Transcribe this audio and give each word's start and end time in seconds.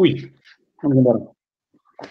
Ui, 0.00 0.32
vamos 0.82 0.96
embora. 0.96 1.30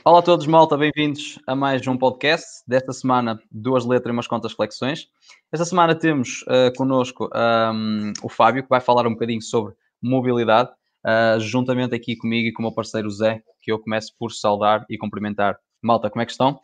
Olá 0.06 0.20
a 0.20 0.22
todos, 0.22 0.46
malta, 0.46 0.78
bem-vindos 0.78 1.40
a 1.48 1.56
mais 1.56 1.88
um 1.88 1.98
podcast. 1.98 2.62
Desta 2.67 2.93
semana, 2.93 3.42
duas 3.50 3.83
letras 3.83 4.12
e 4.12 4.16
umas 4.16 4.27
contas 4.27 4.51
flexões. 4.51 5.09
Esta 5.51 5.66
semana 5.66 5.96
temos 5.96 6.44
uh, 6.44 6.72
connosco 6.78 7.28
um, 7.33 8.14
o 8.21 8.30
Fábio, 8.30 8.62
que 8.62 8.70
vai 8.70 8.80
falar 8.80 9.07
um 9.07 9.14
bocadinho 9.14 9.41
sobre 9.41 9.73
mobilidade, 10.00 10.70
uh, 11.04 11.39
juntamente 11.39 11.95
aqui 11.95 12.15
comigo 12.15 12.49
e 12.49 12.54
com 12.54 12.61
o 12.61 12.65
meu 12.67 12.71
parceiro 12.71 13.09
Zé, 13.09 13.41
que 13.59 13.71
eu 13.71 13.79
começo 13.79 14.13
por 14.19 14.31
saudar 14.33 14.85
e 14.87 14.95
cumprimentar. 14.95 15.57
Malta, 15.81 16.11
como 16.11 16.21
é 16.21 16.27
que 16.27 16.31
estão? 16.31 16.61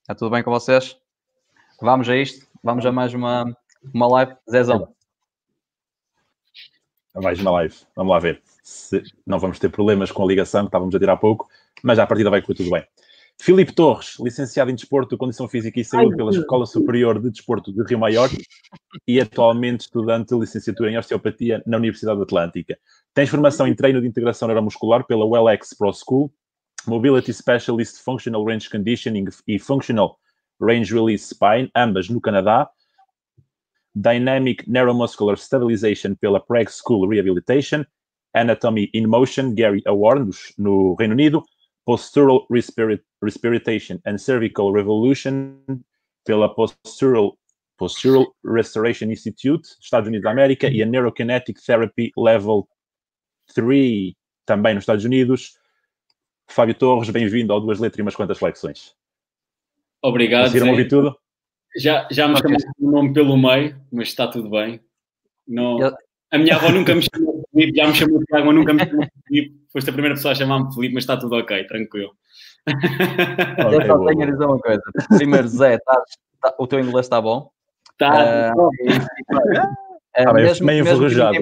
Está 0.00 0.14
tudo 0.14 0.30
bem 0.30 0.42
com 0.42 0.50
vocês? 0.50 0.96
Vamos 1.82 2.08
a 2.08 2.16
isto? 2.16 2.46
Vamos 2.64 2.86
a 2.86 2.90
mais 2.90 3.12
uma, 3.12 3.44
uma 3.92 4.08
live? 4.08 4.34
Zézão. 4.50 4.88
A 7.14 7.20
mais 7.20 7.38
uma 7.38 7.50
live. 7.50 7.76
Vamos 7.94 8.10
lá 8.10 8.18
ver 8.18 8.42
se 8.66 9.00
não 9.24 9.38
vamos 9.38 9.60
ter 9.60 9.70
problemas 9.70 10.10
com 10.10 10.24
a 10.24 10.26
ligação 10.26 10.62
que 10.62 10.66
estávamos 10.66 10.92
a 10.92 10.98
tirar 10.98 11.12
há 11.12 11.16
pouco, 11.16 11.48
mas 11.84 12.00
à 12.00 12.06
partida 12.06 12.28
vai 12.28 12.42
correr 12.42 12.56
tudo 12.56 12.70
bem. 12.70 12.84
Filipe 13.40 13.72
Torres, 13.72 14.16
licenciado 14.18 14.72
em 14.72 14.74
Desporto, 14.74 15.16
Condição 15.16 15.46
Física 15.46 15.78
e 15.78 15.84
Saúde 15.84 16.10
Ai, 16.12 16.16
pela 16.16 16.30
Escola 16.32 16.66
Superior 16.66 17.20
de 17.20 17.30
Desporto 17.30 17.72
de 17.72 17.84
Rio 17.84 17.98
Maior 17.98 18.28
e 19.06 19.20
atualmente 19.20 19.82
estudante 19.82 20.34
de 20.34 20.40
licenciatura 20.40 20.90
em 20.90 20.98
Osteopatia 20.98 21.62
na 21.64 21.76
Universidade 21.76 22.20
Atlântica. 22.20 22.76
Tens 23.14 23.28
formação 23.28 23.68
em 23.68 23.74
treino 23.74 24.00
de 24.00 24.08
integração 24.08 24.48
neuromuscular 24.48 25.06
pela 25.06 25.24
WellX 25.24 25.72
Pro 25.72 25.92
School, 25.92 26.32
Mobility 26.88 27.32
Specialist 27.32 28.02
Functional 28.02 28.44
Range 28.44 28.68
Conditioning 28.68 29.26
e 29.46 29.60
Functional 29.60 30.18
Range 30.60 30.92
Release 30.92 31.28
Spine, 31.28 31.70
ambas 31.76 32.08
no 32.08 32.20
Canadá. 32.20 32.68
Dynamic 33.94 34.68
Neuromuscular 34.68 35.36
Stabilization 35.36 36.16
pela 36.16 36.38
Prague 36.38 36.70
School 36.70 37.08
Rehabilitation 37.08 37.84
Anatomy 38.36 38.90
in 38.92 39.06
Motion, 39.06 39.54
Gary 39.54 39.82
Award, 39.86 40.30
no 40.58 40.94
Reino 40.94 41.14
Unido, 41.14 41.42
Postural 41.84 42.46
Respirat 42.50 43.02
Respiration 43.22 43.98
and 44.04 44.18
Cervical 44.18 44.72
Revolution, 44.72 45.58
pela 46.24 46.54
Postural, 46.54 47.38
Postural 47.78 48.26
Restoration 48.44 49.10
Institute, 49.10 49.66
Estados 49.80 50.08
Unidos 50.08 50.24
da 50.24 50.30
América, 50.30 50.68
e 50.68 50.82
a 50.82 50.86
Neurokinetic 50.86 51.58
Therapy 51.64 52.12
Level 52.16 52.68
3, 53.54 54.12
também 54.44 54.74
nos 54.74 54.82
Estados 54.82 55.04
Unidos. 55.04 55.58
Fábio 56.48 56.74
Torres, 56.74 57.10
bem-vindo 57.10 57.52
ao 57.52 57.60
Duas 57.60 57.80
Letras 57.80 57.98
e 57.98 58.02
umas 58.02 58.14
quantas 58.14 58.38
flexões. 58.38 58.94
Obrigado. 60.02 60.44
Conseguiram 60.44 60.70
ouvir 60.70 60.88
tudo? 60.88 61.16
Já, 61.76 62.06
já 62.10 62.28
me 62.28 62.36
chamou 62.38 62.58
o 62.78 62.90
nome 62.90 63.12
pelo 63.12 63.36
meio, 63.36 63.80
mas 63.90 64.08
está 64.08 64.28
tudo 64.28 64.48
bem. 64.50 64.80
Não, 65.46 65.78
a 66.30 66.38
minha 66.38 66.56
avó 66.56 66.70
nunca 66.70 66.94
me 66.94 67.02
chamou 67.02 67.35
Felipe, 67.56 67.78
já 67.78 67.86
me 67.86 67.94
chamou 67.94 68.18
de 68.18 68.26
Tiago, 68.26 68.46
mas 68.46 68.54
nunca 68.54 68.74
me 68.74 68.80
chamou 68.80 69.04
de 69.04 69.10
Felipe. 69.26 69.66
Foste 69.72 69.88
a 69.88 69.92
primeira 69.92 70.14
pessoa 70.14 70.32
a 70.32 70.34
chamar-me 70.34 70.74
Felipe, 70.74 70.94
mas 70.94 71.04
está 71.04 71.16
tudo 71.16 71.36
ok, 71.36 71.64
tranquilo. 71.64 72.12
Okay, 72.68 73.78
eu 73.78 73.86
só 73.86 74.04
tenho 74.06 74.22
a 74.22 74.26
dizer 74.26 74.44
uma 74.44 74.58
coisa. 74.58 74.82
Primeiro, 75.16 75.48
Zé, 75.48 75.78
tá, 75.78 76.02
tá, 76.42 76.54
o 76.58 76.66
teu 76.66 76.80
inglês 76.80 77.06
está 77.06 77.20
bom? 77.20 77.50
Está. 77.92 78.52
Uh, 78.54 78.68
uh, 80.30 80.34
mesmo, 80.34 80.66
meio 80.66 80.82
enferrujado. 80.82 81.38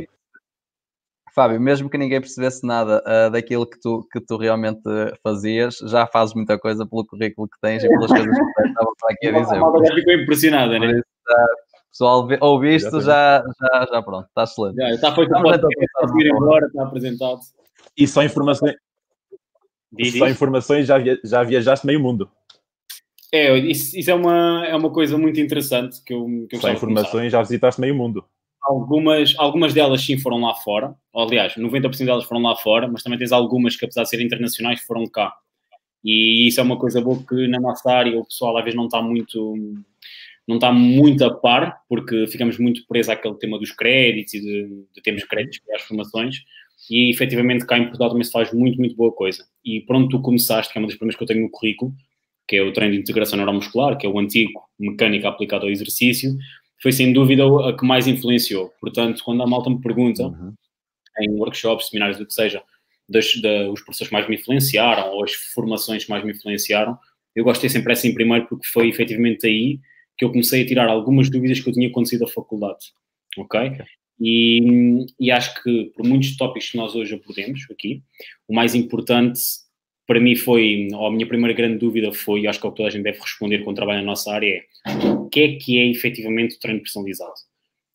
Fábio, 1.34 1.60
mesmo 1.60 1.90
que 1.90 1.98
ninguém 1.98 2.20
percebesse 2.20 2.64
nada 2.64 3.02
uh, 3.04 3.30
daquilo 3.30 3.66
que 3.66 3.80
tu, 3.80 4.06
que 4.12 4.20
tu 4.20 4.36
realmente 4.36 4.82
fazias, 5.20 5.78
já 5.78 6.06
fazes 6.06 6.32
muita 6.32 6.56
coisa 6.56 6.86
pelo 6.86 7.04
currículo 7.04 7.48
que 7.48 7.58
tens 7.60 7.82
e 7.82 7.88
pelas 7.88 8.08
coisas 8.08 8.38
que 8.38 8.68
estava 8.68 8.90
aqui 9.10 9.26
a 9.26 9.32
dizer. 9.32 9.56
Já 9.56 9.94
ficou 9.94 10.12
impressionada, 10.14 10.78
né? 10.78 11.00
Pessoal 11.94 12.28
ouve 12.40 12.74
isto, 12.74 13.00
já, 13.00 13.42
já, 13.60 13.88
já 13.92 14.02
pronto, 14.02 14.26
está 14.26 14.42
excelente. 14.42 14.76
Já, 14.76 14.90
está 14.90 15.14
feito 15.14 15.32
o 15.32 15.48
está 15.48 16.18
ir 16.18 16.26
embora, 16.26 16.66
está 16.66 16.82
apresentado. 16.82 17.38
E 17.96 18.06
só 18.08 18.22
informações, 18.22 18.74
Diz 19.92 20.18
só 20.18 20.28
informações 20.28 20.86
já, 20.86 20.98
via, 20.98 21.20
já 21.24 21.42
viajaste 21.44 21.86
meio 21.86 22.00
mundo. 22.00 22.28
É, 23.32 23.56
isso, 23.58 23.96
isso, 23.98 24.10
é, 24.10 24.14
uma, 24.14 24.64
é 24.66 24.74
uma 24.74 24.90
coisa 24.90 25.16
muito 25.16 25.40
interessante 25.40 26.02
que 26.04 26.12
eu, 26.12 26.46
que 26.48 26.56
eu 26.56 26.60
Só 26.60 26.70
informações 26.70 27.32
já 27.32 27.40
visitaste 27.40 27.80
meio 27.80 27.94
mundo. 27.94 28.24
Algumas, 28.62 29.34
algumas 29.38 29.74
delas 29.74 30.04
sim 30.04 30.18
foram 30.18 30.40
lá 30.40 30.54
fora, 30.54 30.94
aliás, 31.14 31.54
90% 31.54 32.04
delas 32.04 32.24
foram 32.24 32.42
lá 32.42 32.56
fora, 32.56 32.88
mas 32.88 33.02
também 33.02 33.18
tens 33.18 33.30
algumas 33.30 33.76
que, 33.76 33.84
apesar 33.84 34.04
de 34.04 34.08
serem 34.08 34.26
internacionais, 34.26 34.80
foram 34.80 35.04
cá. 35.06 35.34
E 36.02 36.48
isso 36.48 36.60
é 36.60 36.62
uma 36.62 36.78
coisa 36.78 37.00
boa 37.00 37.18
que 37.28 37.46
na 37.46 37.60
nossa 37.60 37.90
área 37.90 38.18
o 38.18 38.24
pessoal 38.24 38.56
às 38.56 38.64
vezes 38.64 38.76
não 38.76 38.86
está 38.86 39.02
muito 39.02 39.54
não 40.46 40.56
está 40.56 40.72
muito 40.72 41.24
a 41.24 41.34
par, 41.34 41.80
porque 41.88 42.26
ficamos 42.26 42.58
muito 42.58 42.86
presos 42.86 43.10
àquele 43.10 43.34
tema 43.36 43.58
dos 43.58 43.72
créditos 43.72 44.34
e 44.34 44.40
de, 44.40 44.86
de 44.94 45.02
termos 45.02 45.24
créditos 45.24 45.58
para 45.60 45.76
as 45.76 45.82
formações, 45.82 46.36
e 46.90 47.10
efetivamente 47.10 47.66
cá 47.66 47.78
em 47.78 47.84
Portugal 47.84 48.10
também 48.10 48.24
se 48.24 48.32
faz 48.32 48.52
muito, 48.52 48.78
muito 48.78 48.94
boa 48.94 49.12
coisa. 49.12 49.44
E 49.64 49.80
pronto, 49.80 50.08
tu 50.08 50.20
começaste, 50.20 50.72
que 50.72 50.78
é 50.78 50.80
uma 50.80 50.88
das 50.88 50.96
primeiras 50.96 51.16
que 51.16 51.22
eu 51.22 51.26
tenho 51.26 51.42
no 51.42 51.50
currículo, 51.50 51.92
que 52.46 52.56
é 52.56 52.62
o 52.62 52.72
treino 52.72 52.94
de 52.94 53.00
integração 53.00 53.38
neuromuscular, 53.38 53.96
que 53.96 54.06
é 54.06 54.08
o 54.08 54.18
antigo 54.18 54.60
mecânica 54.78 55.28
aplicado 55.28 55.64
ao 55.64 55.70
exercício, 55.70 56.36
foi 56.82 56.92
sem 56.92 57.12
dúvida 57.12 57.44
a 57.66 57.74
que 57.74 57.86
mais 57.86 58.06
influenciou. 58.06 58.70
Portanto, 58.80 59.22
quando 59.24 59.42
a 59.42 59.46
malta 59.46 59.70
me 59.70 59.80
pergunta, 59.80 60.24
uhum. 60.24 60.52
em 61.20 61.30
workshops, 61.30 61.88
seminários, 61.88 62.18
do 62.18 62.26
que 62.26 62.34
seja, 62.34 62.62
das, 63.08 63.34
da, 63.40 63.70
os 63.70 63.80
professores 63.80 64.08
que 64.08 64.14
mais 64.14 64.28
me 64.28 64.36
influenciaram 64.36 65.14
ou 65.14 65.24
as 65.24 65.32
formações 65.32 66.04
que 66.04 66.10
mais 66.10 66.22
me 66.22 66.32
influenciaram, 66.32 66.98
eu 67.34 67.44
gostei 67.44 67.70
sempre 67.70 67.92
essa 67.92 68.06
em 68.06 68.14
primeiro 68.14 68.46
porque 68.46 68.66
foi 68.66 68.88
efetivamente 68.88 69.46
aí 69.46 69.80
que 70.16 70.24
eu 70.24 70.30
comecei 70.30 70.62
a 70.62 70.66
tirar 70.66 70.88
algumas 70.88 71.30
dúvidas 71.30 71.60
que 71.60 71.68
eu 71.68 71.72
tinha 71.72 71.88
acontecido 71.88 72.24
à 72.24 72.28
faculdade, 72.28 72.92
ok? 73.38 73.72
E, 74.20 75.06
e, 75.18 75.30
acho 75.30 75.60
que 75.62 75.92
por 75.96 76.06
muitos 76.06 76.36
tópicos 76.36 76.70
que 76.70 76.76
nós 76.76 76.94
hoje 76.94 77.14
abordemos 77.14 77.66
aqui, 77.70 78.02
o 78.46 78.54
mais 78.54 78.74
importante 78.74 79.40
para 80.06 80.20
mim 80.20 80.36
foi, 80.36 80.88
ou 80.92 81.06
a 81.06 81.10
minha 81.10 81.26
primeira 81.26 81.54
grande 81.54 81.78
dúvida 81.78 82.12
foi, 82.12 82.42
e 82.42 82.46
acho 82.46 82.60
que 82.60 82.66
é 82.66 82.68
o 82.68 82.72
que 82.72 82.76
toda 82.76 82.88
a 82.88 82.92
gente 82.92 83.02
deve 83.02 83.18
responder 83.18 83.60
quando 83.64 83.76
trabalha 83.76 84.00
na 84.00 84.06
nossa 84.06 84.32
área, 84.32 84.62
é 84.86 85.08
o 85.08 85.28
que 85.28 85.40
é 85.40 85.56
que 85.56 85.78
é 85.78 85.86
efetivamente 85.90 86.56
o 86.56 86.60
treino 86.60 86.80
personalizado? 86.80 87.32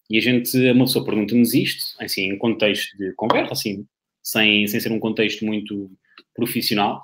E 0.10 0.18
a 0.18 0.22
gente, 0.22 0.58
uma 0.72 0.86
pessoa 0.86 1.06
pergunta-nos 1.06 1.54
isto, 1.54 1.84
assim, 2.00 2.32
em 2.32 2.38
contexto 2.38 2.98
de 2.98 3.14
conversa, 3.14 3.54
assim, 3.54 3.86
sem, 4.24 4.68
sem 4.68 4.80
ser 4.80 4.92
um 4.92 5.00
contexto 5.00 5.46
muito 5.46 5.92
profissional, 6.34 7.02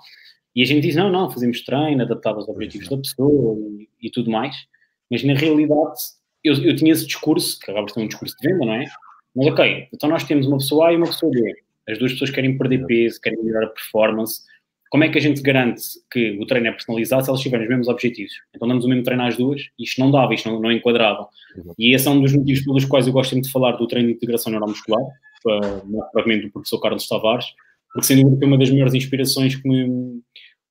e 0.56 0.62
a 0.64 0.66
gente 0.66 0.82
diz, 0.82 0.96
não, 0.96 1.12
não, 1.12 1.30
fazemos 1.30 1.62
treino 1.64 2.02
adaptado 2.02 2.38
aos 2.38 2.48
objetivos 2.48 2.90
da 2.90 2.98
pessoa 2.98 3.58
e, 3.78 4.08
e 4.08 4.10
tudo 4.10 4.32
mais. 4.32 4.56
Mas 5.10 5.24
na 5.24 5.34
realidade, 5.34 6.00
eu, 6.44 6.54
eu 6.64 6.76
tinha 6.76 6.92
esse 6.92 7.06
discurso, 7.06 7.60
que 7.60 7.72
acaba 7.72 7.86
por 7.86 7.94
ser 7.94 8.02
um 8.02 8.08
discurso 8.08 8.36
de 8.40 8.48
venda, 8.48 8.66
não 8.66 8.74
é? 8.74 8.86
Mas 9.36 9.48
ok, 9.48 9.88
então 9.94 10.10
nós 10.10 10.24
temos 10.24 10.48
uma 10.48 10.58
pessoa 10.58 10.88
A 10.88 10.94
e 10.94 10.98
uma 10.98 11.08
pessoa 11.08 11.32
B. 11.32 11.56
As 11.90 12.00
duas 12.00 12.14
pessoas 12.14 12.32
querem 12.32 12.58
perder 12.58 12.86
peso, 12.86 13.20
querem 13.22 13.44
melhorar 13.44 13.68
a 13.68 13.70
performance. 13.70 14.42
Como 14.90 15.04
é 15.04 15.10
que 15.10 15.18
a 15.18 15.22
gente 15.22 15.42
garante 15.42 15.82
que 16.10 16.38
o 16.40 16.46
treino 16.46 16.68
é 16.68 16.72
personalizado 16.72 17.24
se 17.24 17.30
elas 17.30 17.42
tiverem 17.42 17.66
os 17.66 17.70
mesmos 17.70 17.88
objetivos? 17.88 18.34
Então 18.56 18.68
damos 18.68 18.86
o 18.86 18.88
mesmo 18.88 19.04
treino 19.04 19.24
às 19.24 19.36
duas, 19.36 19.62
isto 19.78 20.00
não 20.00 20.10
dava, 20.10 20.34
isto 20.34 20.50
não, 20.50 20.62
não 20.62 20.72
enquadrava. 20.72 21.28
E 21.78 21.94
esse 21.94 22.08
é 22.08 22.12
um 22.12 22.22
dos 22.22 22.34
motivos 22.34 22.64
pelos 22.64 22.86
quais 22.86 23.08
eu 23.08 23.14
gosto 23.14 23.32
sempre 23.32 23.46
de 23.46 23.52
falar 23.52 23.74
do 23.74 23.88
treino 23.88 24.08
de 24.08 24.16
integração 24.16 24.52
neuromuscular, 24.52 25.04
provavelmente 25.44 26.46
do 26.46 26.52
professor 26.52 26.80
Carlos 26.80 27.08
Tavares, 27.08 27.46
porque 27.92 28.08
sem 28.08 28.22
dúvida 28.22 28.38
foi 28.38 28.48
uma 28.48 28.58
das 28.58 28.70
melhores 28.70 28.94
inspirações 28.94 29.56
que 29.56 29.68
me, 29.68 30.22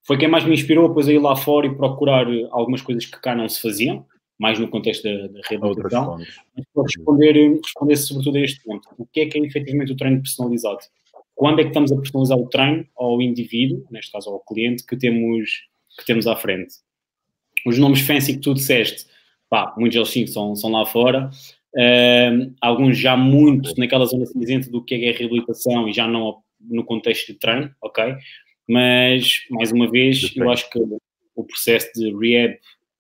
foi 0.07 0.17
quem 0.19 0.29
mais 0.29 0.45
me 0.45 0.55
inspirou 0.55 0.89
depois 0.89 1.09
a 1.09 1.13
ir 1.13 1.19
lá 1.19 1.37
fora 1.37 1.67
e 1.67 1.75
procurar 1.75 2.27
algumas 2.51 2.83
coisas 2.83 3.05
que 3.05 3.21
cá 3.21 3.35
não 3.35 3.49
se 3.49 3.61
faziam 3.61 4.07
mais 4.39 4.59
no 4.59 4.69
contexto 4.69 5.05
da, 5.05 5.29
da 5.29 5.41
reabilitação, 5.49 6.19
mas 6.57 6.67
para 6.75 6.83
responder, 6.83 7.61
responder 7.63 7.97
sobretudo 7.97 8.39
a 8.39 8.41
este 8.41 8.63
ponto. 8.65 8.89
O 8.99 9.07
que 9.07 9.21
é 9.21 9.27
que 9.27 9.39
é 9.39 9.43
efetivamente 9.43 9.93
o 9.93 9.97
treino 9.97 10.21
personalizado? 10.21 10.79
Quando 11.35 11.61
é 11.61 11.63
que 11.63 11.71
estamos 11.71 11.91
a 11.93 11.97
personalizar 11.97 12.39
o 12.39 12.49
treino 12.49 12.87
ao 12.97 13.21
indivíduo, 13.21 13.85
neste 13.91 14.13
caso 14.13 14.31
ao 14.31 14.41
cliente, 14.41 14.85
que 14.85 14.97
temos, 14.97 15.67
que 15.99 16.07
temos 16.07 16.27
à 16.27 16.37
frente? 16.37 16.75
Os 17.67 17.79
nomes 17.79 18.01
fancy 18.01 18.35
que 18.35 18.41
tu 18.41 18.55
disseste, 18.55 19.07
pá, 19.49 19.75
muitos 19.77 19.95
deles 19.95 20.11
sim 20.11 20.27
são, 20.27 20.55
são 20.55 20.71
lá 20.71 20.85
fora, 20.85 21.31
uh, 21.75 22.55
alguns 22.61 22.99
já 22.99 23.17
muito 23.17 23.73
naquela 23.79 24.05
zona 24.07 24.27
cinzenta 24.27 24.71
do 24.71 24.85
que 24.85 24.95
é 24.95 25.11
a 25.11 25.17
reabilitação 25.17 25.89
e 25.89 25.93
já 25.93 26.07
não 26.07 26.43
no 26.61 26.85
contexto 26.85 27.33
de 27.33 27.39
treino, 27.39 27.75
ok? 27.83 28.17
Mas, 28.69 29.41
mais 29.51 29.71
uma 29.73 29.91
vez, 29.91 30.33
eu 30.35 30.51
acho 30.51 30.71
que 30.71 30.79
o 31.35 31.45
processo 31.45 31.93
de 31.95 32.15
rehab 32.17 32.59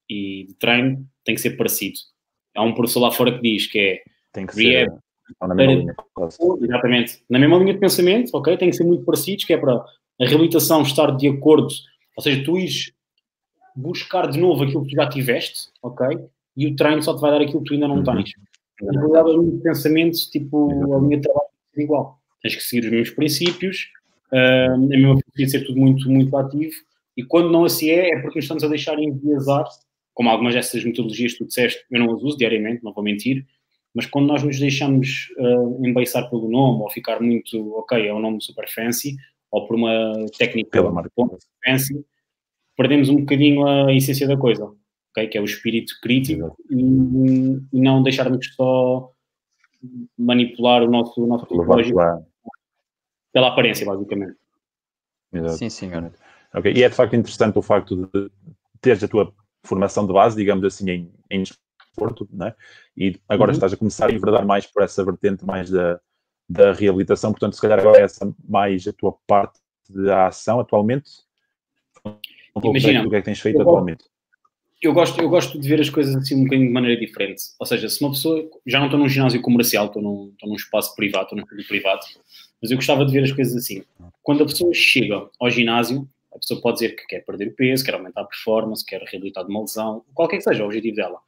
e 0.08 0.44
de 0.48 0.54
treino 0.54 1.08
tem 1.24 1.34
que 1.34 1.40
ser 1.40 1.50
parecido. 1.56 1.98
Há 2.54 2.62
um 2.62 2.74
professor 2.74 3.00
lá 3.00 3.10
fora 3.10 3.32
que 3.32 3.42
diz 3.42 3.66
que 3.66 3.78
é 3.78 4.02
tem 4.32 4.46
que 4.46 4.54
rehab, 4.56 4.90
ser 4.90 5.46
na 5.46 5.54
mesma 5.54 5.74
linha. 5.74 5.96
Exatamente. 6.60 7.22
Na 7.28 7.38
mesma 7.38 7.58
linha 7.58 7.74
de 7.74 7.80
pensamento, 7.80 8.30
ok? 8.34 8.56
Tem 8.56 8.70
que 8.70 8.76
ser 8.76 8.84
muito 8.84 9.04
parecidos, 9.04 9.44
que 9.44 9.52
é 9.52 9.58
para 9.58 9.74
a 9.74 10.26
reabilitação 10.26 10.82
estar 10.82 11.10
de 11.16 11.28
acordo, 11.28 11.68
ou 12.16 12.22
seja, 12.22 12.44
tu 12.44 12.58
ires 12.58 12.92
buscar 13.74 14.30
de 14.30 14.38
novo 14.38 14.62
aquilo 14.62 14.84
que 14.84 14.90
tu 14.90 14.96
já 14.96 15.08
tiveste, 15.08 15.70
ok? 15.82 16.06
E 16.56 16.66
o 16.66 16.76
treino 16.76 17.02
só 17.02 17.14
te 17.14 17.20
vai 17.20 17.32
dar 17.32 17.40
aquilo 17.40 17.60
que 17.60 17.68
tu 17.68 17.74
ainda 17.74 17.88
não 17.88 17.96
uhum. 17.96 18.04
tens. 18.04 18.32
Na 18.80 19.00
realidade, 19.00 19.30
a 19.30 19.32
linha 19.32 19.52
de 19.52 19.62
pensamento, 19.62 20.16
tipo, 20.30 20.94
a 20.94 21.00
linha 21.00 21.16
de 21.16 21.22
trabalho 21.22 21.48
é 21.76 21.82
igual. 21.82 22.18
Tens 22.42 22.56
que 22.56 22.62
seguir 22.62 22.86
os 22.86 22.92
mesmos 22.92 23.10
princípios, 23.10 23.88
uh, 24.32 24.74
a 24.74 24.78
mesma 24.78 25.18
de 25.34 25.48
ser 25.48 25.64
tudo 25.64 25.80
muito, 25.80 26.08
muito 26.08 26.36
ativo, 26.36 26.74
e 27.16 27.24
quando 27.24 27.50
não 27.50 27.64
assim 27.64 27.90
é, 27.90 28.10
é 28.10 28.20
porque 28.20 28.38
nos 28.38 28.44
estamos 28.44 28.64
a 28.64 28.68
deixar 28.68 28.98
enviesar 28.98 29.64
como 30.14 30.30
algumas 30.30 30.54
dessas 30.54 30.84
metodologias 30.84 31.32
que 31.32 31.38
tu 31.38 31.46
disseste, 31.46 31.84
eu 31.90 32.00
não 32.00 32.14
as 32.14 32.22
uso 32.22 32.38
diariamente, 32.38 32.82
não 32.82 32.92
vou 32.92 33.02
mentir, 33.04 33.44
mas 33.92 34.06
quando 34.06 34.26
nós 34.26 34.42
nos 34.42 34.58
deixamos 34.58 35.28
uh, 35.38 35.86
embeiçar 35.86 36.30
pelo 36.30 36.48
nome 36.48 36.82
ou 36.82 36.90
ficar 36.90 37.20
muito, 37.20 37.72
ok, 37.76 38.06
é 38.06 38.14
um 38.14 38.20
nome 38.20 38.42
super 38.42 38.68
fancy, 38.68 39.16
ou 39.50 39.66
por 39.66 39.76
uma 39.76 40.14
técnica 40.38 40.70
Pela 40.70 40.90
marca. 40.90 41.10
fancy, 41.64 42.04
perdemos 42.76 43.08
um 43.08 43.20
bocadinho 43.20 43.66
a 43.66 43.92
essência 43.92 44.26
da 44.26 44.36
coisa, 44.36 44.72
okay? 45.10 45.28
que 45.28 45.38
é 45.38 45.40
o 45.40 45.44
espírito 45.44 45.92
crítico 46.02 46.56
e, 46.70 46.80
e, 47.72 47.80
não 47.80 48.02
deixarmos 48.02 48.52
só 48.54 49.12
manipular 50.16 50.82
o 50.82 50.90
nosso, 50.90 51.22
o 51.22 51.26
nosso 51.26 51.46
psicológico 51.46 52.00
pela 53.32 53.48
aparência, 53.48 53.84
basicamente. 53.84 54.36
Exato. 55.32 55.58
Sim, 55.58 55.68
senhor. 55.68 56.12
Ok, 56.54 56.72
e 56.72 56.82
é 56.84 56.88
de 56.88 56.94
facto 56.94 57.16
interessante 57.16 57.58
o 57.58 57.62
facto 57.62 57.96
de 58.06 58.30
teres 58.80 59.02
a 59.02 59.08
tua 59.08 59.34
formação 59.64 60.06
de 60.06 60.12
base, 60.12 60.36
digamos 60.36 60.64
assim, 60.64 60.90
em, 60.90 61.12
em 61.30 61.42
desporto, 61.42 62.28
né? 62.32 62.54
e 62.96 63.18
agora 63.28 63.50
uhum. 63.50 63.54
estás 63.54 63.72
a 63.72 63.76
começar 63.76 64.10
a 64.10 64.12
enverdar 64.12 64.46
mais 64.46 64.66
por 64.66 64.82
essa 64.82 65.04
vertente 65.04 65.44
mais 65.44 65.70
da, 65.70 66.00
da 66.48 66.72
reabilitação, 66.72 67.32
portanto, 67.32 67.54
se 67.54 67.60
calhar 67.60 67.78
agora 67.78 67.98
é 67.98 68.02
essa 68.02 68.32
mais 68.48 68.86
a 68.86 68.92
tua 68.92 69.14
parte 69.26 69.58
da 69.88 70.28
ação 70.28 70.60
atualmente. 70.60 71.10
Um 72.04 72.70
Imagina, 72.70 73.02
do 73.02 73.10
que 73.10 73.16
é 73.16 73.20
que 73.20 73.24
tens 73.24 73.40
feito 73.40 73.56
eu 73.56 73.62
atualmente. 73.62 74.04
Eu 74.80 74.92
gosto, 74.92 75.20
eu 75.20 75.28
gosto 75.28 75.58
de 75.58 75.66
ver 75.66 75.80
as 75.80 75.88
coisas 75.88 76.14
assim 76.14 76.34
um 76.34 76.44
bocadinho 76.44 76.68
de 76.68 76.72
maneira 76.74 77.00
diferente. 77.00 77.42
Ou 77.58 77.66
seja, 77.66 77.88
se 77.88 78.02
uma 78.04 78.10
pessoa. 78.10 78.46
Já 78.66 78.78
não 78.78 78.86
estou 78.86 79.00
num 79.00 79.08
ginásio 79.08 79.40
comercial, 79.40 79.86
estou 79.86 80.02
num, 80.02 80.30
estou 80.32 80.48
num 80.48 80.56
espaço 80.56 80.94
privado, 80.94 81.24
estou 81.24 81.38
num 81.38 81.64
privado, 81.66 82.00
mas 82.60 82.70
eu 82.70 82.76
gostava 82.76 83.04
de 83.04 83.12
ver 83.12 83.24
as 83.24 83.32
coisas 83.32 83.56
assim. 83.56 83.82
Quando 84.22 84.42
a 84.42 84.46
pessoa 84.46 84.72
chega 84.74 85.26
ao 85.40 85.50
ginásio, 85.50 86.06
a 86.34 86.38
pessoa 86.38 86.60
pode 86.60 86.78
dizer 86.78 86.96
que 86.96 87.06
quer 87.06 87.20
perder 87.20 87.54
peso, 87.54 87.84
quer 87.84 87.94
aumentar 87.94 88.22
a 88.22 88.24
performance, 88.24 88.84
quer 88.84 89.00
reabilitar 89.02 89.44
de 89.44 89.50
uma 89.50 89.60
lesão, 89.60 90.04
qualquer 90.12 90.38
que 90.38 90.42
seja 90.42 90.62
o 90.62 90.66
objetivo 90.66 90.96
dela. 90.96 91.18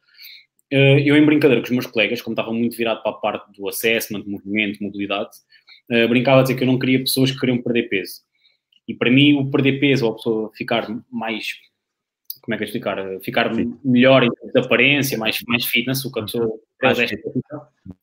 Eh, 0.69 1.03
eu, 1.05 1.15
em 1.15 1.25
brincadeira 1.25 1.61
com 1.61 1.67
os 1.67 1.71
meus 1.71 1.87
colegas, 1.87 2.21
como 2.21 2.33
estava 2.33 2.51
muito 2.51 2.75
virado 2.75 3.01
para 3.01 3.11
a 3.11 3.15
parte 3.15 3.51
do 3.57 3.67
assessment, 3.69 4.23
movimento, 4.25 4.83
mobilidade, 4.83 5.29
eh, 5.89 6.07
brincava 6.07 6.39
a 6.39 6.41
dizer 6.43 6.55
que 6.55 6.63
eu 6.63 6.67
não 6.67 6.77
queria 6.77 6.99
pessoas 6.99 7.31
que 7.31 7.39
queriam 7.39 7.61
perder 7.61 7.83
peso. 7.83 8.21
E 8.87 8.93
para 8.93 9.09
mim, 9.09 9.33
o 9.33 9.49
perder 9.49 9.79
peso, 9.79 10.05
ou 10.05 10.11
a 10.11 10.15
pessoa 10.15 10.51
ficar 10.55 10.87
mais, 11.09 11.53
como 12.41 12.55
é 12.55 12.57
que 12.57 12.63
é 12.63 12.67
explicar? 12.67 13.19
Ficar 13.21 13.53
Sim. 13.53 13.77
melhor 13.83 14.23
em 14.23 14.29
termos 14.31 14.53
de 14.53 14.59
aparência, 14.59 15.17
mais, 15.17 15.39
mais 15.47 15.65
fitness, 15.65 16.03
o 16.03 16.11
que 16.11 16.19
a 16.19 16.23
pessoa 16.23 16.59
faz 16.81 16.97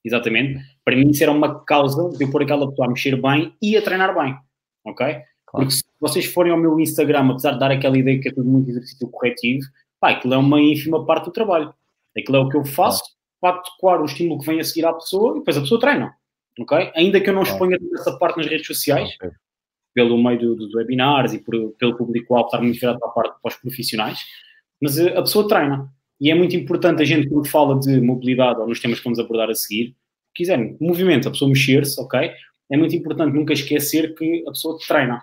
Exatamente. 0.04 0.62
Para 0.84 0.96
mim, 0.96 1.10
isso 1.10 1.22
era 1.22 1.32
uma 1.32 1.64
causa 1.64 2.16
de 2.16 2.24
eu 2.24 2.30
pôr 2.30 2.42
aquela 2.42 2.68
pessoa 2.68 2.86
a 2.86 2.90
mexer 2.90 3.20
bem 3.20 3.54
e 3.60 3.76
a 3.76 3.82
treinar 3.82 4.14
bem. 4.14 4.36
Ok? 4.84 5.22
Claro. 5.54 5.66
Porque 5.66 5.70
se 5.70 5.84
vocês 6.00 6.26
forem 6.26 6.52
ao 6.52 6.58
meu 6.58 6.80
Instagram, 6.80 7.30
apesar 7.30 7.52
de 7.52 7.60
dar 7.60 7.70
aquela 7.70 7.96
ideia 7.96 8.20
que 8.20 8.28
é 8.28 8.32
tudo 8.32 8.48
muito 8.48 8.68
exercício 8.68 9.08
corretivo, 9.08 9.64
pá, 10.00 10.10
aquilo 10.10 10.34
é 10.34 10.36
uma 10.36 10.60
ínfima 10.60 11.06
parte 11.06 11.26
do 11.26 11.30
trabalho. 11.30 11.72
Aquilo 12.18 12.36
é 12.38 12.40
o 12.40 12.48
que 12.48 12.56
eu 12.56 12.64
faço 12.64 13.04
para 13.40 13.58
adequar 13.58 14.02
o 14.02 14.04
estímulo 14.04 14.40
que 14.40 14.46
vem 14.46 14.58
a 14.58 14.64
seguir 14.64 14.84
à 14.84 14.92
pessoa 14.92 15.36
e 15.36 15.38
depois 15.38 15.56
a 15.56 15.60
pessoa 15.60 15.80
treina. 15.80 16.12
Ok? 16.58 16.92
Ainda 16.96 17.20
que 17.20 17.30
eu 17.30 17.34
não 17.34 17.42
exponha 17.42 17.78
essa 17.94 18.18
parte 18.18 18.38
nas 18.38 18.46
redes 18.46 18.66
sociais, 18.66 19.14
okay. 19.14 19.30
pelo 19.94 20.20
meio 20.20 20.38
dos 20.38 20.56
do, 20.56 20.68
do 20.68 20.78
webinars 20.78 21.32
e 21.32 21.38
por, 21.38 21.54
pelo 21.78 21.96
público-alvo 21.96 22.46
estar 22.46 22.60
muito 22.60 22.80
virado 22.80 22.98
para 22.98 23.08
a 23.08 23.12
parte 23.12 23.40
para 23.40 23.48
os 23.48 23.56
profissionais, 23.56 24.18
mas 24.82 24.98
a 24.98 25.22
pessoa 25.22 25.46
treina. 25.46 25.88
E 26.20 26.30
é 26.30 26.34
muito 26.34 26.56
importante 26.56 27.02
a 27.02 27.04
gente, 27.04 27.28
quando 27.28 27.46
fala 27.48 27.78
de 27.78 28.00
mobilidade 28.00 28.60
ou 28.60 28.66
nos 28.66 28.80
temas 28.80 28.98
que 28.98 29.04
vamos 29.04 29.18
abordar 29.20 29.50
a 29.50 29.54
seguir, 29.54 29.94
quiserem, 30.34 30.76
movimento, 30.80 31.28
a 31.28 31.30
pessoa 31.30 31.48
mexer-se, 31.48 32.00
ok? 32.00 32.32
É 32.70 32.76
muito 32.76 32.94
importante 32.94 33.34
nunca 33.34 33.52
esquecer 33.52 34.14
que 34.14 34.44
a 34.46 34.50
pessoa 34.50 34.78
treina, 34.86 35.22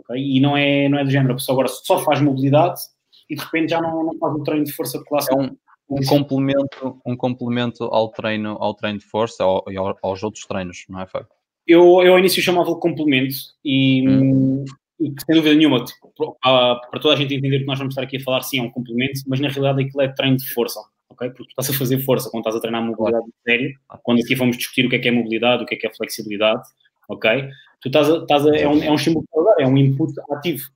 ok? 0.00 0.16
E 0.16 0.40
não 0.40 0.56
é, 0.56 0.88
não 0.88 0.98
é 0.98 1.04
do 1.04 1.10
género, 1.10 1.32
a 1.32 1.36
pessoa 1.36 1.54
agora 1.54 1.68
só 1.68 2.00
faz 2.00 2.20
mobilidade 2.20 2.80
e 3.28 3.36
de 3.36 3.42
repente 3.42 3.70
já 3.70 3.80
não, 3.80 4.04
não 4.04 4.18
faz 4.18 4.34
o 4.34 4.42
treino 4.42 4.64
de 4.64 4.72
força 4.72 5.02
clássico. 5.04 5.40
É 5.40 5.44
um, 5.44 5.56
um 5.90 6.04
complemento, 6.04 7.00
um 7.04 7.16
complemento 7.16 7.84
ao 7.84 8.08
treino, 8.08 8.56
ao 8.60 8.74
treino 8.74 8.98
de 8.98 9.04
força 9.04 9.44
e 9.68 9.76
ao, 9.76 9.96
aos 10.02 10.22
outros 10.22 10.44
treinos, 10.46 10.84
não 10.88 11.00
é, 11.00 11.06
Fábio? 11.06 11.28
Eu, 11.66 12.02
eu 12.02 12.12
ao 12.12 12.18
início 12.18 12.42
chamava-lhe 12.42 12.78
complemento 12.80 13.34
e, 13.64 14.08
hum. 14.08 14.64
e, 14.98 15.12
sem 15.24 15.34
dúvida 15.34 15.54
nenhuma, 15.54 15.84
tipo, 15.84 16.36
para, 16.42 16.76
para 16.76 17.00
toda 17.00 17.14
a 17.14 17.16
gente 17.16 17.34
entender 17.34 17.60
que 17.60 17.66
nós 17.66 17.78
vamos 17.78 17.92
estar 17.92 18.02
aqui 18.02 18.16
a 18.16 18.20
falar, 18.20 18.42
sim, 18.42 18.58
é 18.58 18.62
um 18.62 18.70
complemento, 18.70 19.20
mas 19.26 19.40
na 19.40 19.48
realidade 19.48 19.84
aquilo 19.84 20.02
é 20.02 20.08
treino 20.08 20.36
de 20.36 20.48
força, 20.52 20.80
ok? 21.08 21.28
Porque 21.30 21.44
tu 21.44 21.50
estás 21.50 21.70
a 21.70 21.78
fazer 21.78 21.98
força 22.00 22.30
quando 22.30 22.42
estás 22.42 22.56
a 22.56 22.60
treinar 22.60 22.82
mobilidade 22.82 23.24
claro. 23.24 23.34
sério, 23.44 23.74
quando 24.02 24.20
aqui 24.20 24.34
vamos 24.34 24.56
discutir 24.56 24.86
o 24.86 24.88
que 24.88 24.96
é 24.96 24.98
que 24.98 25.08
é 25.08 25.12
mobilidade, 25.12 25.62
o 25.62 25.66
que 25.66 25.74
é 25.74 25.78
que 25.78 25.86
é 25.86 25.94
flexibilidade, 25.94 26.62
ok? 27.08 27.48
Tu 27.82 27.88
estás 27.88 28.10
a, 28.10 28.18
estás 28.18 28.46
a, 28.46 28.56
é, 28.56 28.68
um, 28.68 28.82
é 28.82 28.90
um 28.90 28.94
estímulo 28.94 29.24
é 29.58 29.66
um 29.66 29.76
input 29.76 30.12
ativo, 30.30 30.68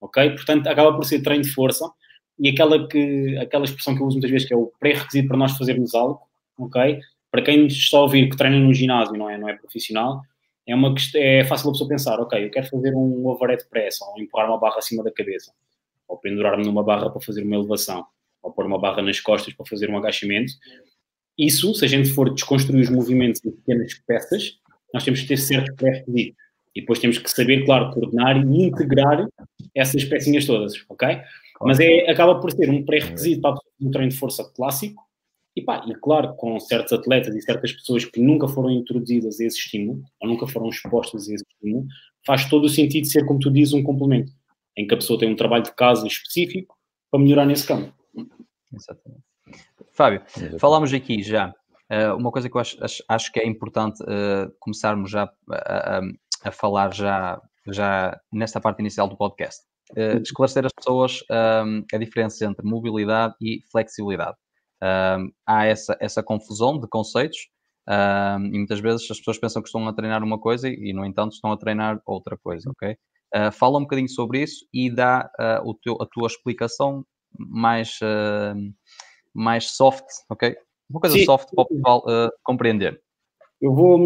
ok? 0.00 0.30
Portanto, 0.30 0.66
acaba 0.66 0.94
por 0.94 1.04
ser 1.04 1.22
treino 1.22 1.44
de 1.44 1.50
força 1.50 1.90
e 2.38 2.48
aquela, 2.48 2.86
que, 2.88 3.36
aquela 3.38 3.64
expressão 3.64 3.94
que 3.94 4.02
eu 4.02 4.06
uso 4.06 4.16
muitas 4.16 4.30
vezes, 4.30 4.48
que 4.48 4.54
é 4.54 4.56
o 4.56 4.72
pré-requisito 4.78 5.28
para 5.28 5.36
nós 5.36 5.56
fazermos 5.56 5.94
algo, 5.94 6.20
ok? 6.58 7.00
Para 7.30 7.42
quem 7.42 7.66
está 7.66 7.98
a 7.98 8.02
ouvir 8.02 8.28
que 8.28 8.36
treina 8.36 8.58
no 8.58 8.72
ginásio, 8.72 9.16
não 9.16 9.30
é, 9.30 9.38
não 9.38 9.48
é 9.48 9.54
profissional, 9.56 10.22
é, 10.66 10.74
uma, 10.74 10.94
é 11.14 11.44
fácil 11.44 11.68
a 11.68 11.72
pessoa 11.72 11.88
pensar, 11.88 12.20
ok, 12.20 12.44
eu 12.44 12.50
quero 12.50 12.68
fazer 12.68 12.94
um 12.94 13.26
overhead 13.26 13.64
press, 13.68 14.00
ou 14.00 14.20
empurrar 14.20 14.48
uma 14.48 14.58
barra 14.58 14.78
acima 14.78 15.02
da 15.02 15.12
cabeça, 15.12 15.52
ou 16.08 16.16
pendurar-me 16.16 16.64
numa 16.64 16.82
barra 16.82 17.10
para 17.10 17.20
fazer 17.20 17.42
uma 17.42 17.54
elevação, 17.54 18.04
ou 18.42 18.52
pôr 18.52 18.66
uma 18.66 18.80
barra 18.80 19.02
nas 19.02 19.20
costas 19.20 19.52
para 19.54 19.66
fazer 19.66 19.90
um 19.90 19.98
agachamento. 19.98 20.52
Isso, 21.36 21.74
se 21.74 21.84
a 21.84 21.88
gente 21.88 22.08
for 22.10 22.32
desconstruir 22.32 22.82
os 22.82 22.90
movimentos 22.90 23.44
em 23.44 23.50
pequenas 23.50 23.94
peças, 24.06 24.58
nós 24.92 25.04
temos 25.04 25.20
que 25.20 25.28
ter 25.28 25.36
certos 25.36 25.74
pré-requisitos. 25.74 26.43
E 26.74 26.80
depois 26.80 26.98
temos 26.98 27.18
que 27.18 27.30
saber, 27.30 27.64
claro, 27.64 27.92
coordenar 27.92 28.36
e 28.36 28.62
integrar 28.64 29.26
essas 29.74 30.04
pecinhas 30.04 30.44
todas, 30.44 30.74
ok? 30.88 31.20
Mas 31.60 31.78
é, 31.80 32.10
acaba 32.10 32.40
por 32.40 32.50
ser 32.52 32.68
um 32.68 32.84
pré-requisito 32.84 33.40
para 33.40 33.56
um 33.80 33.90
treino 33.90 34.10
de 34.10 34.18
força 34.18 34.44
clássico. 34.54 35.02
E, 35.56 35.62
pá, 35.62 35.84
e 35.86 35.94
claro, 35.94 36.34
com 36.34 36.58
certos 36.58 36.92
atletas 36.92 37.34
e 37.34 37.40
certas 37.40 37.72
pessoas 37.72 38.04
que 38.04 38.20
nunca 38.20 38.48
foram 38.48 38.72
introduzidas 38.72 39.38
a 39.40 39.44
esse 39.44 39.56
estímulo, 39.56 40.02
ou 40.20 40.28
nunca 40.28 40.48
foram 40.48 40.68
expostas 40.68 41.28
a 41.28 41.34
esse 41.34 41.44
estímulo, 41.48 41.86
faz 42.26 42.48
todo 42.48 42.64
o 42.64 42.68
sentido 42.68 43.06
ser, 43.06 43.24
como 43.24 43.38
tu 43.38 43.52
dizes, 43.52 43.72
um 43.72 43.82
complemento, 43.82 44.32
em 44.76 44.84
que 44.84 44.94
a 44.94 44.96
pessoa 44.96 45.18
tem 45.18 45.30
um 45.30 45.36
trabalho 45.36 45.62
de 45.62 45.72
casa 45.72 46.08
específico 46.08 46.76
para 47.08 47.20
melhorar 47.20 47.46
nesse 47.46 47.68
campo. 47.68 47.94
Exatamente. 48.72 49.22
Fábio, 49.92 50.22
Exatamente. 50.26 50.58
falámos 50.58 50.92
aqui 50.92 51.22
já. 51.22 51.54
Uh, 51.90 52.16
uma 52.16 52.32
coisa 52.32 52.48
que 52.48 52.56
eu 52.56 52.60
acho, 52.60 52.82
acho, 52.82 53.04
acho 53.06 53.30
que 53.30 53.38
é 53.38 53.46
importante 53.46 54.02
uh, 54.02 54.50
começarmos 54.58 55.10
já 55.10 55.30
a, 55.50 55.98
a, 55.98 56.02
a 56.44 56.52
falar 56.52 56.92
já, 56.92 57.40
já 57.66 58.20
nesta 58.32 58.60
parte 58.60 58.80
inicial 58.80 59.08
do 59.08 59.16
podcast 59.16 59.62
uh, 59.92 60.22
esclarecer 60.22 60.64
as 60.64 60.72
pessoas 60.72 61.20
um, 61.30 61.84
a 61.92 61.98
diferença 61.98 62.44
entre 62.44 62.66
mobilidade 62.66 63.34
e 63.40 63.62
flexibilidade. 63.70 64.36
Um, 64.82 65.30
há 65.46 65.64
essa, 65.64 65.96
essa 66.00 66.22
confusão 66.22 66.78
de 66.78 66.86
conceitos 66.88 67.48
um, 67.88 68.46
e 68.46 68.58
muitas 68.58 68.80
vezes 68.80 69.10
as 69.10 69.18
pessoas 69.18 69.38
pensam 69.38 69.62
que 69.62 69.68
estão 69.68 69.86
a 69.86 69.92
treinar 69.92 70.22
uma 70.22 70.38
coisa 70.38 70.68
e, 70.68 70.92
no 70.92 71.04
entanto, 71.04 71.32
estão 71.32 71.52
a 71.52 71.56
treinar 71.56 72.00
outra 72.06 72.36
coisa, 72.36 72.70
ok? 72.70 72.96
Uh, 73.34 73.50
fala 73.52 73.78
um 73.78 73.82
bocadinho 73.82 74.08
sobre 74.08 74.42
isso 74.42 74.66
e 74.72 74.90
dá 74.90 75.30
uh, 75.38 75.68
o 75.68 75.74
teu, 75.74 75.96
a 76.00 76.06
tua 76.06 76.26
explicação 76.26 77.04
mais, 77.36 77.98
mais 79.34 79.70
soft, 79.72 80.04
ok? 80.30 80.56
Uma 80.88 81.00
coisa 81.00 81.18
Sim. 81.18 81.24
soft 81.24 81.48
para 81.52 81.62
o 81.62 81.66
pessoal 81.66 82.04
compreender. 82.44 83.02
Eu 83.60 83.74
vou. 83.74 83.98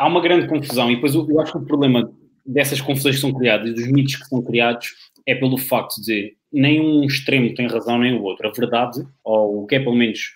Há 0.00 0.06
uma 0.06 0.22
grande 0.22 0.48
confusão 0.48 0.90
e 0.90 0.94
depois 0.94 1.14
eu, 1.14 1.40
acho 1.40 1.52
que 1.52 1.58
o 1.58 1.66
problema 1.66 2.10
dessas 2.46 2.80
confusões 2.80 3.16
que 3.16 3.20
são 3.20 3.34
criadas, 3.34 3.74
dos 3.74 3.86
mitos 3.86 4.16
que 4.16 4.24
são 4.24 4.42
criados, 4.42 4.94
é 5.26 5.34
pelo 5.34 5.58
facto 5.58 6.00
de 6.00 6.34
nem 6.50 6.80
um 6.80 7.04
extremo 7.04 7.52
tem 7.52 7.68
razão 7.68 7.98
nem 7.98 8.14
o 8.14 8.22
outro. 8.22 8.48
A 8.48 8.50
verdade, 8.50 9.06
ou 9.22 9.64
o 9.64 9.66
que 9.66 9.74
é 9.74 9.78
pelo 9.78 9.94
menos 9.94 10.32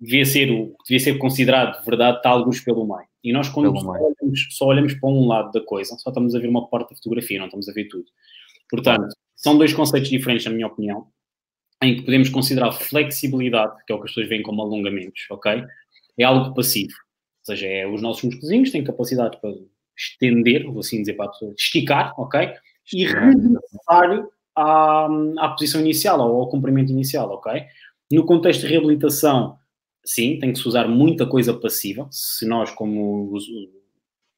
devia 0.00 0.24
ser, 0.24 0.50
o, 0.50 0.74
devia 0.88 0.98
ser 0.98 1.18
considerado 1.18 1.84
verdade, 1.84 2.16
está 2.16 2.30
alguns 2.30 2.60
pelo 2.60 2.86
meio. 2.86 3.06
E 3.22 3.34
nós, 3.34 3.50
quando 3.50 3.78
só 3.78 3.90
olhamos, 3.90 4.48
só 4.48 4.66
olhamos, 4.66 4.94
para 4.94 5.10
um 5.10 5.26
lado 5.28 5.52
da 5.52 5.60
coisa, 5.60 5.94
só 5.98 6.08
estamos 6.08 6.34
a 6.34 6.38
ver 6.38 6.48
uma 6.48 6.66
parte 6.66 6.88
da 6.88 6.96
fotografia, 6.96 7.38
não 7.38 7.48
estamos 7.48 7.68
a 7.68 7.72
ver 7.74 7.84
tudo. 7.84 8.06
Portanto, 8.70 9.14
são 9.36 9.58
dois 9.58 9.74
conceitos 9.74 10.08
diferentes, 10.08 10.46
na 10.46 10.52
minha 10.52 10.66
opinião, 10.66 11.06
em 11.82 11.96
que 11.96 12.02
podemos 12.02 12.30
considerar 12.30 12.72
flexibilidade, 12.72 13.76
que 13.86 13.92
é 13.92 13.94
o 13.94 13.98
que 13.98 14.04
as 14.04 14.10
pessoas 14.12 14.28
veem 14.30 14.42
como 14.42 14.62
alongamentos, 14.62 15.26
ok? 15.28 15.64
É 16.18 16.24
algo 16.24 16.54
passivo. 16.54 16.94
Ou 17.50 17.56
seja, 17.56 17.66
é, 17.66 17.86
os 17.86 18.00
nossos 18.00 18.22
músculos 18.22 18.70
têm 18.70 18.84
capacidade 18.84 19.40
para 19.40 19.52
estender, 19.96 20.64
vou 20.66 20.80
assim 20.80 21.00
dizer 21.00 21.14
para 21.14 21.26
a 21.26 21.28
pessoa, 21.30 21.52
esticar, 21.58 22.14
ok? 22.18 22.52
E 22.92 23.04
regressar 23.04 24.26
à, 24.56 25.08
à 25.38 25.48
posição 25.48 25.80
inicial 25.80 26.20
ou 26.20 26.40
ao 26.40 26.48
comprimento 26.48 26.92
inicial, 26.92 27.28
ok? 27.30 27.64
No 28.10 28.24
contexto 28.24 28.60
de 28.60 28.68
reabilitação, 28.68 29.58
sim, 30.04 30.38
tem 30.38 30.52
que 30.52 30.58
se 30.58 30.68
usar 30.68 30.88
muita 30.88 31.26
coisa 31.26 31.52
passiva. 31.52 32.08
Se 32.10 32.46
nós, 32.46 32.70
como 32.70 33.32
os, 33.32 33.44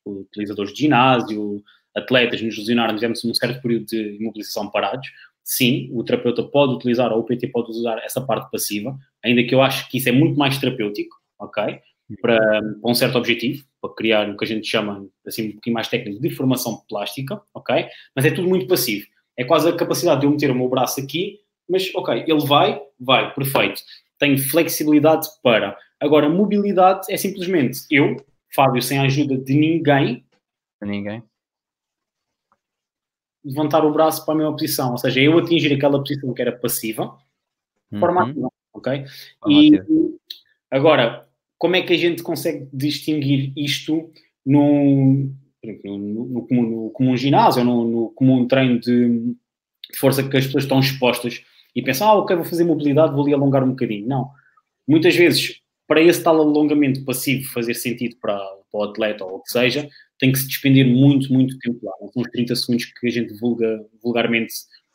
utilizadores 0.06 0.72
de 0.72 0.80
ginásio, 0.80 1.62
atletas, 1.94 2.40
nos 2.40 2.56
lesionarmos, 2.56 3.00
tivemos 3.00 3.24
um 3.24 3.34
certo 3.34 3.60
período 3.60 3.86
de 3.86 4.16
imobilização 4.16 4.70
parados, 4.70 5.08
sim, 5.44 5.90
o 5.92 6.02
terapeuta 6.02 6.42
pode 6.42 6.74
utilizar, 6.74 7.12
ou 7.12 7.20
o 7.20 7.24
PT 7.24 7.48
pode 7.48 7.70
usar 7.70 7.98
essa 7.98 8.20
parte 8.20 8.50
passiva, 8.50 8.98
ainda 9.22 9.44
que 9.44 9.54
eu 9.54 9.60
acho 9.60 9.88
que 9.90 9.98
isso 9.98 10.08
é 10.08 10.12
muito 10.12 10.38
mais 10.38 10.58
terapêutico, 10.58 11.16
ok? 11.38 11.78
Para, 12.20 12.60
um 12.84 12.94
certo 12.94 13.16
objetivo, 13.16 13.64
para 13.80 13.94
criar 13.94 14.28
o 14.28 14.36
que 14.36 14.44
a 14.44 14.48
gente 14.48 14.66
chama, 14.66 15.06
assim, 15.26 15.48
um 15.48 15.52
pouquinho 15.52 15.74
mais 15.74 15.88
técnico, 15.88 16.20
de 16.20 16.30
formação 16.30 16.82
plástica, 16.88 17.40
ok? 17.54 17.86
Mas 18.14 18.24
é 18.24 18.30
tudo 18.30 18.48
muito 18.48 18.66
passivo. 18.66 19.06
É 19.36 19.44
quase 19.44 19.68
a 19.68 19.76
capacidade 19.76 20.20
de 20.20 20.26
eu 20.26 20.30
meter 20.30 20.50
o 20.50 20.54
meu 20.54 20.68
braço 20.68 21.00
aqui, 21.00 21.40
mas, 21.68 21.90
ok, 21.94 22.24
ele 22.26 22.46
vai, 22.46 22.80
vai, 23.00 23.32
perfeito. 23.34 23.80
Tenho 24.18 24.38
flexibilidade 24.38 25.26
para. 25.42 25.76
Agora, 25.98 26.28
mobilidade 26.28 27.06
é 27.10 27.16
simplesmente 27.16 27.80
eu, 27.90 28.16
Fábio, 28.54 28.82
sem 28.82 28.98
a 28.98 29.04
ajuda 29.04 29.38
de 29.38 29.54
ninguém. 29.54 30.26
De 30.82 30.88
ninguém. 30.88 31.22
levantar 33.44 33.84
o 33.84 33.92
braço 33.92 34.24
para 34.24 34.34
a 34.34 34.36
mesma 34.36 34.52
posição, 34.52 34.92
ou 34.92 34.98
seja, 34.98 35.20
eu 35.20 35.36
atingir 35.38 35.72
aquela 35.72 35.98
posição 35.98 36.32
que 36.32 36.42
era 36.42 36.52
passiva, 36.52 37.18
Uhum. 37.90 38.18
ativa, 38.20 38.48
ok? 38.72 39.04
E 39.48 39.82
agora, 40.70 41.28
como 41.62 41.76
é 41.76 41.82
que 41.82 41.92
a 41.92 41.96
gente 41.96 42.24
consegue 42.24 42.66
distinguir 42.72 43.52
isto 43.56 44.10
num, 44.44 45.32
no, 45.84 45.96
no 45.96 46.48
no 46.50 46.90
comum 46.90 47.16
ginásio, 47.16 47.62
no, 47.62 47.84
no 47.84 48.10
comum 48.10 48.48
treino 48.48 48.80
de, 48.80 49.08
de 49.08 49.96
força 49.96 50.28
que 50.28 50.36
as 50.36 50.46
pessoas 50.46 50.64
estão 50.64 50.80
expostas 50.80 51.40
e 51.72 51.80
pensam, 51.80 52.08
ah, 52.08 52.14
ok, 52.14 52.34
vou 52.34 52.44
fazer 52.44 52.64
mobilidade, 52.64 53.12
vou 53.12 53.22
ali 53.22 53.32
alongar 53.32 53.62
um 53.62 53.68
bocadinho. 53.68 54.08
Não. 54.08 54.28
Muitas 54.88 55.14
vezes, 55.14 55.60
para 55.86 56.02
esse 56.02 56.20
tal 56.20 56.40
alongamento 56.40 57.04
passivo 57.04 57.48
fazer 57.52 57.74
sentido 57.74 58.16
para, 58.20 58.36
para 58.68 58.80
o 58.80 58.82
atleta 58.82 59.24
ou 59.24 59.36
o 59.36 59.42
que 59.44 59.52
seja, 59.52 59.88
tem 60.18 60.32
que 60.32 60.40
se 60.40 60.48
despender 60.48 60.84
muito, 60.84 61.32
muito 61.32 61.56
tempo 61.60 61.78
lá. 61.80 61.92
São 62.12 62.22
os 62.22 62.30
30 62.32 62.56
segundos 62.56 62.86
que 62.86 63.06
a 63.06 63.10
gente 63.10 63.38
vulga, 63.38 63.86
vulgarmente 64.02 64.52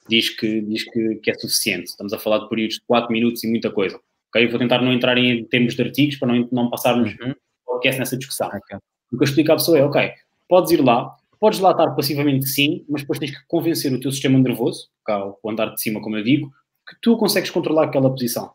diz, 0.09 0.31
que, 0.31 0.59
diz 0.59 0.83
que, 0.83 1.15
que 1.23 1.31
é 1.31 1.33
suficiente. 1.35 1.91
Estamos 1.91 2.11
a 2.11 2.19
falar 2.19 2.39
de 2.39 2.49
períodos 2.49 2.75
de 2.75 2.81
4 2.85 3.09
minutos 3.09 3.41
e 3.45 3.47
muita 3.47 3.71
coisa. 3.71 3.97
Ok? 4.29 4.45
Eu 4.45 4.49
vou 4.49 4.59
tentar 4.59 4.81
não 4.81 4.91
entrar 4.93 5.17
em 5.17 5.43
termos 5.45 5.75
de 5.75 5.81
artigos 5.81 6.17
para 6.17 6.27
não, 6.33 6.47
não 6.51 6.69
passarmos 6.69 7.15
Uhum. 7.19 7.33
podcast 7.65 7.99
nessa 7.99 8.17
discussão. 8.17 8.47
Ok. 8.47 8.77
O 9.11 9.17
que 9.17 9.23
eu 9.23 9.25
explico 9.25 9.51
à 9.51 9.55
pessoa 9.55 9.77
é, 9.77 9.83
ok, 9.83 10.11
podes 10.49 10.71
ir 10.71 10.83
lá, 10.83 11.15
podes 11.39 11.59
lá 11.59 11.71
estar 11.71 11.91
passivamente 11.91 12.45
sim, 12.47 12.83
mas 12.89 13.01
depois 13.01 13.19
tens 13.19 13.31
que 13.31 13.45
convencer 13.47 13.91
o 13.93 13.99
teu 13.99 14.11
sistema 14.11 14.37
nervoso, 14.37 14.89
cá, 15.05 15.25
o 15.41 15.49
andar 15.49 15.73
de 15.73 15.81
cima, 15.81 16.01
como 16.01 16.17
eu 16.17 16.23
digo, 16.23 16.51
que 16.87 16.95
tu 17.01 17.15
consegues 17.17 17.49
controlar 17.49 17.85
aquela 17.85 18.09
posição, 18.09 18.51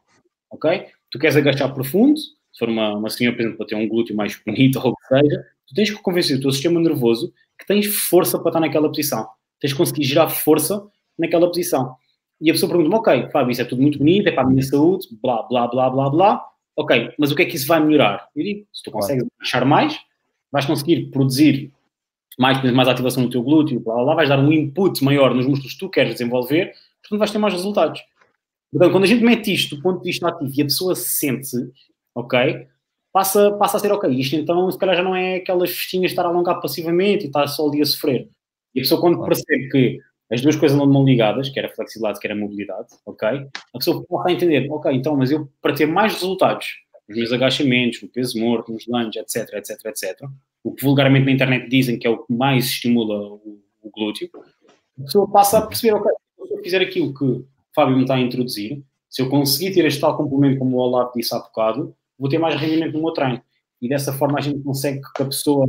ok? 0.50 0.86
Tu 1.10 1.18
queres 1.18 1.36
agachar 1.36 1.72
profundo, 1.72 2.18
se 2.18 2.58
for 2.58 2.68
uma, 2.68 2.94
uma 2.94 3.08
senhora, 3.08 3.34
por 3.34 3.42
exemplo, 3.42 3.58
para 3.58 3.66
ter 3.66 3.74
um 3.76 3.88
glúteo 3.88 4.14
mais 4.14 4.38
bonito 4.44 4.76
ou 4.84 4.92
o 4.92 4.96
que 4.96 5.06
seja, 5.20 5.46
tu 5.66 5.74
tens 5.74 5.90
que 5.90 6.02
convencer 6.02 6.36
o 6.36 6.40
teu 6.40 6.50
sistema 6.50 6.80
nervoso 6.80 7.32
que 7.58 7.66
tens 7.66 7.86
força 7.86 8.38
para 8.38 8.48
estar 8.50 8.60
naquela 8.60 8.88
posição. 8.88 9.26
Tens 9.60 9.72
que 9.72 9.78
conseguir 9.78 10.04
gerar 10.04 10.28
força 10.28 10.84
naquela 11.18 11.46
posição. 11.46 11.96
E 12.42 12.50
a 12.50 12.54
pessoa 12.54 12.68
pergunta-me, 12.68 12.96
ok, 12.96 13.30
Fábio, 13.30 13.52
isso 13.52 13.62
é 13.62 13.64
tudo 13.64 13.80
muito 13.80 13.98
bonito, 13.98 14.26
é 14.26 14.32
para 14.32 14.42
a 14.42 14.46
minha 14.46 14.62
saúde, 14.64 15.06
blá, 15.22 15.44
blá, 15.44 15.68
blá, 15.68 15.88
blá, 15.88 16.10
blá. 16.10 16.44
Ok, 16.76 17.12
mas 17.16 17.30
o 17.30 17.36
que 17.36 17.42
é 17.42 17.44
que 17.44 17.54
isso 17.54 17.68
vai 17.68 17.78
melhorar? 17.78 18.28
Eu 18.34 18.42
digo, 18.42 18.66
se 18.72 18.82
tu 18.82 18.90
consegues 18.90 19.24
agachar 19.38 19.64
mais, 19.64 19.96
vais 20.50 20.66
conseguir 20.66 21.10
produzir 21.10 21.70
mais, 22.36 22.60
mais 22.72 22.88
ativação 22.88 23.22
no 23.22 23.30
teu 23.30 23.42
glúteo, 23.44 23.78
blá, 23.78 23.94
blá, 23.94 24.04
blá, 24.04 24.14
vais 24.16 24.28
dar 24.28 24.40
um 24.40 24.50
input 24.50 25.04
maior 25.04 25.32
nos 25.32 25.46
músculos 25.46 25.74
que 25.74 25.78
tu 25.78 25.88
queres 25.88 26.14
desenvolver, 26.14 26.72
portanto 27.00 27.18
vais 27.18 27.30
ter 27.30 27.38
mais 27.38 27.54
resultados. 27.54 28.02
Portanto, 28.72 28.90
quando 28.90 29.04
a 29.04 29.06
gente 29.06 29.22
mete 29.22 29.52
isto 29.52 29.76
do 29.76 29.82
ponto 29.82 29.98
de 29.98 30.04
vista 30.04 30.28
ativo 30.28 30.52
e 30.52 30.62
a 30.62 30.64
pessoa 30.64 30.96
se 30.96 31.10
sente, 31.10 31.56
ok, 32.14 32.66
passa, 33.12 33.52
passa 33.52 33.76
a 33.76 33.80
ser 33.80 33.92
ok. 33.92 34.10
Isto 34.10 34.34
então, 34.34 34.68
se 34.70 34.78
calhar, 34.78 34.96
já 34.96 35.02
não 35.02 35.14
é 35.14 35.36
aquelas 35.36 35.70
festinhas 35.70 36.10
de 36.10 36.12
estar 36.14 36.24
a 36.24 36.28
alongar 36.28 36.60
passivamente 36.60 37.24
e 37.24 37.26
estar 37.26 37.46
só 37.46 37.68
ali 37.68 37.82
a 37.82 37.84
sofrer. 37.84 38.28
E 38.74 38.80
a 38.80 38.82
pessoa, 38.82 39.00
quando 39.00 39.22
percebe 39.24 39.68
que 39.68 40.00
as 40.32 40.40
duas 40.40 40.56
coisas 40.56 40.78
estão 40.78 41.04
ligadas, 41.04 41.48
que 41.50 41.58
era 41.58 41.68
flexibilidade, 41.68 42.18
que 42.18 42.26
era 42.26 42.34
mobilidade, 42.34 42.88
ok, 43.04 43.28
a 43.28 43.78
pessoa 43.78 44.04
passa 44.08 44.28
a 44.28 44.32
entender, 44.32 44.66
ok, 44.70 44.92
então, 44.92 45.16
mas 45.16 45.30
eu, 45.30 45.48
para 45.60 45.74
ter 45.74 45.86
mais 45.86 46.14
resultados, 46.14 46.66
nos 47.08 47.18
meus 47.18 47.32
agachamentos, 47.32 48.00
no 48.02 48.08
peso 48.08 48.38
morto, 48.40 48.72
nos 48.72 48.86
lunges, 48.86 49.16
etc, 49.16 49.54
etc, 49.54 49.84
etc, 49.86 50.22
o 50.64 50.72
que 50.72 50.82
vulgarmente 50.82 51.26
na 51.26 51.32
internet 51.32 51.68
dizem 51.68 51.98
que 51.98 52.06
é 52.06 52.10
o 52.10 52.24
que 52.24 52.32
mais 52.32 52.64
estimula 52.64 53.14
o, 53.14 53.60
o 53.82 53.90
glúteo, 53.90 54.30
a 54.98 55.02
pessoa 55.02 55.30
passa 55.30 55.58
a 55.58 55.66
perceber, 55.66 55.94
ok, 55.94 56.10
se 56.46 56.54
eu 56.54 56.62
fizer 56.62 56.80
aquilo 56.80 57.12
que 57.12 57.24
o 57.24 57.46
Fábio 57.74 57.96
me 57.96 58.02
está 58.02 58.14
a 58.14 58.20
introduzir, 58.20 58.82
se 59.10 59.20
eu 59.20 59.28
conseguir 59.28 59.74
ter 59.74 59.84
este 59.84 60.00
tal 60.00 60.16
complemento 60.16 60.58
como 60.58 60.76
o 60.76 60.80
Olavo 60.80 61.12
disse 61.14 61.34
há 61.34 61.38
bocado, 61.38 61.94
vou 62.18 62.30
ter 62.30 62.38
mais 62.38 62.58
rendimento 62.58 62.94
no 62.94 63.02
meu 63.02 63.12
treino. 63.12 63.42
E 63.80 63.88
dessa 63.88 64.12
forma 64.12 64.38
a 64.38 64.40
gente 64.40 64.62
consegue 64.62 65.02
que 65.14 65.22
a 65.22 65.26
pessoa 65.26 65.68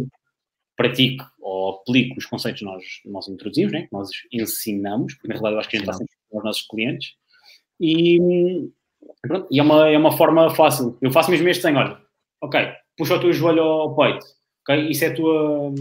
pratique 0.75 1.23
ou 1.39 1.69
aplique 1.71 2.17
os 2.17 2.25
conceitos 2.25 2.59
que 2.59 2.65
nós, 2.65 2.83
nós 3.05 3.27
introduzimos, 3.27 3.71
né? 3.71 3.83
que 3.83 3.93
nós 3.93 4.09
ensinamos, 4.31 5.13
porque 5.13 5.27
na 5.27 5.35
realidade 5.35 5.59
acho 5.59 5.69
que 5.69 5.77
a 5.77 5.79
gente 5.79 5.89
está 5.89 5.97
sempre 5.97 6.13
com 6.29 6.37
os 6.37 6.43
nossos 6.43 6.67
clientes. 6.67 7.13
E, 7.79 8.69
pronto, 9.21 9.47
e 9.51 9.59
é, 9.59 9.63
uma, 9.63 9.89
é 9.89 9.97
uma 9.97 10.11
forma 10.11 10.49
fácil. 10.55 10.97
Eu 11.01 11.11
faço 11.11 11.31
mesmo 11.31 11.47
este 11.47 11.63
desenho, 11.63 11.79
olha, 11.79 12.01
ok, 12.41 12.71
puxa 12.97 13.15
o 13.15 13.19
teu 13.19 13.33
joelho 13.33 13.61
ao 13.61 13.95
peito, 13.95 14.25
ok, 14.61 14.89
isso 14.89 15.05
é 15.05 15.07
a 15.07 15.15
tua... 15.15 15.73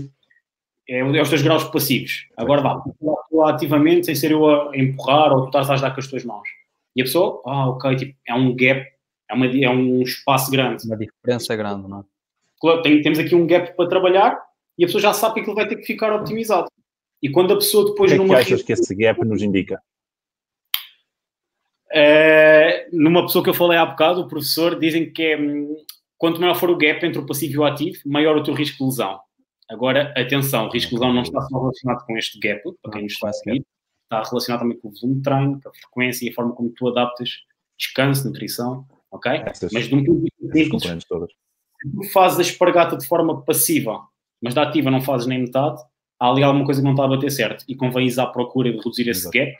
É, 0.88 0.98
é 0.98 1.22
os 1.22 1.28
teus 1.28 1.42
graus 1.42 1.64
passivos. 1.64 2.26
Agora 2.36 2.60
vá, 2.60 2.82
tu 3.30 3.42
ativamente, 3.42 4.06
sem 4.06 4.14
ser 4.16 4.32
eu 4.32 4.70
a 4.70 4.76
empurrar 4.76 5.32
ou 5.32 5.42
tu 5.42 5.46
estás 5.46 5.70
a 5.70 5.74
ajudar 5.74 5.92
com 5.92 6.00
as 6.00 6.08
tuas 6.08 6.24
mãos. 6.24 6.48
E 6.94 7.00
a 7.00 7.04
pessoa, 7.04 7.40
ah, 7.46 7.68
ok, 7.70 7.96
tipo, 7.96 8.18
é 8.26 8.34
um 8.34 8.54
gap, 8.54 8.84
é, 9.30 9.34
uma, 9.34 9.46
é 9.46 9.70
um 9.70 10.02
espaço 10.02 10.50
grande. 10.50 10.84
Uma 10.84 10.96
diferença 10.96 11.54
grande, 11.56 11.88
não 11.88 12.00
é? 12.00 12.04
Claro, 12.60 12.82
tem- 12.82 13.00
temos 13.00 13.18
aqui 13.18 13.34
um 13.34 13.46
gap 13.46 13.74
para 13.76 13.88
trabalhar 13.88 14.42
e 14.78 14.84
a 14.84 14.86
pessoa 14.86 15.02
já 15.02 15.12
sabe 15.12 15.34
que 15.34 15.40
aquilo 15.40 15.56
vai 15.56 15.68
ter 15.68 15.76
que 15.76 15.86
ficar 15.86 16.12
optimizado. 16.12 16.66
E 17.22 17.30
quando 17.30 17.52
a 17.52 17.56
pessoa 17.56 17.84
O 17.84 17.90
depois 17.90 18.12
que 18.12 18.20
é 18.20 18.26
que 18.26 18.34
achas 18.34 18.62
que 18.62 18.72
esse 18.72 18.94
gap 18.94 19.24
nos 19.24 19.42
indica? 19.42 19.80
Eh, 21.94 22.88
numa 22.92 23.22
pessoa 23.22 23.44
que 23.44 23.50
eu 23.50 23.54
falei 23.54 23.78
há 23.78 23.84
bocado, 23.84 24.22
o 24.22 24.28
professor, 24.28 24.78
dizem 24.78 25.12
que 25.12 25.22
é, 25.22 25.38
hum, 25.38 25.76
quanto 26.16 26.40
maior 26.40 26.54
for 26.54 26.70
o 26.70 26.76
gap 26.76 27.04
entre 27.04 27.20
o 27.20 27.26
passivo 27.26 27.52
e 27.52 27.58
o 27.58 27.64
ativo, 27.64 27.98
maior 28.06 28.36
o 28.36 28.42
teu 28.42 28.54
risco 28.54 28.78
de 28.78 28.84
lesão. 28.84 29.20
Agora, 29.68 30.12
atenção, 30.16 30.66
o 30.66 30.70
risco 30.70 30.90
de 30.90 30.96
lesão 30.96 31.12
não 31.12 31.22
está 31.22 31.40
só 31.42 31.58
relacionado 31.58 32.04
com 32.06 32.16
este 32.16 32.38
gap, 32.38 32.62
para 32.82 32.92
quem 32.92 33.02
nos 33.02 33.12
está 33.12 33.28
a 33.28 33.32
seguir, 33.32 33.64
está 34.04 34.22
relacionado 34.22 34.60
também 34.60 34.78
com 34.78 34.88
o 34.88 34.92
volume 34.92 35.16
de 35.16 35.22
treino, 35.22 35.60
com 35.60 35.68
a 35.68 35.72
frequência 35.72 36.26
e 36.26 36.30
a 36.30 36.34
forma 36.34 36.54
como 36.54 36.70
tu 36.70 36.88
adaptas 36.88 37.30
descanso, 37.78 38.26
nutrição, 38.26 38.86
ok? 39.10 39.32
Essas, 39.46 39.72
Mas 39.72 39.88
de 39.88 39.94
um 39.94 40.04
ponto 40.04 40.24
de 40.24 40.30
vista 40.52 40.78
simples, 40.78 41.34
tu 41.94 42.10
fazes 42.12 42.38
a 42.38 42.42
espargata 42.42 42.96
de 42.96 43.06
forma 43.06 43.42
passiva, 43.42 44.06
mas 44.42 44.54
da 44.54 44.62
ativa 44.62 44.90
não 44.90 45.00
fazes 45.00 45.26
nem 45.26 45.40
metade, 45.40 45.80
há 46.18 46.28
ali 46.30 46.42
alguma 46.42 46.64
coisa 46.64 46.80
que 46.80 46.84
não 46.84 46.92
está 46.92 47.04
a 47.04 47.08
bater 47.08 47.30
certo 47.30 47.64
e 47.68 47.74
convém 47.76 48.08
ir 48.08 48.20
à 48.20 48.26
procura 48.26 48.70
de 48.70 48.76
reduzir 48.78 49.08
esse 49.08 49.20
Exato. 49.28 49.38
gap 49.38 49.56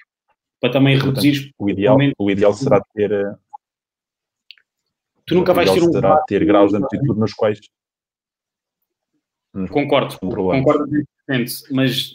para 0.61 0.73
também 0.73 0.95
Portanto, 0.99 1.17
reduzir. 1.23 1.53
O 1.59 1.71
ideal, 1.71 1.97
o 2.19 2.31
ideal 2.31 2.53
será 2.55 2.81
ter. 2.95 3.11
eh, 3.12 3.35
Tu 5.27 5.35
nunca 5.35 5.55
vais 5.55 5.71
ter 5.71 5.83
um. 5.83 5.93
será 5.93 6.17
ter 6.23 6.45
graus 6.45 6.71
de 6.73 6.77
amplitude 6.79 7.19
nos 7.19 7.33
quais. 7.33 7.61
Concordo, 9.71 10.19
concordo 10.19 10.87
100%, 11.31 11.65
mas 11.73 12.15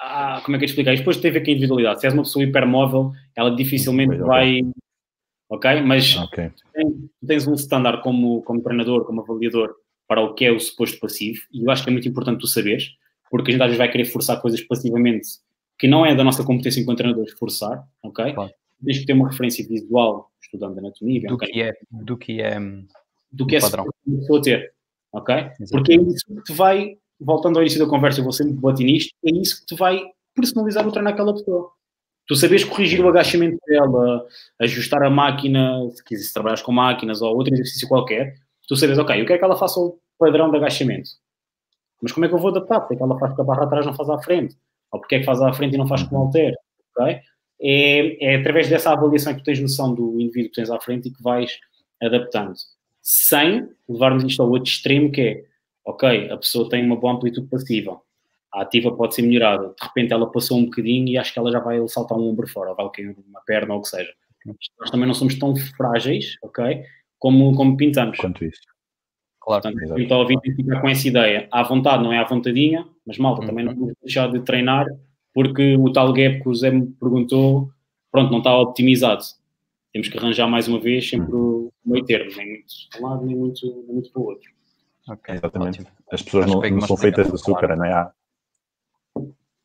ah, 0.00 0.42
como 0.44 0.56
é 0.56 0.58
que 0.58 0.64
eu 0.64 0.66
te 0.66 0.70
explicar? 0.70 0.96
Depois 0.96 1.16
tem 1.16 1.30
a 1.30 1.34
ver 1.34 1.44
com 1.44 1.50
a 1.50 1.52
individualidade. 1.52 2.00
Se 2.00 2.06
és 2.06 2.12
uma 2.14 2.24
pessoa 2.24 2.44
hipermóvel, 2.44 3.12
ela 3.36 3.54
dificilmente 3.54 4.16
vai. 4.18 4.60
Ok? 5.48 5.80
Mas 5.82 6.16
Ok. 6.16 6.50
tem- 6.74 6.90
tu 7.20 7.26
tens 7.26 7.46
um 7.46 7.54
standard 7.54 8.02
como, 8.02 8.42
como 8.42 8.60
treinador, 8.62 9.04
como 9.04 9.20
avaliador, 9.20 9.76
para 10.12 10.20
o 10.20 10.34
que 10.34 10.44
é 10.44 10.52
o 10.52 10.60
suposto 10.60 11.00
passivo, 11.00 11.40
e 11.50 11.64
eu 11.64 11.70
acho 11.70 11.82
que 11.82 11.88
é 11.88 11.92
muito 11.92 12.06
importante 12.06 12.40
tu 12.40 12.46
saberes, 12.46 12.90
porque 13.30 13.50
a 13.50 13.52
gente 13.52 13.62
às 13.62 13.68
vezes 13.68 13.78
vai 13.78 13.90
querer 13.90 14.04
forçar 14.04 14.42
coisas 14.42 14.60
passivamente 14.60 15.26
que 15.78 15.88
não 15.88 16.04
é 16.04 16.14
da 16.14 16.22
nossa 16.22 16.44
competência 16.44 16.82
enquanto 16.82 16.98
treinadores 16.98 17.32
forçar, 17.32 17.82
ok? 18.02 18.34
Claro. 18.34 18.52
Tens 18.84 18.98
que 18.98 19.06
ter 19.06 19.14
uma 19.14 19.30
referência 19.30 19.66
visual, 19.66 20.30
estudando 20.38 20.78
anatomia, 20.78 21.18
Do 21.22 21.38
bioquímica, 21.38 21.46
que 21.46 21.62
é, 21.62 21.72
do 21.90 22.16
que 22.18 22.42
é 22.42 22.60
hum, 22.60 22.86
do 23.32 23.46
que 23.46 23.56
é 23.56 23.60
padrão. 23.60 23.86
pessoa 24.04 24.42
ter, 24.42 24.74
ok? 25.14 25.34
Exatamente. 25.34 25.70
Porque 25.70 25.92
é 25.94 25.96
isso 25.96 26.26
que 26.26 26.42
te 26.42 26.52
vai, 26.52 26.98
voltando 27.18 27.56
ao 27.56 27.62
início 27.62 27.80
da 27.82 27.88
conversa, 27.88 28.20
eu 28.20 28.24
vou 28.24 28.34
sempre 28.34 28.52
bater 28.52 28.84
nisto, 28.84 29.14
é 29.24 29.30
isso 29.30 29.60
que 29.60 29.66
te 29.66 29.78
vai 29.78 30.02
personalizar 30.34 30.86
o 30.86 30.92
treino 30.92 31.08
àquela 31.08 31.32
pessoa. 31.32 31.70
Tu 32.28 32.36
sabes 32.36 32.64
corrigir 32.64 33.02
o 33.02 33.08
agachamento 33.08 33.56
dela, 33.66 34.26
ajustar 34.60 35.02
a 35.02 35.08
máquina, 35.08 35.88
se 35.90 36.04
quiseres 36.04 36.34
trabalhar 36.34 36.62
com 36.62 36.70
máquinas 36.70 37.22
ou 37.22 37.34
outro 37.34 37.54
exercício 37.54 37.88
qualquer, 37.88 38.34
tu 38.68 38.76
sabes, 38.76 38.98
ok, 38.98 39.20
eu 39.20 39.26
quero 39.26 39.38
que 39.38 39.44
ela 39.44 39.56
faça 39.56 39.78
o 39.80 39.98
padrão 40.22 40.50
de 40.50 40.56
agachamento. 40.56 41.10
Mas 42.00 42.12
como 42.12 42.26
é 42.26 42.28
que 42.28 42.34
eu 42.34 42.38
vou 42.38 42.50
adaptar? 42.50 42.80
Porque 42.80 42.94
é 42.94 42.96
que 42.96 43.02
ela 43.02 43.18
faz 43.18 43.34
com 43.34 43.42
a 43.42 43.44
barra 43.44 43.64
atrás 43.64 43.84
não 43.84 43.94
faz 43.94 44.08
à 44.08 44.18
frente? 44.18 44.56
Ou 44.92 45.00
porque 45.00 45.16
é 45.16 45.18
que 45.18 45.24
faz 45.24 45.40
à 45.40 45.52
frente 45.52 45.74
e 45.74 45.78
não 45.78 45.88
faz 45.88 46.02
com 46.04 46.16
o 46.16 46.18
halter? 46.18 46.54
ok? 46.96 47.20
É, 47.60 48.32
é 48.32 48.36
através 48.36 48.68
dessa 48.68 48.92
avaliação 48.92 49.34
que 49.34 49.40
tu 49.40 49.44
tens 49.44 49.60
noção 49.60 49.94
do 49.94 50.20
indivíduo 50.20 50.50
que 50.50 50.56
tens 50.56 50.70
à 50.70 50.80
frente 50.80 51.08
e 51.08 51.12
que 51.12 51.22
vais 51.22 51.58
adaptando. 52.00 52.54
Sem 53.00 53.68
levarmos 53.88 54.24
isto 54.24 54.42
ao 54.42 54.50
outro 54.50 54.70
extremo 54.70 55.10
que 55.10 55.20
é, 55.20 55.44
ok, 55.84 56.30
a 56.30 56.36
pessoa 56.36 56.68
tem 56.68 56.84
uma 56.84 56.96
boa 56.96 57.14
amplitude 57.14 57.48
passiva, 57.48 58.00
a 58.52 58.62
ativa 58.62 58.94
pode 58.94 59.14
ser 59.14 59.22
melhorada, 59.22 59.68
de 59.68 59.86
repente 59.86 60.12
ela 60.12 60.30
passou 60.30 60.58
um 60.58 60.64
bocadinho 60.64 61.08
e 61.08 61.18
acho 61.18 61.32
que 61.32 61.38
ela 61.38 61.50
já 61.50 61.60
vai 61.60 61.80
saltar 61.88 62.18
um 62.18 62.28
ombro 62.28 62.46
fora, 62.48 62.70
ou 62.70 62.76
vai 62.76 62.90
cair 62.90 63.16
uma 63.28 63.40
perna 63.46 63.74
ou 63.74 63.80
o 63.80 63.82
que 63.82 63.88
seja. 63.88 64.12
Nós 64.78 64.90
também 64.90 65.06
não 65.06 65.14
somos 65.14 65.38
tão 65.38 65.54
frágeis, 65.54 66.36
ok, 66.42 66.82
como, 67.18 67.54
como 67.54 67.76
pintamos. 67.76 68.18
Quanto 68.18 68.44
isso. 68.44 68.60
Claro. 69.44 69.62
Portanto, 69.62 69.82
Exato. 69.82 69.94
quem 69.96 70.02
está 70.04 70.14
a 70.14 70.18
ouvir 70.18 70.40
tem 70.40 70.54
que 70.54 70.62
ficar 70.62 70.80
com 70.80 70.88
essa 70.88 71.08
ideia. 71.08 71.48
À 71.50 71.62
vontade, 71.64 72.02
não 72.02 72.12
é 72.12 72.18
à 72.18 72.24
vontadinha, 72.24 72.86
mas 73.06 73.18
malta, 73.18 73.40
Uhum. 73.42 73.46
também 73.48 73.64
não 73.64 73.74
vamos 73.74 73.94
deixar 74.02 74.30
de 74.30 74.40
treinar 74.40 74.86
porque 75.34 75.76
o 75.76 75.90
tal 75.92 76.12
gap 76.12 76.40
que 76.42 76.48
o 76.48 76.54
Zé 76.54 76.70
me 76.70 76.86
perguntou, 76.86 77.70
pronto, 78.10 78.30
não 78.30 78.38
está 78.38 78.56
optimizado. 78.56 79.22
Temos 79.92 80.08
que 80.08 80.16
arranjar 80.18 80.46
mais 80.46 80.68
uma 80.68 80.78
vez 80.78 81.08
sempre 81.08 81.34
o 81.34 81.70
meio 81.84 82.04
termo, 82.04 82.30
nem 82.36 82.46
muito 82.50 82.66
para 82.90 83.00
um 83.00 83.04
lado, 83.10 83.26
nem 83.26 83.36
muito, 83.36 83.66
nem 83.86 83.94
muito 83.94 84.12
para 84.12 84.22
o 84.22 84.24
outro. 84.26 84.50
Ok, 85.08 85.34
Exatamente. 85.34 85.80
ótimo. 85.80 85.96
As 86.12 86.22
pessoas 86.22 86.44
Acho 86.46 86.54
não, 86.60 86.70
não 86.70 86.80
são 86.86 86.96
feitas 86.96 87.26
de 87.28 87.34
açúcar, 87.34 87.74
não 87.76 87.84
é? 87.84 87.92
Há- 87.92 88.12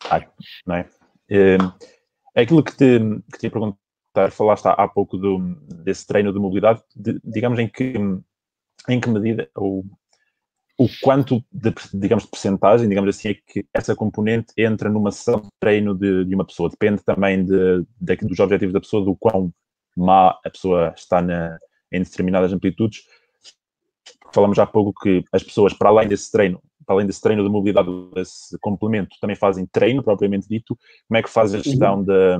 há- 0.09 0.27
não 0.65 0.75
é? 0.75 0.89
É 1.29 2.41
aquilo 2.41 2.63
que 2.63 2.75
te, 2.75 2.99
que 3.31 3.37
te 3.39 3.43
ia 3.45 3.51
perguntar, 3.51 4.31
falaste 4.31 4.65
há, 4.67 4.71
há 4.71 4.87
pouco 4.87 5.17
do, 5.17 5.37
desse 5.83 6.05
treino 6.07 6.33
de 6.33 6.39
mobilidade, 6.39 6.81
de- 6.95 7.19
digamos 7.23 7.59
em 7.59 7.67
que, 7.67 7.93
em 8.89 8.99
que 8.99 9.09
medida, 9.09 9.49
ou 9.55 9.85
o 10.77 10.87
quanto, 11.01 11.43
de, 11.51 11.73
digamos, 11.93 12.25
de 12.25 12.29
percentagem, 12.29 12.87
digamos 12.87 13.09
assim, 13.09 13.29
é 13.29 13.33
que 13.33 13.65
essa 13.73 13.95
componente 13.95 14.53
entra 14.55 14.89
numa 14.89 15.11
sessão 15.11 15.41
de 15.41 15.49
treino 15.59 15.95
de, 15.95 16.23
de 16.23 16.35
uma 16.35 16.45
pessoa. 16.45 16.69
Depende 16.69 17.03
também 17.03 17.43
de, 17.43 17.83
de, 17.99 18.15
dos 18.17 18.39
objetivos 18.39 18.73
da 18.73 18.79
pessoa, 18.79 19.03
do 19.03 19.15
quão 19.15 19.51
má 19.95 20.37
a 20.45 20.49
pessoa 20.49 20.93
está 20.95 21.19
na, 21.19 21.57
em 21.91 22.03
determinadas 22.03 22.53
amplitudes. 22.53 23.01
Falamos 24.31 24.59
há 24.59 24.67
pouco 24.67 24.93
que 25.01 25.23
as 25.33 25.41
pessoas, 25.41 25.73
para 25.73 25.89
além 25.89 26.07
desse 26.07 26.31
treino, 26.31 26.61
para 26.85 26.95
além 26.95 27.07
desse 27.07 27.21
treino 27.21 27.43
de 27.43 27.49
mobilidade, 27.49 27.89
desse 28.13 28.55
complemento, 28.59 29.15
também 29.19 29.35
fazem 29.35 29.65
treino 29.65 30.03
propriamente 30.03 30.47
dito. 30.47 30.77
Como 31.07 31.17
é 31.17 31.23
que 31.23 31.29
faz 31.29 31.55
a 31.55 31.59
gestão 31.59 32.03
de, 32.03 32.37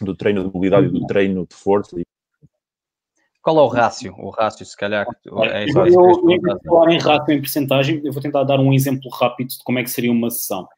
do 0.00 0.14
treino 0.14 0.44
de 0.44 0.54
mobilidade 0.54 0.86
e 0.86 0.90
do 0.90 1.06
treino 1.06 1.44
de 1.44 1.56
força 1.56 2.00
qual 3.42 3.58
é 3.58 3.62
o 3.62 3.66
rácio? 3.66 4.14
O 4.18 4.30
rácio, 4.30 4.64
se 4.64 4.76
calhar. 4.76 5.04
É 5.04 5.64
eu, 5.64 5.86
eu, 5.86 6.40
eu 6.46 6.60
falar 6.64 6.92
em 6.92 6.98
rácio 6.98 7.34
em 7.34 7.40
percentagem, 7.40 8.00
eu 8.04 8.12
vou 8.12 8.22
tentar 8.22 8.44
dar 8.44 8.60
um 8.60 8.72
exemplo 8.72 9.10
rápido 9.10 9.48
de 9.48 9.64
como 9.64 9.80
é 9.80 9.82
que 9.82 9.90
seria 9.90 10.12
uma 10.12 10.30
sessão. 10.30 10.68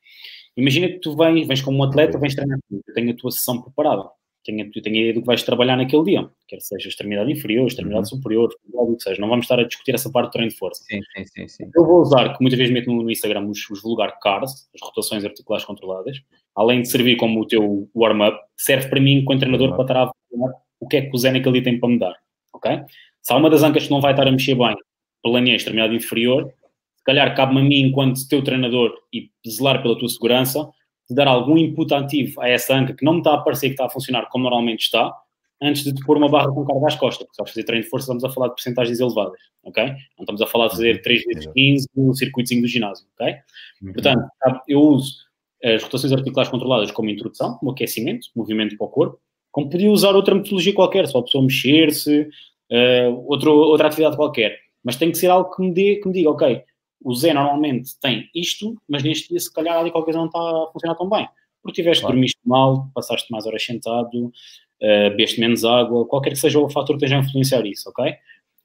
Imagina 0.56 0.88
que 0.88 0.98
tu 0.98 1.14
vens, 1.14 1.46
vens 1.46 1.60
como 1.60 1.78
um 1.78 1.82
atleta, 1.82 2.18
vens 2.18 2.34
treinar 2.34 2.58
eu 2.70 2.94
tenho 2.94 3.10
a 3.10 3.16
tua 3.16 3.30
sessão 3.30 3.60
preparada, 3.60 4.08
tenho, 4.44 4.64
a, 4.64 4.70
tenho 4.82 4.96
a 4.96 4.98
ideia 4.98 5.14
do 5.14 5.20
que 5.20 5.26
vais 5.26 5.42
trabalhar 5.42 5.76
naquele 5.76 6.04
dia, 6.04 6.30
quer 6.48 6.60
seja 6.60 6.88
extremidade 6.88 7.30
inferior, 7.30 7.66
extremidade 7.66 8.04
uhum. 8.04 8.16
superior, 8.16 8.50
o 8.72 8.96
que 8.96 9.02
seja, 9.02 9.20
não 9.20 9.28
vamos 9.28 9.44
estar 9.44 9.58
a 9.58 9.64
discutir 9.64 9.94
essa 9.94 10.10
parte 10.10 10.28
do 10.28 10.32
treino 10.32 10.50
de 10.50 10.56
força. 10.56 10.82
Sim, 10.84 11.00
sim, 11.16 11.24
sim, 11.26 11.48
sim. 11.48 11.70
Eu 11.74 11.84
vou 11.84 12.00
usar, 12.00 12.34
que 12.34 12.40
muitas 12.40 12.58
vezes 12.58 12.72
meto 12.72 12.90
no 12.90 13.10
Instagram, 13.10 13.46
os, 13.48 13.68
os 13.68 13.82
vulgar 13.82 14.18
CARS, 14.20 14.70
as 14.72 14.80
rotações 14.80 15.24
articulares 15.24 15.66
controladas, 15.66 16.18
além 16.54 16.82
de 16.82 16.88
servir 16.88 17.16
como 17.16 17.40
o 17.40 17.46
teu 17.46 17.90
warm-up, 17.94 18.38
serve 18.56 18.88
para 18.88 19.00
mim, 19.00 19.24
como 19.24 19.38
treinador, 19.38 19.70
uhum. 19.70 19.74
para 19.74 19.84
estar 19.84 19.96
a 19.96 20.02
avaliar 20.02 20.54
o 20.78 20.86
que 20.86 20.98
é 20.98 21.02
que 21.02 21.14
o 21.14 21.18
Zé 21.18 21.32
naquele 21.32 21.60
dia 21.60 21.64
tem 21.64 21.80
para 21.80 21.88
me 21.88 21.98
dar 21.98 22.23
ok? 22.64 22.84
Se 23.20 23.32
há 23.32 23.36
uma 23.36 23.50
das 23.50 23.62
ancas 23.62 23.84
que 23.84 23.90
não 23.90 24.00
vai 24.00 24.12
estar 24.12 24.26
a 24.26 24.32
mexer 24.32 24.54
bem, 24.54 24.74
planeia 25.22 25.56
extremidade 25.56 25.94
inferior, 25.94 26.52
se 26.96 27.04
calhar 27.04 27.34
cabe-me 27.34 27.60
a 27.60 27.64
mim, 27.64 27.80
enquanto 27.82 28.26
teu 28.28 28.42
treinador, 28.42 28.94
e 29.12 29.30
zelar 29.48 29.82
pela 29.82 29.98
tua 29.98 30.08
segurança, 30.08 30.68
de 31.08 31.14
dar 31.14 31.28
algum 31.28 31.58
input 31.58 31.92
ativo 31.92 32.40
a 32.40 32.48
essa 32.48 32.74
anca 32.74 32.94
que 32.94 33.04
não 33.04 33.14
me 33.14 33.18
está 33.18 33.34
a 33.34 33.38
parecer 33.38 33.68
que 33.68 33.74
está 33.74 33.86
a 33.86 33.90
funcionar 33.90 34.28
como 34.30 34.44
normalmente 34.44 34.80
está, 34.80 35.14
antes 35.62 35.84
de 35.84 35.94
te 35.94 36.04
pôr 36.04 36.16
uma 36.16 36.28
barra 36.28 36.48
com 36.48 36.64
carga 36.64 36.86
às 36.86 36.96
costas. 36.96 37.26
Porque 37.26 37.34
se 37.34 37.42
vais 37.42 37.50
fazer 37.50 37.64
treino 37.64 37.84
de 37.84 37.90
força, 37.90 38.04
estamos 38.04 38.24
a 38.24 38.30
falar 38.30 38.48
de 38.48 38.54
porcentagens 38.54 39.00
elevadas, 39.00 39.38
ok? 39.62 39.84
Não 39.84 39.96
estamos 40.20 40.42
a 40.42 40.46
falar 40.46 40.66
de 40.68 40.72
fazer 40.72 41.02
3 41.02 41.24
vezes 41.24 41.46
15 41.52 41.88
no 41.94 42.14
circuitozinho 42.14 42.62
do 42.62 42.68
ginásio, 42.68 43.06
ok? 43.18 43.34
Uhum. 43.82 43.92
Portanto, 43.92 44.30
eu 44.68 44.80
uso 44.80 45.14
as 45.62 45.82
rotações 45.82 46.12
articulares 46.12 46.50
controladas 46.50 46.90
como 46.90 47.08
introdução, 47.08 47.56
como 47.58 47.70
aquecimento, 47.70 48.28
movimento 48.34 48.76
para 48.76 48.86
o 48.86 48.90
corpo, 48.90 49.18
como 49.50 49.70
podia 49.70 49.90
usar 49.90 50.14
outra 50.14 50.34
metodologia 50.34 50.74
qualquer, 50.74 51.06
só 51.06 51.18
a 51.18 51.22
pessoa 51.22 51.44
mexer-se, 51.44 52.28
uh, 52.70 53.24
outro, 53.26 53.52
outra 53.52 53.88
atividade 53.88 54.16
qualquer. 54.16 54.58
Mas 54.82 54.96
tem 54.96 55.10
que 55.10 55.18
ser 55.18 55.28
algo 55.28 55.54
que 55.54 55.62
me, 55.62 55.72
dê, 55.72 55.96
que 55.96 56.08
me 56.08 56.14
diga, 56.14 56.30
ok, 56.30 56.62
o 57.02 57.14
Zé 57.14 57.32
normalmente 57.32 57.98
tem 58.00 58.28
isto, 58.34 58.74
mas 58.88 59.02
neste 59.02 59.28
dia 59.28 59.40
se 59.40 59.52
calhar 59.52 59.78
ali 59.78 59.90
qualquer 59.90 60.12
coisa 60.12 60.18
não 60.18 60.26
está 60.26 60.38
a 60.38 60.70
funcionar 60.72 60.94
tão 60.94 61.08
bem. 61.08 61.28
Porque 61.62 61.80
tiveste, 61.80 62.02
claro. 62.02 62.16
dormiste 62.16 62.40
mal, 62.44 62.90
passaste 62.94 63.30
mais 63.30 63.46
horas 63.46 63.64
sentado, 63.64 64.26
uh, 64.26 65.10
bebeste 65.10 65.40
menos 65.40 65.64
água, 65.64 66.06
qualquer 66.06 66.30
que 66.30 66.36
seja 66.36 66.58
o 66.58 66.68
fator 66.68 66.96
que 66.96 67.04
esteja 67.04 67.16
a 67.16 67.20
influenciar 67.20 67.64
isso, 67.66 67.88
ok? 67.88 68.14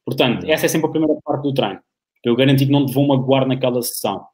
Portanto, 0.06 0.44
uhum. 0.44 0.52
essa 0.52 0.66
é 0.66 0.70
sempre 0.70 0.88
a 0.88 0.92
primeira 0.92 1.16
parte 1.24 1.44
do 1.44 1.54
treino. 1.54 1.80
Eu 2.24 2.36
garanti 2.36 2.66
que 2.66 2.72
não 2.72 2.86
te 2.86 2.94
vou 2.94 3.08
magoar 3.08 3.48
naquela 3.48 3.82
sessão. 3.82 4.26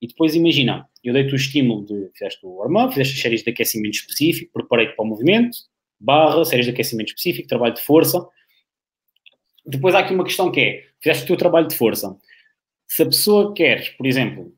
E 0.00 0.06
depois 0.06 0.34
imagina, 0.34 0.88
eu 1.04 1.12
dei-te 1.12 1.32
o 1.32 1.36
estímulo 1.36 1.84
de 1.84 2.10
fizeste 2.14 2.44
o 2.44 2.56
warm-up, 2.56 2.94
fizeste 2.94 3.20
séries 3.20 3.42
de 3.42 3.50
aquecimento 3.50 3.94
específico, 3.94 4.52
preparei-te 4.52 4.96
para 4.96 5.04
o 5.04 5.08
movimento, 5.08 5.56
barra, 6.00 6.44
séries 6.44 6.66
de 6.66 6.72
aquecimento 6.72 7.08
específico, 7.08 7.48
trabalho 7.48 7.74
de 7.74 7.82
força. 7.82 8.26
Depois 9.66 9.94
há 9.94 10.00
aqui 10.00 10.14
uma 10.14 10.24
questão 10.24 10.50
que 10.50 10.60
é, 10.60 10.84
fizeste 11.00 11.24
o 11.24 11.26
teu 11.28 11.36
trabalho 11.36 11.68
de 11.68 11.76
força. 11.76 12.16
Se 12.88 13.02
a 13.02 13.06
pessoa 13.06 13.54
quer, 13.54 13.96
por 13.96 14.06
exemplo, 14.06 14.52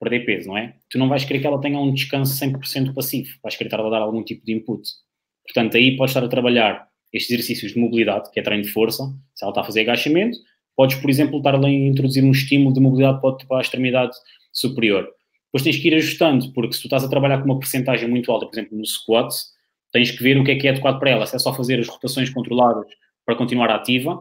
perder 0.00 0.24
peso, 0.24 0.48
não 0.48 0.58
é? 0.58 0.74
Tu 0.90 0.98
não 0.98 1.08
vais 1.08 1.24
querer 1.24 1.40
que 1.40 1.46
ela 1.46 1.60
tenha 1.60 1.78
um 1.78 1.92
descanso 1.92 2.38
100% 2.38 2.94
passivo. 2.94 3.28
Vais 3.42 3.56
querer 3.56 3.68
estar 3.68 3.80
a 3.80 3.90
dar 3.90 4.02
algum 4.02 4.22
tipo 4.22 4.44
de 4.44 4.52
input. 4.52 4.82
Portanto, 5.46 5.76
aí 5.76 5.96
podes 5.96 6.14
estar 6.14 6.24
a 6.24 6.28
trabalhar 6.28 6.88
estes 7.12 7.30
exercícios 7.30 7.72
de 7.72 7.78
mobilidade, 7.78 8.30
que 8.30 8.40
é 8.40 8.42
treino 8.42 8.64
de 8.64 8.70
força, 8.70 9.04
se 9.34 9.44
ela 9.44 9.50
está 9.50 9.60
a 9.60 9.64
fazer 9.64 9.82
agachamento, 9.82 10.36
podes, 10.76 10.96
por 10.96 11.08
exemplo, 11.08 11.38
estar 11.38 11.54
a 11.54 11.70
introduzir 11.70 12.24
um 12.24 12.32
estímulo 12.32 12.74
de 12.74 12.80
mobilidade 12.80 13.20
para 13.20 13.58
a 13.58 13.60
extremidade 13.60 14.16
superior. 14.52 15.08
Depois 15.46 15.62
tens 15.62 15.76
que 15.76 15.86
ir 15.86 15.94
ajustando, 15.94 16.52
porque 16.52 16.72
se 16.72 16.80
tu 16.80 16.86
estás 16.86 17.04
a 17.04 17.08
trabalhar 17.08 17.38
com 17.38 17.44
uma 17.44 17.58
porcentagem 17.58 18.08
muito 18.08 18.30
alta, 18.32 18.46
por 18.46 18.54
exemplo, 18.54 18.76
no 18.76 18.84
squat, 18.84 19.32
tens 19.92 20.10
que 20.10 20.22
ver 20.22 20.36
o 20.36 20.42
que 20.42 20.50
é 20.50 20.56
que 20.56 20.66
é 20.66 20.70
adequado 20.70 20.98
para 20.98 21.10
ela. 21.10 21.26
Se 21.26 21.36
é 21.36 21.38
só 21.38 21.54
fazer 21.54 21.78
as 21.78 21.86
rotações 21.86 22.28
controladas 22.30 22.86
para 23.24 23.36
continuar 23.36 23.70
ativa, 23.70 24.20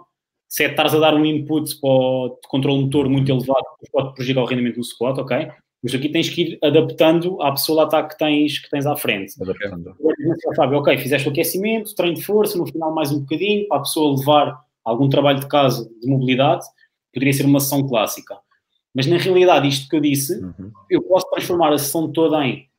se 0.53 0.63
é 0.63 0.69
estares 0.69 0.93
a 0.93 0.99
dar 0.99 1.15
um 1.15 1.25
input 1.25 1.79
para 1.79 1.89
o 1.89 2.39
controle 2.47 2.83
motor 2.83 3.09
muito 3.09 3.31
elevado, 3.31 3.65
pode 3.91 4.13
prejudicar 4.13 4.43
o 4.43 4.45
rendimento 4.45 4.75
do 4.75 4.83
squat, 4.83 5.17
ok? 5.19 5.47
Mas 5.81 5.95
aqui 5.95 6.09
tens 6.09 6.29
que 6.29 6.41
ir 6.43 6.59
adaptando 6.63 7.41
à 7.41 7.51
pessoa 7.53 7.89
lá 7.91 8.07
que 8.07 8.15
tens, 8.19 8.59
que 8.59 8.69
tens 8.69 8.85
à 8.85 8.95
frente. 8.95 9.33
Adaptando. 9.41 9.95
Agora, 10.59 10.77
ok, 10.77 10.95
fizeste 10.99 11.27
o 11.27 11.31
aquecimento, 11.31 11.95
treino 11.95 12.17
de 12.17 12.23
força, 12.23 12.55
no 12.55 12.67
final 12.67 12.93
mais 12.93 13.11
um 13.11 13.21
bocadinho, 13.21 13.67
para 13.67 13.77
a 13.77 13.79
pessoa 13.79 14.15
levar 14.15 14.61
algum 14.85 15.09
trabalho 15.09 15.39
de 15.39 15.47
casa 15.47 15.89
de 15.99 16.07
mobilidade, 16.07 16.67
poderia 17.11 17.33
ser 17.33 17.47
uma 17.47 17.59
sessão 17.59 17.87
clássica. 17.87 18.37
Mas 18.93 19.07
na 19.07 19.17
realidade, 19.17 19.67
isto 19.67 19.89
que 19.89 19.95
eu 19.95 20.01
disse, 20.01 20.39
uhum. 20.39 20.71
eu 20.87 21.01
posso 21.01 21.27
transformar 21.31 21.73
a 21.73 21.79
sessão 21.79 22.11
toda 22.11 22.45
em 22.45 22.69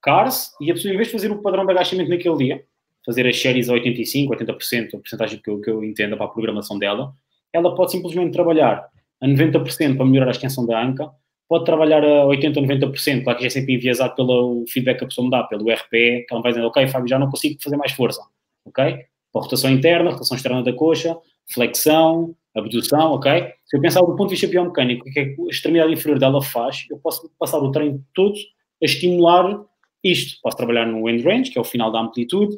CARS 0.00 0.54
e 0.62 0.70
a 0.70 0.74
pessoa, 0.74 0.94
em 0.94 0.96
vez 0.96 1.08
de 1.08 1.12
fazer 1.12 1.30
o 1.30 1.42
padrão 1.42 1.66
de 1.66 1.72
agachamento 1.72 2.08
naquele 2.08 2.36
dia, 2.38 2.64
fazer 3.08 3.26
as 3.26 3.40
séries 3.40 3.70
a 3.70 3.72
85%, 3.72 4.28
80%, 4.28 4.88
a 4.88 4.98
porcentagem 4.98 5.40
que 5.42 5.48
eu, 5.48 5.58
que 5.62 5.70
eu 5.70 5.82
entenda 5.82 6.14
para 6.14 6.26
a 6.26 6.28
programação 6.28 6.78
dela, 6.78 7.14
ela 7.54 7.74
pode 7.74 7.92
simplesmente 7.92 8.32
trabalhar 8.32 8.86
a 9.18 9.26
90% 9.26 9.96
para 9.96 10.04
melhorar 10.04 10.28
a 10.28 10.32
extensão 10.32 10.66
da 10.66 10.78
anca, 10.84 11.10
pode 11.48 11.64
trabalhar 11.64 12.04
a 12.04 12.26
80% 12.26 12.58
ou 12.58 12.62
90%, 12.64 13.24
claro 13.24 13.38
que 13.38 13.46
é 13.46 13.48
sempre 13.48 13.76
enviesado 13.76 14.14
pelo 14.14 14.62
feedback 14.68 14.98
que 14.98 15.04
a 15.04 15.06
pessoa 15.06 15.24
me 15.24 15.30
dá, 15.30 15.42
pelo 15.44 15.72
RP, 15.72 15.90
que 15.90 16.26
ela 16.30 16.42
vai 16.42 16.52
dizer, 16.52 16.62
ok, 16.66 16.86
Fábio, 16.86 17.08
já 17.08 17.18
não 17.18 17.30
consigo 17.30 17.58
fazer 17.62 17.78
mais 17.78 17.92
força, 17.92 18.20
ok? 18.66 18.84
Para 19.32 19.42
rotação 19.42 19.70
interna, 19.70 20.10
rotação 20.10 20.36
externa 20.36 20.62
da 20.62 20.74
coxa, 20.74 21.16
flexão, 21.50 22.36
abdução, 22.54 23.12
ok? 23.12 23.54
Se 23.64 23.74
eu 23.74 23.80
pensar 23.80 24.00
do 24.00 24.14
ponto 24.16 24.26
de 24.26 24.34
vista 24.34 24.46
biomecânico, 24.46 25.08
o 25.08 25.10
que 25.10 25.18
é 25.18 25.24
que 25.24 25.40
a 25.40 25.46
extremidade 25.46 25.94
inferior 25.94 26.18
dela 26.18 26.42
faz, 26.42 26.84
eu 26.90 26.98
posso 26.98 27.30
passar 27.38 27.58
o 27.58 27.70
treino 27.70 28.04
todo 28.12 28.34
a 28.82 28.84
estimular 28.84 29.58
isto. 30.04 30.38
Posso 30.42 30.58
trabalhar 30.58 30.86
no 30.86 31.08
end 31.08 31.22
range, 31.22 31.50
que 31.50 31.58
é 31.58 31.60
o 31.60 31.64
final 31.64 31.90
da 31.90 32.00
amplitude, 32.00 32.56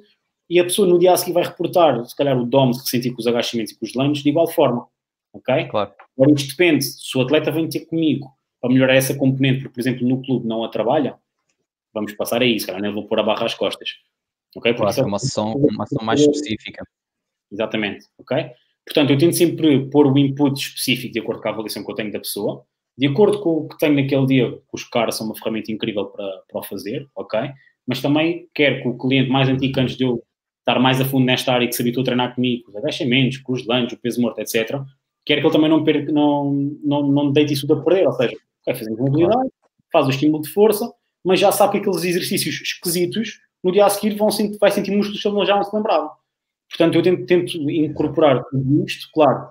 e 0.50 0.58
a 0.58 0.64
pessoa 0.64 0.86
no 0.86 0.98
dia 0.98 1.12
a 1.12 1.16
seguir 1.16 1.32
vai 1.32 1.44
reportar, 1.44 2.04
se 2.04 2.14
calhar, 2.16 2.36
o 2.36 2.44
DOM 2.44 2.72
se 2.72 2.86
sentir 2.88 3.12
com 3.12 3.20
os 3.20 3.26
agachamentos 3.26 3.72
e 3.72 3.78
com 3.78 3.86
os 3.86 3.94
lanches 3.94 4.22
de 4.22 4.28
igual 4.28 4.48
forma. 4.48 4.86
Ok? 5.32 5.68
Claro. 5.68 5.92
Agora, 6.18 6.32
isto 6.34 6.50
depende. 6.50 6.84
Se 6.84 7.16
o 7.16 7.20
atleta 7.20 7.52
vem 7.52 7.68
ter 7.68 7.86
comigo 7.86 8.28
para 8.60 8.70
melhorar 8.70 8.96
essa 8.96 9.14
componente, 9.14 9.60
porque, 9.60 9.74
por 9.74 9.80
exemplo, 9.80 10.08
no 10.08 10.20
clube 10.22 10.46
não 10.46 10.64
a 10.64 10.68
trabalha, 10.68 11.16
vamos 11.94 12.12
passar 12.14 12.42
a 12.42 12.44
isso, 12.44 12.66
cara, 12.66 12.80
nem 12.80 12.92
vou 12.92 13.06
pôr 13.06 13.20
a 13.20 13.22
barra 13.22 13.46
às 13.46 13.54
costas. 13.54 13.90
Ok? 14.56 14.74
Claro, 14.74 15.00
é 15.00 15.04
uma 15.04 15.16
ação, 15.16 15.52
uma 15.54 15.84
ação 15.84 16.04
mais 16.04 16.20
específica. 16.20 16.84
Exatamente. 17.50 18.06
Ok? 18.18 18.36
Portanto, 18.84 19.10
eu 19.10 19.18
tento 19.18 19.36
sempre 19.36 19.88
pôr 19.88 20.06
o 20.06 20.18
input 20.18 20.60
específico 20.60 21.12
de 21.12 21.20
acordo 21.20 21.40
com 21.40 21.48
a 21.48 21.52
avaliação 21.52 21.84
que 21.84 21.90
eu 21.90 21.94
tenho 21.94 22.10
da 22.10 22.18
pessoa 22.18 22.66
de 23.00 23.06
acordo 23.06 23.40
com 23.40 23.50
o 23.50 23.68
que 23.68 23.78
tenho 23.78 23.94
naquele 23.94 24.26
dia, 24.26 24.58
os 24.70 24.84
caras 24.84 25.16
são 25.16 25.26
uma 25.26 25.34
ferramenta 25.34 25.72
incrível 25.72 26.04
para, 26.04 26.42
para 26.46 26.60
o 26.60 26.62
fazer, 26.62 27.08
ok? 27.16 27.40
Mas 27.86 28.02
também 28.02 28.46
quero 28.54 28.82
que 28.82 28.88
o 28.88 28.98
cliente 28.98 29.30
mais 29.30 29.48
antigo, 29.48 29.80
antes 29.80 29.96
de 29.96 30.04
eu 30.04 30.22
estar 30.70 30.80
mais 30.80 31.00
a 31.00 31.04
fundo 31.04 31.24
nesta 31.24 31.52
área, 31.52 31.66
que 31.66 31.74
se 31.74 31.83
habitua 31.83 32.02
a 32.02 32.04
treinar 32.04 32.35
comigo, 32.35 32.68
os 32.68 32.76
agachamentos, 32.76 33.38
com 33.38 33.52
os 33.52 33.66
lanches, 33.66 33.92
o 33.92 34.00
peso 34.00 34.20
morto, 34.20 34.38
etc., 34.40 34.80
quero 35.24 35.40
que 35.40 35.46
ele 35.46 35.52
também 35.52 35.68
não, 35.68 35.85
perca, 35.85 36.12
não, 36.12 36.52
não, 36.83 37.02
não 37.06 37.33
deite 37.33 37.52
isso 37.52 37.66
tudo 37.66 37.80
a 37.80 37.85
perder, 37.85 38.06
ou 38.06 38.12
seja, 38.12 38.37
vai 38.66 38.74
fazer 38.74 38.90
mobilidade, 38.90 39.50
faz 39.92 40.06
o 40.06 40.11
estímulo 40.11 40.42
de 40.42 40.50
força, 40.50 40.90
mas 41.24 41.38
já 41.38 41.52
sabe 41.52 41.72
que 41.72 41.78
aqueles 41.78 42.04
exercícios 42.04 42.61
esquisitos, 42.61 43.40
no 43.62 43.72
dia 43.72 43.85
a 43.85 43.90
seguir 43.90 44.16
vão 44.16 44.30
sentir, 44.30 44.59
vai 44.59 44.70
sentir 44.70 44.90
músculos 44.90 45.20
que 45.20 45.28
ele 45.28 45.46
já 45.46 45.56
não 45.56 45.64
se 45.64 45.74
lembrava. 45.74 46.11
Portanto, 46.68 46.94
eu 46.94 47.02
tento, 47.02 47.26
tento 47.26 47.70
incorporar 47.70 48.44
tudo 48.44 48.85
isto, 48.87 49.09
claro, 49.12 49.50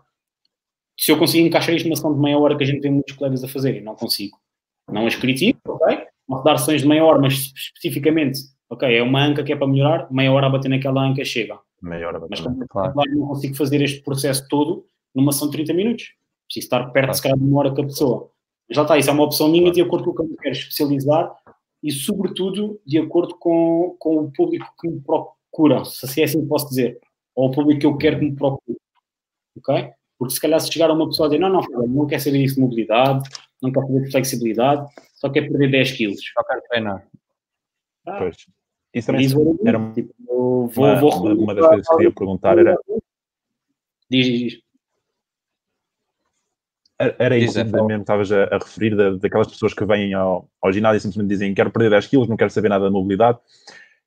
se 0.97 1.11
eu 1.11 1.17
conseguir 1.17 1.43
encaixar 1.43 1.75
isto 1.75 1.85
numa 1.85 1.95
sessão 1.95 2.13
de 2.13 2.19
meia 2.19 2.37
hora 2.37 2.57
que 2.57 2.63
a 2.63 2.67
gente 2.67 2.81
tem 2.81 2.91
muitos 2.91 3.15
colegas 3.15 3.43
a 3.43 3.47
fazer 3.47 3.75
e 3.75 3.81
não 3.81 3.95
consigo, 3.95 4.37
não 4.89 5.05
as 5.05 5.15
critico, 5.15 5.59
ok? 5.65 6.05
Vou 6.27 6.43
dar 6.43 6.57
sessões 6.57 6.81
de 6.81 6.87
meia 6.87 7.03
hora, 7.03 7.19
mas 7.19 7.51
especificamente, 7.55 8.39
ok, 8.69 8.95
é 8.95 9.01
uma 9.01 9.23
anca 9.23 9.43
que 9.43 9.51
é 9.51 9.55
para 9.55 9.67
melhorar, 9.67 10.11
meia 10.11 10.31
hora 10.31 10.47
a 10.47 10.49
bater 10.49 10.69
naquela 10.69 11.01
anca 11.01 11.25
chega. 11.25 11.59
Meia 11.81 12.07
hora 12.07 12.17
a 12.17 12.19
bater. 12.21 12.43
Mas 12.43 12.67
claro. 12.67 12.93
não 13.15 13.27
consigo 13.27 13.55
fazer 13.55 13.81
este 13.81 14.01
processo 14.01 14.47
todo 14.47 14.85
numa 15.13 15.31
sessão 15.31 15.49
de 15.49 15.57
30 15.57 15.73
minutos. 15.73 16.13
Preciso 16.45 16.65
estar 16.65 16.91
perto, 16.91 17.13
se 17.13 17.21
calhar, 17.21 17.37
de 17.37 17.43
uma 17.43 17.59
hora 17.59 17.71
com 17.71 17.81
a 17.81 17.85
pessoa. 17.85 18.31
Já 18.69 18.83
está, 18.83 18.97
isso 18.97 19.09
é 19.09 19.13
uma 19.13 19.23
opção 19.23 19.49
minha 19.49 19.71
de 19.71 19.81
acordo 19.81 20.13
com 20.13 20.23
o 20.23 20.27
que 20.27 20.33
eu 20.33 20.37
quero 20.37 20.55
especializar 20.55 21.35
e, 21.81 21.91
sobretudo, 21.91 22.79
de 22.85 22.99
acordo 22.99 23.35
com, 23.35 23.95
com 23.97 24.17
o 24.17 24.31
público 24.31 24.67
que 24.79 24.87
me 24.87 25.01
procura, 25.01 25.85
se 25.85 26.05
assim, 26.05 26.21
é 26.21 26.23
assim 26.25 26.45
posso 26.47 26.69
dizer, 26.69 26.99
ou 27.35 27.47
o 27.47 27.51
público 27.51 27.79
que 27.79 27.85
eu 27.85 27.97
quero 27.97 28.19
que 28.19 28.25
me 28.25 28.35
procure. 28.35 28.77
Ok? 29.57 29.91
Porque 30.17 30.33
se 30.33 30.41
calhar 30.41 30.59
se 30.59 30.71
chegar 30.71 30.89
a 30.89 30.93
uma 30.93 31.07
pessoa 31.07 31.27
a 31.27 31.29
dizer, 31.29 31.39
não, 31.39 31.49
não, 31.49 31.87
não 31.87 32.05
quer 32.05 32.19
saber 32.19 32.43
isso 32.43 32.55
de 32.55 32.61
mobilidade, 32.61 33.27
não 33.61 33.71
quer 33.71 33.81
saber 33.81 34.01
de 34.03 34.11
flexibilidade, 34.11 34.87
só 35.13 35.29
quer 35.29 35.49
perder 35.49 35.71
10 35.71 35.91
quilos. 35.93 36.21
Só 36.33 36.43
quer 36.43 36.61
treinar. 36.67 37.07
Ah, 38.05 38.17
pois. 38.19 38.35
Isso 38.93 39.07
também 39.07 39.25
isso 39.25 39.59
era 39.65 39.77
uma, 39.77 39.93
tipo, 39.93 40.13
vou, 40.25 40.69
uma, 40.77 40.95
vou, 40.99 41.13
uma, 41.15 41.33
uma 41.33 41.55
das 41.55 41.67
coisas 41.67 41.87
que 41.87 41.95
queria 41.95 42.11
perguntar 42.11 42.57
era... 42.57 42.77
Diz, 44.09 44.25
diz. 44.25 44.61
Era 47.17 47.37
isso 47.37 47.63
Diz, 47.63 47.71
mesmo 47.71 47.87
que 47.87 47.93
estavas 47.95 48.31
a, 48.31 48.43
a, 48.45 48.57
referir, 48.57 48.95
da, 48.95 49.11
daquelas 49.11 49.47
pessoas 49.47 49.73
que 49.73 49.85
vêm 49.85 50.13
ao, 50.13 50.49
ao 50.61 50.73
ginásio 50.73 50.97
e 50.97 51.01
simplesmente 51.01 51.29
dizem 51.29 51.53
quero 51.53 51.71
perder 51.71 51.91
10 51.91 52.07
quilos, 52.07 52.27
não 52.27 52.35
quero 52.35 52.49
saber 52.49 52.69
nada 52.69 52.87
de 52.87 52.91
mobilidade. 52.91 53.39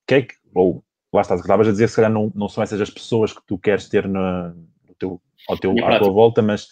Que 0.07 0.15
é 0.15 0.23
que, 0.23 0.35
ou 0.55 0.85
lá 1.13 1.21
estás, 1.21 1.41
estavas 1.41 1.69
a 1.69 1.71
dizer 1.71 1.85
que 1.85 1.91
se 1.91 1.97
calhar 1.97 2.11
não, 2.11 2.33
não 2.35 2.49
são 2.49 2.63
essas 2.63 2.81
as 2.81 2.91
pessoas 2.91 3.33
que 3.33 3.41
tu 3.47 3.59
queres 3.59 3.89
ter 3.89 4.09
na, 4.09 4.49
no 4.87 4.95
teu, 4.99 5.21
ao 5.49 5.59
teu, 5.59 5.75
à 5.85 5.99
tua 5.99 6.11
volta, 6.11 6.43
mas 6.43 6.69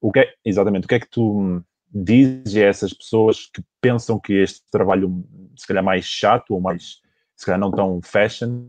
o 0.00 0.12
que 0.12 0.20
é, 0.20 0.34
exatamente, 0.44 0.84
o 0.84 0.88
que 0.88 0.94
é 0.94 1.00
que 1.00 1.10
tu 1.10 1.62
dizes 1.92 2.56
a 2.56 2.60
essas 2.60 2.92
pessoas 2.92 3.46
que 3.46 3.62
pensam 3.80 4.18
que 4.18 4.34
este 4.34 4.62
trabalho, 4.70 5.24
se 5.56 5.66
calhar 5.66 5.82
mais 5.82 6.04
chato 6.04 6.52
ou 6.52 6.60
mais, 6.60 7.00
se 7.38 7.46
calhar 7.46 7.60
não 7.60 7.70
tão 7.70 8.00
fashion, 8.02 8.66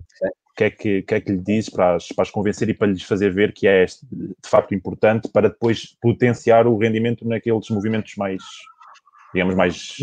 que 0.55 0.63
é 0.63 0.69
que, 0.69 1.01
que, 1.01 1.15
é 1.15 1.21
que 1.21 1.31
lhe 1.31 1.39
dizes 1.39 1.69
para 1.69 1.95
as, 1.95 2.07
para 2.09 2.21
as 2.21 2.29
convencer 2.29 2.69
e 2.69 2.73
para 2.73 2.87
lhes 2.87 3.01
fazer 3.01 3.33
ver 3.33 3.51
que 3.51 3.67
é 3.67 3.85
de 3.85 4.49
facto 4.49 4.75
importante 4.75 5.27
para 5.29 5.49
depois 5.49 5.97
potenciar 6.01 6.67
o 6.67 6.77
rendimento 6.77 7.27
naqueles 7.27 7.69
movimentos 7.69 8.15
mais, 8.15 8.43
digamos, 9.33 9.55
mais 9.55 9.95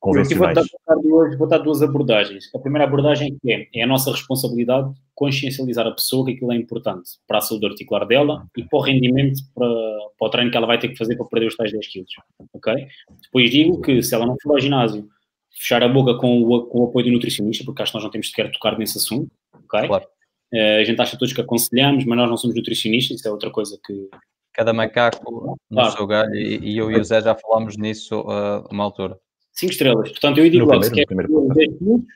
convencionais? 0.00 0.54
Vou 0.54 0.64
dar, 0.86 1.02
duas, 1.02 1.38
vou 1.38 1.48
dar 1.48 1.58
duas 1.58 1.82
abordagens. 1.82 2.44
A 2.54 2.58
primeira 2.58 2.84
abordagem 2.84 3.36
é, 3.46 3.66
é 3.74 3.82
a 3.82 3.86
nossa 3.86 4.10
responsabilidade 4.10 4.94
consciencializar 5.14 5.86
a 5.86 5.92
pessoa 5.92 6.24
que 6.24 6.32
aquilo 6.32 6.52
é 6.52 6.56
importante 6.56 7.10
para 7.26 7.38
a 7.38 7.40
saúde 7.42 7.66
articular 7.66 8.06
dela 8.06 8.46
e 8.56 8.64
para 8.64 8.78
o 8.78 8.82
rendimento, 8.82 9.42
para, 9.54 9.66
para 10.18 10.28
o 10.28 10.30
treino 10.30 10.50
que 10.50 10.56
ela 10.56 10.66
vai 10.66 10.78
ter 10.78 10.88
que 10.88 10.96
fazer 10.96 11.16
para 11.16 11.26
perder 11.26 11.48
os 11.48 11.56
tais 11.56 11.72
10 11.72 11.88
quilos, 11.88 12.10
ok? 12.54 12.86
Depois 13.22 13.50
digo 13.50 13.80
que 13.80 14.00
se 14.02 14.14
ela 14.14 14.26
não 14.26 14.36
for 14.40 14.52
ao 14.52 14.60
ginásio, 14.60 15.08
fechar 15.54 15.82
a 15.82 15.88
boca 15.88 16.18
com 16.18 16.42
o, 16.42 16.66
com 16.66 16.80
o 16.80 16.84
apoio 16.84 17.06
do 17.06 17.12
nutricionista, 17.12 17.64
porque 17.64 17.82
acho 17.82 17.92
que 17.92 17.96
nós 17.96 18.04
não 18.04 18.10
temos 18.10 18.28
sequer 18.28 18.50
tocar 18.50 18.78
nesse 18.78 18.98
assunto, 18.98 19.30
ok? 19.52 19.86
Claro. 19.86 20.04
Uh, 20.52 20.80
a 20.80 20.84
gente 20.84 21.00
acha 21.00 21.18
todos 21.18 21.32
que 21.32 21.40
aconselhamos, 21.40 22.04
mas 22.04 22.18
nós 22.18 22.28
não 22.28 22.36
somos 22.36 22.56
nutricionistas, 22.56 23.18
isso 23.18 23.28
é 23.28 23.30
outra 23.30 23.50
coisa 23.50 23.78
que... 23.84 24.08
Cada 24.52 24.72
macaco 24.72 25.56
no 25.68 25.76
claro. 25.76 25.96
seu 25.96 26.06
galho, 26.06 26.34
e, 26.34 26.58
e, 26.58 26.78
eu 26.78 26.90
e 26.90 27.00
o 27.00 27.04
Zé 27.04 27.20
já 27.20 27.34
falámos 27.34 27.76
nisso 27.76 28.20
uh, 28.20 28.64
uma 28.70 28.84
altura. 28.84 29.18
Cinco 29.52 29.72
estrelas. 29.72 30.10
Portanto, 30.10 30.38
eu 30.38 30.50
digo 30.50 30.66
logo, 30.66 30.82
se 30.82 30.92
quer 30.92 31.06
10 31.06 31.80
minutos, 31.80 32.14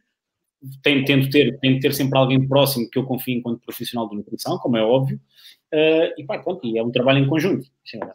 tenho, 0.83 1.05
tento, 1.05 1.31
ter, 1.31 1.59
tento 1.59 1.81
ter 1.81 1.95
sempre 1.95 2.19
alguém 2.19 2.47
próximo 2.47 2.89
que 2.91 2.99
eu 2.99 3.05
confie 3.05 3.35
enquanto 3.35 3.61
profissional 3.61 4.09
de 4.09 4.17
nutrição, 4.17 4.59
como 4.59 4.77
é 4.77 4.83
óbvio, 4.83 5.21
uh, 5.73 6.15
e 6.17 6.25
pá, 6.25 6.39
pronto, 6.39 6.67
e 6.67 6.79
é 6.79 6.83
um 6.83 6.91
trabalho 6.91 7.19
em 7.19 7.27
conjunto. 7.27 7.67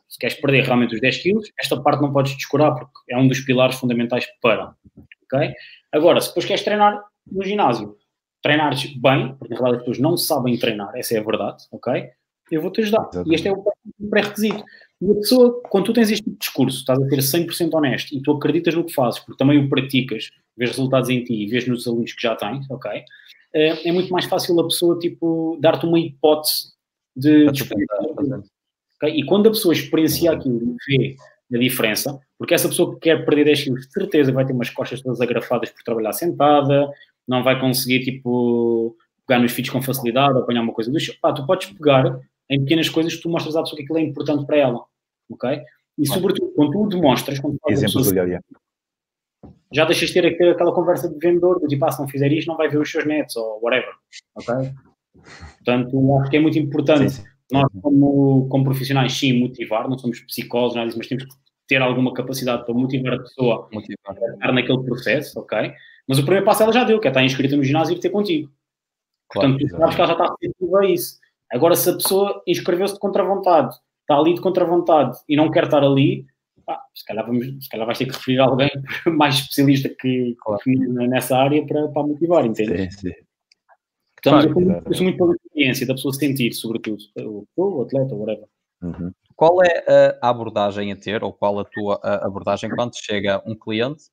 Se 0.07 0.19
queres 0.19 0.35
perder 0.39 0.63
realmente 0.63 0.95
os 0.95 1.01
10 1.01 1.17
quilos, 1.17 1.51
esta 1.59 1.79
parte 1.81 2.01
não 2.01 2.11
podes 2.11 2.35
descurar, 2.35 2.73
porque 2.73 2.93
é 3.09 3.17
um 3.17 3.27
dos 3.27 3.39
pilares 3.41 3.75
fundamentais 3.75 4.25
para, 4.41 4.73
ok? 5.25 5.53
Agora, 5.91 6.19
se 6.21 6.29
depois 6.29 6.45
queres 6.45 6.63
treinar 6.63 7.03
no 7.31 7.43
ginásio, 7.43 7.95
treinares 8.41 8.85
bem, 8.95 9.35
porque 9.35 9.53
na 9.53 9.59
realidade 9.59 9.77
as 9.77 9.79
pessoas 9.79 9.99
não 9.99 10.17
sabem 10.17 10.57
treinar, 10.57 10.91
essa 10.95 11.15
é 11.15 11.19
a 11.19 11.23
verdade, 11.23 11.63
ok? 11.71 12.09
Eu 12.51 12.61
vou-te 12.61 12.81
ajudar. 12.81 13.01
Exatamente. 13.01 13.31
E 13.31 13.35
este 13.35 13.47
é 13.47 13.51
o 13.51 13.63
pré-requisito. 14.09 14.63
E 15.01 15.11
a 15.11 15.15
pessoa, 15.15 15.61
quando 15.69 15.85
tu 15.85 15.93
tens 15.93 16.11
este 16.11 16.23
tipo 16.23 16.31
de 16.31 16.39
discurso, 16.39 16.77
estás 16.79 17.01
a 17.01 17.09
ser 17.09 17.39
100% 17.45 17.73
honesto 17.73 18.13
e 18.13 18.21
tu 18.21 18.31
acreditas 18.31 18.75
no 18.75 18.83
que 18.83 18.93
fazes, 18.93 19.19
porque 19.21 19.37
também 19.37 19.57
o 19.57 19.69
praticas, 19.69 20.29
vês 20.55 20.71
resultados 20.71 21.09
em 21.09 21.23
ti 21.23 21.43
e 21.43 21.47
vês 21.47 21.67
nos 21.67 21.87
alunos 21.87 22.13
que 22.13 22.21
já 22.21 22.35
tens, 22.35 22.69
ok? 22.69 23.03
Eh, 23.53 23.89
é 23.89 23.91
muito 23.91 24.11
mais 24.11 24.25
fácil 24.25 24.59
a 24.59 24.63
pessoa, 24.63 24.99
tipo, 24.99 25.57
dar-te 25.61 25.85
uma 25.85 25.99
hipótese 25.99 26.73
de... 27.15 27.51
de 27.51 27.63
okay? 27.63 29.19
E 29.19 29.25
quando 29.25 29.47
a 29.47 29.51
pessoa 29.51 29.73
experiencia 29.73 30.31
aquilo 30.31 30.75
e 30.89 31.15
vê 31.49 31.57
a 31.57 31.59
diferença, 31.59 32.19
porque 32.37 32.53
essa 32.53 32.67
pessoa 32.67 32.93
que 32.93 33.01
quer 33.01 33.25
perder 33.25 33.45
10 33.45 33.63
quilos, 33.63 33.87
de 33.87 33.93
certeza 33.93 34.31
vai 34.31 34.45
ter 34.45 34.53
umas 34.53 34.69
costas 34.69 35.01
todas 35.01 35.21
agrafadas 35.21 35.69
por 35.69 35.83
trabalhar 35.83 36.13
sentada, 36.13 36.89
não 37.27 37.43
vai 37.43 37.59
conseguir, 37.59 38.03
tipo, 38.03 38.95
pegar 39.27 39.39
nos 39.39 39.51
feeds 39.51 39.71
com 39.71 39.81
facilidade, 39.81 40.37
apanhar 40.37 40.61
uma 40.61 40.73
coisa 40.73 40.91
do 40.91 40.99
chão. 40.99 41.15
Pá, 41.21 41.33
tu 41.33 41.45
podes 41.45 41.71
pegar 41.71 42.19
em 42.49 42.59
pequenas 42.61 42.89
coisas 42.89 43.15
que 43.15 43.21
tu 43.21 43.29
mostras 43.29 43.55
à 43.55 43.61
pessoa 43.61 43.77
que 43.77 43.83
aquilo 43.83 43.99
é 43.99 44.01
importante 44.01 44.45
para 44.45 44.57
ela, 44.57 44.83
ok? 45.29 45.61
E 45.97 46.07
sobretudo, 46.07 46.51
quando 46.55 46.71
tu 46.71 46.87
demonstras, 46.87 47.39
quando 47.39 47.57
tu 47.61 47.71
Exemplos 47.71 48.11
do 48.11 48.25
dia. 48.25 48.41
Já 49.71 49.85
deixas 49.85 50.09
de 50.09 50.13
ter 50.13 50.49
aquela 50.49 50.73
conversa 50.73 51.09
de 51.09 51.17
vendedor, 51.17 51.59
do 51.59 51.67
tipo, 51.67 51.83
ah, 51.85 51.91
se 51.91 51.99
não 51.99 52.07
fizer 52.07 52.31
isto, 52.31 52.47
não 52.47 52.57
vai 52.57 52.69
ver 52.69 52.77
os 52.77 52.91
seus 52.91 53.05
netos, 53.05 53.35
ou 53.35 53.59
whatever, 53.61 53.93
ok? 54.35 54.71
Portanto, 55.13 56.17
acho 56.19 56.29
que 56.29 56.37
é 56.37 56.39
muito 56.39 56.57
importante 56.59 57.09
sim, 57.09 57.21
sim. 57.21 57.29
nós, 57.51 57.71
como, 57.81 58.47
como 58.49 58.63
profissionais, 58.63 59.13
sim, 59.13 59.39
motivar, 59.39 59.87
não 59.89 59.97
somos 59.97 60.19
psicólogos, 60.21 60.75
nada 60.75 60.87
disso, 60.87 60.97
mas 60.97 61.07
temos 61.07 61.25
que 61.25 61.35
ter 61.67 61.81
alguma 61.81 62.13
capacidade 62.13 62.65
para 62.65 62.73
motivar 62.73 63.13
a 63.13 63.19
pessoa 63.19 63.69
motivar. 63.71 64.17
a 64.17 64.33
estar 64.33 64.51
naquele 64.51 64.83
processo, 64.83 65.39
ok? 65.39 65.73
Mas 66.07 66.19
o 66.19 66.23
primeiro 66.23 66.45
passo 66.45 66.63
ela 66.63 66.73
já 66.73 66.83
deu, 66.83 66.99
que 66.99 67.07
é 67.07 67.11
estar 67.11 67.23
inscrita 67.23 67.55
no 67.55 67.63
ginásio 67.63 67.95
e 67.95 67.99
ter 67.99 68.09
contigo. 68.09 68.51
Claro, 69.29 69.51
Portanto, 69.51 69.69
tu 69.69 69.77
sabes 69.77 69.95
que 69.95 70.01
ela 70.01 70.07
já 70.07 70.13
está 70.13 70.35
receptiva 70.39 70.79
a 70.79 70.85
isso. 70.85 71.19
Agora, 71.51 71.75
se 71.75 71.89
a 71.89 71.93
pessoa 71.93 72.43
inscreveu-se 72.47 72.93
de 72.95 72.99
contra 72.99 73.23
vontade, 73.23 73.75
está 74.01 74.17
ali 74.17 74.33
de 74.33 74.41
contra 74.41 74.65
vontade 74.65 75.17
e 75.29 75.35
não 75.35 75.49
quer 75.49 75.65
estar 75.65 75.83
ali, 75.83 76.25
pá, 76.65 76.81
se, 76.93 77.05
calhar 77.05 77.25
vamos, 77.25 77.45
se 77.45 77.69
calhar 77.69 77.85
vais 77.85 77.97
ter 77.97 78.05
que 78.05 78.13
referir 78.13 78.39
a 78.39 78.45
alguém 78.45 78.69
mais 79.07 79.35
especialista 79.35 79.89
que, 79.89 80.35
claro. 80.39 80.61
que 80.61 80.75
nessa 80.75 81.37
área 81.37 81.65
para, 81.65 81.87
para 81.89 82.03
motivar, 82.03 82.45
entende? 82.45 82.91
Sim, 82.91 82.91
sim. 82.91 83.13
Estamos 84.23 84.45
claro, 84.45 84.83
a 84.85 85.03
muito 85.03 85.17
pela 85.17 85.35
experiência 85.35 85.85
da 85.85 85.95
pessoa 85.95 86.13
sentir, 86.13 86.53
sobretudo, 86.53 87.03
o, 87.17 87.45
o 87.57 87.81
atleta, 87.81 88.15
whatever. 88.15 88.47
Uhum. 88.81 89.11
Qual 89.35 89.61
é 89.61 90.17
a 90.21 90.29
abordagem 90.29 90.93
a 90.93 90.95
ter, 90.95 91.23
ou 91.25 91.33
qual 91.33 91.59
a 91.59 91.65
tua 91.65 91.99
abordagem 92.23 92.69
quando 92.69 92.95
chega 92.95 93.43
um 93.45 93.53
cliente 93.53 94.03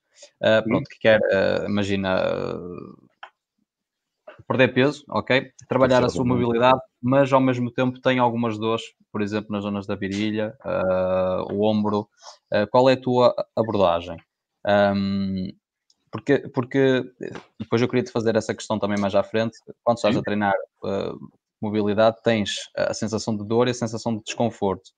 uh, 0.42 0.64
pronto, 0.64 0.88
que 0.88 0.99
quer, 0.99 1.20
uh, 1.20 1.68
imagina, 1.68 2.25
uh, 2.57 3.09
perder 4.49 4.75
peso, 4.75 5.05
ok? 5.09 5.53
Trabalhar 5.68 6.03
a 6.05 6.09
sua 6.09 6.25
mobilidade, 6.25 6.81
mas 7.01 7.33
ao 7.33 7.40
mesmo 7.40 7.70
tempo 7.70 8.01
tem 8.01 8.18
algumas 8.18 8.59
dores, 8.59 8.83
por 9.12 9.23
exemplo, 9.23 9.53
nas 9.53 9.62
zonas 9.62 9.87
da 9.87 9.94
virilha, 9.94 10.57
o 11.53 11.64
ombro. 11.64 12.09
qual 12.73 12.90
é 12.90 12.94
a 12.94 13.01
tua 13.01 13.33
abordagem? 13.55 14.16
Um, 14.66 15.53
porque, 16.11 16.38
porque 16.49 17.05
depois 17.59 17.81
eu 17.81 17.88
queria 17.88 18.05
te 18.05 18.12
fazer 18.12 18.37
essa 18.37 18.55
questão 18.55 18.79
também 18.79 18.99
mais 18.99 19.14
à 19.14 19.23
frente. 19.23 19.59
Quando 19.85 19.99
estás 19.99 20.16
a 20.16 20.23
treinar 20.23 20.55
mobilidade, 21.61 22.16
tens 22.25 22.70
a 22.77 22.94
sensação 22.94 23.37
de 23.37 23.44
dor 23.44 23.68
e 23.68 23.70
a 23.70 23.75
sensação 23.75 24.16
de 24.16 24.23
desconforto 24.25 24.90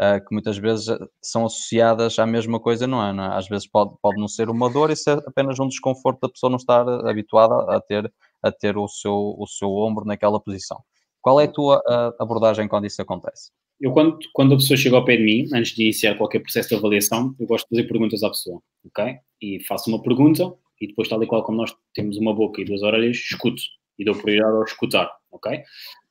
uh, 0.00 0.24
que 0.26 0.32
muitas 0.32 0.56
vezes 0.58 0.88
eh, 0.88 0.98
são 1.22 1.44
associadas 1.46 2.18
à 2.18 2.26
mesma 2.26 2.60
coisa, 2.60 2.86
não 2.86 3.04
é? 3.04 3.12
Não 3.12 3.24
é? 3.24 3.36
Às 3.36 3.48
vezes 3.48 3.66
pode, 3.66 3.94
pode 4.00 4.18
não 4.18 4.28
ser 4.28 4.48
uma 4.48 4.70
dor 4.70 4.90
e 4.90 4.96
ser 4.96 5.18
apenas 5.26 5.58
um 5.58 5.68
desconforto 5.68 6.20
da 6.20 6.28
pessoa 6.28 6.50
não 6.50 6.56
estar 6.56 6.88
habituada 7.06 7.76
a 7.76 7.80
ter, 7.80 8.12
a 8.42 8.52
ter 8.52 8.76
o, 8.76 8.88
seu, 8.88 9.34
o 9.38 9.46
seu 9.46 9.70
ombro 9.70 10.04
naquela 10.04 10.40
posição. 10.40 10.82
Qual 11.26 11.40
é 11.40 11.44
a 11.46 11.48
tua 11.48 11.82
abordagem 12.20 12.68
quando 12.68 12.86
isso 12.86 13.02
acontece? 13.02 13.50
Eu, 13.80 13.90
quando, 13.90 14.16
quando 14.32 14.54
a 14.54 14.56
pessoa 14.58 14.76
chega 14.76 14.94
ao 14.94 15.04
pé 15.04 15.16
de 15.16 15.24
mim, 15.24 15.48
antes 15.52 15.74
de 15.74 15.82
iniciar 15.82 16.14
qualquer 16.14 16.38
processo 16.38 16.68
de 16.68 16.76
avaliação, 16.76 17.34
eu 17.40 17.48
gosto 17.48 17.66
de 17.68 17.76
fazer 17.76 17.88
perguntas 17.88 18.22
à 18.22 18.28
pessoa, 18.28 18.62
ok? 18.84 19.16
E 19.42 19.58
faço 19.64 19.90
uma 19.90 20.00
pergunta 20.00 20.54
e 20.80 20.86
depois, 20.86 21.08
tal 21.08 21.20
e 21.20 21.26
qual 21.26 21.42
como 21.42 21.58
nós 21.58 21.74
temos 21.92 22.16
uma 22.16 22.32
boca 22.32 22.60
e 22.60 22.64
duas 22.64 22.80
orelhas, 22.80 23.16
escuto 23.16 23.60
e 23.98 24.04
dou 24.04 24.14
prioridade 24.14 24.54
ao 24.54 24.62
escutar, 24.62 25.10
ok? 25.32 25.60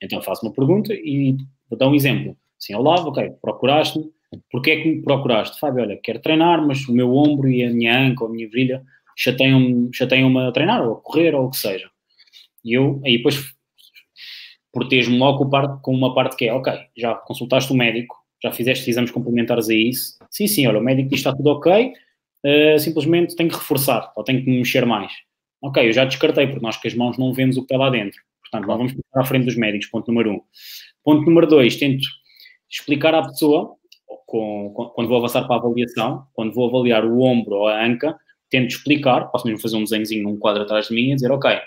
Então 0.03 0.21
faço 0.21 0.45
uma 0.45 0.51
pergunta 0.51 0.93
e 0.93 1.37
vou 1.69 1.79
dar 1.79 1.87
um 1.87 1.95
exemplo. 1.95 2.35
Sim, 2.59 2.75
Olavo, 2.75 3.07
ok, 3.07 3.35
procuraste-me. 3.41 4.11
Porquê 4.51 4.71
é 4.71 4.81
que 4.81 4.89
me 4.95 5.01
procuraste? 5.01 5.57
Fábio, 5.61 5.83
olha, 5.83 5.97
quero 6.03 6.19
treinar, 6.19 6.67
mas 6.67 6.85
o 6.89 6.93
meu 6.93 7.15
ombro 7.15 7.49
e 7.49 7.63
a 7.63 7.69
minha 7.69 7.97
anca 7.97 8.25
ou 8.25 8.29
a 8.29 8.33
minha 8.33 8.49
virilha 8.49 8.83
chateiam-me 9.15 9.89
chateiam 9.93 10.37
a 10.37 10.51
treinar, 10.51 10.85
ou 10.85 10.95
a 10.95 10.99
correr, 10.99 11.33
ou 11.33 11.45
o 11.45 11.51
que 11.51 11.57
seja. 11.57 11.89
E 12.65 12.73
eu, 12.73 12.99
aí 13.05 13.15
depois, 13.15 13.54
protejo-me 14.75 15.17
logo 15.17 15.49
com 15.81 15.95
uma 15.95 16.13
parte 16.13 16.35
que 16.35 16.45
é, 16.45 16.53
ok, 16.53 16.73
já 16.97 17.15
consultaste 17.15 17.71
o 17.71 17.75
médico, 17.75 18.13
já 18.43 18.51
fizeste 18.51 18.89
exames 18.89 19.09
complementares 19.09 19.69
a 19.69 19.73
isso. 19.73 20.17
Sim, 20.29 20.47
sim, 20.47 20.67
olha, 20.67 20.79
o 20.79 20.83
médico 20.83 21.07
diz 21.07 21.21
que 21.21 21.29
está 21.29 21.33
tudo 21.33 21.49
ok, 21.51 21.93
uh, 22.45 22.77
simplesmente 22.77 23.37
tenho 23.37 23.49
que 23.49 23.55
reforçar, 23.55 24.11
ou 24.17 24.23
tenho 24.25 24.43
que 24.43 24.49
me 24.49 24.57
mexer 24.57 24.85
mais. 24.85 25.13
Ok, 25.61 25.87
eu 25.87 25.93
já 25.93 26.03
descartei, 26.03 26.45
porque 26.47 26.61
nós 26.61 26.75
com 26.75 26.87
as 26.89 26.93
mãos 26.93 27.17
não 27.17 27.33
vemos 27.33 27.55
o 27.55 27.61
que 27.61 27.73
está 27.73 27.77
lá 27.77 27.89
dentro. 27.89 28.19
Portanto, 28.41 28.67
não 28.67 28.77
vamos 28.77 28.91
passar 28.91 29.21
à 29.21 29.25
frente 29.25 29.45
dos 29.45 29.55
médicos, 29.55 29.87
ponto 29.87 30.09
número 30.09 30.33
um. 30.33 30.41
Ponto 31.05 31.25
número 31.25 31.47
dois, 31.47 31.77
tento 31.77 32.05
explicar 32.69 33.15
à 33.15 33.23
pessoa, 33.23 33.75
com, 34.27 34.73
com, 34.75 34.89
quando 34.89 35.07
vou 35.07 35.19
avançar 35.19 35.47
para 35.47 35.55
a 35.55 35.59
avaliação, 35.59 36.25
quando 36.33 36.53
vou 36.53 36.67
avaliar 36.67 37.05
o 37.05 37.21
ombro 37.21 37.55
ou 37.55 37.67
a 37.69 37.81
anca, 37.81 38.13
tento 38.49 38.71
explicar, 38.71 39.31
posso 39.31 39.47
mesmo 39.47 39.61
fazer 39.61 39.77
um 39.77 39.83
desenhozinho 39.85 40.23
num 40.23 40.37
quadro 40.37 40.63
atrás 40.63 40.89
de 40.89 40.93
mim 40.93 41.11
e 41.11 41.15
dizer, 41.15 41.31
ok, 41.31 41.57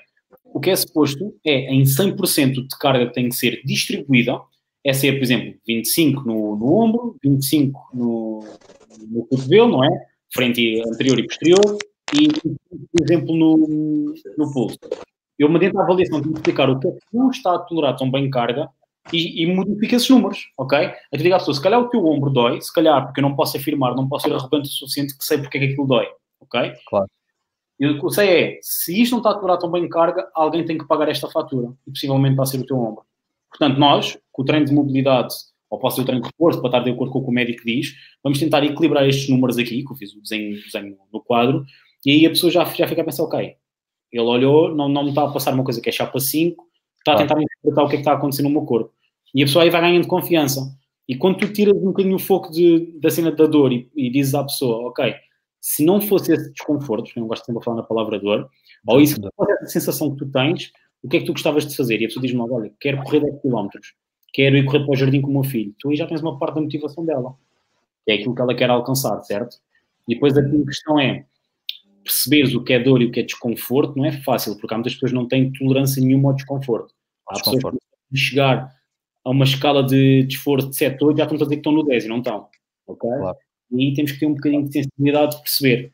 o 0.58 0.60
que 0.60 0.70
é 0.70 0.76
suposto 0.76 1.36
é 1.46 1.72
em 1.72 1.84
100% 1.84 2.66
de 2.66 2.78
carga 2.80 3.06
que 3.06 3.14
tem 3.14 3.28
que 3.28 3.36
ser 3.36 3.62
distribuída, 3.64 4.40
é 4.84 4.92
ser, 4.92 5.12
por 5.12 5.22
exemplo, 5.22 5.54
25 5.64 6.22
no, 6.22 6.56
no 6.56 6.74
ombro, 6.74 7.16
25 7.22 7.80
no, 7.94 8.44
no 9.08 9.26
cotovelo, 9.26 9.68
não 9.70 9.84
é? 9.84 10.06
Frente 10.34 10.82
anterior 10.84 11.18
e 11.20 11.26
posterior, 11.26 11.78
e, 12.12 12.28
por 12.28 13.04
exemplo, 13.04 13.36
no, 13.36 14.14
no 14.36 14.52
pulso. 14.52 14.78
Eu, 15.38 15.48
mediante 15.48 15.78
a 15.78 15.82
avaliação, 15.82 16.20
tenho 16.20 16.32
que 16.32 16.40
explicar 16.40 16.68
o 16.68 16.80
que 16.80 16.88
é 16.88 16.90
que 16.90 16.98
não 17.12 17.30
está 17.30 17.54
a 17.54 17.58
tolerar 17.60 17.96
tão 17.96 18.10
bem 18.10 18.28
carga 18.28 18.68
e, 19.12 19.44
e 19.44 19.46
modifica 19.46 19.94
esses 19.94 20.10
números, 20.10 20.50
ok? 20.58 20.90
Eu 21.12 21.18
digo 21.18 21.36
à 21.36 21.38
pessoa, 21.38 21.54
se 21.54 21.62
calhar 21.62 21.80
o 21.80 21.88
teu 21.88 22.04
ombro 22.04 22.30
dói, 22.30 22.60
se 22.60 22.72
calhar 22.72 23.04
porque 23.04 23.20
eu 23.20 23.22
não 23.22 23.36
posso 23.36 23.56
afirmar, 23.56 23.94
não 23.94 24.08
posso 24.08 24.26
ser 24.26 24.34
arrogante 24.34 24.68
o 24.68 24.72
suficiente 24.72 25.16
que 25.16 25.24
sei 25.24 25.38
porque 25.38 25.56
é 25.56 25.60
que 25.60 25.66
aquilo 25.68 25.86
dói, 25.86 26.06
ok? 26.40 26.72
Claro. 26.88 27.08
E 27.78 27.86
o 27.86 27.98
que 27.98 28.04
eu 28.04 28.10
sei 28.10 28.28
é, 28.28 28.58
se 28.60 29.00
isto 29.00 29.12
não 29.12 29.18
está 29.18 29.30
a 29.30 29.34
tolerar 29.34 29.58
tão 29.58 29.70
bem 29.70 29.82
de 29.82 29.88
carga, 29.88 30.28
alguém 30.34 30.64
tem 30.64 30.76
que 30.76 30.86
pagar 30.86 31.08
esta 31.08 31.28
fatura, 31.28 31.72
e 31.86 31.90
possivelmente 31.90 32.36
vai 32.36 32.46
ser 32.46 32.58
o 32.58 32.66
teu 32.66 32.76
ombro. 32.76 33.04
Portanto, 33.48 33.78
nós, 33.78 34.18
com 34.32 34.42
o 34.42 34.44
treino 34.44 34.66
de 34.66 34.72
mobilidade 34.72 35.34
ou 35.70 35.78
posso 35.78 35.96
fazer 35.96 36.02
o 36.02 36.06
treino 36.06 36.22
de 36.22 36.30
reforço 36.30 36.60
para 36.60 36.68
estar 36.68 36.80
de 36.80 36.90
acordo 36.90 37.12
com 37.12 37.18
o 37.18 37.24
que 37.24 37.30
o 37.30 37.32
médico 37.32 37.62
diz. 37.64 37.94
Vamos 38.22 38.38
tentar 38.38 38.64
equilibrar 38.64 39.06
estes 39.06 39.28
números 39.28 39.58
aqui, 39.58 39.84
que 39.84 39.92
eu 39.92 39.96
fiz 39.96 40.14
o 40.14 40.22
desenho, 40.22 40.56
desenho 40.62 40.96
no 41.12 41.20
quadro, 41.20 41.64
e 42.04 42.10
aí 42.10 42.26
a 42.26 42.30
pessoa 42.30 42.50
já, 42.50 42.64
já 42.64 42.86
fica 42.86 43.02
a 43.02 43.04
pensar, 43.04 43.24
ok, 43.24 43.54
ele 44.10 44.24
olhou, 44.24 44.74
não, 44.74 44.88
não 44.88 45.02
me 45.02 45.10
está 45.10 45.24
a 45.24 45.30
passar 45.30 45.52
uma 45.52 45.64
coisa 45.64 45.80
que 45.80 45.88
é 45.88 45.92
chapa 45.92 46.18
5, 46.18 46.64
está 46.98 47.12
a 47.12 47.16
tentar 47.16 47.40
interpretar 47.40 47.84
o 47.84 47.88
que 47.88 47.94
é 47.94 47.96
que 47.98 48.00
está 48.00 48.12
a 48.12 48.14
acontecer 48.16 48.42
no 48.42 48.50
meu 48.50 48.62
corpo. 48.62 48.92
E 49.34 49.42
a 49.42 49.46
pessoa 49.46 49.64
aí 49.64 49.70
vai 49.70 49.80
ganhando 49.80 50.06
confiança. 50.06 50.74
E 51.06 51.16
quando 51.16 51.38
tu 51.38 51.52
tiras 51.52 51.76
um 51.76 51.86
bocadinho 51.86 52.16
o 52.16 52.18
foco 52.18 52.50
de, 52.50 52.98
da 52.98 53.10
cena 53.10 53.30
da 53.30 53.46
dor 53.46 53.72
e, 53.72 53.90
e 53.94 54.10
dizes 54.10 54.34
à 54.34 54.42
pessoa, 54.42 54.88
ok, 54.88 55.14
se 55.68 55.84
não 55.84 56.00
fosse 56.00 56.32
esse 56.32 56.50
desconforto, 56.50 57.12
eu 57.14 57.20
não 57.20 57.28
gosto 57.28 57.44
sempre 57.44 57.60
de 57.60 57.64
falar 57.66 57.76
na 57.76 57.82
palavra 57.82 58.18
dor, 58.18 58.48
ou 58.86 59.02
isso 59.02 59.20
fosse 59.36 59.52
essa 59.52 59.66
sensação 59.66 60.10
que 60.12 60.24
tu 60.24 60.32
tens, 60.32 60.72
o 61.02 61.08
que 61.10 61.18
é 61.18 61.20
que 61.20 61.26
tu 61.26 61.32
gostavas 61.32 61.66
de 61.66 61.76
fazer? 61.76 62.00
E 62.00 62.06
a 62.06 62.08
pessoa 62.08 62.22
diz-me, 62.22 62.40
olha, 62.40 62.72
quero 62.80 63.02
correr 63.02 63.20
10 63.20 63.42
km, 63.42 63.68
quero 64.32 64.56
ir 64.56 64.64
correr 64.64 64.80
para 64.80 64.92
o 64.92 64.96
jardim 64.96 65.20
com 65.20 65.28
o 65.28 65.34
meu 65.34 65.44
filho. 65.44 65.74
Tu 65.78 65.90
aí 65.90 65.96
já 65.96 66.06
tens 66.06 66.22
uma 66.22 66.38
parte 66.38 66.54
da 66.54 66.62
motivação 66.62 67.04
dela, 67.04 67.34
que 68.02 68.12
é 68.12 68.14
aquilo 68.14 68.34
que 68.34 68.40
ela 68.40 68.54
quer 68.54 68.70
alcançar, 68.70 69.22
certo? 69.24 69.58
E 70.08 70.14
depois 70.14 70.38
a 70.38 70.42
questão 70.42 70.98
é, 70.98 71.26
perceberes 72.02 72.54
o 72.54 72.64
que 72.64 72.72
é 72.72 72.82
dor 72.82 73.02
e 73.02 73.04
o 73.04 73.12
que 73.12 73.20
é 73.20 73.22
desconforto 73.22 73.94
não 73.94 74.06
é 74.06 74.12
fácil, 74.22 74.56
porque 74.56 74.72
há 74.72 74.78
muitas 74.78 74.94
pessoas 74.94 75.12
que 75.12 75.18
não 75.18 75.28
têm 75.28 75.52
tolerância 75.52 76.02
nenhuma 76.02 76.30
ao 76.30 76.34
desconforto. 76.34 76.94
Há 77.28 77.34
desconforto. 77.34 77.76
pessoas 77.76 78.10
que 78.10 78.16
chegar 78.16 78.74
a 79.22 79.30
uma 79.30 79.44
escala 79.44 79.84
de, 79.84 80.22
de 80.22 80.34
esforço 80.34 80.70
de 80.70 80.76
7, 80.76 81.04
8, 81.04 81.18
já 81.18 81.24
estão 81.24 81.36
a 81.36 81.38
dizer 81.40 81.56
que 81.56 81.60
estão 81.60 81.72
no 81.72 81.84
10 81.84 82.06
e 82.06 82.08
não 82.08 82.18
estão. 82.20 82.48
Ok? 82.86 83.10
Claro. 83.10 83.38
E 83.70 83.82
aí 83.82 83.94
temos 83.94 84.12
que 84.12 84.20
ter 84.20 84.26
um 84.26 84.34
bocadinho 84.34 84.64
de 84.64 84.72
sensibilidade 84.72 85.36
de 85.36 85.42
perceber. 85.42 85.92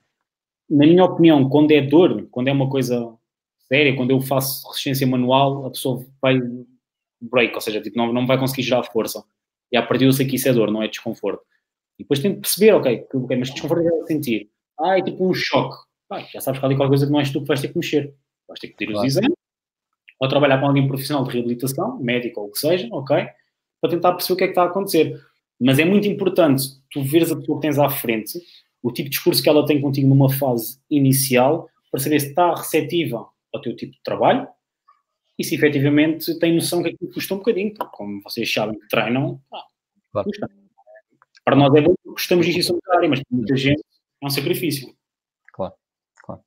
Na 0.71 0.87
minha 0.87 1.05
opinião, 1.05 1.49
quando 1.49 1.71
é 1.73 1.81
dor, 1.83 2.27
quando 2.31 2.49
é 2.49 2.53
uma 2.53 2.69
coisa 2.69 3.15
séria, 3.69 3.95
quando 3.97 4.11
eu 4.11 4.21
faço 4.21 4.67
resistência 4.69 5.07
manual, 5.07 5.67
a 5.67 5.71
pessoa 5.71 6.05
vai 6.21 6.41
break, 7.21 7.55
ou 7.55 7.61
seja, 7.61 7.81
tipo, 7.81 7.97
não, 7.97 8.13
não 8.13 8.27
vai 8.27 8.39
conseguir 8.39 8.63
gerar 8.63 8.83
força. 8.85 9.25
E 9.73 9.77
a 9.77 9.83
partir 9.83 10.05
eu 10.05 10.13
sei 10.13 10.27
que 10.27 10.37
isso 10.37 10.49
é 10.49 10.53
dor, 10.53 10.71
não 10.71 10.83
é 10.83 10.89
desconforto. 10.89 11.43
E 11.99 12.03
depois 12.03 12.21
tem 12.21 12.35
que 12.35 12.41
perceber, 12.41 12.73
ok, 12.73 13.07
okay 13.13 13.37
mas 13.37 13.51
desconforto 13.51 13.87
é 13.87 14.07
sentir. 14.07 14.51
Ah, 14.79 14.99
é 14.99 15.03
tipo 15.03 15.29
um 15.29 15.35
choque. 15.35 15.77
Ah, 16.11 16.21
já 16.21 16.41
sabes 16.41 16.61
que 16.61 16.67
há 16.67 16.69
ali 16.69 16.77
qualquer 16.77 16.91
coisa 16.91 17.07
que 17.07 17.13
não 17.13 17.21
és 17.21 17.31
tu 17.31 17.41
que 17.41 17.49
vais 17.49 17.61
ter 17.61 17.69
que 17.69 17.79
mexer. 17.79 18.15
Vais 18.49 18.61
ter 18.61 18.69
que 18.69 18.77
ter 18.77 18.87
claro. 18.87 19.01
os 19.01 19.05
exames, 19.05 19.37
ou 20.21 20.29
trabalhar 20.29 20.61
com 20.61 20.67
alguém 20.67 20.87
profissional 20.87 21.25
de 21.25 21.33
reabilitação, 21.33 21.99
médico 21.99 22.41
ou 22.41 22.49
o 22.49 22.53
que 22.53 22.59
seja, 22.59 22.89
ok? 22.93 23.27
Para 23.81 23.91
tentar 23.91 24.13
perceber 24.13 24.35
o 24.35 24.37
que 24.37 24.45
é 24.45 24.47
que 24.47 24.51
está 24.53 24.63
a 24.63 24.67
acontecer. 24.67 25.21
Mas 25.61 25.79
é 25.79 25.85
muito 25.85 26.09
importante 26.09 26.65
tu 26.91 27.03
veres 27.03 27.31
a 27.31 27.37
pessoa 27.37 27.59
que 27.59 27.67
tens 27.67 27.79
à 27.79 27.89
frente, 27.89 28.39
o 28.83 28.93
tipo 28.93 29.09
de 29.09 29.17
discurso 29.17 29.43
que 29.43 29.49
ela 29.49 29.67
tem 29.67 29.81
contigo 29.81 30.09
numa 30.09 30.31
fase 30.31 30.79
inicial, 30.91 31.69
para 31.91 32.01
saber 32.01 32.21
se 32.21 32.29
está 32.29 32.55
receptiva 32.55 33.29
ao 33.53 33.61
teu 33.61 33.75
tipo 33.77 33.93
de 33.93 34.03
trabalho 34.03 34.49
e 35.39 35.45
se 35.45 35.55
efetivamente 35.55 36.39
tem 36.39 36.55
noção 36.55 36.83
que 36.83 36.91
aquilo 36.91 37.13
custa 37.13 37.35
um 37.35 37.39
bocadinho, 37.39 37.73
porque 37.75 37.97
como 37.97 38.21
vocês 38.23 38.53
sabem 38.53 38.79
que 38.79 38.89
treinam, 38.89 39.41
ah, 39.53 39.63
claro. 40.13 40.29
custa. 40.29 40.51
Para 41.45 41.57
nós 41.57 41.75
é 41.75 41.81
bom 41.81 41.95
porque 41.95 42.11
gostamos 42.11 42.47
disso 42.47 42.79
da 42.87 42.97
área, 42.97 43.09
mas 43.09 43.21
para 43.23 43.37
muita 43.37 43.57
gente 43.57 43.81
é 44.23 44.27
um 44.27 44.31
sacrifício. 44.31 44.95
Claro, 45.53 45.75
claro. 46.23 46.43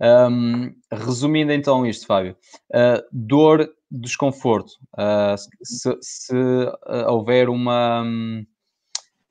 Um, 0.00 0.74
resumindo 0.92 1.52
então 1.52 1.86
isto, 1.86 2.06
Fábio, 2.06 2.36
uh, 2.72 3.02
dor, 3.12 3.68
desconforto. 3.90 4.72
Uh, 4.94 5.36
se, 5.62 5.96
se 6.00 6.34
uh, 6.34 7.08
houver 7.08 7.48
uma, 7.48 8.04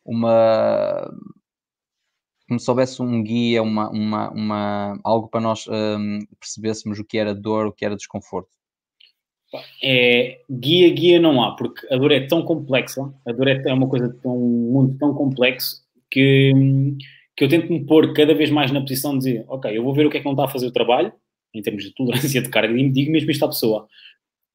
uma 0.05 1.11
como 2.47 2.59
se 2.59 2.69
houvesse 2.69 3.01
um 3.01 3.23
guia, 3.23 3.63
uma, 3.63 3.89
uma, 3.89 4.29
uma, 4.31 4.99
algo 5.03 5.27
para 5.27 5.41
nós 5.41 5.65
um, 5.67 6.19
percebêssemos 6.39 6.99
o 6.99 7.05
que 7.05 7.17
era 7.17 7.33
dor, 7.33 7.67
o 7.67 7.71
que 7.71 7.85
era 7.85 7.95
desconforto. 7.95 8.49
É, 9.83 10.39
guia, 10.49 10.91
guia 10.93 11.19
não 11.19 11.41
há, 11.41 11.55
porque 11.55 11.85
a 11.93 11.97
dor 11.97 12.11
é 12.11 12.25
tão 12.25 12.43
complexa, 12.43 13.13
a 13.25 13.31
dor 13.31 13.47
é, 13.47 13.61
é 13.65 13.73
uma 13.73 13.87
coisa 13.87 14.09
tão, 14.21 14.35
um 14.35 14.71
mundo 14.71 14.97
tão 14.97 15.13
complexo 15.13 15.83
que 16.09 16.51
hum, 16.55 16.97
que 17.35 17.43
eu 17.43 17.49
tento 17.49 17.71
me 17.71 17.85
pôr 17.85 18.13
cada 18.13 18.33
vez 18.33 18.49
mais 18.49 18.71
na 18.71 18.81
posição 18.81 19.13
de 19.13 19.25
dizer, 19.25 19.45
ok, 19.47 19.75
eu 19.75 19.83
vou 19.83 19.93
ver 19.93 20.05
o 20.05 20.09
que 20.09 20.17
é 20.17 20.19
que 20.19 20.25
não 20.25 20.33
está 20.33 20.45
a 20.45 20.49
fazer 20.49 20.67
o 20.67 20.71
trabalho, 20.71 21.11
em 21.53 21.61
termos 21.61 21.83
de 21.83 21.93
tolerância 21.93 22.41
de 22.41 22.49
carga, 22.49 22.77
e 22.77 22.89
digo 22.89 23.11
mesmo 23.11 23.31
isto 23.31 23.45
à 23.45 23.47
pessoa. 23.47 23.87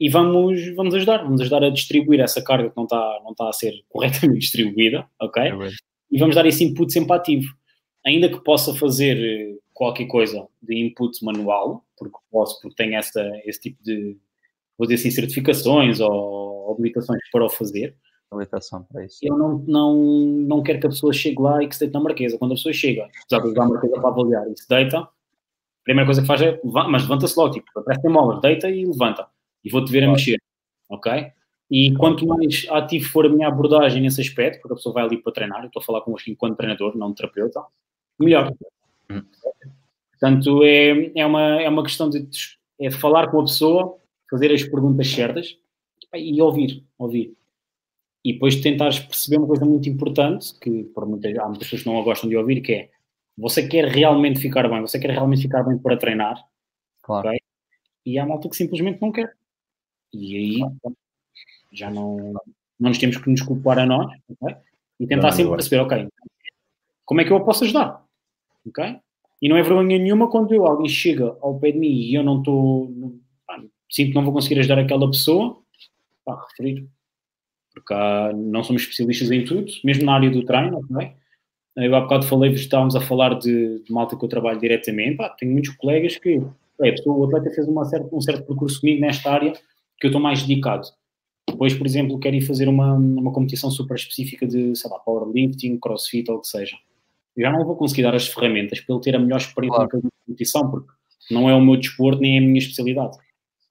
E 0.01 0.09
vamos, 0.09 0.75
vamos 0.77 0.95
ajudar, 0.95 1.25
vamos 1.25 1.41
ajudar 1.41 1.65
a 1.65 1.71
distribuir 1.71 2.21
essa 2.21 2.43
carga 2.43 2.71
que 2.71 2.77
não 2.77 2.85
está, 2.85 3.21
não 3.25 3.33
está 3.33 3.49
a 3.49 3.53
ser 3.53 3.73
corretamente 3.89 4.39
distribuída, 4.41 5.07
ok? 5.21 5.43
É 5.43 5.53
e 6.11 6.19
vamos 6.19 6.35
dar 6.35 6.47
esse 6.47 6.65
input 6.65 6.93
sempre 6.93 7.15
ativo. 7.15 7.55
Ainda 8.07 8.29
que 8.29 8.43
possa 8.43 8.75
fazer 8.75 9.19
eh, 9.19 9.59
qualquer 9.75 10.07
coisa 10.07 10.47
de 10.63 10.75
input 10.75 11.23
manual, 11.25 11.85
porque 11.97 12.17
posso, 12.31 12.61
porque 12.61 12.77
tenho 12.77 12.95
essa, 12.97 13.31
esse 13.45 13.61
tipo 13.61 13.83
de, 13.83 14.17
vou 14.79 14.87
dizer 14.87 14.95
assim, 14.95 15.11
certificações 15.11 16.01
ou 16.01 16.73
habilitações 16.73 17.21
para 17.31 17.45
o 17.45 17.51
fazer, 17.51 17.95
habilitação 18.31 18.83
para 18.85 19.05
isso. 19.05 19.19
Eu 19.23 19.37
não, 19.37 19.59
não, 19.67 19.97
não 19.97 20.63
quero 20.63 20.81
que 20.81 20.87
a 20.87 20.91
pessoa 20.91 21.13
chegue 21.13 21.41
lá 21.41 21.63
e 21.63 21.69
que 21.69 21.75
se 21.75 21.81
deite 21.81 21.95
na 21.95 22.01
marquesa. 22.01 22.39
Quando 22.39 22.53
a 22.53 22.55
pessoa 22.55 22.73
chega, 22.73 23.09
apesar 23.25 23.43
de 23.43 23.49
usar 23.49 23.63
a 23.63 23.69
marquesa 23.69 24.01
para 24.01 24.09
avaliar 24.09 24.47
e 24.51 24.57
se 24.57 24.69
deita, 24.69 24.99
a 24.99 25.11
primeira 25.85 26.07
coisa 26.07 26.21
que 26.21 26.27
faz 26.27 26.43
é, 26.43 26.61
mas 26.65 27.03
levanta-se 27.03 27.39
logo, 27.39 27.55
tipo, 27.55 27.67
aparece 27.79 28.09
molas, 28.09 28.41
deita 28.41 28.69
e 28.71 28.85
levanta. 28.85 29.27
E 29.65 29.71
vou-te 29.71 29.91
ver 29.91 30.05
a 30.05 30.11
mexer, 30.11 30.41
ok? 30.89 31.33
E 31.71 31.95
quanto 31.97 32.27
mais 32.27 32.67
ativo 32.71 33.09
for 33.11 33.27
a 33.27 33.29
minha 33.29 33.49
abordagem 33.49 34.03
nesse 34.03 34.21
aspecto, 34.21 34.61
porque 34.61 34.75
a 34.75 34.77
pessoa 34.77 34.95
vai 34.95 35.05
ali 35.05 35.23
para 35.23 35.33
treinar, 35.33 35.61
eu 35.63 35.67
estou 35.67 35.83
a 35.83 35.85
falar 35.85 36.01
com 36.01 36.07
convosco 36.07 36.31
enquanto 36.31 36.57
treinador, 36.57 36.97
não 36.97 37.13
terapeuta, 37.13 37.63
melhor. 38.19 38.55
Hum. 39.11 39.23
Portanto, 40.11 40.65
é, 40.65 41.13
é, 41.15 41.27
uma, 41.27 41.63
é 41.63 41.69
uma 41.69 41.83
questão 41.83 42.09
de, 42.09 42.27
é 42.81 42.91
falar 42.91 43.31
com 43.31 43.41
a 43.41 43.45
pessoa, 43.45 43.99
fazer 44.31 44.53
as 44.53 44.63
perguntas 44.63 45.09
certas 45.09 45.59
e 46.15 46.41
ouvir, 46.41 46.85
ouvir 46.99 47.38
e 48.29 48.35
depois 48.35 48.57
tentares 48.57 48.99
perceber 48.99 49.39
uma 49.39 49.47
coisa 49.47 49.65
muito 49.65 49.89
importante, 49.89 50.53
que 50.61 50.85
por 50.95 51.07
muitas, 51.07 51.35
há 51.39 51.47
muitas 51.47 51.65
pessoas 51.65 51.83
que 51.83 51.89
não 51.89 51.99
a 51.99 52.03
gostam 52.03 52.29
de 52.29 52.37
ouvir, 52.37 52.61
que 52.61 52.73
é 52.75 52.91
você 53.39 53.67
quer 53.67 53.87
realmente 53.87 54.39
ficar 54.39 54.69
bem, 54.69 54.83
você 54.83 54.99
quer 54.99 55.13
realmente 55.13 55.41
ficar 55.41 55.63
bem 55.63 55.79
para 55.79 55.97
treinar, 55.97 56.37
claro. 57.03 57.29
Okay? 57.29 57.41
e 58.05 58.19
há 58.19 58.27
malta 58.27 58.51
que 58.51 58.57
simplesmente 58.57 59.01
não 59.01 59.11
quer. 59.11 59.33
E 60.13 60.37
aí 60.37 60.61
já 61.73 61.91
não, 61.91 62.35
não 62.79 62.91
nos 62.91 62.99
temos 62.99 63.17
que 63.17 63.31
nos 63.31 63.41
culpar 63.41 63.79
a 63.79 63.87
nós, 63.87 64.13
okay? 64.29 64.57
e 65.01 65.07
tentar 65.07 65.29
não, 65.29 65.33
sempre 65.33 65.53
perceber, 65.53 65.81
ok, 65.81 66.09
como 67.07 67.23
é 67.23 67.25
que 67.25 67.31
eu 67.31 67.37
a 67.39 67.45
posso 67.45 67.65
ajudar? 67.65 68.05
Ok? 68.67 69.01
E 69.41 69.49
não 69.49 69.57
é 69.57 69.63
vergonha 69.63 69.99
nenhuma 69.99 70.31
quando 70.31 70.53
eu, 70.53 70.67
alguém 70.67 70.89
chega 70.89 71.35
ao 71.41 71.59
pé 71.59 71.73
de 71.73 71.79
mim 71.79 71.93
e 71.93 72.15
eu 72.15 72.23
não 72.23 72.41
estou, 72.41 72.93
sinto 73.89 74.09
que 74.09 74.15
não 74.15 74.25
vou 74.25 74.35
conseguir 74.35 74.61
ajudar 74.61 74.79
aquela 74.79 75.09
pessoa, 75.09 75.63
pá, 76.27 76.45
referir 76.51 76.87
porque 77.79 77.95
há, 77.95 78.33
não 78.35 78.63
somos 78.63 78.83
especialistas 78.83 79.31
em 79.31 79.45
tudo, 79.45 79.71
mesmo 79.85 80.05
na 80.05 80.15
área 80.15 80.31
do 80.31 80.45
treino, 80.45 80.79
ok? 80.79 81.13
Eu 81.77 81.95
há 81.95 82.01
bocado 82.01 82.27
falei, 82.27 82.53
estávamos 82.53 82.97
a 82.97 83.01
falar 83.01 83.39
de, 83.39 83.83
de 83.85 83.93
malta 83.93 84.17
que 84.17 84.25
eu 84.25 84.29
trabalho 84.29 84.59
diretamente, 84.59 85.17
pá, 85.17 85.29
tenho 85.31 85.53
muitos 85.53 85.71
colegas 85.77 86.17
que, 86.17 86.43
é, 86.83 86.95
o 87.07 87.25
atleta 87.25 87.51
fez 87.51 87.67
uma 87.67 87.85
certa, 87.85 88.15
um 88.15 88.21
certo 88.21 88.45
percurso 88.47 88.81
comigo 88.81 89.01
nesta 89.01 89.31
área 89.31 89.53
que 89.53 90.07
eu 90.07 90.09
estou 90.09 90.21
mais 90.21 90.43
dedicado. 90.43 90.87
Depois, 91.49 91.75
por 91.75 91.87
exemplo, 91.87 92.19
quero 92.19 92.37
ir 92.37 92.43
fazer 92.43 92.69
uma, 92.69 92.95
uma 92.95 93.33
competição 93.33 93.71
super 93.71 93.97
específica 93.97 94.47
de, 94.47 94.77
sei 94.77 94.91
lá, 94.91 94.99
powerlifting, 94.99 95.79
crossfit 95.79 96.31
ou 96.31 96.39
o 96.39 96.41
que 96.41 96.49
seja. 96.49 96.77
Eu 97.37 97.43
já 97.43 97.53
não 97.53 97.65
vou 97.65 97.77
conseguir 97.77 98.03
dar 98.03 98.15
as 98.15 98.29
ferramentas 98.29 98.81
para 98.81 98.95
ele 98.95 99.03
ter 99.03 99.17
a 99.17 99.19
melhor 99.19 99.39
experiência 99.39 99.89
claro. 99.89 100.03
de 100.03 100.09
competição, 100.27 100.71
porque 100.71 100.89
não 101.31 101.49
é 101.49 101.55
o 101.55 101.61
meu 101.61 101.77
desporto 101.77 102.21
nem 102.21 102.37
é 102.37 102.39
a 102.39 102.43
minha 102.43 102.59
especialidade. 102.59 103.17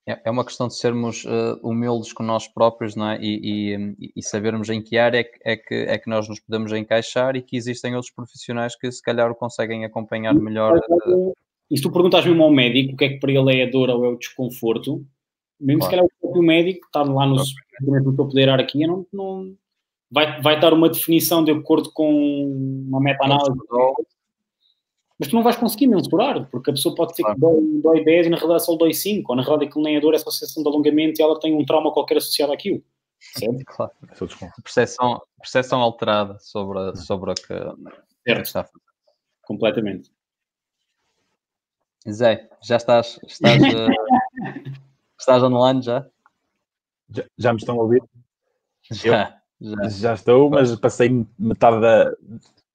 É, 0.07 0.21
é 0.23 0.31
uma 0.31 0.45
questão 0.45 0.69
de 0.69 0.75
sermos 0.75 1.25
uh, 1.25 1.59
humildes 1.61 2.13
com 2.13 2.23
nós 2.23 2.47
próprios 2.47 2.95
não 2.95 3.09
é? 3.09 3.19
e, 3.21 3.75
e, 3.99 4.11
e, 4.15 4.23
sabermos 4.23 4.69
em 4.69 4.81
que 4.81 4.97
área 4.97 5.19
é 5.19 5.23
que, 5.25 5.39
é, 5.43 5.57
que, 5.57 5.75
é 5.75 5.97
que 5.97 6.09
nós 6.09 6.29
nos 6.29 6.39
podemos 6.39 6.71
encaixar 6.71 7.35
e 7.35 7.41
que 7.41 7.57
existem 7.57 7.93
outros 7.93 8.13
profissionais 8.13 8.73
que 8.77 8.89
se 8.89 9.01
calhar 9.01 9.29
o 9.29 9.35
conseguem 9.35 9.83
acompanhar 9.83 10.33
melhor. 10.33 10.79
Uh... 11.05 11.33
E 11.69 11.75
se 11.75 11.83
tu 11.83 11.91
perguntas 11.91 12.25
mesmo 12.25 12.41
ao 12.41 12.51
médico 12.51 12.93
o 12.93 12.97
que 12.97 13.03
é 13.03 13.09
que 13.09 13.19
para 13.19 13.31
ele 13.31 13.59
é 13.59 13.65
a 13.65 13.69
dor 13.69 13.89
ou 13.89 14.05
é 14.05 14.07
o 14.07 14.17
desconforto, 14.17 15.05
mesmo 15.59 15.81
claro. 15.81 15.83
se 15.83 15.89
calhar 15.89 16.05
o 16.05 16.21
próprio 16.21 16.43
médico 16.43 16.85
está 16.85 17.03
lá 17.03 17.25
no 17.25 17.35
okay. 17.35 18.01
do 18.01 18.15
topo 18.15 18.33
da 18.33 18.39
hierarquia, 18.39 18.87
não, 18.87 19.05
não, 19.11 19.53
vai, 20.09 20.41
vai 20.41 20.57
dar 20.57 20.73
uma 20.73 20.87
definição 20.87 21.43
de 21.43 21.51
acordo 21.51 21.91
com 21.91 22.85
uma 22.87 23.01
meta-análise 23.01 23.51
mas 25.19 25.29
tu 25.29 25.35
não 25.35 25.43
vais 25.43 25.55
conseguir 25.55 25.87
mensurar, 25.87 26.47
porque 26.49 26.69
a 26.69 26.73
pessoa 26.73 26.93
pode 26.93 27.15
ter 27.15 27.23
claro. 27.23 27.35
que 27.35 27.41
dói, 27.41 27.81
dói 27.81 28.03
10 28.03 28.27
e 28.27 28.29
na 28.29 28.37
realidade 28.37 28.65
só 28.65 28.75
dói 28.75 28.93
5, 28.93 29.31
ou 29.31 29.35
na 29.35 29.41
realidade 29.41 29.69
aquilo 29.69 29.83
nem 29.83 29.95
é 29.95 29.99
dor, 29.99 30.13
é 30.13 30.17
só 30.17 30.29
sensação 30.29 30.61
de 30.61 30.69
alongamento 30.69 31.19
e 31.19 31.23
ela 31.23 31.39
tem 31.39 31.55
um 31.55 31.65
trauma 31.65 31.91
qualquer 31.91 32.17
associado 32.17 32.53
àquilo. 32.53 32.83
Certo? 33.19 33.57
Claro. 33.65 33.91
Percepção, 34.63 35.21
percepção 35.39 35.81
alterada 35.81 36.37
sobre, 36.39 36.79
a, 36.79 36.95
sobre 36.95 37.31
o 37.31 37.33
que 37.33 37.43
certo. 37.47 38.45
está 38.45 38.61
a 38.61 38.63
fazer. 38.63 38.79
Completamente. 39.41 40.11
Zé, 42.09 42.47
já 42.63 42.77
estás, 42.77 43.19
estás, 43.23 43.61
uh, 43.61 44.71
estás 45.19 45.43
online 45.43 45.81
já? 45.81 46.07
já? 47.09 47.25
Já 47.37 47.53
me 47.53 47.59
estão 47.59 47.79
a 47.79 47.83
ouvir? 47.83 48.03
Já, 48.91 49.41
já. 49.59 49.89
já 49.89 50.13
estou, 50.13 50.49
mas 50.49 50.75
passei 50.79 51.25
metade 51.37 51.81
da, 51.81 52.11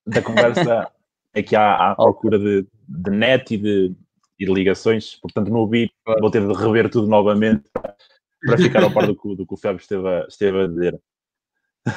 da 0.06 0.22
conversa 0.22 0.92
aqui 1.34 1.56
à, 1.56 1.92
à 1.92 1.96
procura 1.96 2.38
de, 2.38 2.66
de 2.88 3.10
net 3.10 3.54
e 3.54 3.58
de, 3.58 3.96
e 4.38 4.46
de, 4.46 4.52
ligações, 4.52 5.16
portanto 5.16 5.50
não 5.50 5.60
ouvi, 5.60 5.90
vou 6.20 6.30
ter 6.30 6.46
de 6.46 6.52
rever 6.52 6.90
tudo 6.90 7.06
novamente 7.06 7.64
para 7.72 8.58
ficar 8.58 8.82
ao 8.82 8.92
par 8.92 9.06
do, 9.06 9.14
do 9.14 9.46
que 9.46 9.54
o 9.54 9.56
Fábio 9.56 9.80
esteve 9.80 10.08
a, 10.08 10.26
esteve 10.28 10.62
a 10.62 10.66
dizer. 10.66 11.00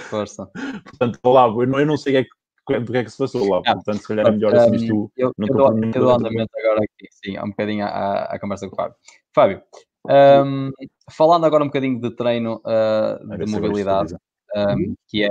Força. 0.09 0.49
Portanto, 0.83 1.19
lá, 1.25 1.47
eu 1.47 1.67
não, 1.67 1.79
eu 1.79 1.85
não 1.85 1.97
sei 1.97 2.17
é 2.17 2.23
que, 2.23 2.79
do 2.79 2.91
que 2.91 2.97
é 2.97 3.03
que 3.03 3.11
se 3.11 3.17
passou 3.17 3.47
lá. 3.49 3.61
Ah, 3.67 3.75
Portanto, 3.75 4.01
se 4.01 4.07
calhar 4.07 4.27
é 4.27 4.31
melhor 4.31 4.55
assim 4.55 4.75
isto. 4.75 5.11
Eu, 5.15 5.31
eu, 5.37 5.47
dou, 5.47 5.77
eu 5.77 5.91
dou 5.91 6.09
andamento 6.11 6.51
agora 6.57 6.79
aqui, 6.83 7.07
sim, 7.11 7.37
um 7.39 7.49
bocadinho 7.49 7.85
à, 7.85 8.23
à 8.23 8.39
conversa 8.39 8.67
com 8.67 8.73
o 8.73 8.75
Fábio. 8.75 8.95
Fábio, 9.33 9.61
um, 10.07 10.71
falando 11.11 11.45
agora 11.45 11.63
um 11.63 11.67
bocadinho 11.67 11.99
de 11.99 12.11
treino 12.11 12.61
uh, 12.65 13.37
de 13.37 13.51
mobilidade, 13.51 14.15
um, 14.55 14.95
que 15.07 15.23
é 15.23 15.29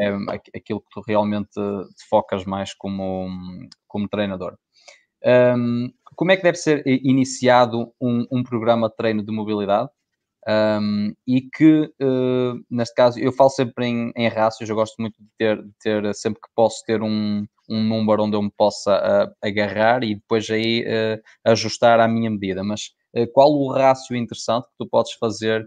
aquilo 0.54 0.80
que 0.80 0.88
tu 0.92 1.02
realmente 1.06 1.52
te 1.52 2.08
focas 2.08 2.44
mais 2.44 2.74
como, 2.74 3.28
como 3.88 4.08
treinador. 4.08 4.56
Um, 5.24 5.90
como 6.14 6.30
é 6.30 6.36
que 6.36 6.42
deve 6.42 6.58
ser 6.58 6.82
iniciado 6.86 7.92
um, 8.00 8.26
um 8.30 8.42
programa 8.42 8.88
de 8.88 8.96
treino 8.96 9.24
de 9.24 9.32
mobilidade? 9.32 9.88
Um, 10.46 11.14
e 11.26 11.40
que, 11.40 11.90
uh, 12.02 12.62
neste 12.70 12.94
caso, 12.94 13.18
eu 13.18 13.32
falo 13.32 13.48
sempre 13.48 13.86
em, 13.86 14.12
em 14.14 14.28
rácios, 14.28 14.68
eu 14.68 14.76
gosto 14.76 14.94
muito 15.00 15.16
de 15.18 15.28
ter, 15.38 15.56
de 15.56 15.72
ter, 15.80 16.14
sempre 16.14 16.40
que 16.42 16.48
posso 16.54 16.84
ter 16.84 17.02
um, 17.02 17.46
um 17.68 17.82
número 17.82 18.24
onde 18.24 18.36
eu 18.36 18.42
me 18.42 18.52
possa 18.54 18.94
uh, 18.94 19.34
agarrar 19.42 20.04
e 20.04 20.16
depois 20.16 20.48
aí 20.50 20.84
uh, 20.84 21.50
ajustar 21.50 21.98
à 21.98 22.06
minha 22.06 22.30
medida. 22.30 22.62
Mas 22.62 22.90
qual 23.32 23.48
o 23.48 23.72
rácio 23.72 24.16
interessante 24.16 24.66
que 24.66 24.74
tu 24.76 24.88
podes 24.88 25.12
fazer 25.12 25.64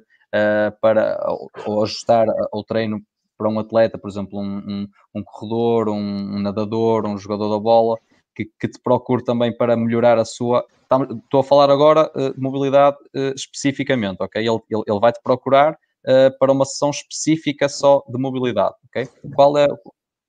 para 0.82 1.18
ou, 1.30 1.50
ou 1.66 1.84
ajustar 1.84 2.28
o 2.52 2.62
treino 2.62 3.02
para 3.38 3.50
um 3.50 3.60
atleta, 3.60 3.98
por 3.98 4.10
exemplo, 4.10 4.40
um, 4.40 4.58
um, 4.58 4.88
um 5.16 5.24
corredor, 5.24 5.90
um, 5.90 6.40
nadador, 6.40 7.06
um 7.06 7.18
jogador 7.18 7.50
da 7.50 7.60
bola, 7.60 7.98
que, 8.36 8.46
que, 8.60 8.68
te 8.68 8.80
procure 8.80 9.24
também 9.24 9.56
para 9.56 9.76
melhorar 9.78 10.18
a 10.18 10.26
sua. 10.26 10.66
Estou 11.24 11.42
a 11.42 11.44
falar 11.44 11.70
agora 11.70 12.12
uh, 12.16 12.34
de 12.34 12.40
mobilidade 12.40 12.98
uh, 13.16 13.34
especificamente, 13.36 14.18
ok? 14.22 14.42
Ele, 14.42 14.60
ele, 14.70 14.84
ele 14.88 15.00
vai 15.00 15.12
te 15.12 15.22
procurar 15.22 15.74
uh, 15.74 16.38
para 16.40 16.52
uma 16.52 16.66
sessão 16.66 16.90
específica 16.90 17.68
só 17.70 18.04
de 18.08 18.18
mobilidade, 18.18 18.76
ok? 18.88 19.08
Qual 19.36 19.58
é. 19.58 19.68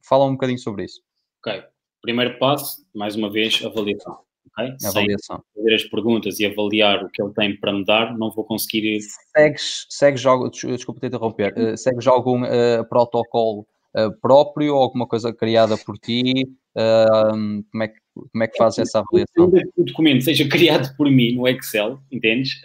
Fala 0.01 0.25
um 0.25 0.33
bocadinho 0.33 0.59
sobre 0.59 0.85
isso. 0.85 1.03
Ok. 1.41 1.63
Primeiro 2.01 2.39
passo, 2.39 2.87
mais 2.95 3.15
uma 3.15 3.31
vez, 3.31 3.63
avaliação. 3.65 4.28
Okay? 4.53 4.75
Avaliação. 4.85 5.43
Sem 5.55 5.63
fazer 5.63 5.75
as 5.75 5.85
perguntas 5.85 6.41
e 6.41 6.47
avaliar 6.47 7.05
o 7.05 7.09
que 7.09 7.23
ele 7.23 7.33
tem 7.33 7.59
para 7.59 7.73
me 7.73 7.85
dar, 7.85 8.17
não 8.17 8.31
vou 8.31 8.45
conseguir. 8.45 8.99
Segues, 9.37 9.87
segues 9.89 10.27
algo, 10.27 10.51
desculpa 10.51 11.01
te 11.01 11.07
interromper, 11.07 11.55
uh, 11.57 11.77
segues 11.77 12.07
algum 12.07 12.43
uh, 12.43 12.89
protocolo 12.89 13.67
uh, 13.97 14.11
próprio 14.21 14.75
ou 14.75 14.83
alguma 14.83 15.07
coisa 15.07 15.33
criada 15.33 15.77
por 15.77 15.99
ti? 15.99 16.33
Uh, 16.79 17.65
como, 17.73 17.83
é 17.83 17.89
que, 17.89 17.99
como 18.15 18.45
é 18.45 18.47
que 18.47 18.57
fazes 18.57 18.79
essa 18.79 19.01
avaliação? 19.01 19.51
O 19.77 19.85
documento 19.85 20.23
seja 20.23 20.49
criado 20.49 20.95
por 20.97 21.11
mim 21.11 21.35
no 21.35 21.49
Excel, 21.49 21.99
entendes? 22.13 22.61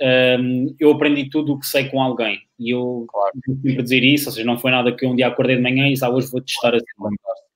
eu 0.80 0.92
aprendi 0.92 1.30
tudo 1.30 1.54
o 1.54 1.60
que 1.60 1.66
sei 1.66 1.90
com 1.90 2.00
alguém 2.02 2.40
e 2.60 2.70
eu 2.70 3.06
claro. 3.10 3.32
sempre 3.64 3.82
dizer 3.82 4.04
isso, 4.04 4.30
ou 4.30 4.34
seja, 4.34 4.46
não 4.46 4.60
foi 4.60 4.70
nada 4.70 4.96
que 4.96 5.06
um 5.06 5.16
dia 5.16 5.28
acordei 5.28 5.56
de 5.56 5.62
manhã 5.64 5.88
e 5.88 5.94
disse, 5.94 6.06
ah, 6.06 6.10
hoje 6.10 6.30
vou 6.30 6.42
testar 6.42 6.76
assim. 6.76 6.86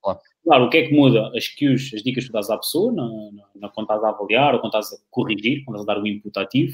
Claro. 0.02 0.20
Claro, 0.48 0.64
o 0.64 0.70
que 0.70 0.78
é 0.78 0.88
que 0.88 0.96
muda? 0.96 1.30
As 1.36 1.46
cues, 1.50 1.92
as 1.94 2.02
dicas 2.02 2.24
que 2.24 2.30
tu 2.30 2.34
dás 2.34 2.50
à 2.50 2.58
pessoa, 2.58 2.94
na, 2.94 3.04
na, 3.04 3.44
na, 3.56 3.70
quando 3.70 3.86
estás 3.86 4.02
a 4.02 4.10
avaliar 4.10 4.54
ou 4.56 4.62
quando 4.62 4.78
estás 4.78 4.94
a 4.94 5.04
corrigir, 5.12 5.66
quando 5.66 5.76
estás 5.76 5.90
a 5.90 5.94
dar 5.94 6.02
o 6.02 6.08
input 6.08 6.40
ativo, 6.40 6.74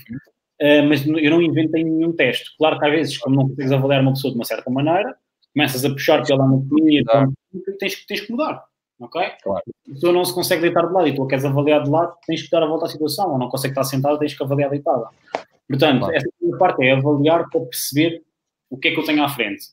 uh, 0.61 0.87
mas 0.87 1.03
eu 1.07 1.31
não 1.31 1.41
inventei 1.41 1.83
nenhum 1.83 2.13
teste. 2.13 2.55
Claro 2.55 2.77
que 2.77 2.85
às 2.85 2.91
vezes, 2.91 3.17
como 3.17 3.35
não 3.35 3.49
consegues 3.49 3.71
avaliar 3.71 4.01
uma 4.01 4.13
pessoa 4.13 4.31
de 4.31 4.37
uma 4.37 4.45
certa 4.45 4.69
maneira, 4.69 5.15
começas 5.55 5.83
a 5.83 5.89
puxar 5.89 6.23
pela 6.23 6.43
anatomia, 6.43 7.01
então, 7.01 7.33
tens, 7.79 8.05
tens 8.05 8.21
que 8.21 8.31
mudar, 8.31 8.63
ok? 8.99 9.21
Claro. 9.41 9.63
A 9.89 9.93
pessoa 9.93 10.13
não 10.13 10.25
se 10.25 10.33
consegue 10.33 10.61
deitar 10.61 10.87
de 10.87 10.93
lado 10.93 11.07
e 11.07 11.15
tu 11.15 11.23
a 11.23 11.27
queres 11.27 11.45
avaliar 11.45 11.83
de 11.83 11.89
lado, 11.89 12.13
tens 12.25 12.43
que 12.43 12.49
dar 12.49 12.63
a 12.63 12.67
volta 12.67 12.85
à 12.85 12.89
situação, 12.89 13.31
ou 13.31 13.37
não 13.37 13.49
consegue 13.49 13.71
estar 13.71 13.83
sentada, 13.83 14.19
tens 14.19 14.33
que 14.33 14.43
avaliar 14.43 14.69
deitada. 14.69 15.07
Portanto, 15.67 15.99
claro. 15.99 16.15
essa 16.15 16.57
parte 16.57 16.83
é 16.83 16.91
avaliar 16.91 17.49
para 17.49 17.61
perceber 17.61 18.21
o 18.69 18.77
que 18.77 18.89
é 18.89 18.91
que 18.93 18.99
eu 18.99 19.05
tenho 19.05 19.23
à 19.23 19.29
frente. 19.29 19.65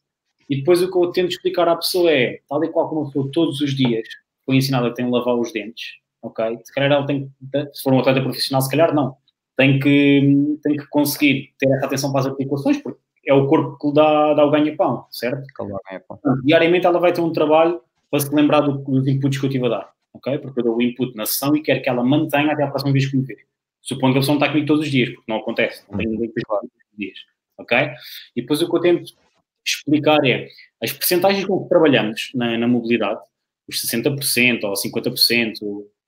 E 0.48 0.56
depois 0.56 0.82
o 0.82 0.90
que 0.90 0.98
eu 0.98 1.12
tento 1.12 1.30
explicar 1.30 1.68
à 1.68 1.76
pessoa 1.76 2.10
é, 2.10 2.40
tal 2.48 2.62
e 2.64 2.68
qual 2.68 2.88
como 2.88 3.10
eu 3.14 3.30
todos 3.30 3.60
os 3.60 3.74
dias, 3.74 4.06
foi 4.44 4.56
ensinada 4.56 4.90
que 4.90 4.96
tem 4.96 5.06
que 5.06 5.12
lavar 5.12 5.36
os 5.36 5.52
dentes, 5.52 5.98
ok? 6.22 6.58
Se 6.64 6.74
calhar 6.74 6.90
ela 6.90 7.06
tem 7.06 7.30
se 7.72 7.82
for 7.82 7.92
um 7.92 8.00
atleta 8.00 8.20
profissional, 8.20 8.60
se 8.60 8.70
calhar 8.70 8.94
não. 8.94 9.16
Tem 9.56 9.78
que, 9.78 10.58
tem 10.62 10.76
que 10.76 10.86
conseguir 10.88 11.52
ter 11.58 11.70
essa 11.70 11.86
atenção 11.86 12.10
para 12.10 12.22
as 12.22 12.26
articulações, 12.26 12.78
porque 12.78 12.98
é 13.26 13.34
o 13.34 13.46
corpo 13.46 13.78
que 13.78 13.86
lhe 13.88 13.94
dá, 13.94 14.34
dá 14.34 14.44
o 14.44 14.50
ganha-pão, 14.50 15.06
certo? 15.10 15.46
Ganha 15.56 16.02
diariamente 16.44 16.86
ela 16.86 16.98
vai 16.98 17.12
ter 17.12 17.20
um 17.20 17.32
trabalho 17.32 17.80
para 18.10 18.20
lembrar 18.32 18.60
do, 18.60 18.78
dos 18.78 19.06
inputs 19.06 19.38
que 19.38 19.46
eu 19.46 19.48
estive 19.48 19.66
a 19.66 19.68
dar, 19.68 19.92
ok? 20.12 20.38
Porque 20.38 20.60
eu 20.60 20.64
dou 20.64 20.76
o 20.76 20.82
input 20.82 21.14
na 21.16 21.24
sessão 21.24 21.54
e 21.54 21.62
quero 21.62 21.82
que 21.82 21.88
ela 21.88 22.02
mantenha 22.02 22.52
até 22.52 22.64
a 22.64 22.68
próxima 22.68 22.92
vez 22.92 23.08
que 23.08 23.16
me 23.16 23.22
ver. 23.22 23.38
Supondo 23.80 24.12
que 24.12 24.18
a 24.18 24.20
pessoa 24.20 24.34
não 24.34 24.40
está 24.40 24.48
comigo 24.48 24.66
todos 24.66 24.84
os 24.84 24.90
dias, 24.90 25.10
porque 25.10 25.30
não 25.30 25.38
acontece, 25.38 25.84
não 25.90 25.96
tem 25.96 26.06
ninguém 26.06 26.30
que 26.30 26.40
todos 26.46 26.64
os 26.64 26.98
dias, 26.98 27.18
ok? 27.58 27.78
E 28.36 28.42
depois 28.42 28.60
o 28.60 28.68
que 28.68 28.76
eu 28.76 28.80
tento 28.80 29.12
explicar 29.64 30.24
é 30.26 30.48
as 30.82 30.92
percentagens 30.92 31.44
com 31.44 31.62
que 31.62 31.68
trabalhamos 31.68 32.30
na, 32.34 32.58
na 32.58 32.66
mobilidade, 32.66 33.20
os 33.68 33.80
60% 33.86 34.64
ou 34.64 34.72
50%, 34.72 35.52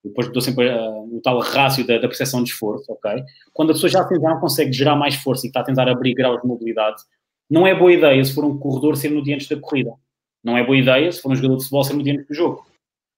depois 0.05 0.33
dou 0.33 0.43
sempre 0.43 0.69
uh, 0.69 1.17
o 1.17 1.21
tal 1.23 1.39
rácio 1.39 1.87
da, 1.87 1.95
da 1.95 2.09
percepção 2.09 2.43
de 2.43 2.51
esforço, 2.51 2.91
ok? 2.93 3.23
Quando 3.53 3.71
a 3.71 3.75
pessoa 3.75 3.89
já, 3.89 4.03
já 4.03 4.19
não 4.19 4.41
consegue 4.41 4.73
gerar 4.73 4.97
mais 4.97 5.15
força 5.15 5.47
e 5.47 5.49
está 5.49 5.61
a 5.61 5.65
tentar 5.65 5.89
abrir 5.89 6.15
graus 6.15 6.41
de 6.43 6.49
mobilidade, 6.49 7.03
não 7.49 7.67
é 7.67 7.75
boa 7.75 7.93
ideia 7.93 8.25
se 8.25 8.35
for 8.35 8.45
um 8.45 8.59
corredor 8.59 8.97
ser 8.97 9.11
no 9.11 9.23
dia 9.23 9.35
antes 9.35 9.47
da 9.47 9.57
corrida. 9.61 9.93
Não 10.43 10.57
é 10.57 10.65
boa 10.65 10.77
ideia 10.77 11.11
se 11.11 11.21
for 11.21 11.33
um 11.33 11.37
jogador 11.37 11.57
de 11.57 11.63
futebol 11.63 11.85
ser 11.85 11.95
no 11.95 12.03
dia 12.03 12.15
antes 12.15 12.27
do 12.27 12.35
jogo. 12.35 12.67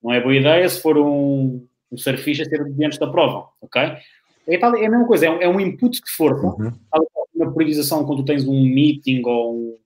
Não 0.02 0.12
é 0.12 0.20
boa 0.20 0.34
ideia 0.34 0.68
se 0.68 0.80
for 0.80 0.98
um, 0.98 1.66
um 1.90 1.96
surfista 1.96 2.44
ser 2.44 2.60
no 2.60 2.72
dia 2.72 2.87
antes 2.87 2.98
da 2.98 3.06
prova, 3.06 3.48
ok? 3.60 3.96
É, 4.46 4.58
tal, 4.58 4.76
é 4.76 4.87
a 4.87 4.90
mesma 4.90 5.06
coisa, 5.06 5.26
é 5.26 5.30
um, 5.30 5.40
é 5.40 5.48
um 5.48 5.58
input 5.58 6.00
de 6.02 6.10
força. 6.10 6.46
Uhum. 6.46 6.72
Na 7.34 7.50
priorização, 7.50 8.04
quando 8.04 8.18
tu 8.18 8.26
tens 8.26 8.46
um 8.46 8.62
meeting 8.62 9.22
ou 9.24 9.56
um, 9.56 9.78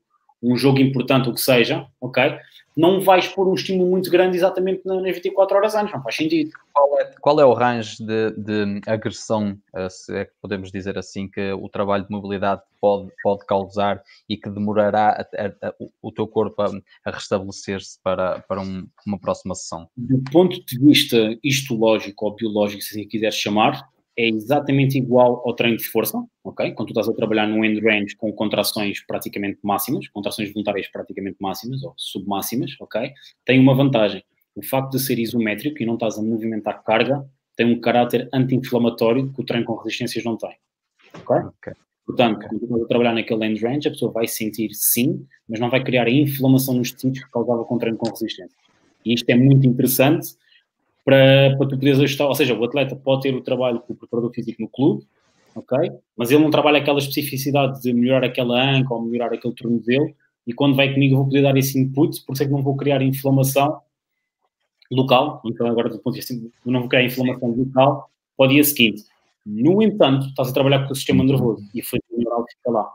um 0.43 0.57
jogo 0.57 0.81
importante, 0.81 1.29
o 1.29 1.35
que 1.35 1.41
seja, 1.41 1.87
ok? 2.01 2.37
Não 2.79 3.01
vais 3.01 3.27
pôr 3.27 3.49
um 3.49 3.55
estímulo 3.55 3.91
muito 3.91 4.09
grande 4.09 4.37
exatamente 4.37 4.83
nas 4.87 5.03
24 5.03 5.57
horas 5.57 5.75
antes, 5.75 5.93
não 5.93 6.01
faz 6.01 6.15
sentido. 6.15 6.51
Qual 6.73 7.01
é, 7.01 7.05
qual 7.21 7.41
é 7.41 7.45
o 7.45 7.53
range 7.53 7.97
de, 8.05 8.31
de, 8.31 8.81
agressão, 8.87 9.59
eh, 9.75 9.89
se 9.89 10.17
é 10.17 10.25
que 10.27 10.33
podemos 10.41 10.71
dizer 10.71 10.97
assim, 10.97 11.27
que 11.29 11.53
o 11.53 11.69
trabalho 11.69 12.05
de 12.05 12.11
mobilidade 12.13 12.63
pode, 12.81 13.11
pode 13.21 13.45
causar 13.47 14.01
e 14.29 14.37
que 14.37 14.49
demorará 14.49 15.09
a, 15.09 15.67
a, 15.67 15.69
a, 15.71 15.75
o 16.01 16.13
teu 16.13 16.29
corpo 16.29 16.63
a, 16.63 17.11
restabelecer-se 17.11 17.99
para, 18.01 18.39
para 18.41 18.61
um, 18.61 18.87
uma 19.05 19.19
próxima 19.19 19.57
sessão? 19.57 19.89
Do 19.97 20.23
ponto 20.31 20.65
de 20.65 20.79
vista 20.79 21.17
histológico 21.43 22.27
ou 22.27 22.37
biológico, 22.37 22.81
se 22.83 23.01
assim 23.01 23.09
quiseres 23.09 23.35
chamar, 23.35 23.89
é 24.19 24.29
exatamente 24.29 24.99
igual 24.99 25.45
ao 25.47 25.55
treino 25.55 25.77
de 25.77 25.85
força, 25.85 26.21
ok? 26.43 26.73
Quando 26.73 26.89
tu 26.89 26.91
estás 26.91 27.09
a 27.09 27.13
trabalhar 27.13 27.47
no 27.47 27.65
end 27.65 27.79
range 27.81 28.17
com 28.17 28.33
contrações 28.33 29.01
praticamente 29.07 29.61
máximas, 29.63 30.09
contrações 30.09 30.53
voluntárias 30.53 30.89
praticamente 30.89 31.37
máximas 31.41 31.85
ou 31.85 31.95
submáximas, 31.97 32.73
ok? 32.81 33.13
Tem 33.45 33.61
uma 33.61 33.77
vantagem. 33.77 34.25
O 34.57 34.63
facto 34.63 34.91
de 34.91 34.99
ser 34.99 35.21
isométrico 35.21 35.81
e 35.81 35.87
não 35.87 35.95
estás 35.95 36.19
a 36.19 36.23
movimentar 36.23 36.83
carga 36.83 37.25
tem 37.57 37.73
um 37.73 37.81
caráter 37.81 38.29
anti-inflamatório 38.35 39.33
que 39.33 39.41
o 39.41 39.45
treino 39.45 39.65
com 39.65 39.77
resistências 39.77 40.25
não 40.25 40.37
tem, 40.37 40.57
ok? 41.15 41.37
okay. 41.37 41.73
Portanto, 42.05 42.39
okay. 42.39 42.49
quando 42.49 42.63
estás 42.65 42.83
a 42.83 42.87
trabalhar 42.89 43.13
naquele 43.13 43.47
end 43.47 43.65
range, 43.65 43.87
a 43.87 43.93
pessoa 43.93 44.11
vai 44.11 44.27
sentir 44.27 44.71
sim, 44.73 45.25
mas 45.49 45.61
não 45.61 45.71
vai 45.71 45.85
criar 45.85 46.09
a 46.09 46.11
inflamação 46.11 46.75
nos 46.75 46.91
tecidos 46.91 47.23
que 47.23 47.31
causava 47.31 47.65
com 47.65 47.77
o 47.77 47.79
treino 47.79 47.97
com 47.97 48.11
resistência. 48.11 48.57
E 49.05 49.15
isto 49.15 49.31
é 49.31 49.37
muito 49.37 49.65
interessante 49.65 50.35
para, 51.09 51.57
para 51.57 51.67
tu 51.67 51.79
poderes 51.79 51.99
ajustar, 52.01 52.29
ou 52.29 52.35
seja, 52.35 52.55
o 52.55 52.63
atleta 52.63 52.95
pode 52.95 53.23
ter 53.23 53.35
o 53.35 53.41
trabalho 53.41 53.81
com 53.81 53.95
o 53.95 53.97
preparador 53.97 54.31
físico 54.31 54.61
no 54.61 54.69
clube, 54.69 55.07
ok? 55.55 55.91
Mas 56.15 56.31
ele 56.31 56.43
não 56.43 56.51
trabalha 56.51 56.81
aquela 56.81 56.99
especificidade 56.99 57.81
de 57.81 57.95
melhorar 57.95 58.27
aquela 58.27 58.63
anca 58.63 58.93
ou 58.93 59.01
melhorar 59.01 59.33
aquele 59.33 59.55
tornozelo, 59.55 60.15
e 60.47 60.53
quando 60.53 60.77
vai 60.77 60.93
comigo 60.93 61.15
eu 61.15 61.19
vou 61.21 61.27
poder 61.27 61.41
dar 61.41 61.57
esse 61.57 61.79
input, 61.79 62.23
por 62.27 62.35
isso 62.35 62.43
é 62.43 62.47
que 62.47 62.53
não 62.53 62.63
vou 62.63 62.77
criar 62.77 63.01
inflamação 63.01 63.81
local, 64.91 65.41
então 65.47 65.67
agora 65.67 65.89
do 65.89 65.99
ponto 65.99 66.13
de 66.13 66.21
vista, 66.21 66.35
não 66.67 66.81
vou 66.81 66.89
criar 66.91 67.05
inflamação 67.05 67.49
local 67.57 68.11
para 68.37 68.47
o 68.47 68.49
dia 68.51 68.65
seguinte. 68.65 69.03
No 69.47 69.83
entanto, 69.83 70.27
estás 70.27 70.51
a 70.51 70.53
trabalhar 70.53 70.87
com 70.87 70.93
o 70.93 70.95
sistema 70.95 71.25
nervoso 71.25 71.67
e 71.75 71.81
foi 71.81 72.01
o 72.11 72.19
neural 72.19 72.45
fica 72.51 72.71
lá. 72.71 72.87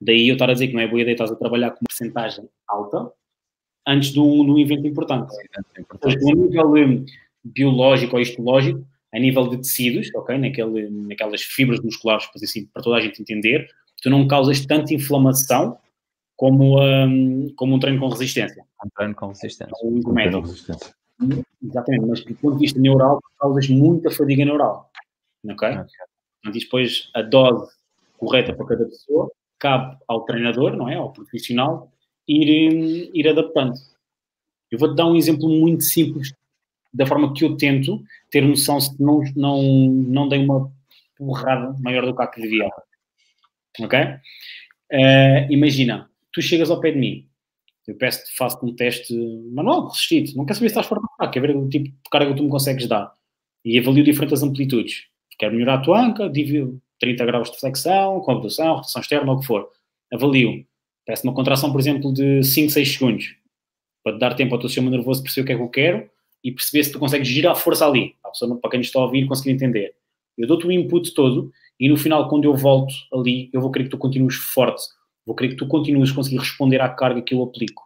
Daí 0.00 0.28
eu 0.28 0.32
estar 0.32 0.48
a 0.48 0.54
dizer 0.54 0.68
que 0.68 0.72
não 0.72 0.80
é 0.80 0.88
boa 0.88 1.02
ideia, 1.02 1.12
estás 1.12 1.30
a 1.30 1.36
trabalhar 1.36 1.72
com 1.72 1.80
uma 1.82 1.88
porcentagem 1.90 2.48
alta 2.66 3.12
antes 3.86 4.12
de 4.12 4.18
um, 4.18 4.46
de 4.46 4.50
um 4.50 4.58
evento 4.58 4.86
importante. 4.86 5.30
É 5.76 5.80
importante. 5.82 6.16
Então, 6.16 6.42
nível 6.42 6.96
biológico 7.44 8.16
ou 8.16 8.22
histológico 8.22 8.84
a 9.12 9.18
nível 9.18 9.48
de 9.48 9.58
tecidos, 9.58 10.08
ok? 10.14 10.38
Naquele, 10.38 10.88
naquelas 10.90 11.42
fibras 11.42 11.80
musculares, 11.80 12.26
para, 12.26 12.44
assim, 12.44 12.66
para 12.66 12.82
toda 12.82 12.96
a 12.96 13.00
gente 13.00 13.20
entender, 13.20 13.68
tu 14.02 14.10
não 14.10 14.26
causas 14.26 14.64
tanta 14.64 14.94
inflamação 14.94 15.78
como, 16.36 16.80
um, 16.80 17.52
como 17.56 17.74
um 17.74 17.78
treino 17.78 18.00
com 18.00 18.08
resistência. 18.08 18.64
Um 18.84 18.88
treino 18.96 19.14
com 19.14 19.28
resistência. 19.28 19.76
Um 19.82 20.00
treino 20.00 20.40
com 20.40 20.48
resistência. 20.48 20.94
Exatamente, 21.62 22.06
mas 22.06 22.24
do 22.24 22.34
ponto 22.36 22.54
de 22.54 22.60
vista 22.60 22.80
neural, 22.80 23.20
causas 23.38 23.68
muita 23.68 24.10
fadiga 24.10 24.44
neural, 24.44 24.90
ok? 25.44 25.68
okay. 25.68 25.84
Então, 26.38 26.52
depois 26.52 27.10
a 27.14 27.20
dose 27.20 27.70
correta 28.16 28.54
para 28.54 28.66
cada 28.66 28.84
pessoa 28.86 29.30
cabe 29.58 29.98
ao 30.08 30.24
treinador, 30.24 30.74
não 30.74 30.88
é? 30.88 30.94
Ao 30.94 31.12
profissional, 31.12 31.92
ir, 32.26 32.72
hum, 32.72 33.10
ir 33.12 33.28
adaptando. 33.28 33.74
Eu 34.70 34.78
vou-te 34.78 34.96
dar 34.96 35.06
um 35.06 35.16
exemplo 35.16 35.48
muito 35.48 35.82
simples 35.82 36.32
da 36.92 37.06
forma 37.06 37.32
que 37.32 37.44
eu 37.44 37.56
tento 37.56 38.02
ter 38.30 38.42
noção 38.42 38.80
se 38.80 39.00
não, 39.00 39.22
não, 39.36 39.62
não 39.62 40.28
dei 40.28 40.38
uma 40.38 40.72
porrada 41.16 41.76
maior 41.80 42.04
do 42.04 42.14
que 42.14 42.22
a 42.22 42.26
que 42.26 42.40
devia. 42.40 42.68
Ok? 43.80 43.98
Uh, 44.92 45.50
imagina, 45.50 46.10
tu 46.32 46.42
chegas 46.42 46.70
ao 46.70 46.80
pé 46.80 46.90
de 46.90 46.98
mim, 46.98 47.28
eu 47.86 47.96
peço-te, 47.96 48.36
faço 48.36 48.64
um 48.64 48.74
teste 48.74 49.14
manual, 49.52 49.88
resistido. 49.88 50.36
Não 50.36 50.44
quero 50.44 50.58
saber 50.58 50.68
se 50.68 50.72
estás 50.72 50.86
forte 50.86 51.02
ou 51.02 51.24
não, 51.24 51.30
quer 51.30 51.40
ver 51.40 51.56
o 51.56 51.68
tipo 51.68 51.86
de 51.86 52.10
carga 52.10 52.30
que 52.30 52.36
tu 52.36 52.44
me 52.44 52.50
consegues 52.50 52.86
dar. 52.86 53.12
E 53.64 53.78
avalio 53.78 54.04
diferentes 54.04 54.42
amplitudes. 54.42 55.06
Quero 55.38 55.54
melhorar 55.54 55.74
a 55.74 55.82
tua 55.82 56.00
anca, 56.00 56.28
divido 56.28 56.80
30 56.98 57.24
graus 57.24 57.50
de 57.50 57.58
flexão, 57.58 58.20
com 58.20 58.32
abdução, 58.32 58.76
rotação 58.76 59.00
externa, 59.00 59.32
ou 59.32 59.38
o 59.38 59.40
que 59.40 59.46
for. 59.46 59.68
Avalio. 60.12 60.64
Peço 61.06 61.24
uma 61.24 61.34
contração, 61.34 61.72
por 61.72 61.80
exemplo, 61.80 62.12
de 62.12 62.42
5, 62.42 62.70
6 62.70 62.92
segundos. 62.92 63.36
Para 64.04 64.18
dar 64.18 64.34
tempo 64.34 64.54
ao 64.54 64.60
teu 64.60 64.68
sistema 64.68 64.90
nervoso 64.90 65.22
perceber 65.22 65.42
o 65.42 65.46
que 65.46 65.52
é 65.52 65.56
que 65.56 65.62
eu 65.62 65.68
quero 65.68 66.10
e 66.42 66.52
perceber 66.52 66.84
se 66.84 66.92
tu 66.92 66.98
consegues 66.98 67.28
girar 67.28 67.52
a 67.52 67.54
força 67.54 67.86
ali. 67.86 68.16
Para, 68.22 68.30
pessoa, 68.30 68.58
para 68.60 68.70
quem 68.70 68.80
está 68.80 68.98
a 68.98 69.04
ouvir 69.04 69.26
conseguir 69.26 69.50
entender. 69.50 69.94
Eu 70.36 70.46
dou-te 70.46 70.66
o 70.66 70.72
input 70.72 71.12
todo 71.14 71.52
e 71.78 71.88
no 71.88 71.96
final, 71.96 72.28
quando 72.28 72.44
eu 72.44 72.54
volto 72.54 72.92
ali, 73.12 73.50
eu 73.52 73.60
vou 73.60 73.70
querer 73.70 73.84
que 73.84 73.90
tu 73.90 73.98
continues 73.98 74.34
forte. 74.36 74.82
Vou 75.24 75.34
querer 75.34 75.50
que 75.50 75.56
tu 75.56 75.66
continues 75.66 76.10
a 76.10 76.14
conseguir 76.14 76.38
responder 76.38 76.80
à 76.80 76.88
carga 76.88 77.22
que 77.22 77.34
eu 77.34 77.42
aplico. 77.42 77.84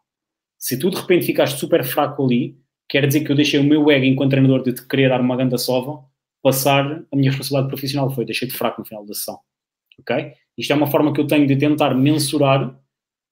Se 0.58 0.78
tu 0.78 0.90
de 0.90 0.96
repente 0.96 1.26
ficaste 1.26 1.58
super 1.58 1.84
fraco 1.84 2.24
ali, 2.24 2.56
quer 2.88 3.06
dizer 3.06 3.20
que 3.20 3.30
eu 3.30 3.36
deixei 3.36 3.60
o 3.60 3.64
meu 3.64 3.90
ego 3.90 4.04
enquanto 4.04 4.30
treinador 4.30 4.62
de 4.62 4.72
te 4.72 4.86
querer 4.86 5.08
dar 5.08 5.20
uma 5.20 5.36
ganda 5.36 5.58
sova 5.58 6.04
passar 6.42 7.04
a 7.10 7.16
minha 7.16 7.30
responsabilidade 7.30 7.68
profissional. 7.68 8.10
Foi, 8.10 8.24
deixei-te 8.24 8.54
fraco 8.54 8.80
no 8.80 8.86
final 8.86 9.04
da 9.06 9.14
sessão. 9.14 9.38
Ok? 9.98 10.32
Isto 10.58 10.72
é 10.72 10.76
uma 10.76 10.86
forma 10.86 11.12
que 11.12 11.20
eu 11.20 11.26
tenho 11.26 11.46
de 11.46 11.56
tentar 11.56 11.94
mensurar 11.94 12.78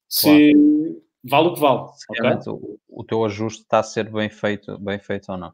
se 0.08 0.52
claro. 0.52 0.71
Vale 1.24 1.48
o 1.48 1.54
que 1.54 1.60
vale. 1.60 1.88
Okay? 2.10 2.52
O, 2.52 2.78
o 2.88 3.04
teu 3.04 3.24
ajuste 3.24 3.62
está 3.62 3.80
a 3.80 3.82
ser 3.82 4.10
bem 4.10 4.28
feito, 4.28 4.78
bem 4.78 4.98
feito 4.98 5.30
ou 5.30 5.38
não? 5.38 5.52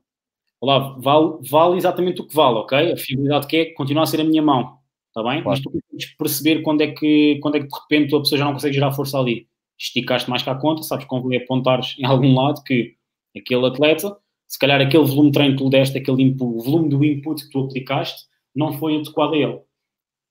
Olá, 0.61 0.97
vale, 0.99 1.39
vale 1.49 1.77
exatamente 1.77 2.21
o 2.21 2.27
que 2.27 2.35
vale, 2.35 2.57
ok? 2.57 2.93
A 2.93 2.97
fiabilidade 2.97 3.47
que 3.47 3.57
é 3.57 3.65
continua 3.75 4.03
a 4.03 4.07
ser 4.07 4.21
a 4.21 4.25
minha 4.25 4.43
mão, 4.43 4.79
está 5.09 5.23
bem? 5.23 5.43
Claro. 5.43 5.49
Mas 5.51 5.61
tu 5.61 5.71
consegues 5.71 6.17
perceber 6.17 6.63
quando 6.63 6.81
é, 6.81 6.89
que, 6.89 7.39
quando 7.41 7.57
é 7.57 7.61
que 7.61 7.69
de 7.69 7.75
repente 7.75 8.15
a 8.15 8.19
pessoa 8.19 8.39
já 8.39 8.45
não 8.45 8.55
consegue 8.55 8.75
gerar 8.75 8.93
força 8.93 9.19
ali. 9.19 9.47
Esticaste 9.79 10.29
mais 10.29 10.43
que 10.43 10.51
a 10.51 10.57
conta, 10.57 10.83
sabes 10.83 11.05
convém 11.05 11.39
apontares 11.39 11.95
em 11.99 12.05
algum 12.05 12.35
lado 12.35 12.63
que 12.65 12.97
aquele 13.37 13.67
atleta, 13.67 14.17
se 14.49 14.59
calhar 14.59 14.81
aquele 14.81 15.05
volume 15.05 15.31
de 15.31 15.35
treino 15.35 15.57
que 15.57 15.63
tu 15.63 15.71
deste, 15.71 15.99
aquele 15.99 16.23
input, 16.23 16.65
volume 16.65 16.89
do 16.89 17.05
input 17.05 17.45
que 17.45 17.51
tu 17.51 17.61
aplicaste, 17.61 18.27
não 18.55 18.73
foi 18.73 18.97
adequado 18.97 19.35
a 19.35 19.37
ele. 19.37 19.61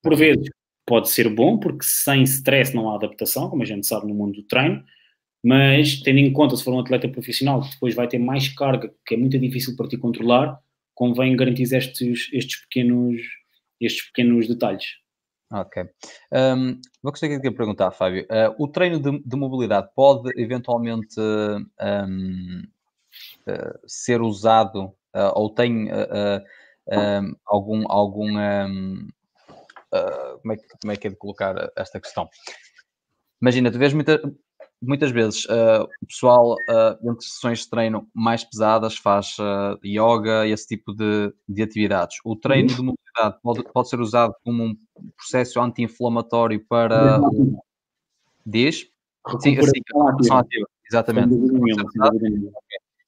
Por 0.03 0.15
vezes 0.15 0.49
pode 0.85 1.09
ser 1.09 1.29
bom, 1.29 1.57
porque 1.57 1.83
sem 1.83 2.23
stress 2.23 2.73
não 2.73 2.89
há 2.89 2.95
adaptação, 2.95 3.49
como 3.49 3.63
a 3.63 3.65
gente 3.65 3.87
sabe 3.87 4.07
no 4.07 4.15
mundo 4.15 4.35
do 4.35 4.43
treino, 4.43 4.83
mas 5.47 6.01
tendo 6.01 6.19
em 6.19 6.33
conta 6.33 6.57
se 6.57 6.63
for 6.63 6.73
um 6.73 6.79
atleta 6.81 7.07
profissional 7.07 7.61
que 7.61 7.71
depois 7.71 7.95
vai 7.95 8.05
ter 8.05 8.19
mais 8.19 8.49
carga, 8.49 8.93
que 9.05 9.15
é 9.15 9.17
muito 9.17 9.39
difícil 9.39 9.77
para 9.77 9.87
ti 9.87 9.95
controlar, 9.95 10.59
convém 10.93 11.37
garantir 11.37 11.73
estes, 11.73 12.29
estes, 12.33 12.59
pequenos, 12.63 13.21
estes 13.79 14.07
pequenos 14.07 14.45
detalhes. 14.45 14.83
Ok. 15.49 15.83
Um, 16.33 16.81
vou 17.01 17.13
gostaria 17.13 17.39
de 17.39 17.49
perguntar, 17.51 17.91
Fábio. 17.91 18.23
Uh, 18.23 18.61
o 18.61 18.67
treino 18.67 18.99
de, 18.99 19.23
de, 19.23 19.37
mobilidade 19.37 19.87
pode 19.95 20.29
eventualmente 20.35 21.17
um, 21.17 22.63
uh, 23.47 23.79
ser 23.87 24.21
usado 24.21 24.87
uh, 25.15 25.31
ou 25.33 25.49
tem 25.49 25.87
um, 25.89 27.35
algum, 27.45 27.89
algum 27.89 28.33
como, 30.41 30.51
é 30.51 30.57
que, 30.57 30.67
como 30.81 30.91
é 30.91 30.97
que 30.97 31.07
é 31.07 31.09
de 31.09 31.15
colocar 31.15 31.71
esta 31.77 32.01
questão? 32.01 32.29
Imagina, 33.41 33.71
tu 33.71 33.79
vês 33.79 33.93
muita, 33.93 34.19
muitas 34.81 35.11
vezes 35.11 35.45
uh, 35.45 35.83
o 36.01 36.05
pessoal, 36.07 36.53
uh, 36.53 37.11
entre 37.11 37.25
sessões 37.25 37.59
de 37.59 37.69
treino 37.69 38.07
mais 38.13 38.43
pesadas, 38.43 38.95
faz 38.97 39.35
uh, 39.39 39.77
yoga 39.85 40.45
e 40.45 40.51
esse 40.51 40.67
tipo 40.67 40.93
de, 40.93 41.33
de 41.47 41.63
atividades. 41.63 42.17
O 42.23 42.35
treino 42.35 42.69
de 42.69 42.81
mobilidade 42.81 43.37
pode, 43.41 43.63
pode 43.71 43.89
ser 43.89 43.99
usado 43.99 44.33
como 44.43 44.63
um 44.63 44.75
processo 45.15 45.59
anti-inflamatório 45.59 46.63
para. 46.67 47.19
Diz? 48.45 48.87
Sim, 49.39 49.57
assim, 49.57 49.81
ativa. 50.09 50.39
ativa. 50.39 50.67
Exatamente. 50.89 51.35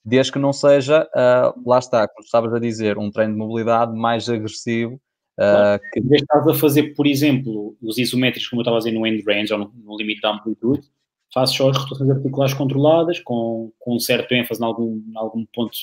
Desde 0.04 0.34
que 0.34 0.40
não 0.40 0.52
seja, 0.52 1.08
uh, 1.16 1.70
lá 1.70 1.80
está, 1.80 2.08
como 2.08 2.26
estavas 2.26 2.54
a 2.54 2.60
dizer, 2.60 2.98
um 2.98 3.12
treino 3.12 3.34
de 3.34 3.40
mobilidade 3.40 3.96
mais 3.96 4.28
agressivo. 4.28 5.00
Uh, 5.38 5.80
que... 5.94 6.02
Estás 6.16 6.48
a 6.48 6.54
fazer, 6.54 6.94
por 6.96 7.08
exemplo, 7.08 7.78
os 7.82 7.98
isométricos, 7.98 8.50
como 8.50 8.60
eu 8.60 8.64
estava 8.64 8.78
a 8.78 8.80
dizer, 8.80 8.92
no 8.92 9.06
end 9.06 9.24
range 9.26 9.54
ou 9.54 9.60
no, 9.60 9.74
no 9.76 9.98
limite 9.98 10.22
da 10.22 10.32
amplitude, 10.32 10.90
faço 11.34 11.56
só 11.56 11.70
as 11.70 11.78
rotações 11.78 12.10
articulares 12.10 12.54
controladas, 12.54 13.20
com, 13.20 13.72
com 13.80 13.96
um 13.96 14.00
certo 14.00 14.32
ênfase 14.34 14.62
em 14.62 14.66
algum, 14.66 15.02
em 15.08 15.18
algum 15.18 15.46
ponto, 15.54 15.78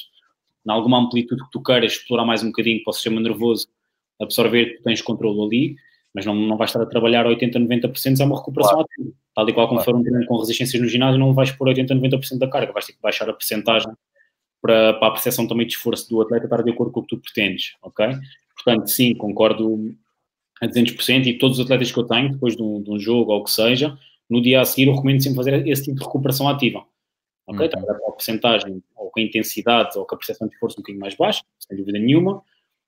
em 0.66 0.70
alguma 0.70 0.98
amplitude 0.98 1.42
que 1.44 1.50
tu 1.50 1.62
queiras 1.62 1.92
explorar 1.92 2.24
mais 2.24 2.42
um 2.42 2.46
bocadinho 2.46 2.82
para 2.82 2.90
o 2.90 2.94
sistema 2.94 3.20
nervoso 3.20 3.68
absorver, 4.20 4.66
que 4.66 4.76
tu 4.78 4.82
tens 4.82 5.02
controle 5.02 5.40
ali, 5.42 5.76
mas 6.14 6.24
não, 6.24 6.34
não 6.34 6.56
vais 6.56 6.70
estar 6.70 6.82
a 6.82 6.86
trabalhar 6.86 7.26
80, 7.26 7.58
90%, 7.58 8.20
é 8.20 8.24
uma 8.24 8.38
recuperação 8.38 8.74
claro. 8.74 8.88
ativa. 8.90 9.12
Tal 9.34 9.48
e 9.48 9.52
qual 9.52 9.68
como 9.68 9.82
claro. 9.82 9.98
for 9.98 10.00
um 10.00 10.02
treino 10.02 10.26
com 10.26 10.38
resistências 10.38 10.82
no 10.82 10.88
ginásio, 10.88 11.18
não 11.18 11.34
vais 11.34 11.52
por 11.52 11.68
80, 11.68 11.94
90% 11.94 12.38
da 12.38 12.48
carga, 12.48 12.72
vais 12.72 12.86
ter 12.86 12.94
que 12.94 13.02
baixar 13.02 13.28
a 13.28 13.34
percentagem 13.34 13.92
para, 14.62 14.94
para 14.94 15.08
a 15.08 15.10
percepção 15.10 15.46
também 15.46 15.66
de 15.66 15.74
esforço 15.74 16.08
do 16.08 16.22
atleta 16.22 16.46
estar 16.46 16.62
de 16.62 16.70
acordo 16.70 16.92
com 16.92 17.00
o 17.00 17.02
que 17.02 17.14
tu 17.14 17.20
pretendes, 17.20 17.76
ok? 17.82 18.08
Portanto, 18.54 18.88
sim, 18.88 19.14
concordo 19.14 19.94
a 20.62 20.66
200% 20.66 21.26
e 21.26 21.38
todos 21.38 21.58
os 21.58 21.64
atletas 21.64 21.92
que 21.92 21.98
eu 21.98 22.04
tenho, 22.04 22.32
depois 22.32 22.56
de 22.56 22.62
um, 22.62 22.82
de 22.82 22.90
um 22.90 22.98
jogo 22.98 23.32
ou 23.32 23.40
o 23.40 23.44
que 23.44 23.50
seja, 23.50 23.96
no 24.28 24.42
dia 24.42 24.60
a 24.60 24.64
seguir 24.64 24.88
eu 24.88 24.94
recomendo 24.94 25.22
sempre 25.22 25.36
fazer 25.36 25.66
esse 25.66 25.84
tipo 25.84 25.98
de 25.98 26.04
recuperação 26.04 26.48
ativa. 26.48 26.84
Ok? 27.46 27.64
Uhum. 27.64 27.70
Trabalhar 27.70 27.98
com 27.98 28.10
a 28.10 28.12
porcentagem, 28.12 28.82
ou 28.96 29.10
com 29.10 29.20
a 29.20 29.22
intensidade, 29.22 29.98
ou 29.98 30.04
com 30.04 30.14
a 30.14 30.18
percepção 30.18 30.48
de 30.48 30.54
esforço 30.54 30.76
um 30.78 30.82
bocadinho 30.82 31.00
mais 31.00 31.16
baixa, 31.16 31.42
sem 31.60 31.76
dúvida 31.76 31.98
nenhuma, 31.98 32.42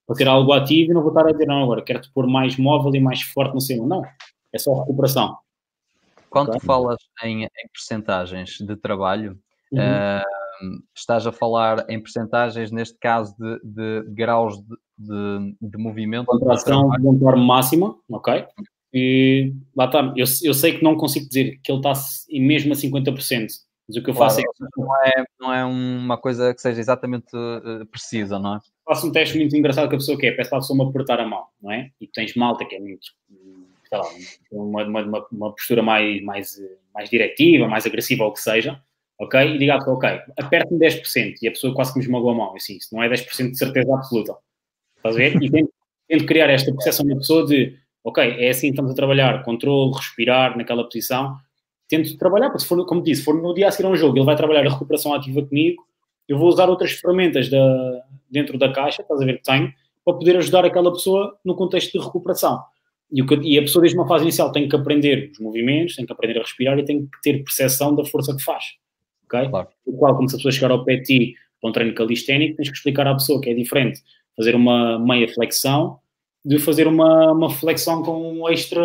para 0.06 0.16
ter 0.16 0.26
algo 0.26 0.52
ativo 0.52 0.90
e 0.90 0.94
não 0.94 1.02
vou 1.02 1.10
estar 1.10 1.26
a 1.26 1.32
dizer, 1.32 1.46
não, 1.46 1.62
agora 1.62 1.82
quero-te 1.82 2.10
pôr 2.12 2.26
mais 2.26 2.56
móvel 2.56 2.94
e 2.94 3.00
mais 3.00 3.22
forte 3.22 3.54
no 3.54 3.60
cima. 3.60 3.86
Não, 3.86 4.02
é 4.52 4.58
só 4.58 4.80
recuperação. 4.80 5.36
Quando 6.30 6.48
okay? 6.48 6.60
tu 6.60 6.66
falas 6.66 6.98
em, 7.22 7.44
em 7.44 7.68
percentagens 7.72 8.58
de 8.58 8.76
trabalho, 8.76 9.38
uhum. 9.72 9.80
uh, 9.80 10.82
estás 10.94 11.26
a 11.26 11.32
falar 11.32 11.88
em 11.88 12.00
percentagens, 12.00 12.70
neste 12.70 12.98
caso, 12.98 13.34
de, 13.38 13.60
de 13.62 14.10
graus 14.10 14.58
de, 14.58 14.76
de, 14.98 15.56
de 15.60 15.78
movimento? 15.78 16.26
Contração 16.26 16.90
de 16.90 17.18
forma 17.18 17.44
máxima, 17.44 17.96
ok? 18.10 18.46
E 18.92 19.52
lá 19.76 19.84
está, 19.84 20.14
eu, 20.16 20.24
eu 20.42 20.54
sei 20.54 20.78
que 20.78 20.82
não 20.82 20.96
consigo 20.96 21.28
dizer 21.28 21.60
que 21.62 21.70
ele 21.70 21.78
está 21.78 21.92
mesmo 22.30 22.72
a 22.72 22.76
50%, 22.76 23.46
mas 23.88 23.96
o 23.96 24.02
que 24.02 24.10
eu 24.10 24.14
claro, 24.14 24.30
faço 24.30 24.40
é 24.40 24.42
que. 24.42 24.80
Não 24.80 24.96
é, 24.96 25.24
não 25.40 25.54
é 25.54 25.64
uma 25.64 26.18
coisa 26.18 26.54
que 26.54 26.60
seja 26.60 26.80
exatamente 26.80 27.34
uh, 27.34 27.86
precisa, 27.86 28.38
não 28.38 28.56
é? 28.56 28.60
Faço 28.84 29.06
um 29.06 29.12
teste 29.12 29.36
muito 29.36 29.56
engraçado 29.56 29.88
que 29.88 29.94
a 29.94 29.98
pessoa 29.98 30.18
quer, 30.18 30.32
peço 30.32 30.50
para 30.50 30.58
a 30.58 30.60
pessoa 30.62 30.78
me 30.78 30.88
apertar 30.88 31.20
a 31.20 31.26
mão, 31.26 31.44
não 31.62 31.70
é? 31.70 31.90
E 32.00 32.06
tens 32.06 32.34
malta 32.34 32.64
que 32.64 32.74
é 32.74 32.80
muito, 32.80 33.08
sei 33.88 33.98
lá, 33.98 34.04
uma, 34.50 34.84
uma, 34.84 35.26
uma, 35.30 35.52
postura 35.52 35.82
mais, 35.82 36.22
mais, 36.22 36.62
mais 36.94 37.10
diretiva, 37.10 37.68
mais 37.68 37.84
agressiva 37.84 38.24
ou 38.24 38.30
o 38.30 38.32
que 38.32 38.40
seja, 38.40 38.80
ok? 39.18 39.40
E 39.40 39.58
diga 39.58 39.76
ok, 39.76 40.08
aperte-me 40.38 40.78
10% 40.78 41.36
e 41.42 41.48
a 41.48 41.50
pessoa 41.50 41.74
quase 41.74 41.92
que 41.92 41.98
me 41.98 42.04
esmagou 42.04 42.30
a 42.30 42.34
mão, 42.34 42.56
assim, 42.56 42.76
isso 42.76 42.94
não 42.94 43.02
é 43.02 43.08
10% 43.08 43.50
de 43.50 43.58
certeza 43.58 43.94
absoluta. 43.94 44.36
Estás 44.96 45.14
a 45.14 45.18
ver? 45.18 45.42
E 45.42 45.50
tento, 45.50 45.72
tento 46.08 46.26
criar 46.26 46.50
esta 46.50 46.72
percepção 46.72 47.06
da 47.06 47.16
pessoa 47.16 47.46
de 47.46 47.78
ok, 48.08 48.36
é 48.38 48.50
assim 48.50 48.68
que 48.68 48.72
estamos 48.72 48.92
a 48.92 48.94
trabalhar, 48.94 49.42
controle, 49.44 49.94
respirar 49.94 50.56
naquela 50.56 50.84
posição, 50.84 51.36
tento 51.88 52.16
trabalhar, 52.18 52.48
porque 52.48 52.62
se 52.62 52.68
for, 52.68 52.84
como 52.86 53.02
disse, 53.02 53.20
se 53.20 53.24
for 53.24 53.40
no 53.40 53.54
dia 53.54 53.68
a 53.68 53.70
seguir 53.70 53.86
a 53.86 53.90
um 53.90 53.96
jogo, 53.96 54.18
ele 54.18 54.24
vai 54.24 54.36
trabalhar 54.36 54.66
a 54.66 54.70
recuperação 54.70 55.14
ativa 55.14 55.42
comigo, 55.42 55.82
eu 56.26 56.38
vou 56.38 56.48
usar 56.48 56.68
outras 56.68 56.92
ferramentas 56.92 57.48
da, 57.48 58.02
dentro 58.30 58.58
da 58.58 58.72
caixa, 58.72 59.02
estás 59.02 59.20
a 59.20 59.24
ver 59.24 59.38
que 59.38 59.44
tenho, 59.44 59.72
para 60.04 60.14
poder 60.14 60.36
ajudar 60.36 60.64
aquela 60.64 60.92
pessoa 60.92 61.36
no 61.44 61.54
contexto 61.54 61.92
de 61.92 62.04
recuperação. 62.04 62.62
E, 63.10 63.22
que, 63.24 63.34
e 63.36 63.58
a 63.58 63.62
pessoa 63.62 63.80
desde 63.82 63.98
uma 63.98 64.06
fase 64.06 64.24
inicial 64.24 64.52
tem 64.52 64.68
que 64.68 64.76
aprender 64.76 65.30
os 65.32 65.38
movimentos, 65.38 65.96
tem 65.96 66.04
que 66.04 66.12
aprender 66.12 66.38
a 66.38 66.42
respirar 66.42 66.78
e 66.78 66.84
tem 66.84 67.06
que 67.06 67.20
ter 67.22 67.42
percepção 67.42 67.94
da 67.94 68.04
força 68.04 68.36
que 68.36 68.42
faz. 68.42 68.64
Ok? 69.24 69.48
Claro. 69.48 69.68
O 69.86 69.96
qual, 69.96 70.14
como 70.16 70.28
se 70.28 70.34
a 70.34 70.38
pessoa 70.38 70.52
chegar 70.52 70.70
ao 70.70 70.84
PT 70.84 71.34
para 71.60 71.70
um 71.70 71.72
treino 71.72 71.94
calisténico, 71.94 72.56
tens 72.56 72.68
que 72.68 72.76
explicar 72.76 73.06
à 73.06 73.14
pessoa 73.14 73.40
que 73.40 73.50
é 73.50 73.54
diferente 73.54 74.00
fazer 74.36 74.54
uma 74.54 74.98
meia 74.98 75.28
flexão 75.28 75.98
de 76.48 76.58
fazer 76.58 76.86
uma, 76.86 77.30
uma 77.30 77.50
flexão 77.50 78.02
com 78.02 78.32
um 78.32 78.48
extra 78.48 78.80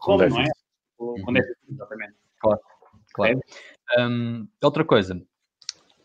rolo, 0.00 0.28
não 0.28 0.40
é? 0.40 0.48
Com 0.96 1.32
déficit, 1.32 1.56
exatamente. 1.70 2.14
Claro, 2.40 2.60
claro. 3.14 3.40
É. 3.96 4.06
Um, 4.06 4.48
outra 4.60 4.84
coisa, 4.84 5.22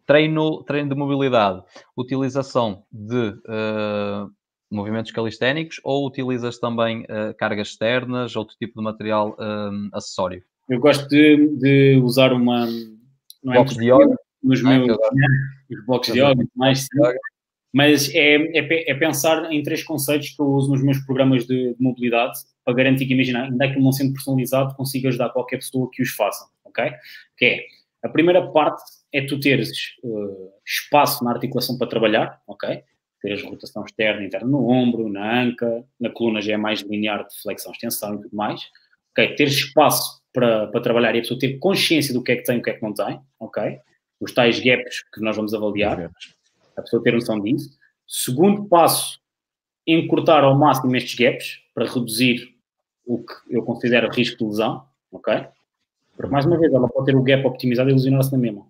treino, 0.05 0.63
treino 0.63 0.89
de 0.89 0.95
mobilidade, 0.95 1.63
utilização 1.97 2.83
de 2.91 3.29
uh, 3.29 4.31
movimentos 4.69 5.11
calisténicos 5.11 5.81
ou 5.83 6.05
utilizas 6.05 6.59
também 6.59 7.01
uh, 7.05 7.33
cargas 7.35 7.69
externas, 7.69 8.35
outro 8.35 8.55
tipo 8.55 8.77
de 8.77 8.83
material 8.83 9.35
um, 9.39 9.89
acessório? 9.91 10.43
Eu 10.69 10.79
gosto 10.79 11.07
de, 11.07 11.47
de 11.57 11.99
usar 12.03 12.31
uma... 12.31 12.67
Não 13.43 13.53
é 13.53 13.55
blocos 13.55 13.75
de 13.75 13.85
yoga? 13.85 14.15
Nos 14.43 14.61
meus... 14.61 14.97
Os 15.71 15.85
blocos 15.87 16.13
de 16.13 16.19
yoga, 16.19 16.45
mais... 16.55 16.85
mas 17.75 18.09
é, 18.15 18.35
é, 18.57 18.89
é, 18.89 18.93
pensar 18.93 19.51
em 19.51 19.61
três 19.61 19.83
conceitos 19.83 20.29
que 20.29 20.41
eu 20.41 20.45
uso 20.45 20.71
nos 20.71 20.81
meus 20.81 20.97
programas 20.99 21.45
de, 21.45 21.73
de 21.73 21.83
mobilidade 21.83 22.39
para 22.63 22.73
garantir 22.73 23.05
que, 23.05 23.13
imagina, 23.13 23.43
ainda 23.43 23.69
que 23.69 23.77
não 23.77 23.91
sendo 23.91 24.13
personalizado, 24.13 24.73
consiga 24.75 25.09
ajudar 25.09 25.31
qualquer 25.31 25.57
pessoa 25.57 25.89
que 25.91 26.01
os 26.01 26.11
faça, 26.11 26.47
ok? 26.63 26.89
Que 27.35 27.45
é, 27.45 27.65
a 28.01 28.07
primeira 28.07 28.49
parte 28.49 28.81
é 29.11 29.25
tu 29.25 29.37
teres 29.41 29.71
uh, 30.05 30.51
espaço 30.65 31.21
na 31.25 31.31
articulação 31.31 31.77
para 31.77 31.87
trabalhar, 31.87 32.41
ok? 32.47 32.81
Teres 33.21 33.43
rotação 33.43 33.83
externa 33.83 34.23
e 34.23 34.27
interna 34.27 34.47
no 34.47 34.69
ombro, 34.69 35.09
na 35.09 35.41
anca, 35.41 35.83
na 35.99 36.09
coluna 36.09 36.39
já 36.39 36.53
é 36.53 36.57
mais 36.57 36.79
linear 36.79 37.27
de 37.27 37.41
flexão, 37.41 37.73
extensão 37.73 38.15
e 38.15 38.21
tudo 38.21 38.37
mais. 38.37 38.61
Ok, 39.11 39.35
teres 39.35 39.53
espaço 39.53 40.21
para, 40.31 40.67
para 40.67 40.79
trabalhar 40.79 41.13
e 41.13 41.17
a 41.17 41.21
pessoa 41.23 41.37
ter 41.37 41.59
consciência 41.59 42.13
do 42.13 42.23
que 42.23 42.31
é 42.31 42.35
que 42.37 42.43
tem 42.43 42.55
e 42.55 42.59
o 42.59 42.63
que 42.63 42.69
é 42.69 42.73
que 42.75 42.81
não 42.81 42.93
tem, 42.93 43.19
ok? 43.37 43.79
Os 44.21 44.31
tais 44.31 44.61
gaps 44.61 45.03
que 45.13 45.19
nós 45.19 45.35
vamos 45.35 45.53
avaliar, 45.53 46.09
a 46.75 46.81
pessoa 46.81 47.03
ter 47.03 47.13
noção 47.13 47.39
disso. 47.39 47.77
Segundo 48.07 48.65
passo, 48.65 49.19
encurtar 49.87 50.43
ao 50.43 50.57
máximo 50.57 50.95
estes 50.95 51.15
gaps 51.15 51.59
para 51.73 51.85
reduzir 51.85 52.55
o 53.05 53.19
que 53.19 53.33
eu 53.49 53.63
considero 53.63 54.09
risco 54.11 54.37
de 54.37 54.45
lesão, 54.45 54.83
ok? 55.11 55.45
Porque, 56.15 56.31
mais 56.31 56.45
uma 56.45 56.57
vez, 56.57 56.73
ela 56.73 56.87
pode 56.87 57.05
ter 57.05 57.15
o 57.15 57.23
gap 57.23 57.45
optimizado 57.45 57.89
e 57.89 57.93
lesionar-se 57.93 58.31
na 58.31 58.37
mesma, 58.37 58.65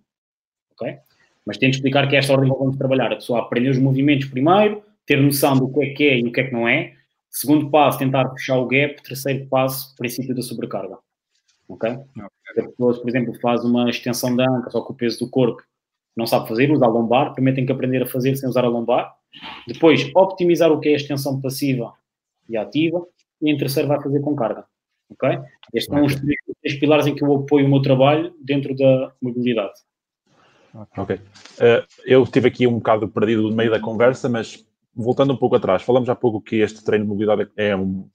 ok? 0.72 0.98
Mas 1.44 1.58
tem 1.58 1.70
de 1.70 1.76
explicar 1.76 2.08
que 2.08 2.16
é 2.16 2.18
esta 2.18 2.32
ordem 2.32 2.52
que 2.52 2.58
vamos 2.58 2.76
trabalhar. 2.76 3.12
A 3.12 3.16
pessoa 3.16 3.40
aprender 3.40 3.70
os 3.70 3.78
movimentos 3.78 4.28
primeiro, 4.28 4.82
ter 5.06 5.20
noção 5.20 5.56
do 5.56 5.72
que 5.72 5.80
é 5.80 5.94
que 5.94 6.04
é 6.04 6.18
e 6.18 6.26
o 6.26 6.32
que 6.32 6.40
é 6.40 6.44
que 6.44 6.52
não 6.52 6.68
é. 6.68 6.94
Segundo 7.30 7.70
passo, 7.70 7.98
tentar 7.98 8.28
fechar 8.30 8.58
o 8.58 8.66
gap. 8.66 9.00
Terceiro 9.02 9.46
passo, 9.46 9.94
princípio 9.96 10.34
da 10.34 10.42
sobrecarga. 10.42 10.98
Ok? 11.68 11.90
okay. 11.90 12.64
A 12.64 12.68
pessoa, 12.68 13.00
por 13.00 13.08
exemplo, 13.08 13.38
faz 13.40 13.64
uma 13.64 13.88
extensão 13.88 14.34
da 14.34 14.44
anca 14.44 14.70
só 14.70 14.80
com 14.82 14.92
o 14.92 14.96
peso 14.96 15.20
do 15.20 15.30
corpo, 15.30 15.62
não 16.16 16.26
sabe 16.26 16.48
fazer, 16.48 16.70
usa 16.70 16.86
a 16.86 16.88
lombar. 16.88 17.32
Primeiro 17.34 17.56
tem 17.56 17.66
que 17.66 17.72
aprender 17.72 18.02
a 18.02 18.06
fazer 18.06 18.34
sem 18.36 18.48
usar 18.48 18.64
a 18.64 18.68
lombar. 18.68 19.14
Depois, 19.66 20.10
optimizar 20.14 20.72
o 20.72 20.80
que 20.80 20.88
é 20.88 20.92
a 20.92 20.96
extensão 20.96 21.40
passiva 21.40 21.92
e 22.48 22.56
ativa. 22.56 23.04
E 23.42 23.50
em 23.50 23.56
terceiro, 23.56 23.88
vai 23.88 24.02
fazer 24.02 24.20
com 24.20 24.34
carga. 24.34 24.64
Ok? 25.10 25.28
Estes 25.74 25.94
são 25.94 26.04
os 26.04 26.14
três, 26.14 26.36
três 26.62 26.80
pilares 26.80 27.06
em 27.06 27.14
que 27.14 27.22
eu 27.22 27.34
apoio 27.34 27.66
o 27.66 27.68
meu 27.68 27.82
trabalho 27.82 28.34
dentro 28.40 28.74
da 28.74 29.12
mobilidade. 29.20 29.74
Ok. 30.96 31.16
Uh, 31.16 31.86
eu 32.04 32.22
estive 32.22 32.48
aqui 32.48 32.66
um 32.66 32.74
bocado 32.74 33.08
perdido 33.08 33.42
no 33.42 33.54
meio 33.54 33.70
da 33.70 33.80
conversa, 33.80 34.28
mas 34.28 34.64
voltando 34.94 35.32
um 35.32 35.36
pouco 35.36 35.56
atrás, 35.56 35.82
falamos 35.82 36.08
há 36.08 36.14
pouco 36.14 36.40
que 36.40 36.56
este 36.56 36.82
treino 36.84 37.04
de 37.04 37.08
mobilidade 37.10 37.50
é 37.56 37.76
um, 37.76 38.08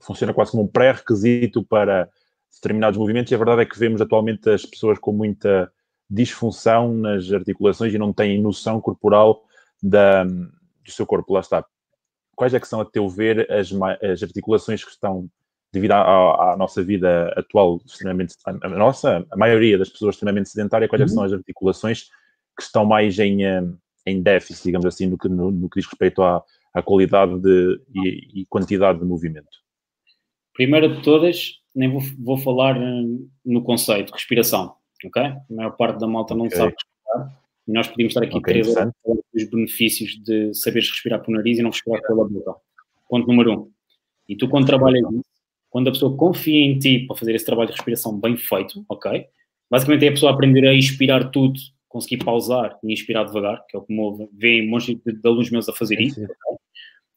funciona 0.00 0.34
quase 0.34 0.50
como 0.50 0.64
um 0.64 0.68
pré-requisito 0.68 1.64
para 1.64 2.08
determinados 2.54 2.98
movimentos, 2.98 3.32
e 3.32 3.34
a 3.34 3.38
verdade 3.38 3.62
é 3.62 3.64
que 3.64 3.78
vemos 3.78 4.00
atualmente 4.00 4.48
as 4.48 4.64
pessoas 4.64 4.98
com 4.98 5.12
muita 5.12 5.70
disfunção 6.08 6.92
nas 6.94 7.32
articulações 7.32 7.92
e 7.92 7.98
não 7.98 8.12
têm 8.12 8.40
noção 8.40 8.80
corporal 8.80 9.44
da, 9.82 10.24
do 10.24 10.90
seu 10.90 11.06
corpo. 11.06 11.34
Lá 11.34 11.40
está. 11.40 11.64
Quais 12.34 12.54
é 12.54 12.60
que 12.60 12.68
são, 12.68 12.80
a 12.80 12.84
teu 12.84 13.08
ver, 13.08 13.50
as, 13.50 13.72
as 14.02 14.22
articulações 14.22 14.84
que 14.84 14.90
estão, 14.90 15.28
devido 15.72 15.92
à, 15.92 16.52
à, 16.52 16.56
nossa 16.56 16.82
vida 16.82 17.32
atual, 17.36 17.80
extremamente, 17.84 18.34
a, 18.44 18.68
nossa, 18.68 19.26
a 19.30 19.36
maioria 19.36 19.78
das 19.78 19.88
pessoas 19.88 20.14
extremamente 20.14 20.50
sedentária, 20.50 20.88
quais 20.88 21.02
é 21.02 21.04
que 21.04 21.10
são 21.10 21.22
uhum. 21.22 21.26
as 21.26 21.32
articulações 21.32 22.04
que 22.56 22.62
estão 22.62 22.84
mais 22.84 23.18
em, 23.18 23.44
eh, 23.44 23.62
em 24.06 24.22
déficit, 24.22 24.64
digamos 24.64 24.86
assim, 24.86 25.06
no 25.06 25.18
que, 25.18 25.28
no, 25.28 25.50
no 25.50 25.68
que 25.68 25.80
diz 25.80 25.88
respeito 25.88 26.22
à, 26.22 26.42
à 26.72 26.82
qualidade 26.82 27.38
de, 27.40 27.80
e, 27.94 28.40
e, 28.40 28.46
quantidade 28.46 28.98
de 28.98 29.04
movimento? 29.04 29.48
Primeira 30.54 30.88
de 30.88 31.02
todas, 31.02 31.54
nem 31.74 31.90
vou, 31.90 32.00
vou 32.18 32.38
falar 32.38 32.76
eh, 32.76 33.02
no 33.44 33.62
conceito, 33.62 34.12
respiração, 34.12 34.74
ok? 35.04 35.22
A 35.22 35.44
maior 35.50 35.70
parte 35.76 35.98
da 35.98 36.06
malta 36.06 36.34
não 36.34 36.46
okay. 36.46 36.58
sabe 36.58 36.74
respirar. 36.74 37.40
E 37.68 37.72
nós 37.72 37.88
podíamos 37.88 38.10
estar 38.12 38.22
aqui 38.24 38.38
okay, 38.38 38.54
três 38.54 38.76
horas 38.76 38.92
dos 39.04 39.50
benefícios 39.50 40.22
de 40.22 40.54
saberes 40.54 40.88
respirar 40.88 41.20
pelo 41.20 41.36
nariz 41.36 41.58
e 41.58 41.62
não 41.62 41.70
respirar 41.70 42.00
pela 42.02 42.28
boca. 42.28 42.54
Ponto 43.08 43.26
número 43.26 43.52
um. 43.52 43.70
E 44.28 44.36
tu, 44.36 44.48
quando 44.48 44.66
trabalhas 44.66 45.02
isso, 45.10 45.24
quando 45.70 45.88
a 45.88 45.92
pessoa 45.92 46.16
confia 46.16 46.64
em 46.64 46.78
ti 46.78 47.00
para 47.06 47.16
fazer 47.16 47.34
esse 47.34 47.44
trabalho 47.44 47.68
de 47.68 47.74
respiração 47.74 48.18
bem 48.18 48.36
feito, 48.36 48.84
ok? 48.88 49.26
Basicamente 49.70 50.04
é 50.04 50.08
a 50.08 50.12
pessoa 50.12 50.32
aprender 50.32 50.66
a 50.66 50.74
inspirar 50.74 51.30
tudo 51.30 51.58
conseguir 51.96 52.18
pausar 52.18 52.78
e 52.84 52.92
inspirar 52.92 53.24
devagar, 53.24 53.64
que 53.66 53.76
é 53.76 53.80
o 53.80 53.82
que 53.82 53.92
me 53.92 54.28
vê 54.34 54.62
montes 54.62 54.94
de, 55.04 55.12
de 55.12 55.28
alunos 55.28 55.50
meus 55.50 55.68
a 55.68 55.72
fazer 55.72 55.98
isso. 56.00 56.20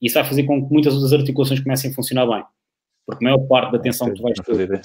E 0.02 0.08
isso 0.08 0.16
vai 0.16 0.24
fazer 0.24 0.44
com 0.44 0.66
que 0.66 0.72
muitas 0.72 0.94
outras 0.94 1.12
articulações 1.12 1.60
comecem 1.60 1.92
a 1.92 1.94
funcionar 1.94 2.26
bem. 2.26 2.44
Porque 3.06 3.26
a 3.26 3.30
maior 3.30 3.46
parte 3.48 3.74
da 3.74 3.80
tensão 3.80 4.08
que 4.08 4.16
tu 4.16 4.24
vais 4.24 4.40
ter 4.40 4.82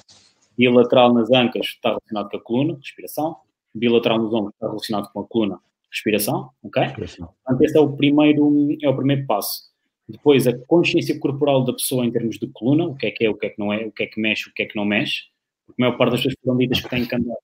bilateral 0.56 1.12
nas 1.12 1.30
ancas 1.30 1.66
está 1.66 1.90
relacionado 1.90 2.30
com 2.30 2.36
a 2.36 2.40
coluna, 2.40 2.76
respiração, 2.76 3.36
bilateral 3.74 4.18
nos 4.18 4.32
ombros 4.32 4.54
está 4.54 4.66
relacionado 4.68 5.12
com 5.12 5.20
a 5.20 5.26
coluna, 5.26 5.58
respiração, 5.90 6.50
ok? 6.62 6.82
Respiração. 6.82 7.34
Portanto, 7.44 7.64
esse 7.64 7.76
é 7.76 7.80
o 7.80 7.92
primeiro, 7.92 8.76
é 8.82 8.88
o 8.88 8.96
primeiro 8.96 9.26
passo. 9.26 9.72
Depois, 10.08 10.46
a 10.46 10.56
consciência 10.66 11.18
corporal 11.18 11.64
da 11.64 11.72
pessoa 11.72 12.04
em 12.04 12.12
termos 12.12 12.38
de 12.38 12.46
coluna, 12.48 12.86
o 12.86 12.94
que 12.94 13.06
é 13.06 13.10
que 13.10 13.24
é, 13.24 13.30
o 13.30 13.34
que 13.34 13.46
é 13.46 13.50
que 13.50 13.58
não 13.58 13.72
é, 13.72 13.86
o 13.86 13.92
que 13.92 14.02
é 14.02 14.06
que 14.06 14.20
mexe, 14.20 14.48
o 14.48 14.52
que 14.52 14.62
é 14.62 14.66
que 14.66 14.76
não 14.76 14.84
mexe. 14.84 15.22
Porque 15.66 15.82
a 15.82 15.86
maior 15.86 15.98
parte 15.98 16.12
das 16.12 16.20
pessoas 16.20 16.36
foram 16.44 16.58
ditas 16.58 16.80
que 16.80 16.90
têm 16.90 17.06
que 17.06 17.14
andar 17.14 17.36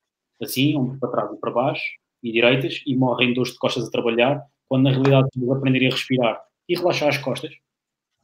assim, 0.42 0.76
um 0.76 0.98
para 0.98 1.11
trás 1.11 1.32
e 1.32 1.36
para 1.36 1.50
baixo, 1.50 1.84
e 2.22 2.32
direitas 2.32 2.82
e 2.86 2.96
morrem 2.96 3.34
dores 3.34 3.52
de 3.52 3.58
costas 3.58 3.86
a 3.86 3.90
trabalhar, 3.90 4.42
quando 4.68 4.84
na 4.84 4.90
realidade 4.90 5.28
temos 5.32 5.50
aprenderem 5.50 5.88
a 5.88 5.90
respirar 5.90 6.40
e 6.68 6.76
relaxar 6.76 7.08
as 7.08 7.18
costas, 7.18 7.52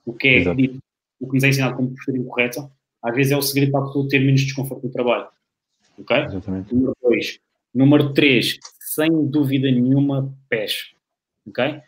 o 0.05 0.13
que 0.13 0.29
é 0.29 0.55
dito, 0.55 0.79
o 1.21 1.29
que 1.29 1.35
nos 1.35 1.45
é 1.45 1.49
ensinado 1.49 1.77
como 1.77 1.91
postura 1.91 2.19
incorreta, 2.19 2.71
às 3.07 3.15
vezes 3.15 3.33
é 3.33 3.37
o 3.37 3.43
segredo 3.43 3.73
para 3.73 3.81
a 3.81 3.87
pessoa 3.87 4.09
ter 4.09 4.19
menos 4.19 4.43
desconforto 4.43 4.85
no 4.85 4.93
trabalho. 4.93 5.29
Ok? 5.99 6.17
Exatamente. 6.17 6.75
Número 6.75 6.97
2. 7.03 7.39
Número 7.75 8.13
3, 8.13 8.59
sem 8.81 9.27
dúvida 9.27 9.71
nenhuma, 9.71 10.35
pés. 10.49 10.93
Ok? 11.47 11.81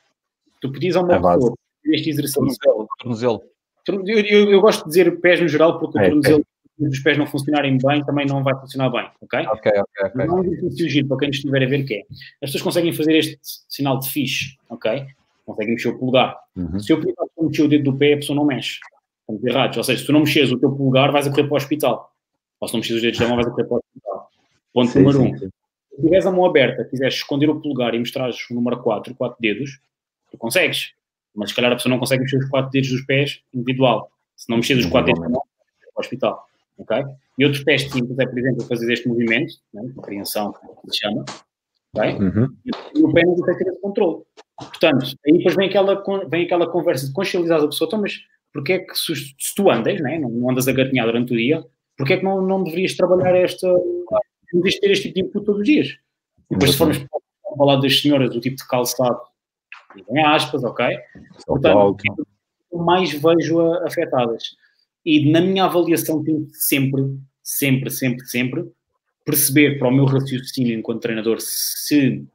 Tu 0.61 0.73
pedias 0.73 0.97
a 0.97 1.01
uma 1.01 1.15
é 1.15 1.21
pessoa 1.21 1.55
este 1.85 2.11
exercício. 2.11 2.59
Tornozelo. 2.99 3.43
Eu, 3.89 4.21
eu, 4.21 4.51
eu, 4.51 4.61
gosto 4.61 4.85
de 4.85 4.89
dizer 4.91 5.21
pés 5.21 5.41
no 5.41 5.49
geral 5.49 5.79
porque 5.79 5.99
é, 5.99 6.09
o 6.09 6.21
tornozelo 6.21 6.45
os 6.79 7.01
pés 7.01 7.19
não 7.19 7.27
funcionarem 7.27 7.77
bem, 7.79 8.05
também 8.05 8.25
não 8.27 8.45
vai 8.45 8.55
funcionar 8.55 8.89
bem, 8.91 9.11
ok? 9.21 9.41
Ok, 9.49 9.73
ok, 9.73 10.05
ok. 10.05 10.27
Não 10.27 10.39
é 10.39 10.41
um 10.41 10.71
giro 10.71 11.09
para 11.09 11.19
quem 11.19 11.31
estiver 11.31 11.65
a 11.65 11.67
ver 11.67 11.85
que 11.85 11.95
é. 11.95 12.03
As 12.43 12.51
pessoas 12.51 12.63
conseguem 12.63 12.93
fazer 12.93 13.17
este 13.17 13.39
sinal 13.69 13.99
de 13.99 14.09
fixe, 14.09 14.57
ok? 14.69 15.07
Conseguem 15.45 15.75
mexer 15.75 15.89
o 15.89 15.99
polegar. 15.99 16.37
Uhum. 16.55 16.79
Se 16.79 16.93
eu 16.93 17.01
pedir 17.01 17.15
para 17.15 17.27
mexer 17.41 17.63
o 17.63 17.69
dedo 17.69 17.91
do 17.91 17.99
pé, 17.99 18.13
a 18.13 18.17
pessoa 18.19 18.37
não 18.37 18.45
mexe. 18.45 18.79
Estamos 19.29 19.45
errados. 19.45 19.77
Ou 19.77 19.85
seja, 19.85 20.01
se 20.01 20.07
tu 20.07 20.13
não 20.13 20.21
mexeres 20.21 20.53
o 20.53 20.59
teu 20.59 20.73
polegar, 20.73 21.13
vais 21.13 21.27
a 21.27 21.31
correr 21.31 21.45
para 21.45 21.55
o 21.55 21.57
hospital. 21.57 22.13
Ou 22.61 22.69
se 22.69 22.75
não 22.75 22.81
mexeres 22.81 22.97
os 22.97 23.03
dedos 23.03 23.21
da 23.21 23.27
mão, 23.27 23.37
vais 23.37 23.47
a 23.47 23.51
correr 23.51 23.65
para 23.65 23.75
o 23.75 23.79
hospital. 23.79 24.31
Ponto 24.73 24.91
sim, 24.91 24.99
número 25.01 25.21
1. 25.21 25.27
Um. 25.27 25.39
Se 25.39 26.03
tiveres 26.03 26.27
a 26.27 26.31
mão 26.31 26.45
aberta, 26.47 26.85
quiseres 26.85 27.15
esconder 27.15 27.51
o 27.51 27.61
polegar 27.61 27.95
e 27.95 27.99
mostrares 27.99 28.39
o 28.51 28.55
número 28.55 28.81
4, 28.83 29.15
4 29.15 29.37
dedos, 29.41 29.81
tu 30.31 30.39
consegues. 30.39 30.93
Mas 31.35 31.51
se 31.51 31.57
calhar 31.57 31.73
a 31.73 31.77
pessoa 31.77 31.91
não 31.91 31.99
consegue 31.99 32.23
mexer 32.23 32.39
os 32.39 32.49
4 32.49 32.71
dedos 32.71 32.91
dos 32.91 33.03
pés 33.03 33.43
individual. 33.53 34.11
Se 34.37 34.49
não 34.49 34.59
mexeres 34.59 34.85
os 34.85 34.91
4 34.91 35.07
dedos 35.07 35.23
da 35.23 35.29
mão, 35.29 35.43
vai 35.81 35.93
para 35.93 36.01
o 36.01 36.01
hospital 36.01 36.49
ok? 36.79 37.05
E 37.39 37.45
outros 37.45 37.65
testes 37.65 37.93
simples 37.93 38.19
é, 38.19 38.27
por 38.27 38.39
exemplo, 38.39 38.65
fazer 38.65 38.93
este 38.93 39.09
movimento, 39.09 39.55
né, 39.75 39.83
compreensão, 39.95 40.53
que 40.53 40.91
se 40.91 40.99
chama, 41.01 41.25
ok? 41.95 42.13
Uhum. 42.15 42.57
E 42.95 43.03
o 43.03 43.13
pé 43.13 43.23
não 43.25 43.35
consegue 43.37 43.59
ter 43.59 43.71
esse 43.71 43.81
controle. 43.81 44.23
Portanto, 44.57 45.07
aí 45.27 45.39
depois 45.39 45.55
vem 45.55 45.69
aquela, 45.69 46.03
vem 46.29 46.45
aquela 46.45 46.71
conversa 46.71 47.07
de 47.07 47.13
consciencializar 47.13 47.61
a 47.61 47.69
pessoa, 47.69 47.87
então, 47.87 48.01
mas 48.01 48.19
porquê 48.53 48.75
é 48.75 48.79
que 48.79 48.95
se, 48.95 49.15
se 49.15 49.55
tu 49.55 49.71
andas, 49.71 50.01
né, 50.01 50.19
não 50.19 50.51
andas 50.51 50.69
a 50.69 50.73
gatinhar 50.73 51.07
durante 51.07 51.33
o 51.33 51.37
dia, 51.37 51.65
porquê 51.97 52.15
é 52.15 52.17
que 52.19 52.25
não, 52.25 52.41
não 52.43 52.65
deverias 52.65 52.95
trabalhar 52.95 53.35
esta, 53.37 53.67
não 53.69 54.61
deverias 54.61 54.81
ter 54.81 54.91
este 54.91 55.13
tipo 55.13 55.15
de 55.15 55.21
input 55.23 55.45
todos 55.45 55.61
os 55.61 55.67
dias? 55.67 55.89
E 56.51 56.55
depois, 56.55 56.73
se 56.73 56.79
formos 56.79 56.99
falar 57.57 57.77
das 57.77 58.01
senhoras, 58.01 58.31
do 58.31 58.41
tipo 58.41 58.57
de 58.57 58.67
calçado, 58.67 59.21
em 60.09 60.25
aspas, 60.25 60.65
ok? 60.65 60.87
Portanto, 61.47 61.97
mais 62.73 63.13
vejo 63.13 63.61
afetadas. 63.85 64.57
E 65.05 65.31
na 65.31 65.41
minha 65.41 65.65
avaliação 65.65 66.23
tento 66.23 66.51
sempre, 66.53 67.03
sempre, 67.43 67.91
sempre, 67.91 68.27
sempre 68.27 68.73
perceber 69.25 69.79
para 69.79 69.89
o 69.89 69.93
meu 69.93 70.05
raciocínio 70.05 70.79
enquanto 70.79 71.03
treinador 71.03 71.39
se 71.41 72.27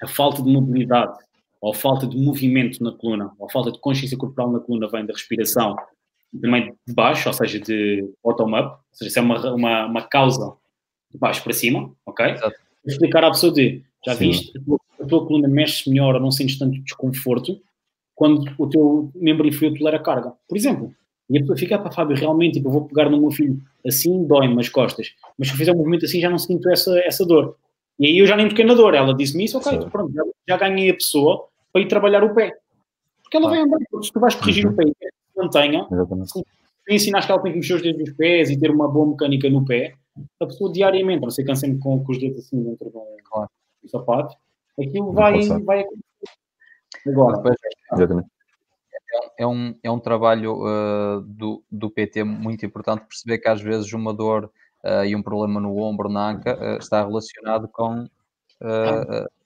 a 0.00 0.06
falta 0.06 0.42
de 0.42 0.50
mobilidade 0.50 1.18
ou 1.64 1.70
a 1.70 1.74
falta 1.74 2.06
de 2.06 2.14
movimento 2.14 2.84
na 2.84 2.92
coluna 2.92 3.32
ou 3.38 3.46
a 3.46 3.50
falta 3.50 3.72
de 3.72 3.80
consciência 3.80 4.18
corporal 4.18 4.52
na 4.52 4.60
coluna 4.60 4.86
vem 4.86 5.06
da 5.06 5.14
respiração 5.14 5.74
também 6.38 6.74
de 6.86 6.92
baixo, 6.92 7.26
ou 7.26 7.32
seja, 7.32 7.58
de 7.58 8.06
bottom-up, 8.22 8.76
ou 8.76 8.78
seja, 8.92 9.10
se 9.10 9.18
é 9.18 9.22
uma, 9.22 9.54
uma, 9.54 9.86
uma, 9.86 10.02
causa 10.02 10.54
de 11.10 11.18
baixo 11.18 11.42
para 11.42 11.54
cima, 11.54 11.90
ok? 12.04 12.26
Exato. 12.26 12.56
Explicar 12.84 13.24
à 13.24 13.30
pessoa 13.30 13.50
de, 13.50 13.82
já 14.04 14.14
Sim. 14.14 14.28
viste, 14.28 14.58
a 14.58 14.62
tua, 14.62 14.78
a 15.00 15.06
tua 15.06 15.26
coluna 15.26 15.48
mexe 15.48 15.88
melhor 15.88 16.20
não 16.20 16.30
sentes 16.30 16.58
tanto 16.58 16.78
desconforto 16.82 17.58
quando 18.14 18.44
o 18.58 18.68
teu 18.68 19.10
membro 19.14 19.46
inferior 19.46 19.78
tolera 19.78 19.96
a 19.96 20.02
carga. 20.02 20.34
Por 20.46 20.58
exemplo, 20.58 20.92
e 21.30 21.38
a 21.38 21.40
pessoa 21.40 21.56
fica, 21.56 21.78
para 21.78 21.92
Fábio, 21.92 22.14
realmente, 22.14 22.54
tipo, 22.54 22.68
eu 22.68 22.72
vou 22.72 22.84
pegar 22.84 23.08
no 23.08 23.18
meu 23.18 23.30
filho 23.30 23.58
assim, 23.86 24.26
dói-me 24.26 24.60
as 24.60 24.68
costas. 24.68 25.14
Mas 25.38 25.48
se 25.48 25.54
eu 25.54 25.58
fizer 25.58 25.72
um 25.72 25.78
movimento 25.78 26.04
assim, 26.04 26.20
já 26.20 26.28
não 26.28 26.38
sinto 26.38 26.68
essa, 26.68 26.98
essa 26.98 27.24
dor. 27.24 27.56
E 27.98 28.06
aí 28.06 28.18
eu 28.18 28.26
já 28.26 28.36
nem 28.36 28.50
toquei 28.50 28.66
na 28.66 28.74
dor. 28.74 28.92
Ela 28.92 29.14
disse-me 29.14 29.44
isso, 29.44 29.56
ok, 29.56 29.80
Sim. 29.80 29.88
pronto, 29.88 30.12
já, 30.12 30.22
já, 30.48 30.56
ganhei 30.58 30.90
a 30.90 30.94
pessoa 30.94 31.48
para 31.74 31.82
ir 31.82 31.88
trabalhar 31.88 32.22
o 32.22 32.32
pé. 32.32 32.56
Porque 33.22 33.36
ela 33.36 33.48
ah. 33.48 33.50
vai 33.50 33.58
andar, 33.58 33.78
se 34.00 34.12
tu 34.12 34.20
vais 34.20 34.34
corrigir 34.36 34.66
uhum. 34.66 34.72
o 34.72 34.76
pé 34.76 34.84
e 34.84 34.94
mantenha, 35.36 35.86
se 36.24 36.32
tu 36.34 36.44
ensinas 36.88 37.26
que 37.26 37.32
ela 37.32 37.42
tem 37.42 37.52
que 37.52 37.58
mexer 37.58 37.74
os 37.74 37.82
dedos 37.82 38.04
dos 38.04 38.14
pés 38.14 38.50
e 38.50 38.58
ter 38.58 38.70
uma 38.70 38.88
boa 38.88 39.08
mecânica 39.08 39.50
no 39.50 39.64
pé, 39.64 39.94
a 40.40 40.46
pessoa 40.46 40.72
diariamente, 40.72 41.22
não 41.22 41.30
sei, 41.30 41.44
cansando 41.44 41.78
com, 41.80 42.04
com 42.04 42.12
os 42.12 42.20
dedos 42.20 42.38
assim 42.38 42.62
dentro 42.62 42.90
do, 42.90 43.02
claro. 43.24 43.50
do 43.82 43.88
sapato, 43.88 44.36
aquilo 44.80 45.12
vai, 45.12 45.40
vai 45.64 45.80
acontecer. 45.80 46.04
Agora, 47.08 47.42
Exatamente 47.92 48.28
é 49.38 49.46
um, 49.46 49.74
é 49.82 49.90
um 49.90 49.98
trabalho 49.98 50.62
uh, 50.62 51.20
do, 51.22 51.62
do 51.70 51.90
PT 51.90 52.24
muito 52.24 52.64
importante 52.64 53.06
perceber 53.06 53.38
que 53.38 53.48
às 53.48 53.60
vezes 53.60 53.92
uma 53.92 54.12
dor 54.12 54.50
uh, 54.84 55.04
e 55.04 55.14
um 55.14 55.22
problema 55.22 55.60
no 55.60 55.76
ombro, 55.78 56.08
na 56.08 56.30
anca, 56.30 56.56
uh, 56.56 56.78
está 56.78 57.04
relacionado 57.04 57.68
com. 57.68 58.08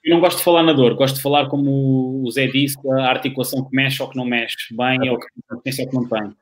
Eu 0.09 0.14
não 0.14 0.20
gosto 0.22 0.38
de 0.38 0.44
falar 0.44 0.62
na 0.62 0.72
dor, 0.72 0.94
gosto 0.94 1.16
de 1.16 1.20
falar 1.20 1.50
como 1.50 2.22
o 2.24 2.30
Zé 2.30 2.46
disse, 2.46 2.78
a 2.92 3.11
articulação 3.11 3.62
que 3.62 3.76
mexe 3.76 4.02
ou 4.02 4.09
que 4.09 4.16
não 4.16 4.24
mexe 4.24 4.74
bem 4.74 5.11
ou 5.11 5.18
que 5.18 5.26
tem 5.62 5.84
ou 5.84 5.90
que 5.90 5.94
não 5.94 6.09
tem. 6.09 6.34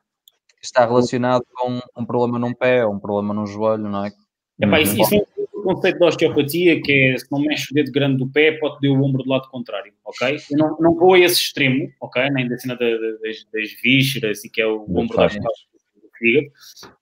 Está 0.61 0.85
relacionado 0.85 1.43
com 1.53 1.81
um 1.97 2.05
problema 2.05 2.39
num 2.39 2.53
pé 2.53 2.85
ou 2.85 2.93
um 2.93 2.99
problema 2.99 3.33
num 3.33 3.45
joelho, 3.45 3.83
não 3.83 4.05
é? 4.05 4.13
Epá, 4.61 4.79
isso, 4.79 4.97
isso 5.01 5.15
é 5.15 5.19
um 5.53 5.63
conceito 5.63 5.99
da 5.99 6.05
osteopatia, 6.05 6.81
que 6.81 6.93
é 6.93 7.17
se 7.17 7.29
não 7.29 7.41
mexe 7.41 7.69
o 7.69 7.73
dedo 7.75 7.91
grande 7.91 8.19
do 8.19 8.29
pé, 8.29 8.53
pode 8.53 8.79
ter 8.79 8.87
o 8.87 9.03
ombro 9.03 9.21
do 9.21 9.29
lado 9.29 9.49
contrário, 9.49 9.91
ok? 10.05 10.37
Eu 10.49 10.57
não, 10.57 10.77
não 10.79 10.95
vou 10.95 11.15
a 11.15 11.19
esse 11.19 11.41
extremo, 11.41 11.91
ok? 11.99 12.29
Nem 12.29 12.47
da 12.47 12.57
cena 12.57 12.73
da, 12.77 12.85
da, 12.85 13.11
das, 13.21 13.45
das 13.51 13.81
vísceras 13.83 14.45
e 14.45 14.49
que 14.49 14.61
é 14.61 14.65
o 14.65 14.85
Muito 14.87 14.97
ombro 14.97 15.17
da 15.17 15.23
fácil. 15.23 15.41
do 15.41 16.09
fígado. 16.17 16.47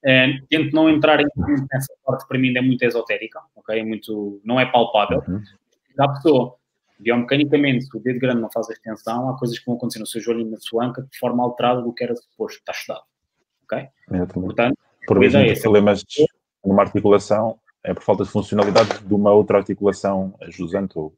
Eh, 0.03 0.39
tento 0.49 0.73
não 0.73 0.89
entrar 0.89 1.21
em, 1.21 1.27
nessa 1.71 1.93
parte, 2.03 2.27
para 2.27 2.39
mim 2.39 2.47
ainda 2.47 2.59
é 2.59 2.63
muito 2.63 2.81
esotérica, 2.81 3.39
ok? 3.55 3.79
É 3.79 3.83
muito, 3.83 4.41
não 4.43 4.59
é 4.59 4.65
palpável. 4.65 5.21
Uhum. 5.27 5.43
Da 5.95 6.07
pessoa, 6.09 6.55
biomecanicamente, 6.99 7.85
se 7.85 7.97
o 7.97 7.99
dedo 7.99 8.19
grande 8.19 8.41
não 8.41 8.51
faz 8.51 8.69
a 8.69 8.73
extensão, 8.73 9.29
há 9.29 9.37
coisas 9.37 9.57
que 9.59 9.65
vão 9.65 9.75
acontecer 9.75 9.99
no 9.99 10.07
seu 10.07 10.21
joelho 10.21 10.41
e 10.41 10.45
na 10.45 10.57
sua 10.59 10.85
anca 10.85 11.01
de 11.01 11.17
forma 11.17 11.43
alterada 11.43 11.81
do 11.81 11.93
que 11.93 12.03
era 12.03 12.15
suposto, 12.15 12.59
está 12.59 12.71
estudado, 12.71 13.03
ok? 13.63 13.87
Exatamente. 14.11 14.33
Portanto, 14.33 14.77
Por 15.07 15.19
vezes, 15.19 15.35
é 15.35 15.61
problemas 15.61 16.03
numa 16.65 16.81
articulação 16.81 17.59
é 17.83 17.93
por 17.93 18.01
falta 18.01 18.23
de 18.23 18.29
funcionalidade 18.31 18.99
de 19.05 19.13
uma 19.13 19.31
outra 19.31 19.59
articulação 19.59 20.33
ajusante 20.41 20.97
ou, 20.97 21.13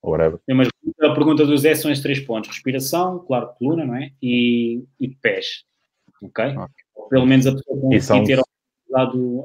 ou 0.00 0.12
whatever. 0.12 0.40
Sim, 0.48 0.54
mas 0.54 0.68
a 1.02 1.12
pergunta 1.12 1.44
do 1.44 1.56
Zé 1.58 1.74
são 1.74 1.90
esses 1.90 2.02
três 2.02 2.18
pontos: 2.20 2.48
respiração, 2.48 3.18
claro, 3.26 3.50
coluna, 3.58 3.84
não 3.84 3.94
é? 3.94 4.10
E, 4.22 4.82
e 4.98 5.08
pés. 5.08 5.64
Ok? 6.22 6.44
Ou 6.94 7.08
pelo 7.08 7.26
menos 7.26 7.46
a 7.46 7.52
pessoa 7.52 7.78
conseguir 7.78 8.00
são- 8.02 8.24
ter 8.24 8.40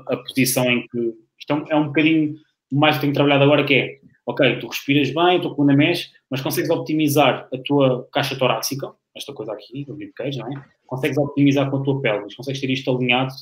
a 0.08 0.18
posição 0.18 0.64
em 0.72 0.88
que. 0.88 1.14
Isto 1.38 1.52
é 1.52 1.56
um- 1.56 1.66
é 1.72 1.76
um 1.76 1.88
bocadinho 1.88 2.36
mais 2.72 2.96
que 2.96 3.02
tenho 3.02 3.14
trabalhado 3.14 3.44
agora, 3.44 3.66
que 3.66 3.74
é 3.74 4.00
ok, 4.26 4.60
tu 4.60 4.68
respiras 4.68 5.14
bem, 5.14 5.42
tua 5.42 5.54
coluna 5.54 5.76
mexe, 5.76 6.12
mas 6.30 6.42
consegues 6.42 6.70
optimizar 6.70 7.48
a 7.54 7.58
tua 7.58 8.08
caixa 8.12 8.38
torácica, 8.38 8.92
esta 9.16 9.34
coisa 9.34 9.54
aqui, 9.54 9.86
o 9.88 9.96
rib 9.96 10.12
cage, 10.16 10.40
não 10.40 10.48
é? 10.48 10.66
Consegues 10.88 11.18
optimizar 11.18 11.70
com 11.70 11.78
a 11.78 11.84
tua 11.84 12.02
pelvis, 12.02 12.36
consegues 12.36 12.60
ter 12.60 12.70
isto 12.70 12.90
alinhado 12.96 13.34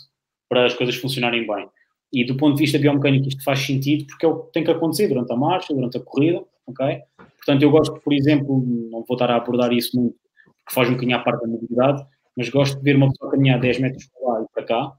para 0.49 0.65
as 0.65 0.73
coisas 0.73 0.95
funcionarem 0.95 1.47
bem. 1.47 1.69
E 2.11 2.25
do 2.25 2.35
ponto 2.35 2.55
de 2.55 2.61
vista 2.61 2.77
biomecânico 2.77 3.27
isto 3.27 3.43
faz 3.43 3.59
sentido 3.59 4.05
porque 4.07 4.25
é 4.25 4.29
o 4.29 4.43
que 4.43 4.51
tem 4.51 4.63
que 4.63 4.71
acontecer 4.71 5.07
durante 5.07 5.31
a 5.31 5.35
marcha, 5.35 5.73
durante 5.73 5.97
a 5.97 6.01
corrida, 6.01 6.43
ok? 6.67 6.99
Portanto, 7.37 7.63
eu 7.63 7.71
gosto, 7.71 7.99
por 8.01 8.13
exemplo, 8.13 8.61
não 8.91 9.03
vou 9.03 9.15
estar 9.15 9.31
a 9.31 9.37
abordar 9.37 9.71
isso 9.71 9.97
muito, 9.97 10.15
porque 10.45 10.73
faz 10.73 10.89
um 10.89 10.93
bocadinho 10.93 11.17
à 11.17 11.19
parte 11.19 11.41
da 11.41 11.47
mobilidade, 11.47 12.05
mas 12.35 12.49
gosto 12.49 12.77
de 12.77 12.83
ver 12.83 12.95
uma 12.95 13.09
pessoa 13.09 13.31
caminhar 13.31 13.59
10 13.59 13.79
metros 13.79 14.05
para 14.07 14.33
lá 14.33 14.43
e 14.43 14.45
para 14.53 14.63
cá, 14.63 14.93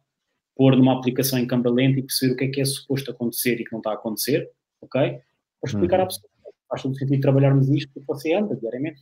pôr 0.56 0.76
numa 0.76 0.98
aplicação 0.98 1.38
em 1.38 1.46
câmara 1.46 1.70
lenta 1.70 1.98
e 1.98 2.02
perceber 2.02 2.32
o 2.32 2.36
que 2.36 2.44
é 2.44 2.48
que 2.48 2.60
é 2.60 2.64
suposto 2.64 3.10
acontecer 3.10 3.60
e 3.60 3.64
que 3.64 3.72
não 3.72 3.78
está 3.78 3.90
a 3.90 3.94
acontecer, 3.94 4.50
ok? 4.80 5.20
Para 5.62 5.70
explicar 5.70 5.96
Uhum. 5.98 6.02
à 6.04 6.06
pessoa. 6.08 6.28
Faz 6.68 6.82
todo 6.82 6.96
sentido 6.98 7.20
trabalharmos 7.20 7.68
isto 7.70 7.90
porque 7.94 8.06
você 8.06 8.34
anda 8.34 8.54
diariamente. 8.56 9.00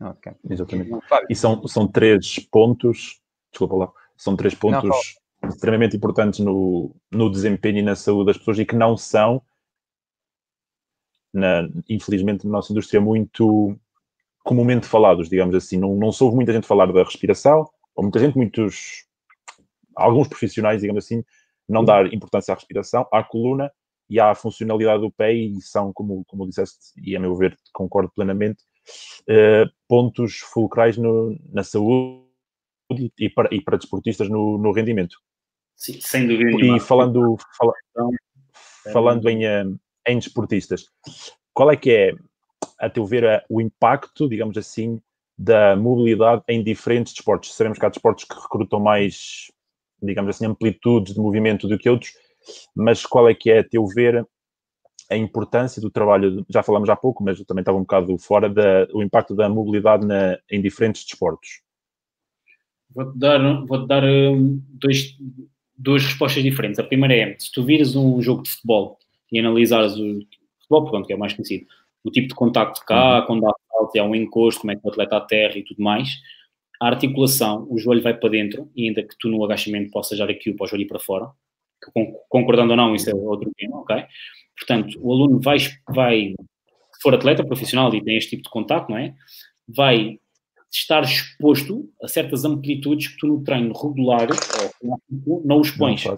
não? 0.00 0.10
Ok. 0.10 0.32
Exatamente. 0.50 0.90
E 1.30 1.34
são, 1.34 1.66
são 1.68 1.86
três 1.86 2.38
pontos, 2.50 3.20
desculpa 3.52 3.76
lá, 3.76 3.92
são 4.16 4.34
três 4.36 4.54
pontos 4.54 5.14
fala. 5.42 5.52
extremamente 5.54 5.96
importantes 5.96 6.40
no, 6.40 6.94
no 7.10 7.30
desempenho 7.30 7.78
e 7.78 7.82
na 7.82 7.94
saúde 7.94 8.26
das 8.26 8.38
pessoas 8.38 8.58
e 8.58 8.64
que 8.66 8.74
não 8.74 8.96
são, 8.96 9.40
na, 11.32 11.68
infelizmente, 11.88 12.44
na 12.46 12.52
nossa 12.52 12.72
indústria, 12.72 13.00
muito 13.00 13.78
comumente 14.44 14.86
falados, 14.88 15.28
digamos 15.28 15.54
assim. 15.54 15.78
Não, 15.78 15.94
não 15.94 16.10
se 16.10 16.22
ouve 16.24 16.34
muita 16.36 16.52
gente 16.52 16.66
falar 16.66 16.90
da 16.92 17.04
respiração, 17.04 17.68
ou 17.94 18.02
muita 18.02 18.18
gente, 18.18 18.36
muitos, 18.36 19.06
alguns 19.94 20.26
profissionais, 20.28 20.80
digamos 20.80 21.04
assim, 21.04 21.22
não 21.68 21.84
dar 21.84 22.12
importância 22.12 22.52
à 22.52 22.54
respiração, 22.56 23.06
à 23.12 23.22
coluna 23.22 23.70
e 24.12 24.20
à 24.20 24.34
funcionalidade 24.34 25.00
do 25.00 25.10
pé 25.10 25.32
e 25.32 25.60
são, 25.62 25.92
como, 25.92 26.24
como 26.26 26.46
disseste, 26.46 26.92
e 26.96 27.16
a 27.16 27.20
meu 27.20 27.34
ver 27.34 27.56
concordo 27.72 28.10
plenamente, 28.14 28.62
eh, 29.26 29.64
pontos 29.88 30.38
fulcrais 30.38 30.96
no- 30.98 31.38
na 31.52 31.62
saúde 31.64 32.22
e, 33.18 33.30
para, 33.30 33.48
e 33.54 33.60
para 33.60 33.78
desportistas 33.78 34.28
no, 34.28 34.58
no 34.58 34.72
rendimento. 34.72 35.16
Sim, 35.76 35.98
sem 36.00 36.26
dúvida 36.26 36.50
nenhuma. 36.50 36.76
E 36.76 36.80
falando, 36.80 37.36
fala- 37.56 37.72
falando 38.92 39.28
em, 39.30 39.46
eh, 39.46 39.64
em 40.08 40.18
desportistas, 40.18 40.84
qual 41.54 41.70
é 41.70 41.76
que 41.76 41.90
é, 41.90 42.12
a 42.78 42.90
teu 42.90 43.06
ver, 43.06 43.24
a- 43.26 43.42
o 43.48 43.60
impacto, 43.60 44.28
digamos 44.28 44.58
assim, 44.58 45.00
da 45.38 45.74
mobilidade 45.74 46.42
em 46.48 46.62
diferentes 46.62 47.14
desportos? 47.14 47.54
Sabemos 47.54 47.78
que 47.78 47.86
há 47.86 47.88
desportos 47.88 48.24
que 48.24 48.34
recrutam 48.34 48.78
mais, 48.78 49.50
digamos 50.02 50.36
assim, 50.36 50.46
amplitudes 50.46 51.14
de 51.14 51.20
movimento 51.20 51.66
do 51.66 51.78
que 51.78 51.88
outros, 51.88 52.12
mas 52.74 53.04
qual 53.04 53.28
é 53.28 53.34
que 53.34 53.50
é, 53.50 53.58
a 53.60 53.64
teu 53.64 53.86
ver, 53.86 54.26
a 55.10 55.16
importância 55.16 55.80
do 55.80 55.90
trabalho, 55.90 56.44
já 56.48 56.62
falamos 56.62 56.88
há 56.88 56.96
pouco, 56.96 57.22
mas 57.22 57.38
eu 57.38 57.44
também 57.44 57.62
estava 57.62 57.78
um 57.78 57.82
bocado 57.82 58.16
fora, 58.18 58.48
da, 58.48 58.86
o 58.92 59.02
impacto 59.02 59.34
da 59.34 59.48
mobilidade 59.48 60.06
na- 60.06 60.38
em 60.50 60.60
diferentes 60.60 61.04
desportos? 61.04 61.62
Vou-te 62.94 63.18
dar, 63.18 63.38
vou 63.66 63.86
dar 63.86 64.04
hum, 64.04 64.62
dois, 64.68 65.16
duas 65.76 66.04
respostas 66.04 66.42
diferentes. 66.42 66.78
A 66.78 66.84
primeira 66.84 67.14
é, 67.14 67.36
se 67.38 67.50
tu 67.50 67.62
vires 67.64 67.96
um 67.96 68.20
jogo 68.20 68.42
de 68.42 68.50
futebol 68.50 68.98
e 69.30 69.38
analisares 69.38 69.94
o 69.96 70.20
futebol, 70.60 70.90
pronto, 70.90 71.06
que 71.06 71.12
é 71.12 71.16
o 71.16 71.18
mais 71.18 71.32
conhecido, 71.32 71.66
o 72.04 72.10
tipo 72.10 72.28
de 72.28 72.34
contacto 72.34 72.84
que 72.84 72.92
há, 72.92 73.22
quando 73.22 73.46
há 73.46 73.52
falta, 73.68 74.00
há 74.00 74.04
um 74.04 74.14
encosto, 74.14 74.60
como 74.60 74.72
é 74.72 74.76
que 74.76 74.86
o 74.86 74.90
atleta 74.90 75.16
aterra 75.16 75.56
e 75.56 75.64
tudo 75.64 75.82
mais, 75.82 76.08
a 76.80 76.88
articulação, 76.88 77.66
o 77.70 77.78
joelho 77.78 78.02
vai 78.02 78.12
para 78.12 78.28
dentro, 78.28 78.70
e 78.74 78.88
ainda 78.88 79.02
que 79.02 79.16
tu 79.18 79.28
no 79.28 79.44
agachamento 79.44 79.90
possas 79.90 80.18
dar 80.18 80.28
aqui 80.28 80.52
para 80.52 80.64
o 80.64 80.66
joelho 80.66 80.84
ir 80.84 80.88
para 80.88 80.98
fora, 80.98 81.30
concordando 82.28 82.72
ou 82.72 82.76
não, 82.76 82.94
isso 82.94 83.10
é 83.10 83.14
outro 83.14 83.50
tema, 83.56 83.80
ok? 83.80 84.04
Portanto, 84.58 84.98
o 85.00 85.12
aluno 85.12 85.40
vai, 85.40 85.58
vai, 85.88 86.34
se 86.92 87.00
for 87.02 87.14
atleta 87.14 87.44
profissional 87.44 87.94
e 87.94 88.02
tem 88.02 88.16
este 88.16 88.30
tipo 88.30 88.44
de 88.44 88.50
contacto, 88.50 88.90
não 88.90 88.98
é? 88.98 89.14
Vai 89.68 90.18
estar 90.70 91.02
exposto 91.02 91.88
a 92.02 92.08
certas 92.08 92.44
amplitudes 92.44 93.08
que 93.08 93.16
tu 93.18 93.26
no 93.26 93.44
treino 93.44 93.74
regular 93.74 94.28
ou 95.26 95.42
não 95.44 95.60
os 95.60 95.70
pões. 95.70 96.04
Não 96.04 96.16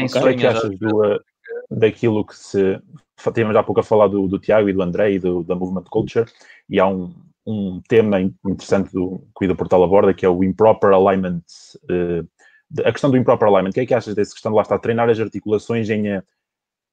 Ok. 0.00 0.20
O 0.20 0.24
que 0.24 0.28
é 0.28 0.34
que 0.34 0.46
achas 0.46 0.78
do, 0.78 1.04
uh, 1.04 1.20
daquilo 1.70 2.24
que 2.24 2.36
se. 2.36 2.80
Tínhamos 3.34 3.56
há 3.56 3.64
pouco 3.64 3.80
a 3.80 3.84
falar 3.84 4.06
do, 4.06 4.28
do 4.28 4.38
Tiago 4.38 4.68
e 4.68 4.72
do 4.72 4.80
André 4.80 5.12
e 5.12 5.18
do, 5.18 5.42
da 5.42 5.56
Movement 5.56 5.84
Culture, 5.90 6.30
e 6.70 6.78
há 6.78 6.86
um, 6.86 7.12
um 7.44 7.80
tema 7.88 8.20
in- 8.20 8.32
interessante 8.46 8.92
do, 8.92 9.18
que 9.36 9.44
o 9.44 9.44
Ida 9.44 9.56
Portal 9.56 9.82
aborda, 9.82 10.14
que 10.14 10.24
é 10.24 10.28
o 10.28 10.44
improper 10.44 10.92
alignment. 10.92 11.42
uh, 11.84 12.28
a 12.84 12.92
questão 12.92 13.10
do 13.10 13.16
improper 13.16 13.48
alignment. 13.48 13.70
O 13.70 13.74
que 13.74 13.80
é 13.80 13.86
que 13.86 13.94
achas 13.94 14.14
dessa 14.14 14.32
questão 14.32 14.52
de 14.52 14.56
lá 14.56 14.62
estar 14.62 14.78
treinar 14.78 15.08
as 15.08 15.18
articulações 15.18 15.88
em, 15.90 16.16
uh, 16.16 16.22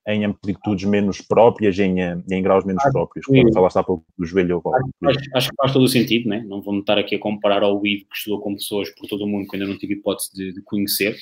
em 0.07 0.25
amplitudes 0.25 0.85
menos 0.85 1.21
próprias, 1.21 1.77
em, 1.79 2.01
uh, 2.01 2.23
em 2.29 2.41
graus 2.41 2.63
menos 2.63 2.83
próprios? 2.91 3.25
sim. 3.25 3.41
Quando 3.41 3.53
falaste 3.53 3.77
há 3.77 3.83
pouco 3.83 4.05
do 4.17 4.25
joelho 4.25 4.61
Acho, 5.03 5.19
acho 5.35 5.49
que 5.49 5.55
faz 5.55 5.73
todo 5.73 5.83
o 5.83 5.87
sentido, 5.87 6.29
né? 6.29 6.43
não 6.47 6.61
vou-me 6.61 6.79
estar 6.79 6.97
aqui 6.97 7.15
a 7.15 7.19
comparar 7.19 7.63
ao 7.63 7.79
Weed 7.79 8.05
que 8.05 8.15
estudou 8.15 8.39
com 8.41 8.53
pessoas 8.55 8.89
por 8.91 9.07
todo 9.07 9.23
o 9.23 9.27
mundo 9.27 9.47
que 9.47 9.55
ainda 9.55 9.67
não 9.67 9.77
tive 9.77 9.93
hipótese 9.93 10.33
de, 10.33 10.53
de 10.53 10.61
conhecer. 10.61 11.15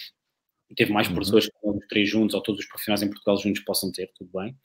Teve 0.75 0.91
mais 0.91 1.07
Uhum. 1.07 1.15
pessoas 1.15 1.45
que 1.45 1.53
os 1.63 1.87
três 1.87 2.09
juntos, 2.09 2.33
ou 2.33 2.41
todos 2.41 2.61
os 2.61 2.67
profissionais 2.67 3.03
em 3.03 3.07
Portugal 3.07 3.37
juntos 3.37 3.63
possam 3.63 3.91
ter, 3.91 4.09
tudo 4.17 4.31
bem. 4.33 4.55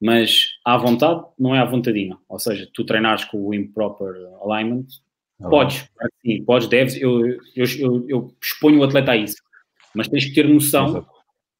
Mas 0.00 0.48
à 0.64 0.76
vontade 0.76 1.22
não 1.38 1.54
é 1.54 1.60
à 1.60 1.64
vontadinha. 1.64 2.18
Ou 2.28 2.38
seja, 2.38 2.68
tu 2.74 2.84
treinares 2.84 3.24
com 3.24 3.38
o 3.38 3.54
improper 3.54 4.12
alignment, 4.44 4.86
Podes, 5.50 5.88
claro 5.94 6.12
que 6.20 6.32
sim, 6.32 6.44
podes, 6.44 6.68
deves. 6.68 6.96
Eu, 7.00 7.26
eu, 7.26 7.66
eu, 7.78 8.08
eu 8.08 8.34
exponho 8.42 8.80
o 8.80 8.84
atleta 8.84 9.12
a 9.12 9.16
isso. 9.16 9.36
Mas 9.94 10.08
tens 10.08 10.24
que 10.24 10.34
ter 10.34 10.48
noção 10.48 10.88
Exato. 10.88 11.06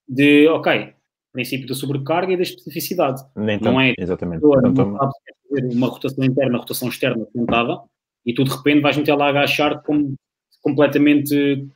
de, 0.09 0.49
ok, 0.49 0.95
princípio 1.33 1.66
da 1.66 1.74
sobrecarga 1.74 2.33
e 2.33 2.37
da 2.37 2.43
especificidade. 2.43 3.22
Nem 3.35 3.59
não 3.61 3.80
é- 3.80 3.95
exatamente. 3.99 4.43
Não 4.43 4.74
sabes 4.74 5.14
fazer 5.49 5.74
uma 5.74 5.89
rotação 5.89 6.24
interna, 6.24 6.59
rotação 6.59 6.89
externa 6.89 7.26
sentada 7.33 7.80
e 8.24 8.33
tu 8.33 8.45
de 8.45 8.51
repente 8.51 8.80
vais 8.80 8.97
meter 8.97 9.14
lá 9.14 9.26
a 9.26 9.30
agachar 9.30 9.83
como 9.83 10.14
completamente 10.62 11.66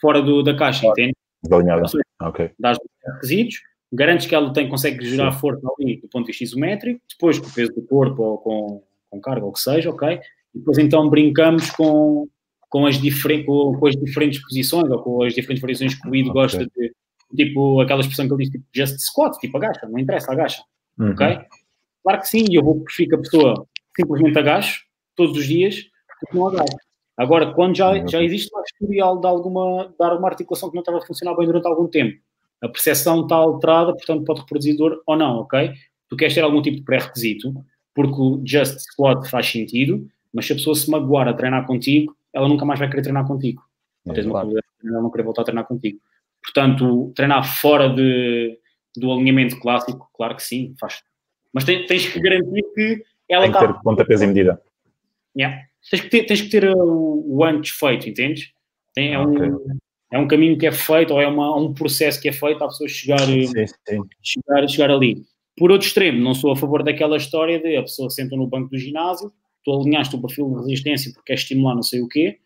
fora 0.00 0.20
do, 0.20 0.42
da 0.42 0.54
caixa, 0.54 0.86
entende? 0.86 1.14
desalinhada. 1.42 1.84
Ok. 2.20 2.50
dás 2.58 2.78
requisitos, 3.14 3.62
garantes 3.92 4.26
que 4.26 4.34
ela 4.34 4.52
tem, 4.52 4.68
consegue 4.68 5.04
gerar 5.06 5.32
força 5.32 5.66
ali 5.78 6.00
do 6.00 6.08
ponto 6.08 6.26
de 6.26 6.32
vista 6.32 6.44
isométrico, 6.44 7.00
depois 7.08 7.38
com 7.38 7.46
o 7.46 7.52
peso 7.52 7.72
do 7.72 7.82
corpo 7.82 8.22
ou 8.22 8.38
com, 8.38 8.82
com 9.08 9.20
carga 9.20 9.44
ou 9.44 9.50
o 9.50 9.54
que 9.54 9.60
seja, 9.60 9.90
ok? 9.90 10.20
E 10.54 10.58
depois 10.58 10.78
então 10.78 11.08
brincamos 11.08 11.70
com, 11.70 12.28
com, 12.68 12.86
as, 12.86 13.00
diferen 13.00 13.44
com, 13.44 13.76
com 13.78 13.86
as 13.86 13.94
diferentes 13.96 14.40
posições 14.42 14.90
ou 14.90 15.02
com 15.02 15.22
as 15.22 15.34
diferentes 15.34 15.60
variações 15.60 15.94
que 15.94 16.08
o 16.08 16.14
Ido 16.14 16.30
Ok. 16.30 16.42
gosta 16.42 16.66
de, 16.66 16.92
tipo 17.36 17.80
aquela 17.80 18.00
expressão 18.00 18.26
que 18.26 18.34
ele 18.34 18.42
diz, 18.44 18.50
tipo 18.52 18.64
just 18.74 18.98
squat, 18.98 19.36
tipo 19.38 19.56
agacha, 19.56 19.86
não 19.88 19.98
interessa, 19.98 20.32
agacha, 20.32 20.62
Uhum. 20.98 21.10
ok? 21.12 21.38
Claro 22.02 22.20
que 22.20 22.28
sim, 22.28 22.44
eu 22.50 22.62
vou 22.64 22.80
preferir 22.80 23.08
que 23.10 23.14
a 23.16 23.18
pessoa 23.18 23.66
simplesmente 23.96 24.38
agache 24.38 24.80
todos 25.14 25.36
os 25.36 25.46
dias 25.46 25.76
do 25.76 26.26
que 26.30 26.36
não 26.36 26.48
agache. 26.48 26.76
Agora, 27.16 27.52
quando 27.52 27.76
já, 27.76 27.90
Ok. 27.90 28.08
já 28.08 28.22
existe 28.22 28.48
um 28.56 28.62
historial 28.62 29.20
de 29.20 29.26
alguma, 29.26 29.88
de 29.88 30.04
alguma 30.04 30.28
articulação 30.28 30.70
que 30.70 30.76
não 30.76 30.82
estava 30.82 30.98
a 30.98 31.06
funcionar 31.06 31.36
bem 31.36 31.46
durante 31.46 31.66
algum 31.66 31.86
tempo, 31.88 32.16
a 32.62 32.68
percepção 32.68 33.22
está 33.22 33.34
alterada, 33.36 33.92
portanto 33.92 34.24
pode 34.24 34.40
reproduzir 34.40 34.76
dor 34.76 35.02
ou 35.06 35.16
não, 35.16 35.40
ok? 35.40 35.72
Tu 36.08 36.16
queres 36.16 36.34
ter 36.34 36.40
algum 36.42 36.62
tipo 36.62 36.76
de 36.78 36.82
pré-requisito, 36.84 37.52
porque 37.94 38.20
o 38.20 38.40
just 38.46 38.78
squat 38.78 39.28
faz 39.28 39.46
sentido, 39.48 40.08
mas 40.32 40.46
se 40.46 40.52
a 40.52 40.56
pessoa 40.56 40.74
se 40.74 40.90
magoar 40.90 41.28
a 41.28 41.34
treinar 41.34 41.66
contigo, 41.66 42.16
ela 42.32 42.48
nunca 42.48 42.64
mais 42.64 42.78
vai 42.78 42.88
querer 42.88 43.02
treinar 43.02 43.26
contigo. 43.26 43.62
Ou 44.06 44.14
tens 44.14 44.26
uma 44.26 44.42
Claro. 44.42 44.48
de 44.50 44.88
ela 44.88 45.02
não 45.02 45.10
querer 45.10 45.24
voltar 45.24 45.42
a 45.42 45.44
treinar 45.44 45.66
contigo. 45.66 45.98
Portanto, 46.42 47.12
treinar 47.14 47.44
fora 47.60 47.88
de, 47.88 48.58
do 48.96 49.12
alinhamento 49.12 49.58
clássico, 49.58 50.08
claro 50.14 50.36
que 50.36 50.42
sim, 50.42 50.74
faz. 50.78 51.02
Mas 51.52 51.64
tens, 51.64 51.86
tens 51.86 52.06
que 52.06 52.20
garantir 52.20 52.62
que 52.74 53.04
ela 53.28 53.42
Tem 53.42 53.52
que 53.52 53.58
está 53.58 53.72
ter 53.72 53.82
pontapés 53.82 54.22
em 54.22 54.28
medida. 54.28 54.60
Yeah. 55.36 55.62
Tens 55.90 56.02
que 56.02 56.08
ter, 56.08 56.24
tens 56.24 56.42
que 56.42 56.48
ter 56.48 56.64
uh, 56.64 56.76
o 56.76 57.44
antes 57.44 57.72
feito, 57.72 58.08
entendes? 58.08 58.52
Tem, 58.94 59.14
é, 59.14 59.18
um, 59.18 59.32
Ok. 59.32 59.50
é 60.12 60.18
um 60.18 60.26
caminho 60.28 60.58
que 60.58 60.66
é 60.66 60.72
feito 60.72 61.12
ou 61.14 61.20
é 61.20 61.26
uma, 61.26 61.56
um 61.56 61.72
processo 61.72 62.20
que 62.20 62.28
é 62.28 62.32
feito 62.32 62.62
a 62.62 62.68
pessoa 62.68 62.88
chegar, 62.88 63.20
sim, 63.20 63.46
sim. 63.46 64.02
chegar, 64.22 64.68
chegar 64.68 64.90
ali. 64.90 65.22
Por 65.56 65.70
outro 65.70 65.86
extremo, 65.86 66.20
não 66.22 66.34
sou 66.34 66.52
a 66.52 66.56
favor 66.56 66.82
daquela 66.82 67.16
história 67.16 67.58
de 67.60 67.76
a 67.76 67.82
pessoa 67.82 68.10
senta 68.10 68.36
no 68.36 68.46
banco 68.46 68.70
do 68.70 68.78
ginásio, 68.78 69.32
tu 69.64 69.72
alinhaste 69.72 70.14
o 70.16 70.20
perfil 70.20 70.50
de 70.50 70.56
resistência 70.56 71.12
porque 71.12 71.26
queres 71.26 71.42
estimular 71.42 71.74
não 71.74 71.82
sei 71.82 72.00
o 72.00 72.08
quê, 72.08 72.38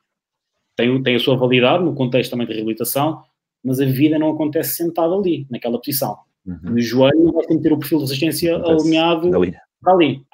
tem, 0.76 1.02
tem 1.02 1.14
a 1.16 1.18
sua 1.18 1.36
validade 1.36 1.84
no 1.84 1.94
contexto 1.94 2.30
também 2.30 2.46
de 2.46 2.54
reabilitação, 2.54 3.22
mas 3.62 3.80
a 3.80 3.84
vida 3.84 4.18
não 4.18 4.30
acontece 4.30 4.76
sentado 4.76 5.14
ali, 5.14 5.46
naquela 5.50 5.78
posição. 5.78 6.18
Uhum. 6.46 6.58
No 6.62 6.80
joelho 6.80 7.24
não 7.24 7.32
vai 7.32 7.46
ter 7.46 7.72
o 7.72 7.78
perfil 7.78 7.98
de 7.98 8.04
resistência 8.04 8.56
alinhado 8.56 9.30
para 9.80 9.92
ali. 9.92 10.24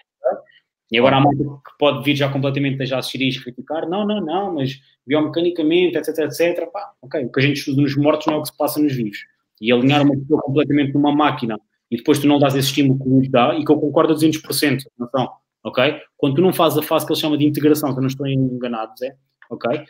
E 0.91 0.99
agora 0.99 1.17
há 1.17 1.21
malta 1.21 1.37
que 1.37 1.79
pode 1.79 2.03
vir 2.03 2.17
já 2.17 2.33
completamente 2.33 2.87
já 2.87 2.99
assistir 2.99 3.21
e 3.23 3.43
criticar, 3.43 3.87
não, 3.87 4.07
não, 4.07 4.25
não, 4.25 4.55
mas 4.55 4.81
biomecanicamente, 5.07 5.99
etc, 5.99 6.19
etc, 6.21 6.67
pá, 6.73 6.93
ok, 7.03 7.27
o 7.27 7.31
que 7.31 7.41
a 7.41 7.43
gente 7.43 7.59
estuda 7.59 7.83
nos 7.83 7.95
mortos 7.95 8.27
não 8.27 8.35
é 8.35 8.37
o 8.39 8.43
que 8.43 8.49
se 8.49 8.57
passa 8.57 8.81
nos 8.81 8.95
vivos. 8.95 9.19
E 9.61 9.71
alinhar 9.71 10.03
uma 10.03 10.17
pessoa 10.17 10.41
completamente 10.41 10.95
numa 10.95 11.15
máquina 11.15 11.59
e 11.91 11.97
depois 11.97 12.19
tu 12.19 12.27
não 12.27 12.39
dás 12.39 12.55
esse 12.55 12.69
estímulo 12.69 12.99
que 12.99 13.29
o 13.29 13.31
dá, 13.31 13.55
e 13.55 13.65
que 13.65 13.71
eu 13.71 13.79
concordo 13.79 14.13
a 14.13 14.17
200%, 14.17 14.85
atenção, 14.99 15.31
ok? 15.65 16.01
Quando 16.17 16.37
tu 16.37 16.43
não 16.43 16.53
fazes 16.53 16.79
a 16.79 16.83
fase 16.83 17.07
que 17.07 17.13
ele 17.13 17.21
chama 17.21 17.39
de 17.39 17.47
integração, 17.47 17.93
que 17.93 17.99
eu 17.99 18.03
não 18.03 18.09
estou 18.09 18.27
enganado, 18.27 18.93
Zé, 18.99 19.17
ok? 19.51 19.85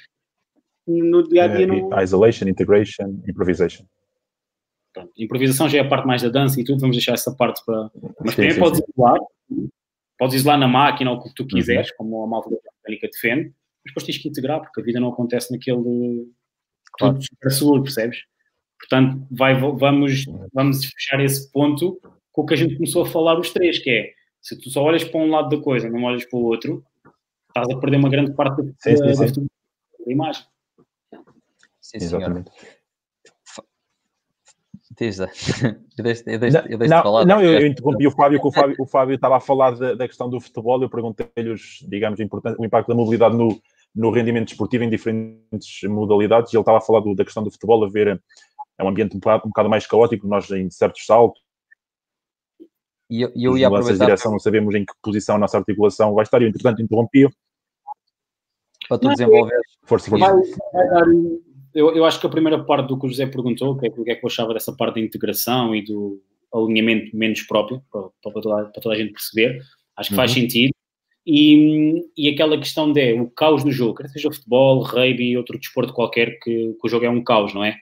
No 0.87 1.27
dia 1.29 1.45
a 1.45 1.49
dia 1.49 1.67
não... 1.67 2.03
Isolation, 2.03 2.49
integration, 2.49 3.23
improvisation. 3.29 3.85
Pronto, 4.93 5.13
improvisação 5.19 5.69
já 5.69 5.79
é 5.79 5.81
a 5.83 5.89
parte 5.89 6.07
mais 6.07 6.23
da 6.23 6.29
dança 6.29 6.61
e 6.61 6.65
tudo, 6.65 6.81
vamos 6.81 6.97
deixar 6.97 7.13
essa 7.13 7.35
parte 7.35 7.63
para... 7.65 7.91
Mas 8.25 8.35
sim, 8.35 8.43
também 8.43 8.59
podes 8.59 8.81
isolar, 8.89 9.21
podes 10.19 10.37
isolar 10.37 10.59
na 10.59 10.69
máquina 10.69 11.11
ou 11.11 11.19
o 11.19 11.23
que 11.23 11.35
tu 11.35 11.43
uhum. 11.43 11.49
quiseres, 11.49 11.91
uhum. 11.91 11.97
como 11.99 12.25
a 12.25 12.27
malta 12.27 12.51
da 12.51 12.57
mecânica 12.79 13.09
defende, 13.13 13.53
mas 13.85 13.93
depois 13.93 14.05
tens 14.07 14.19
que 14.19 14.29
integrar, 14.29 14.61
porque 14.61 14.81
a 14.81 14.85
vida 14.85 14.99
não 14.99 15.09
acontece 15.09 15.53
naquele... 15.53 16.33
Claro. 16.95 17.15
Tudo 17.15 17.27
super 17.27 17.51
seguro, 17.51 17.83
percebes? 17.83 18.25
Portanto, 18.81 19.27
vai, 19.31 19.55
vamos, 19.55 20.25
vamos 20.55 20.87
fechar 20.87 21.21
esse 21.21 21.51
ponto 21.53 22.01
com 22.33 22.43
o 22.43 22.47
que 22.47 22.55
a 22.55 22.57
gente 22.57 22.77
começou 22.77 23.03
a 23.03 23.07
falar 23.07 23.39
os 23.39 23.51
três, 23.51 23.79
que 23.79 23.91
é, 23.91 24.13
se 24.41 24.59
tu 24.59 24.71
só 24.71 24.83
olhas 24.83 25.05
para 25.05 25.21
um 25.21 25.31
lado 25.31 25.49
da 25.49 25.63
coisa, 25.63 25.89
não 25.89 26.05
olhas 26.05 26.25
para 26.25 26.39
o 26.39 26.43
outro, 26.43 26.85
estás 27.49 27.69
a 27.71 27.79
perder 27.79 27.97
uma 27.99 28.09
grande 28.09 28.33
parte 28.33 28.63
da, 28.63 28.73
sim, 28.79 28.97
sim, 28.97 29.29
sim. 29.29 29.47
da 30.07 30.13
imagem. 30.13 30.45
Sim, 31.81 31.99
Exatamente. 31.99 32.51
Diz, 34.99 35.21
eu 35.21 35.29
deixo, 36.03 36.23
eu 36.27 36.39
deixo, 36.39 36.59
eu 36.69 36.79
deixo 36.79 36.95
não, 36.95 37.03
falar. 37.03 37.25
Não, 37.25 37.41
eu, 37.41 37.61
eu 37.61 37.67
interrompi 37.67 38.07
o 38.07 38.11
Fábio, 38.11 38.41
que 38.41 38.49
o 38.49 38.51
Fábio, 38.51 38.77
o 38.81 38.87
Fábio 38.87 39.15
estava 39.15 39.37
a 39.37 39.41
falar 39.41 39.71
da, 39.77 39.95
da 39.95 40.09
questão 40.09 40.29
do 40.29 40.41
futebol, 40.41 40.83
eu 40.83 40.91
perguntei-lhe, 40.91 41.55
digamos, 41.89 42.19
o 42.19 42.65
impacto 42.65 42.89
da 42.89 42.95
mobilidade 42.95 43.37
no, 43.37 43.61
no 43.95 44.11
rendimento 44.11 44.49
esportivo 44.49 44.83
em 44.83 44.91
diferentes 44.91 45.83
modalidades, 45.89 46.53
e 46.53 46.57
ele 46.57 46.63
estava 46.63 46.79
a 46.79 46.81
falar 46.81 47.01
do, 47.01 47.15
da 47.15 47.25
questão 47.25 47.45
do 47.45 47.51
futebol, 47.51 47.85
a 47.85 47.89
ver 47.89 48.21
é 48.79 48.85
um 48.85 48.89
ambiente 48.89 49.17
um 49.17 49.21
bocado, 49.21 49.43
um 49.45 49.49
bocado 49.49 49.69
mais 49.69 49.87
caótico, 49.87 50.27
nós 50.27 50.51
em 50.51 50.71
certos 50.71 51.05
saltos. 51.05 51.41
E 53.11 53.23
eu, 53.23 53.33
eu 53.35 53.59
ia 53.59 53.69
aproveitar. 53.69 54.05
direção, 54.05 54.33
não 54.33 54.39
sabemos 54.39 54.75
em 54.75 54.85
que 54.85 54.93
posição 55.03 55.37
a 55.37 55.39
nossa 55.39 55.59
articulação 55.59 56.15
vai 56.15 56.25
estar, 56.25 56.43
e 56.43 56.47
entretanto 56.47 56.83
interrompi. 56.83 57.27
Para 58.89 58.99
tu 58.99 59.09
desenvolver. 59.09 59.61
Força, 59.85 60.11
força. 60.11 60.27
Vai, 60.27 60.43
vai 60.73 60.89
dar, 60.89 61.07
eu, 61.75 61.95
eu 61.95 62.05
acho 62.05 62.21
que 62.21 62.27
a 62.27 62.31
primeira 62.31 62.63
parte 62.65 62.89
do 62.89 62.99
que 62.99 63.07
o 63.07 63.09
José 63.09 63.27
perguntou, 63.27 63.77
que 63.77 63.87
é 63.87 63.91
o 63.91 64.05
que 64.05 64.11
é 64.11 64.15
que 64.15 64.25
eu 64.25 64.29
achava 64.29 64.55
dessa 64.55 64.73
parte 64.73 64.97
da 64.97 65.01
integração 65.01 65.75
e 65.75 65.83
do 65.83 66.21
alinhamento 66.53 67.17
menos 67.17 67.43
próprio, 67.43 67.83
para, 67.91 68.03
para, 68.23 68.33
toda, 68.33 68.65
para 68.65 68.83
toda 68.83 68.95
a 68.95 68.99
gente 68.99 69.13
perceber, 69.13 69.63
acho 69.97 70.11
que 70.11 70.17
faz 70.17 70.31
uhum. 70.31 70.43
sentido. 70.43 70.73
E, 71.27 72.07
e 72.17 72.29
aquela 72.29 72.57
questão 72.57 72.91
de 72.91 73.13
o 73.13 73.31
caos 73.31 73.63
do 73.63 73.71
jogo, 73.71 73.97
quer 73.97 74.09
seja 74.09 74.33
futebol, 74.33 74.83
rugby, 74.83 75.37
outro 75.37 75.59
desporto 75.59 75.93
qualquer, 75.93 76.39
que, 76.41 76.73
que 76.73 76.81
o 76.83 76.89
jogo 76.89 77.05
é 77.05 77.11
um 77.11 77.23
caos, 77.23 77.53
não 77.53 77.63
é? 77.63 77.77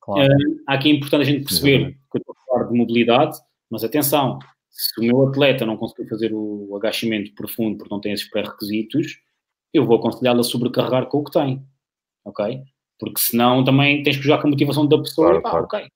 Claro. 0.00 0.32
Uh, 0.32 0.60
aqui 0.66 0.90
é 0.90 0.92
importante 0.94 1.22
a 1.22 1.24
gente 1.24 1.44
perceber 1.44 1.92
que 2.10 2.18
eu 2.18 2.18
estou 2.18 2.34
a 2.36 2.46
falar 2.46 2.68
de 2.68 2.76
mobilidade, 2.76 3.38
mas 3.70 3.84
atenção, 3.84 4.40
se 4.80 4.98
o 4.98 5.04
meu 5.04 5.28
atleta 5.28 5.66
não 5.66 5.76
conseguir 5.76 6.08
fazer 6.08 6.32
o 6.32 6.74
agachamento 6.74 7.34
profundo 7.34 7.76
porque 7.76 7.92
não 7.92 8.00
tem 8.00 8.12
esses 8.12 8.28
pré-requisitos, 8.30 9.20
eu 9.74 9.84
vou 9.84 9.98
aconselhá-lo 9.98 10.40
a 10.40 10.44
sobrecarregar 10.44 11.06
com 11.06 11.18
o 11.18 11.24
que 11.24 11.32
tem, 11.32 11.62
ok? 12.24 12.62
Porque 12.98 13.20
senão 13.20 13.62
também 13.62 14.02
tens 14.02 14.16
que 14.16 14.22
jogar 14.22 14.40
com 14.40 14.48
a 14.48 14.50
motivação 14.50 14.86
da 14.86 14.98
pessoa 14.98 15.28
claro, 15.28 15.38
e 15.38 15.42
pá, 15.42 15.50
claro. 15.50 15.64
ok. 15.66 15.88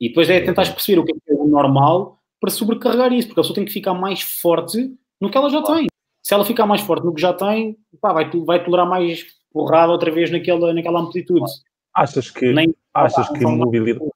E 0.00 0.08
depois 0.08 0.28
é 0.28 0.40
tentar 0.40 0.68
perceber 0.72 1.00
o 1.00 1.04
que 1.04 1.12
é, 1.12 1.32
é 1.32 1.34
o 1.34 1.46
normal 1.46 2.20
para 2.40 2.50
sobrecarregar 2.50 3.12
isso, 3.12 3.28
porque 3.28 3.40
a 3.40 3.42
pessoa 3.42 3.54
tem 3.54 3.64
que 3.64 3.72
ficar 3.72 3.94
mais 3.94 4.20
forte 4.20 4.92
no 5.20 5.30
que 5.30 5.38
ela 5.38 5.48
já 5.48 5.62
tem. 5.62 5.86
Se 6.20 6.34
ela 6.34 6.44
ficar 6.44 6.66
mais 6.66 6.80
forte 6.80 7.04
no 7.04 7.14
que 7.14 7.20
já 7.20 7.32
tem, 7.32 7.78
pá, 8.00 8.12
vai, 8.12 8.28
vai 8.44 8.64
tolerar 8.64 8.88
mais 8.88 9.24
porrada 9.52 9.92
outra 9.92 10.10
vez 10.10 10.30
naquela, 10.30 10.74
naquela 10.74 11.00
amplitude. 11.00 11.50
Achas 11.94 12.30
que, 12.30 12.52
Nem, 12.52 12.74
achas 12.94 13.28
que 13.28 13.44
mobilidade. 13.44 14.10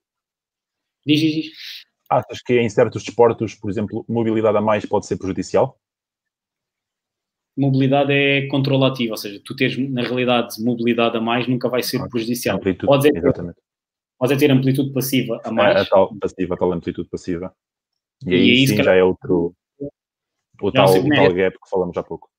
Diz, 1.07 1.21
diz, 1.21 1.35
diz. 1.35 1.53
Achas 2.13 2.43
que 2.43 2.61
em 2.61 2.69
certos 2.69 3.03
desportos, 3.03 3.55
por 3.55 3.71
exemplo, 3.71 4.05
mobilidade 4.07 4.59
a 4.59 4.61
mais 4.61 4.85
pode 4.85 5.07
ser 5.07 5.17
prejudicial? 5.17 5.79
Mobilidade 7.57 8.13
é 8.13 8.47
controlativa, 8.49 9.13
ou 9.13 9.17
seja, 9.17 9.41
tu 9.43 9.57
tens, 9.57 9.77
na 9.91 10.03
realidade, 10.03 10.63
mobilidade 10.63 11.17
a 11.17 11.21
mais 11.21 11.49
nunca 11.49 11.71
vai 11.71 11.83
ser 11.83 12.07
prejudicial. 12.09 12.57
Amplitude, 12.57 12.87
podes, 12.87 13.07
é, 13.07 13.19
exatamente. 13.19 13.59
podes 14.19 14.37
é 14.37 14.39
ter 14.39 14.51
amplitude 14.51 14.93
passiva 14.93 15.41
a 15.43 15.51
mais. 15.51 15.77
É, 15.77 15.81
a 15.81 15.85
tal 15.87 16.15
passiva, 16.19 16.55
a 16.55 16.57
tal 16.59 16.73
amplitude 16.73 17.09
passiva. 17.09 17.55
E 18.27 18.35
aí 18.35 18.63
e 18.63 18.69
sim 18.69 18.83
já 18.83 18.95
é 18.95 19.03
outro. 19.03 19.55
O 20.61 20.71
tal, 20.71 20.95
o 20.95 21.09
tal 21.09 21.33
gap 21.33 21.59
que 21.59 21.71
falamos 21.71 21.97
há 21.97 22.03
pouco. 22.03 22.31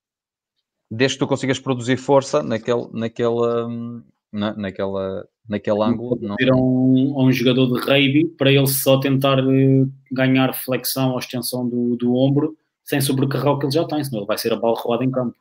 Desde 0.90 1.18
que 1.18 1.26
tu 1.26 1.28
consigas 1.28 1.60
produzir 1.60 1.98
força 1.98 2.44
naquele, 2.44 2.88
naquela, 2.94 3.68
hum, 3.68 4.04
na, 4.32 4.56
naquela, 4.56 5.28
naquele 5.48 5.82
ângulo. 5.84 6.18
Não 6.22 6.36
a 6.36 6.56
um, 6.56 7.20
a 7.20 7.24
um 7.24 7.32
jogador 7.32 7.68
de 7.68 7.80
rugby 7.80 8.26
para 8.38 8.52
ele 8.52 8.68
só 8.68 9.00
tentar 9.00 9.40
eh, 9.40 9.86
ganhar 10.12 10.54
flexão 10.54 11.12
ou 11.12 11.20
extensão 11.20 11.68
do, 11.68 11.96
do 11.96 12.16
ombro 12.16 12.58
sem 12.84 13.00
sobrecarregar 13.00 13.54
o 13.54 13.60
que 13.60 13.66
ele 13.66 13.74
já 13.74 13.86
tem, 13.86 14.04
senão 14.04 14.20
ele 14.20 14.28
vai 14.28 14.38
ser 14.38 14.54
a 14.54 14.58
bola 14.58 14.80
rolada 14.80 15.04
em 15.04 15.12
campo. 15.12 15.36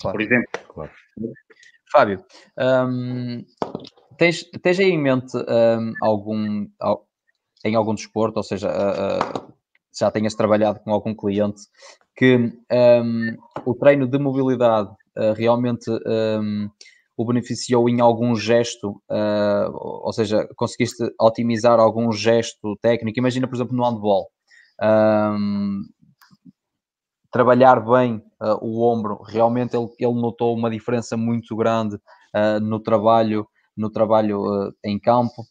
Claro. 0.00 0.16
Por 0.16 0.22
exemplo. 0.22 0.48
Claro. 0.68 0.90
Fábio, 1.90 2.24
um, 2.58 3.44
tens, 4.18 4.44
tens 4.62 4.78
aí 4.80 4.90
em 4.90 5.00
mente 5.00 5.36
um, 5.36 5.92
algum, 6.02 6.66
em 7.64 7.74
algum 7.74 7.94
desporto, 7.94 8.38
ou 8.38 8.42
seja, 8.42 8.68
uh, 8.68 9.46
uh, 9.46 9.52
já 9.98 10.10
tenhas 10.10 10.34
trabalhado 10.34 10.80
com 10.80 10.90
algum 10.90 11.14
cliente, 11.14 11.62
que 12.14 12.52
um, 12.70 13.36
o 13.64 13.74
treino 13.74 14.06
de 14.06 14.18
mobilidade 14.18 14.90
uh, 15.16 15.32
realmente 15.34 15.90
o 17.16 17.24
beneficiou 17.24 17.88
em 17.88 18.00
algum 18.00 18.36
gesto, 18.36 19.02
uh, 19.10 19.70
ou 19.72 20.12
seja, 20.12 20.46
conseguiste 20.54 21.02
otimizar 21.18 21.80
algum 21.80 22.12
gesto 22.12 22.76
técnico. 22.82 23.18
Imagina, 23.18 23.48
por 23.48 23.56
exemplo, 23.56 23.74
no 23.74 23.84
handball, 23.84 24.28
um, 24.82 25.82
trabalhar 27.32 27.80
bem 27.80 28.22
uh, 28.42 28.58
o 28.60 28.82
ombro, 28.82 29.22
realmente 29.22 29.74
ele, 29.74 29.88
ele, 29.98 30.20
notou 30.20 30.54
uma 30.54 30.70
diferença 30.70 31.16
muito 31.16 31.56
grande 31.56 31.96
uh, 31.96 32.60
no 32.60 32.78
trabalho, 32.78 33.48
no 33.74 33.90
trabalho 33.90 34.74
em 34.84 34.98
campo, 34.98 35.44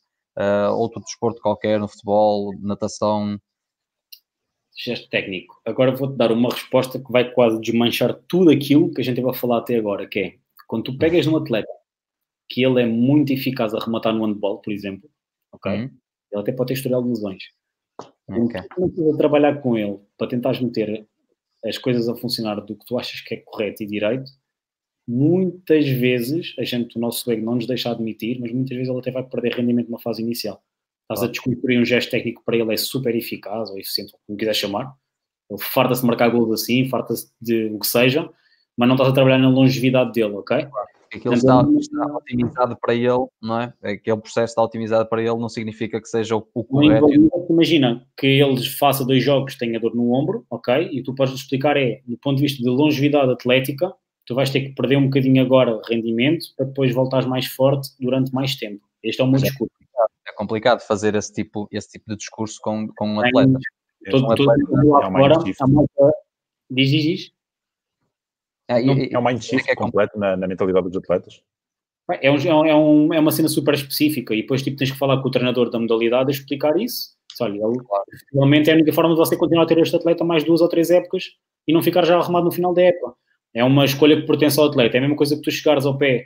outro 0.74 1.00
desporto 1.02 1.42
qualquer, 1.42 1.80
no 1.80 1.88
futebol, 1.88 2.52
natação. 2.60 3.40
Gesto 4.76 5.10
técnico. 5.10 5.62
Agora 5.66 5.96
vou-te 5.96 6.18
dar 6.18 6.32
uma 6.32 6.50
resposta 6.50 7.00
que 7.00 7.12
vai 7.12 7.32
quase 7.32 7.62
desmanchar 7.62 8.14
tudo 8.28 8.52
aquilo 8.52 8.92
que 8.92 9.00
a 9.00 9.04
gente 9.04 9.22
vai 9.22 9.34
falar 9.34 9.60
até 9.60 9.78
agora, 9.78 10.06
que 10.08 10.20
é 10.20 10.36
quando 10.68 10.84
tu 10.84 10.98
pegas 10.98 11.26
num 11.26 11.38
atleta 11.38 11.72
que 12.50 12.64
ele 12.64 12.82
é 12.82 12.86
muito 12.86 13.34
eficaz 13.34 13.74
a 13.74 13.80
rematar 13.80 14.14
no 14.14 14.26
handball, 14.26 14.60
por 14.60 14.72
exemplo, 14.72 15.10
ok? 15.52 15.72
Uhum. 15.72 15.92
Ele 16.32 16.42
até 16.42 16.52
pode 16.52 16.70
ter 16.70 16.74
historial 16.76 17.02
de 17.02 17.10
lesões. 17.10 17.44
Okay. 18.28 18.62
Então, 18.62 18.90
tu 18.90 19.18
trabalhar 19.18 19.62
com 19.62 19.78
ele 19.78 20.00
para 20.18 20.28
tentar 20.28 20.60
meter 20.62 21.08
as 21.64 21.78
coisas 21.78 22.08
a 22.10 22.16
funcionar 22.16 22.56
do 22.56 22.76
que 22.76 22.86
tu 22.86 22.98
achas 22.98 23.22
que 23.22 23.36
é 23.36 23.38
correto 23.38 23.84
e 23.84 23.88
direito, 23.88 24.30
muitas 25.08 25.88
vezes, 25.88 26.54
a 26.60 26.64
gente, 26.64 26.98
o 26.98 27.00
nosso 27.00 27.30
ego 27.32 27.46
não 27.46 27.56
nos 27.56 27.68
deixa 27.68 27.92
admitir, 27.92 28.40
mas 28.40 28.52
muitas 28.52 28.76
vezes 28.76 28.90
ele 28.90 29.00
até 29.00 29.12
vai 29.12 29.24
perder 29.24 29.54
rendimento 29.54 29.88
numa 29.88 30.00
fase 30.00 30.22
inicial. 30.22 30.64
Estás 31.04 31.24
a 31.24 31.32
descobrir 31.32 31.80
um 31.80 31.86
gesto 31.86 32.10
técnico 32.10 32.44
para 32.44 32.58
ele 32.58 32.74
é 32.74 32.78
super 32.78 33.16
eficaz 33.16 33.70
ou 33.70 33.78
eficiente, 33.78 34.14
como 34.26 34.38
quiser 34.38 34.56
chamar. 34.56 34.96
Ele 35.50 35.62
farta-se 35.62 36.02
de 36.02 36.08
marcar 36.08 36.30
gols 36.30 36.52
assim, 36.62 36.90
farta-se 36.90 37.32
de 37.40 37.66
o 37.66 37.80
que 37.80 37.88
seja, 37.88 38.28
mas 38.78 38.88
não 38.88 38.96
estás 38.96 39.10
a 39.10 39.14
trabalhar 39.14 39.38
na 39.38 39.50
longevidade 39.50 40.12
dele, 40.12 40.36
ok? 40.36 40.68
Aquilo 41.14 41.34
está, 41.34 41.66
está, 41.80 42.06
otimizado 42.18 42.78
para 42.82 42.94
ele, 42.94 43.26
não 43.42 43.62
é? 43.62 43.74
Aquele 43.82 44.18
processo 44.18 44.52
está 44.52 44.62
otimizado 44.62 45.08
para 45.08 45.22
ele, 45.22 45.38
não 45.38 45.48
significa 45.48 46.02
que 46.02 46.08
seja 46.08 46.36
o, 46.36 46.46
o 46.54 46.64
correto. 46.64 47.08
Imagina 47.50 48.06
que 48.18 48.28
ele 48.28 48.62
faça 48.64 49.06
dois 49.06 49.24
jogos, 49.24 49.56
tenha 49.56 49.80
dor 49.80 49.96
no 49.96 50.12
ombro, 50.12 50.46
ok? 50.50 50.90
E 50.92 51.02
tu 51.02 51.16
podes 51.16 51.34
explicar 51.34 51.78
é, 51.78 52.02
do 52.06 52.18
ponto 52.18 52.38
de 52.38 52.44
vista 52.44 52.62
de 52.62 52.70
longevidade 52.70 53.32
atlética, 53.32 53.94
tu 54.26 54.36
vais 54.36 54.50
ter 54.50 54.62
que 54.62 54.76
perder 54.76 54.98
um 54.98 55.06
bocadinho 55.06 55.42
agora 55.42 55.80
rendimento 55.88 56.48
para 56.58 56.66
depois 56.66 56.94
voltares 56.94 57.28
mais 57.28 57.46
forte 57.46 57.90
durante 58.00 58.34
mais 58.34 58.56
tempo. 58.56 58.84
Este 59.02 59.22
é 59.22 59.24
o 59.24 59.28
meu 59.28 59.40
discurso. 59.40 59.74
É 60.28 60.34
complicado 60.34 60.82
fazer 60.82 61.16
esse 61.16 61.32
tipo, 61.32 61.68
esse 61.72 61.92
tipo 61.92 62.06
de 62.10 62.18
discurso 62.18 62.60
com, 62.62 62.88
com 62.96 63.08
um 63.08 63.20
atleta. 63.22 63.60
Todo, 64.10 64.26
um 64.26 64.32
atleta, 64.32 64.66
todo 64.68 64.90
lá 64.90 65.08
é 65.08 65.12
fora, 65.12 65.36
a 65.62 65.68
malta 65.68 66.12
diz, 66.70 66.90
diz, 66.90 67.04
diz. 67.04 67.32
É, 68.68 68.82
não, 68.82 69.30
é 69.30 69.34
um 69.34 69.42
shift 69.42 69.70
é 69.70 69.76
completo 69.76 70.18
na, 70.18 70.36
na, 70.36 70.48
mentalidade 70.48 70.88
dos 70.88 70.98
atletas? 70.98 71.42
É, 72.22 72.32
um, 72.32 72.66
é, 72.66 72.76
um, 72.76 73.14
é 73.14 73.20
uma 73.20 73.32
cena 73.32 73.48
super 73.48 73.74
específica 73.74 74.34
e 74.34 74.42
depois 74.42 74.62
tipo, 74.62 74.78
tens 74.78 74.92
que 74.92 74.98
falar 74.98 75.22
com 75.22 75.28
o 75.28 75.32
treinador 75.32 75.70
da 75.70 75.80
modalidade 75.80 76.30
a 76.30 76.32
explicar 76.32 76.78
isso. 76.80 77.16
Olha, 77.42 77.60
realmente 78.34 78.70
é 78.70 78.74
a 78.74 78.76
única 78.76 78.94
forma 78.94 79.12
de 79.12 79.18
você 79.18 79.36
continuar 79.36 79.64
a 79.64 79.68
ter 79.68 79.78
este 79.80 79.96
atleta 79.96 80.24
mais 80.24 80.44
duas 80.44 80.62
ou 80.62 80.70
três 80.70 80.90
épocas 80.90 81.26
e 81.68 81.74
não 81.74 81.82
ficar 81.82 82.06
já 82.06 82.18
arrumado 82.18 82.46
no 82.46 82.52
final 82.52 82.74
da 82.74 82.82
época. 82.84 83.14
É 83.54 83.64
uma 83.64 83.86
escolha 83.86 84.20
que 84.20 84.28
pertence 84.28 84.60
ao 84.60 84.68
atleta. 84.68 84.98
É 84.98 85.00
a 85.00 85.02
mesma 85.02 85.16
coisa 85.16 85.36
que 85.36 85.42
tu 85.42 85.52
chegares 85.52 85.86
ao 85.86 85.98
pé. 85.98 86.26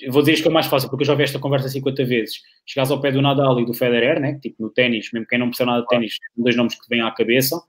Eu 0.00 0.12
vou 0.12 0.22
dizer 0.22 0.32
isto 0.32 0.42
que 0.42 0.48
é 0.48 0.52
mais 0.52 0.66
fácil, 0.66 0.88
porque 0.88 1.02
eu 1.02 1.06
já 1.06 1.14
vi 1.14 1.22
esta 1.22 1.38
conversa 1.38 1.68
50 1.68 2.04
vezes. 2.04 2.40
Chegares 2.66 2.90
ao 2.90 3.00
pé 3.00 3.12
do 3.12 3.22
Nadal 3.22 3.60
e 3.60 3.64
do 3.64 3.74
Federer, 3.74 4.20
né? 4.20 4.38
tipo 4.40 4.56
no 4.62 4.70
ténis, 4.70 5.10
mesmo 5.12 5.26
quem 5.26 5.38
não 5.38 5.46
percebe 5.46 5.70
nada 5.70 5.82
de 5.82 5.88
ténis, 5.88 6.18
dois 6.36 6.56
nomes 6.56 6.74
que 6.74 6.80
te 6.80 6.88
vêm 6.88 7.02
à 7.02 7.10
cabeça. 7.10 7.60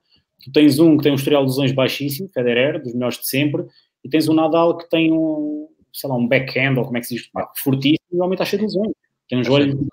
Tu 0.42 0.50
tens 0.52 0.78
um 0.78 0.96
que 0.96 1.02
tem 1.02 1.12
um 1.12 1.16
historial 1.16 1.44
de 1.44 1.50
lesões 1.50 1.72
baixíssimo, 1.72 2.28
Federer, 2.28 2.82
dos 2.82 2.94
melhores 2.94 3.18
de 3.18 3.28
sempre, 3.28 3.64
e 4.02 4.08
tens 4.08 4.28
um 4.28 4.34
Nadal 4.34 4.76
que 4.78 4.88
tem 4.88 5.12
um, 5.12 5.68
sei 5.92 6.08
lá, 6.08 6.16
um 6.16 6.26
backhand, 6.26 6.76
ou 6.78 6.84
como 6.84 6.96
é 6.96 7.00
que 7.00 7.06
se 7.06 7.16
diz, 7.16 7.30
fortíssimo, 7.62 7.98
e 8.12 8.20
homem 8.20 8.34
está 8.34 8.44
cheio 8.44 8.60
de 8.60 8.66
lesões. 8.66 8.92
Tem 9.28 9.38
um 9.38 9.44
joelho. 9.44 9.86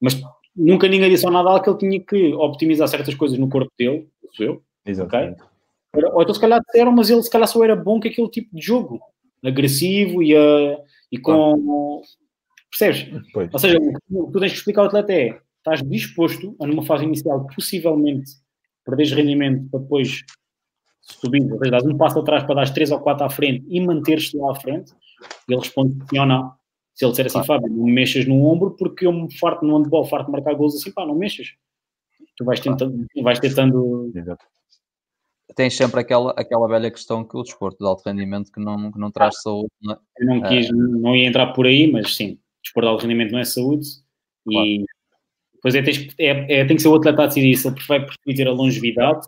Mas 0.00 0.20
nunca 0.54 0.88
ninguém 0.88 1.10
disse 1.10 1.24
ao 1.24 1.32
Nadal 1.32 1.62
que 1.62 1.70
ele 1.70 1.78
tinha 1.78 2.00
que 2.00 2.34
optimizar 2.34 2.88
certas 2.88 3.14
coisas 3.14 3.38
no 3.38 3.48
corpo 3.48 3.72
dele, 3.78 4.08
sou 4.32 4.46
eu. 4.46 4.62
Exatamente. 4.84 5.42
Okay? 5.94 6.04
Ou 6.12 6.22
então 6.22 6.34
se 6.34 6.40
calhar 6.40 6.60
disseram, 6.60 6.92
mas 6.92 7.10
ele 7.10 7.22
se 7.22 7.30
calhar 7.30 7.48
só 7.48 7.64
era 7.64 7.74
bom 7.74 8.00
com 8.00 8.08
aquele 8.08 8.28
tipo 8.28 8.54
de 8.54 8.64
jogo, 8.64 9.00
agressivo 9.44 10.22
e, 10.22 10.36
uh, 10.36 10.78
e 11.10 11.18
com. 11.18 12.02
Percebes? 12.70 13.28
Pois. 13.32 13.52
Ou 13.52 13.58
seja, 13.58 13.78
o 13.78 14.26
que 14.26 14.32
tu 14.32 14.40
tens 14.40 14.52
que 14.52 14.58
explicar 14.58 14.82
ao 14.82 14.86
atleta 14.86 15.12
é: 15.12 15.40
estás 15.58 15.82
disposto 15.82 16.54
a, 16.60 16.66
numa 16.66 16.84
fase 16.84 17.04
inicial, 17.04 17.46
possivelmente 17.54 18.30
perderes 18.84 19.12
rendimento 19.12 19.68
para 19.70 19.80
depois 19.80 20.22
subir, 21.00 21.42
ou 21.52 21.58
seja, 21.58 21.70
dás 21.70 21.84
um 21.84 21.96
passo 21.96 22.18
atrás 22.18 22.44
para 22.44 22.56
dar 22.56 22.72
três 22.72 22.90
ou 22.90 23.00
quatro 23.00 23.24
à 23.24 23.30
frente 23.30 23.64
e 23.68 23.80
manter-te 23.80 24.36
lá 24.36 24.52
à 24.52 24.54
frente. 24.54 24.92
Ele 25.48 25.58
responde 25.58 25.96
sim 26.08 26.18
ou 26.18 26.26
não. 26.26 26.52
Se 26.94 27.04
ele 27.04 27.12
disser 27.12 27.26
assim. 27.26 27.44
Fábio, 27.44 27.68
não 27.68 27.84
me 27.84 27.92
mexas 27.92 28.26
no 28.26 28.44
ombro 28.44 28.72
porque 28.72 29.06
eu 29.06 29.12
me 29.12 29.32
farto 29.38 29.64
no 29.64 29.76
handball, 29.76 30.04
farto 30.04 30.26
de 30.26 30.32
marcar 30.32 30.54
gols 30.54 30.74
assim, 30.74 30.92
pá, 30.92 31.06
não 31.06 31.14
mexas. 31.14 31.48
Tu 32.36 32.44
vais 32.44 32.60
tentando. 32.60 33.06
Vais 33.22 33.38
tentando 33.38 34.10
Exato. 34.14 34.44
Tens 35.56 35.76
sempre 35.76 36.00
aquela, 36.00 36.30
aquela 36.36 36.68
velha 36.68 36.90
questão 36.90 37.24
que 37.24 37.36
o 37.36 37.42
desporto 37.42 37.78
de 37.78 37.86
alto 37.86 38.04
rendimento 38.06 38.52
que 38.52 38.60
não, 38.60 38.92
que 38.92 38.98
não 38.98 39.10
traz 39.10 39.34
ah, 39.38 39.40
saúde. 39.40 39.70
Não, 39.82 39.94
é? 39.94 39.98
eu 40.18 40.26
não 40.26 40.42
quis, 40.42 40.70
ah, 40.70 40.72
não 40.72 41.16
ia 41.16 41.26
entrar 41.26 41.52
por 41.52 41.66
aí, 41.66 41.90
mas 41.90 42.14
sim, 42.14 42.38
desporto 42.62 42.86
de 42.86 42.92
alto 42.92 43.02
rendimento 43.02 43.32
não 43.32 43.40
é 43.40 43.44
saúde 43.44 43.86
claro. 44.44 44.66
e 44.66 44.84
depois 45.60 45.74
é, 45.74 45.82
tens, 45.82 46.08
é, 46.18 46.60
é, 46.60 46.64
tem 46.64 46.76
que 46.76 46.82
ser 46.82 46.88
o 46.88 46.94
atleta 46.94 47.22
a 47.22 47.26
decidir 47.26 47.54
se 47.54 47.68
ele 47.68 47.76
vai 47.86 48.00
preferir 48.00 48.36
ter 48.36 48.48
a 48.48 48.52
longevidade 48.52 49.26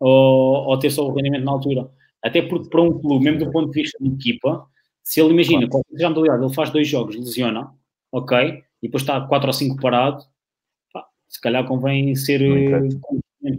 ou, 0.00 0.68
ou 0.68 0.78
ter 0.78 0.90
só 0.90 1.06
o 1.06 1.12
rendimento 1.12 1.44
na 1.44 1.52
altura. 1.52 1.90
Até 2.22 2.40
porque 2.40 2.70
para 2.70 2.80
um 2.80 2.98
clube, 2.98 3.24
mesmo 3.24 3.44
do 3.44 3.52
ponto 3.52 3.70
de 3.70 3.82
vista 3.82 3.98
de 4.00 4.08
equipa, 4.08 4.66
se 5.02 5.20
ele 5.20 5.34
imagina, 5.34 5.68
claro. 5.68 5.84
a 5.92 6.08
modalidade, 6.08 6.44
ele 6.44 6.54
faz 6.54 6.70
dois 6.70 6.88
jogos, 6.88 7.14
lesiona, 7.14 7.70
ok, 8.10 8.38
e 8.82 8.86
depois 8.88 9.02
está 9.02 9.20
quatro 9.20 9.48
ou 9.48 9.52
cinco 9.52 9.78
parado, 9.78 10.24
pá, 10.90 11.06
se 11.28 11.38
calhar 11.38 11.66
convém 11.66 12.16
ser 12.16 12.40
eh, 12.40 12.88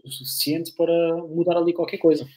o 0.03 0.09
suficiente 0.09 0.73
para 0.75 1.17
mudar 1.27 1.57
ali 1.57 1.71
qualquer 1.71 1.99
coisa. 1.99 2.27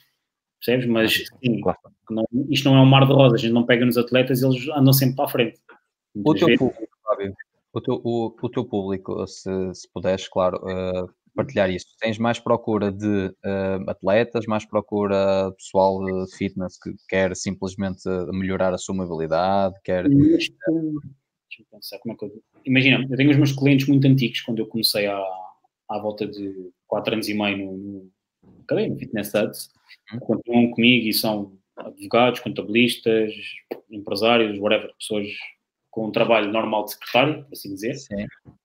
Percebes? 0.59 0.85
Mas 0.85 1.25
sim, 1.43 1.59
claro. 1.59 1.79
não, 2.11 2.23
isto 2.51 2.69
não 2.69 2.77
é 2.77 2.81
um 2.81 2.85
mar 2.85 3.07
de 3.07 3.13
rosas, 3.13 3.39
a 3.39 3.41
gente 3.41 3.53
não 3.53 3.65
pega 3.65 3.83
nos 3.83 3.97
atletas, 3.97 4.43
eles 4.43 4.67
andam 4.69 4.93
sempre 4.93 5.15
para 5.15 5.25
a 5.25 5.29
frente. 5.29 5.59
o 6.13 6.35
teu 6.35 6.55
público, 6.55 6.87
Fábio, 7.03 7.33
o 7.79 7.81
teu, 7.81 8.01
o, 8.03 8.35
o 8.41 8.49
teu 8.49 8.65
público, 8.65 9.25
se, 9.27 9.49
se 9.73 9.91
puderes, 9.91 10.27
claro, 10.27 10.57
uh, 10.57 11.09
partilhar 11.35 11.69
isso. 11.69 11.87
Tens 11.99 12.17
mais 12.17 12.39
procura 12.39 12.91
de 12.91 13.27
uh, 13.27 13.89
atletas, 13.89 14.45
mais 14.45 14.65
procura 14.65 15.51
pessoal 15.53 16.03
de 16.03 16.37
fitness 16.37 16.77
que 16.77 16.91
quer 17.07 17.35
simplesmente 17.35 18.03
melhorar 18.31 18.73
a 18.73 18.77
sua 18.77 18.95
mobilidade, 18.95 19.75
quer... 19.83 20.07
Deixa 20.07 20.51
eu 21.61 21.65
pensar 21.71 21.97
como 21.99 22.13
é 22.13 22.17
que 22.17 22.25
eu... 22.25 22.43
Imagina, 22.65 23.05
eu 23.09 23.17
tenho 23.17 23.31
os 23.31 23.37
meus 23.37 23.51
clientes 23.51 23.87
muito 23.87 24.05
antigos, 24.05 24.41
quando 24.41 24.59
eu 24.59 24.67
comecei 24.67 25.07
há, 25.07 25.17
à 25.89 25.99
volta 25.99 26.27
de 26.27 26.71
4 26.87 27.13
anos 27.13 27.27
e 27.27 27.33
meio 27.33 27.57
no, 27.57 27.77
no, 27.77 28.11
no 28.87 28.97
Fitness 28.97 29.29
Studs, 29.29 29.69
uhum. 30.13 30.19
continuam 30.19 30.71
comigo 30.71 31.07
e 31.07 31.13
são 31.13 31.57
advogados, 31.77 32.41
contabilistas, 32.41 33.33
empresários, 33.89 34.59
whatever, 34.59 34.93
pessoas 34.97 35.27
com 35.89 36.07
um 36.07 36.11
trabalho 36.11 36.51
normal 36.51 36.85
de 36.85 36.91
secretário, 36.91 37.43
por 37.43 37.53
assim 37.53 37.73
dizer, 37.73 37.95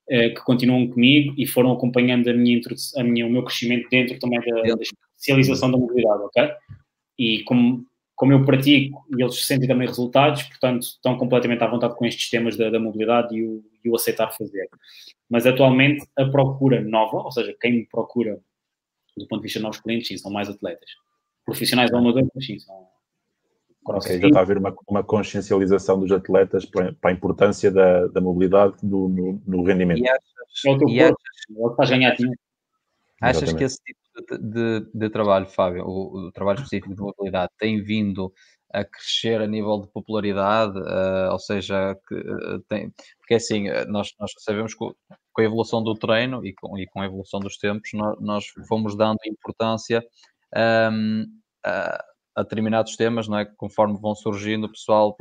eh, 0.08 0.30
que 0.30 0.40
continuam 0.42 0.86
comigo 0.88 1.34
e 1.38 1.46
foram 1.46 1.72
acompanhando 1.72 2.28
a 2.28 2.34
minha, 2.34 2.60
a 2.96 3.04
minha, 3.04 3.26
o 3.26 3.30
meu 3.30 3.44
crescimento 3.44 3.88
dentro 3.88 4.18
também 4.18 4.40
da, 4.40 4.74
da 4.74 4.82
especialização 4.82 5.70
da 5.70 5.78
mobilidade, 5.78 6.22
ok? 6.22 6.50
E 7.18 7.42
como, 7.44 7.86
como 8.14 8.32
eu 8.32 8.44
pratico 8.44 9.06
e 9.16 9.22
eles 9.22 9.46
sentem 9.46 9.68
também 9.68 9.88
resultados, 9.88 10.42
portanto, 10.42 10.82
estão 10.82 11.16
completamente 11.16 11.62
à 11.62 11.66
vontade 11.66 11.96
com 11.96 12.04
estes 12.04 12.28
temas 12.28 12.56
da, 12.56 12.68
da 12.70 12.78
mobilidade 12.78 13.34
e 13.36 13.46
o, 13.46 13.64
e 13.84 13.88
o 13.88 13.96
aceitar 13.96 14.30
fazer. 14.32 14.68
Mas 15.30 15.46
atualmente 15.46 16.06
a 16.16 16.26
procura 16.26 16.82
nova, 16.82 17.18
ou 17.18 17.32
seja, 17.32 17.56
quem 17.60 17.72
me 17.72 17.86
procura 17.86 18.38
do 19.16 19.26
ponto 19.28 19.40
de 19.40 19.44
vista 19.44 19.58
de 19.58 19.62
novos 19.62 19.80
clientes, 19.80 20.08
sim, 20.08 20.16
são 20.16 20.30
mais 20.30 20.48
atletas. 20.48 20.90
Profissionais 21.44 21.90
ou 21.92 21.98
amadores, 21.98 22.28
sim, 22.40 22.58
são, 22.58 22.88
Já 23.86 24.26
está 24.28 24.38
a 24.38 24.42
haver 24.42 24.58
uma, 24.58 24.74
uma 24.88 25.04
consciencialização 25.04 25.98
dos 25.98 26.10
atletas 26.10 26.64
para, 26.64 26.92
para 26.94 27.10
a 27.10 27.12
importância 27.12 27.70
da, 27.70 28.06
da 28.06 28.20
mobilidade 28.20 28.76
no, 28.82 29.08
no, 29.08 29.42
no 29.46 29.62
rendimento. 29.62 30.00
E 30.00 30.08
achas, 30.08 30.64
é 30.66 30.70
o 30.70 30.78
teu 30.78 30.88
e 30.88 30.98
corpo, 31.54 31.82
achas, 31.82 31.92
é 31.92 31.98
ganhar 31.98 32.16
Achas 33.20 33.52
que 33.52 33.64
esse 33.64 33.78
tipo 33.82 34.00
de, 34.30 34.38
de, 34.38 34.86
de 34.92 35.10
trabalho, 35.10 35.46
Fábio, 35.46 35.84
o, 35.84 36.28
o, 36.28 36.32
trabalho 36.32 36.56
específico 36.56 36.94
de 36.94 37.00
mobilidade, 37.00 37.52
tem 37.58 37.82
vindo 37.82 38.32
a 38.72 38.84
crescer 38.84 39.40
a 39.40 39.46
nível 39.46 39.80
de 39.80 39.88
popularidade? 39.88 40.78
Uh, 40.78 41.32
ou 41.32 41.38
seja, 41.38 41.96
que, 42.08 42.14
uh, 42.14 42.60
tem, 42.68 42.92
porque 43.20 43.34
assim, 43.34 43.68
eh, 43.68 43.84
nós, 43.86 44.12
nós 44.18 44.32
sabemos 44.38 44.74
que 44.74 44.78
com 44.78 45.40
a 45.40 45.44
evolução 45.44 45.82
do 45.82 45.94
treino 45.94 46.44
e 46.44 46.52
com, 46.54 46.78
e 46.78 46.86
com 46.86 47.00
a 47.00 47.06
evolução 47.06 47.40
dos 47.40 47.56
tempos, 47.56 47.90
nós, 47.94 48.20
nós 48.20 48.44
fomos 48.68 48.96
dando 48.96 49.18
importância 49.26 50.04
um, 50.92 51.24
a 51.64 52.04
a 52.34 52.42
determinados 52.42 52.96
temas, 52.96 53.28
não 53.28 53.38
é? 53.38 53.44
Conforme 53.44 53.98
vão 54.00 54.14
surgindo, 54.14 54.64
o 54.64 54.70
pessoal, 54.70 55.16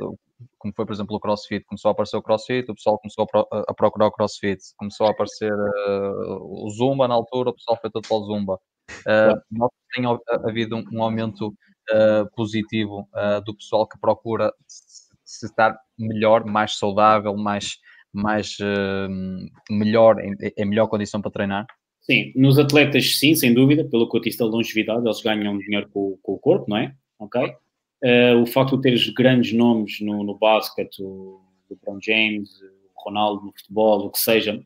como 0.58 0.74
foi, 0.74 0.84
por 0.84 0.92
exemplo, 0.92 1.16
o 1.16 1.20
CrossFit, 1.20 1.64
começou 1.64 1.90
a 1.90 1.92
aparecer 1.92 2.16
o 2.16 2.22
CrossFit, 2.22 2.70
o 2.70 2.74
pessoal 2.74 2.98
começou 2.98 3.26
a, 3.52 3.74
procurar 3.74 4.06
o 4.06 4.12
CrossFit, 4.12 4.60
começou 4.76 5.06
a 5.06 5.10
aparecer 5.10 5.52
uh, 5.52 6.64
o 6.66 6.70
Zumba 6.70 7.06
na 7.06 7.14
altura, 7.14 7.50
o 7.50 7.54
pessoal 7.54 7.78
foi 7.80 7.90
todo 7.90 8.06
para 8.06 8.16
o 8.16 8.24
Zumba. 8.24 8.58
Uh, 9.06 9.68
tem 9.94 10.04
havido 10.44 10.76
um, 10.76 10.84
um 10.92 11.02
aumento 11.02 11.48
uh, 11.48 12.28
positivo 12.34 13.08
uh, 13.14 13.42
do 13.44 13.54
pessoal 13.54 13.86
que 13.86 13.98
procura 13.98 14.52
se 14.66 15.46
estar 15.46 15.78
melhor, 15.98 16.44
mais 16.44 16.76
saudável, 16.76 17.36
mais, 17.36 17.78
mais 18.12 18.58
melhor, 19.70 20.20
em, 20.20 20.34
em 20.56 20.64
melhor 20.64 20.86
condição 20.88 21.20
para 21.20 21.30
treinar? 21.30 21.66
Sim, 22.00 22.32
nos 22.36 22.58
atletas 22.58 23.18
sim, 23.18 23.34
sem 23.34 23.54
dúvida, 23.54 23.82
pelo 23.84 24.08
que 24.08 24.16
eu 24.16 24.20
disse 24.20 24.38
da 24.38 24.44
longevidade, 24.44 25.06
eles 25.06 25.22
ganham 25.22 25.56
dinheiro 25.56 25.88
com, 25.88 26.18
com 26.22 26.32
o 26.32 26.38
corpo, 26.38 26.66
não 26.68 26.76
é? 26.76 26.94
Ok? 27.24 27.54
Uh, 28.02 28.42
o 28.42 28.46
facto 28.46 28.76
de 28.76 28.82
teres 28.82 29.08
grandes 29.10 29.52
nomes 29.52 30.00
no, 30.00 30.22
no 30.22 30.36
basquete, 30.36 31.02
o 31.02 31.40
LeBron 31.70 31.98
James, 32.02 32.50
o 32.94 33.02
Ronaldo 33.02 33.46
no 33.46 33.52
futebol, 33.52 34.06
o 34.06 34.10
que 34.10 34.18
seja, 34.18 34.62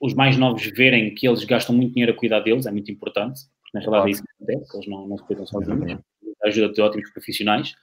os 0.00 0.14
mais 0.14 0.36
novos 0.36 0.64
verem 0.66 1.14
que 1.14 1.26
eles 1.26 1.44
gastam 1.44 1.74
muito 1.74 1.92
dinheiro 1.92 2.12
a 2.12 2.16
cuidar 2.16 2.40
deles 2.40 2.66
é 2.66 2.70
muito 2.70 2.90
importante, 2.90 3.40
porque 3.62 3.78
na 3.78 3.80
realidade 3.80 4.08
é 4.08 4.10
isso 4.12 4.22
que 4.22 4.44
acontece, 4.44 4.76
eles 4.76 4.88
não, 4.88 5.08
não 5.08 5.16
se 5.16 5.24
cuidam 5.24 5.46
sozinhos, 5.46 6.00
ajuda 6.44 6.72
de 6.72 6.80
ótimos 6.80 7.10
profissionais. 7.10 7.74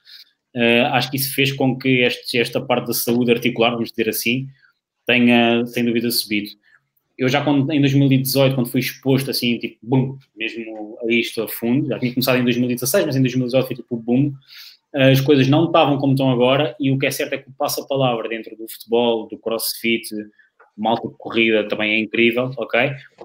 Uh, 0.54 0.86
acho 0.92 1.10
que 1.10 1.16
isso 1.16 1.34
fez 1.34 1.52
com 1.52 1.76
que 1.76 2.00
este, 2.00 2.38
esta 2.38 2.60
parte 2.60 2.86
da 2.86 2.94
saúde 2.94 3.32
articular, 3.32 3.72
vamos 3.72 3.90
dizer 3.90 4.08
assim, 4.08 4.46
tenha 5.04 5.66
sem 5.66 5.84
dúvida 5.84 6.10
subido 6.10 6.48
eu 7.18 7.28
já 7.28 7.42
quando, 7.42 7.70
em 7.72 7.80
2018, 7.80 8.54
quando 8.54 8.68
fui 8.68 8.80
exposto 8.80 9.30
assim, 9.30 9.58
tipo, 9.58 9.78
boom, 9.82 10.18
mesmo 10.36 10.98
a 11.02 11.12
isto 11.12 11.42
a 11.42 11.48
fundo, 11.48 11.88
já 11.88 11.98
tinha 11.98 12.12
começado 12.12 12.38
em 12.38 12.44
2016, 12.44 13.06
mas 13.06 13.16
em 13.16 13.20
2018 13.20 13.66
foi 13.66 13.76
tipo, 13.76 13.96
boom, 13.96 14.32
as 14.92 15.20
coisas 15.20 15.48
não 15.48 15.66
estavam 15.66 15.98
como 15.98 16.12
estão 16.12 16.30
agora 16.30 16.76
e 16.78 16.90
o 16.90 16.98
que 16.98 17.06
é 17.06 17.10
certo 17.10 17.34
é 17.34 17.38
que 17.38 17.48
o 17.48 17.52
passa-palavra 17.52 18.28
dentro 18.28 18.56
do 18.56 18.68
futebol, 18.68 19.26
do 19.28 19.38
crossfit, 19.38 20.08
malta 20.76 21.08
de 21.08 21.14
corrida 21.16 21.66
também 21.68 21.92
é 21.92 21.98
incrível, 22.00 22.50
ok? 22.56 22.80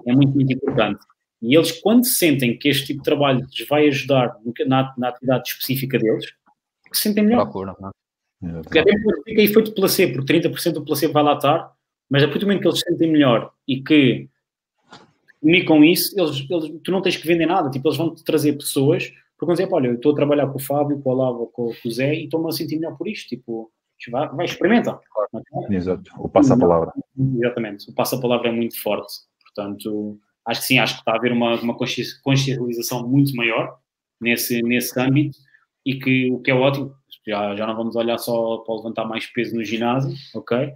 É 0.06 0.12
muito, 0.12 0.34
muito 0.34 0.52
importante. 0.52 1.00
E 1.40 1.56
eles, 1.56 1.72
quando 1.72 2.06
sentem 2.06 2.56
que 2.56 2.68
este 2.68 2.86
tipo 2.86 3.00
de 3.00 3.04
trabalho 3.04 3.40
lhes 3.40 3.68
vai 3.68 3.88
ajudar 3.88 4.36
na, 4.66 4.94
na 4.96 5.08
atividade 5.08 5.48
específica 5.48 5.98
deles, 5.98 6.26
se 6.92 7.02
sentem 7.02 7.24
melhor. 7.24 7.44
Procura, 7.44 7.74
não 7.80 7.88
é? 7.88 7.92
Porque 8.62 8.78
até 8.78 8.90
fica 9.24 9.42
efeito 9.42 9.72
placebo, 9.72 10.14
porque 10.14 10.40
30% 10.40 10.72
do 10.72 10.84
placebo 10.84 11.12
vai 11.12 11.22
lá 11.22 11.34
estar, 11.34 11.72
mas 12.12 12.22
a 12.22 12.26
partir 12.26 12.40
do 12.40 12.46
momento 12.46 12.60
que 12.60 12.68
eles 12.68 12.78
se 12.78 12.84
sentem 12.84 13.10
melhor 13.10 13.50
e 13.66 13.82
que 13.82 14.28
comunicam 15.40 15.82
isso, 15.82 16.14
eles, 16.20 16.46
eles, 16.48 16.80
tu 16.84 16.92
não 16.92 17.00
tens 17.00 17.16
que 17.16 17.26
vender 17.26 17.46
nada. 17.46 17.70
Tipo, 17.70 17.88
eles 17.88 17.96
vão-te 17.96 18.22
trazer 18.22 18.52
pessoas 18.52 19.08
porque 19.08 19.46
vão 19.46 19.54
dizer, 19.54 19.66
olha, 19.72 19.86
eu 19.86 19.94
estou 19.94 20.12
a 20.12 20.14
trabalhar 20.14 20.46
com 20.48 20.58
o 20.58 20.62
Fábio, 20.62 21.00
com 21.00 21.08
o 21.08 21.12
Olavo, 21.14 21.46
com, 21.46 21.72
com 21.72 21.88
o 21.88 21.90
Zé 21.90 22.14
e 22.14 22.24
estou-me 22.24 22.50
a 22.50 22.52
sentir 22.52 22.76
melhor 22.76 22.98
por 22.98 23.08
isto. 23.08 23.30
Tipo, 23.30 23.72
vai, 24.10 24.28
vai 24.28 24.44
experimenta. 24.44 25.00
Exato. 25.70 26.02
O 26.18 26.28
passa-palavra. 26.28 26.92
Exatamente. 27.18 27.90
O 27.90 27.94
passa-palavra 27.94 28.48
é 28.50 28.52
muito 28.52 28.78
forte. 28.82 29.14
Portanto, 29.42 30.20
acho 30.46 30.60
que 30.60 30.66
sim, 30.66 30.78
acho 30.78 30.96
que 30.96 31.00
está 31.00 31.12
a 31.12 31.16
haver 31.16 31.32
uma, 31.32 31.58
uma 31.62 31.74
consciencialização 31.74 33.08
muito 33.08 33.34
maior 33.34 33.78
nesse, 34.20 34.60
nesse 34.60 35.00
âmbito 35.00 35.38
e 35.86 35.94
que 35.98 36.30
o 36.30 36.40
que 36.40 36.50
é 36.50 36.54
ótimo, 36.54 36.94
Já, 37.26 37.56
já 37.56 37.66
não 37.66 37.74
vamos 37.74 37.96
olhar 37.96 38.18
só 38.18 38.58
para 38.58 38.74
levantar 38.74 39.06
mais 39.06 39.24
peso 39.24 39.56
no 39.56 39.64
ginásio, 39.64 40.14
ok? 40.34 40.74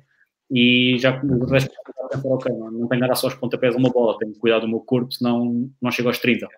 E 0.50 0.96
já 0.98 1.20
o 1.22 1.44
resto 1.46 1.70
pensar, 1.84 2.28
ok, 2.28 2.52
não, 2.56 2.70
não 2.70 2.88
tenho 2.88 3.06
dar 3.06 3.14
só 3.14 3.26
os 3.26 3.34
pontapés 3.34 3.74
a 3.74 3.78
uma 3.78 3.90
bola, 3.90 4.18
tenho 4.18 4.32
que 4.32 4.38
cuidar 4.38 4.60
do 4.60 4.68
meu 4.68 4.80
corpo, 4.80 5.12
senão 5.12 5.70
não 5.80 5.90
chego 5.90 6.08
aos 6.08 6.18
30. 6.18 6.48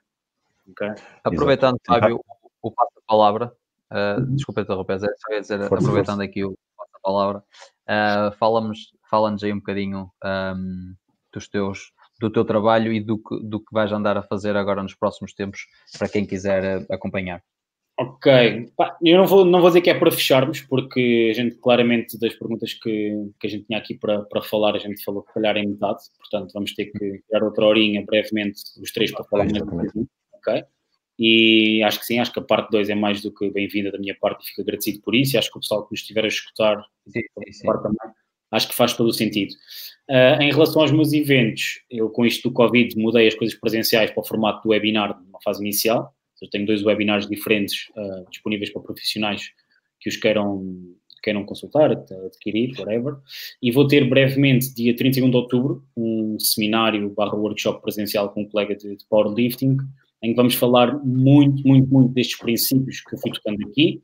Okay? 0.70 0.90
Aproveitando, 1.24 1.78
Fábio, 1.86 2.20
o, 2.60 2.68
o 2.68 2.70
passo-palavra, 2.70 3.52
uh, 3.90 4.20
desculpa 4.34 4.60
interromper, 4.60 5.00
só 5.00 5.06
ia 5.32 5.40
dizer, 5.40 5.58
força, 5.60 5.74
aproveitando 5.76 6.16
força. 6.16 6.30
aqui 6.30 6.44
o 6.44 6.54
passo-palavra, 6.76 7.38
uh, 7.38 8.36
fala-nos 8.36 8.92
fala 9.08 9.34
aí 9.42 9.52
um 9.52 9.58
bocadinho 9.58 10.10
um, 10.22 10.94
dos 11.32 11.48
teus 11.48 11.92
do 12.20 12.30
teu 12.30 12.44
trabalho 12.44 12.92
e 12.92 13.00
do 13.00 13.16
que, 13.16 13.40
do 13.42 13.60
que 13.60 13.72
vais 13.72 13.92
andar 13.92 14.16
a 14.16 14.22
fazer 14.22 14.56
agora 14.56 14.82
nos 14.82 14.94
próximos 14.94 15.32
tempos 15.32 15.66
para 15.96 16.08
quem 16.08 16.26
quiser 16.26 16.82
uh, 16.82 16.86
acompanhar. 16.92 17.42
Ok, 18.00 18.30
eu 19.02 19.18
não 19.18 19.26
vou, 19.26 19.44
não 19.44 19.60
vou 19.60 19.70
dizer 19.70 19.80
que 19.80 19.90
é 19.90 19.98
para 19.98 20.12
fecharmos, 20.12 20.60
porque 20.60 21.30
a 21.32 21.34
gente 21.34 21.56
claramente 21.56 22.16
das 22.16 22.32
perguntas 22.32 22.72
que, 22.72 23.12
que 23.40 23.46
a 23.48 23.50
gente 23.50 23.64
tinha 23.66 23.76
aqui 23.76 23.94
para, 23.94 24.22
para 24.22 24.40
falar, 24.40 24.76
a 24.76 24.78
gente 24.78 25.02
falou 25.02 25.24
que 25.24 25.32
falhar 25.32 25.56
em 25.56 25.66
metade, 25.66 25.98
portanto 26.16 26.52
vamos 26.54 26.72
ter 26.74 26.92
que 26.92 27.20
dar 27.28 27.42
outra 27.42 27.66
horinha 27.66 28.04
brevemente, 28.06 28.60
os 28.80 28.92
três 28.92 29.10
para 29.10 29.24
falar 29.24 29.46
mais 29.46 29.92
ok? 30.34 30.64
E 31.18 31.82
acho 31.82 31.98
que 31.98 32.06
sim, 32.06 32.20
acho 32.20 32.32
que 32.32 32.38
a 32.38 32.42
parte 32.42 32.70
2 32.70 32.88
é 32.88 32.94
mais 32.94 33.20
do 33.20 33.34
que 33.34 33.50
bem-vinda 33.50 33.90
da 33.90 33.98
minha 33.98 34.16
parte 34.20 34.44
e 34.44 34.48
fico 34.48 34.62
agradecido 34.62 35.00
por 35.00 35.16
isso. 35.16 35.34
E 35.34 35.38
acho 35.38 35.50
que 35.50 35.58
o 35.58 35.60
pessoal 35.60 35.84
que 35.84 35.92
nos 35.92 36.00
estiver 36.00 36.24
a 36.24 36.28
escutar, 36.28 36.80
sim, 37.08 37.20
sim, 37.50 37.66
também, 37.66 38.14
acho 38.52 38.68
que 38.68 38.74
faz 38.76 38.92
todo 38.92 39.08
o 39.08 39.12
sentido. 39.12 39.52
Uh, 40.08 40.40
em 40.40 40.52
relação 40.52 40.82
aos 40.82 40.92
meus 40.92 41.12
eventos, 41.12 41.80
eu 41.90 42.08
com 42.10 42.24
isto 42.24 42.48
do 42.48 42.54
Covid 42.54 42.96
mudei 42.96 43.26
as 43.26 43.34
coisas 43.34 43.58
presenciais 43.58 44.12
para 44.12 44.20
o 44.20 44.24
formato 44.24 44.62
do 44.62 44.68
webinar 44.68 45.20
numa 45.20 45.40
fase 45.42 45.60
inicial 45.60 46.14
eu 46.42 46.50
tenho 46.50 46.66
dois 46.66 46.84
webinars 46.84 47.28
diferentes 47.28 47.88
uh, 47.96 48.28
disponíveis 48.30 48.70
para 48.70 48.82
profissionais 48.82 49.50
que 50.00 50.08
os 50.08 50.16
queiram, 50.16 50.64
queiram 51.22 51.44
consultar, 51.44 51.90
adquirir, 51.90 52.78
whatever. 52.78 53.16
E 53.62 53.70
vou 53.70 53.86
ter 53.86 54.08
brevemente, 54.08 54.74
dia 54.74 54.94
31 54.94 55.30
de 55.30 55.36
outubro, 55.36 55.84
um 55.96 56.38
seminário 56.38 57.10
barra 57.10 57.34
workshop 57.34 57.82
presencial 57.82 58.30
com 58.30 58.42
um 58.42 58.48
colega 58.48 58.76
de, 58.76 58.96
de 58.96 59.04
powerlifting, 59.06 59.76
em 60.22 60.30
que 60.30 60.36
vamos 60.36 60.54
falar 60.54 60.98
muito, 61.04 61.66
muito, 61.66 61.92
muito 61.92 62.12
destes 62.12 62.38
princípios 62.38 63.00
que 63.00 63.14
eu 63.14 63.18
fui 63.18 63.32
tocando 63.32 63.66
aqui 63.68 64.02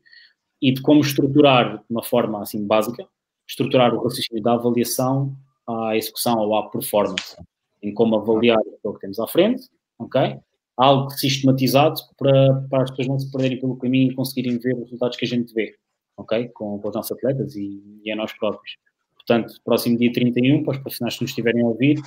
e 0.60 0.72
de 0.72 0.80
como 0.80 1.00
estruturar 1.00 1.78
de 1.78 1.84
uma 1.90 2.02
forma 2.02 2.40
assim 2.40 2.66
básica, 2.66 3.06
estruturar 3.46 3.94
o 3.94 4.02
raciocínio 4.02 4.42
da 4.42 4.54
avaliação 4.54 5.36
à 5.66 5.96
execução 5.96 6.38
ou 6.38 6.56
à 6.56 6.70
performance, 6.70 7.36
em 7.82 7.92
como 7.92 8.16
avaliar 8.16 8.58
o 8.82 8.94
que 8.94 9.00
temos 9.00 9.18
à 9.18 9.26
frente, 9.26 9.64
ok? 9.98 10.38
Algo 10.76 11.10
sistematizado 11.10 12.00
para, 12.18 12.62
para 12.68 12.82
as 12.82 12.90
pessoas 12.90 13.08
não 13.08 13.18
se 13.18 13.30
perderem 13.30 13.60
pelo 13.60 13.76
caminho 13.76 14.10
e 14.10 14.14
conseguirem 14.14 14.58
ver 14.58 14.74
os 14.74 14.84
resultados 14.84 15.16
que 15.16 15.24
a 15.24 15.28
gente 15.28 15.52
vê, 15.54 15.74
ok? 16.16 16.48
Com, 16.48 16.78
com 16.78 16.88
os 16.88 16.94
nossos 16.94 17.12
atletas 17.12 17.54
e, 17.54 17.82
e 18.04 18.10
a 18.10 18.16
nós 18.16 18.32
próprios. 18.32 18.76
Portanto, 19.14 19.54
próximo 19.64 19.96
dia 19.96 20.12
31, 20.12 20.64
para 20.64 20.72
os 20.72 20.78
profissionais 20.78 21.16
que 21.16 21.22
nos 21.22 21.30
estiverem 21.30 21.62
a 21.62 21.66
ouvir, 21.66 22.00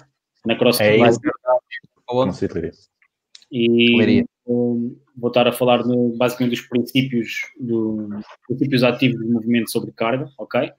na 0.45 0.55
CrossFit 0.55 0.89
é 0.89 0.97
Live. 0.97 1.17
E 3.51 4.25
vou, 4.45 4.97
vou 5.15 5.29
estar 5.29 5.47
a 5.47 5.53
falar 5.53 5.85
no, 5.85 6.15
basicamente 6.17 6.57
dos 6.57 6.67
princípios, 6.67 7.41
do, 7.59 8.09
princípios 8.47 8.83
ativos 8.83 9.19
do 9.19 9.31
movimento 9.31 9.71
sobre 9.71 9.91
carga, 9.91 10.29
ok? 10.37 10.71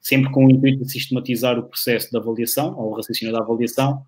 Sempre 0.00 0.32
com 0.32 0.46
o 0.46 0.50
intuito 0.50 0.84
de 0.84 0.90
sistematizar 0.90 1.58
o 1.58 1.64
processo 1.64 2.10
de 2.10 2.16
avaliação, 2.16 2.78
ou 2.78 2.92
o 2.92 2.94
raciocínio 2.94 3.34
da 3.34 3.40
avaliação, 3.40 4.04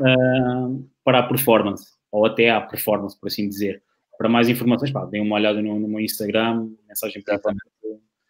uh, 0.00 0.88
para 1.04 1.20
a 1.20 1.22
performance 1.22 1.92
ou 2.12 2.26
até 2.26 2.50
à 2.50 2.60
performance, 2.60 3.18
por 3.18 3.28
assim 3.28 3.48
dizer. 3.48 3.82
Para 4.18 4.28
mais 4.28 4.48
informações, 4.48 4.92
pá, 4.92 5.06
deem 5.06 5.22
uma 5.22 5.36
olhada 5.36 5.60
no, 5.62 5.80
no 5.80 5.88
meu 5.88 6.00
Instagram, 6.00 6.68
mensagem 6.86 7.22
para 7.22 7.40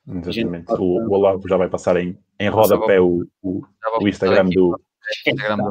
Exatamente. 0.09 0.72
O, 0.72 1.09
o 1.09 1.12
Olavo 1.12 1.47
já 1.49 1.57
vai 1.57 1.68
passar 1.68 1.97
em, 1.97 2.16
em 2.39 2.49
rodapé 2.49 3.01
o, 3.01 3.26
o, 3.43 3.62
o 4.01 4.09
Instagram 4.09 4.47
do, 4.47 4.80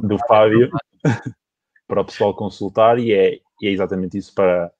do 0.03 0.17
Fábio 0.27 0.69
para 1.87 2.01
o 2.01 2.05
pessoal 2.05 2.33
consultar 2.33 2.97
e 2.97 3.13
é, 3.13 3.39
e 3.61 3.67
é 3.67 3.71
exatamente 3.71 4.17
isso 4.17 4.33
para, 4.33 4.71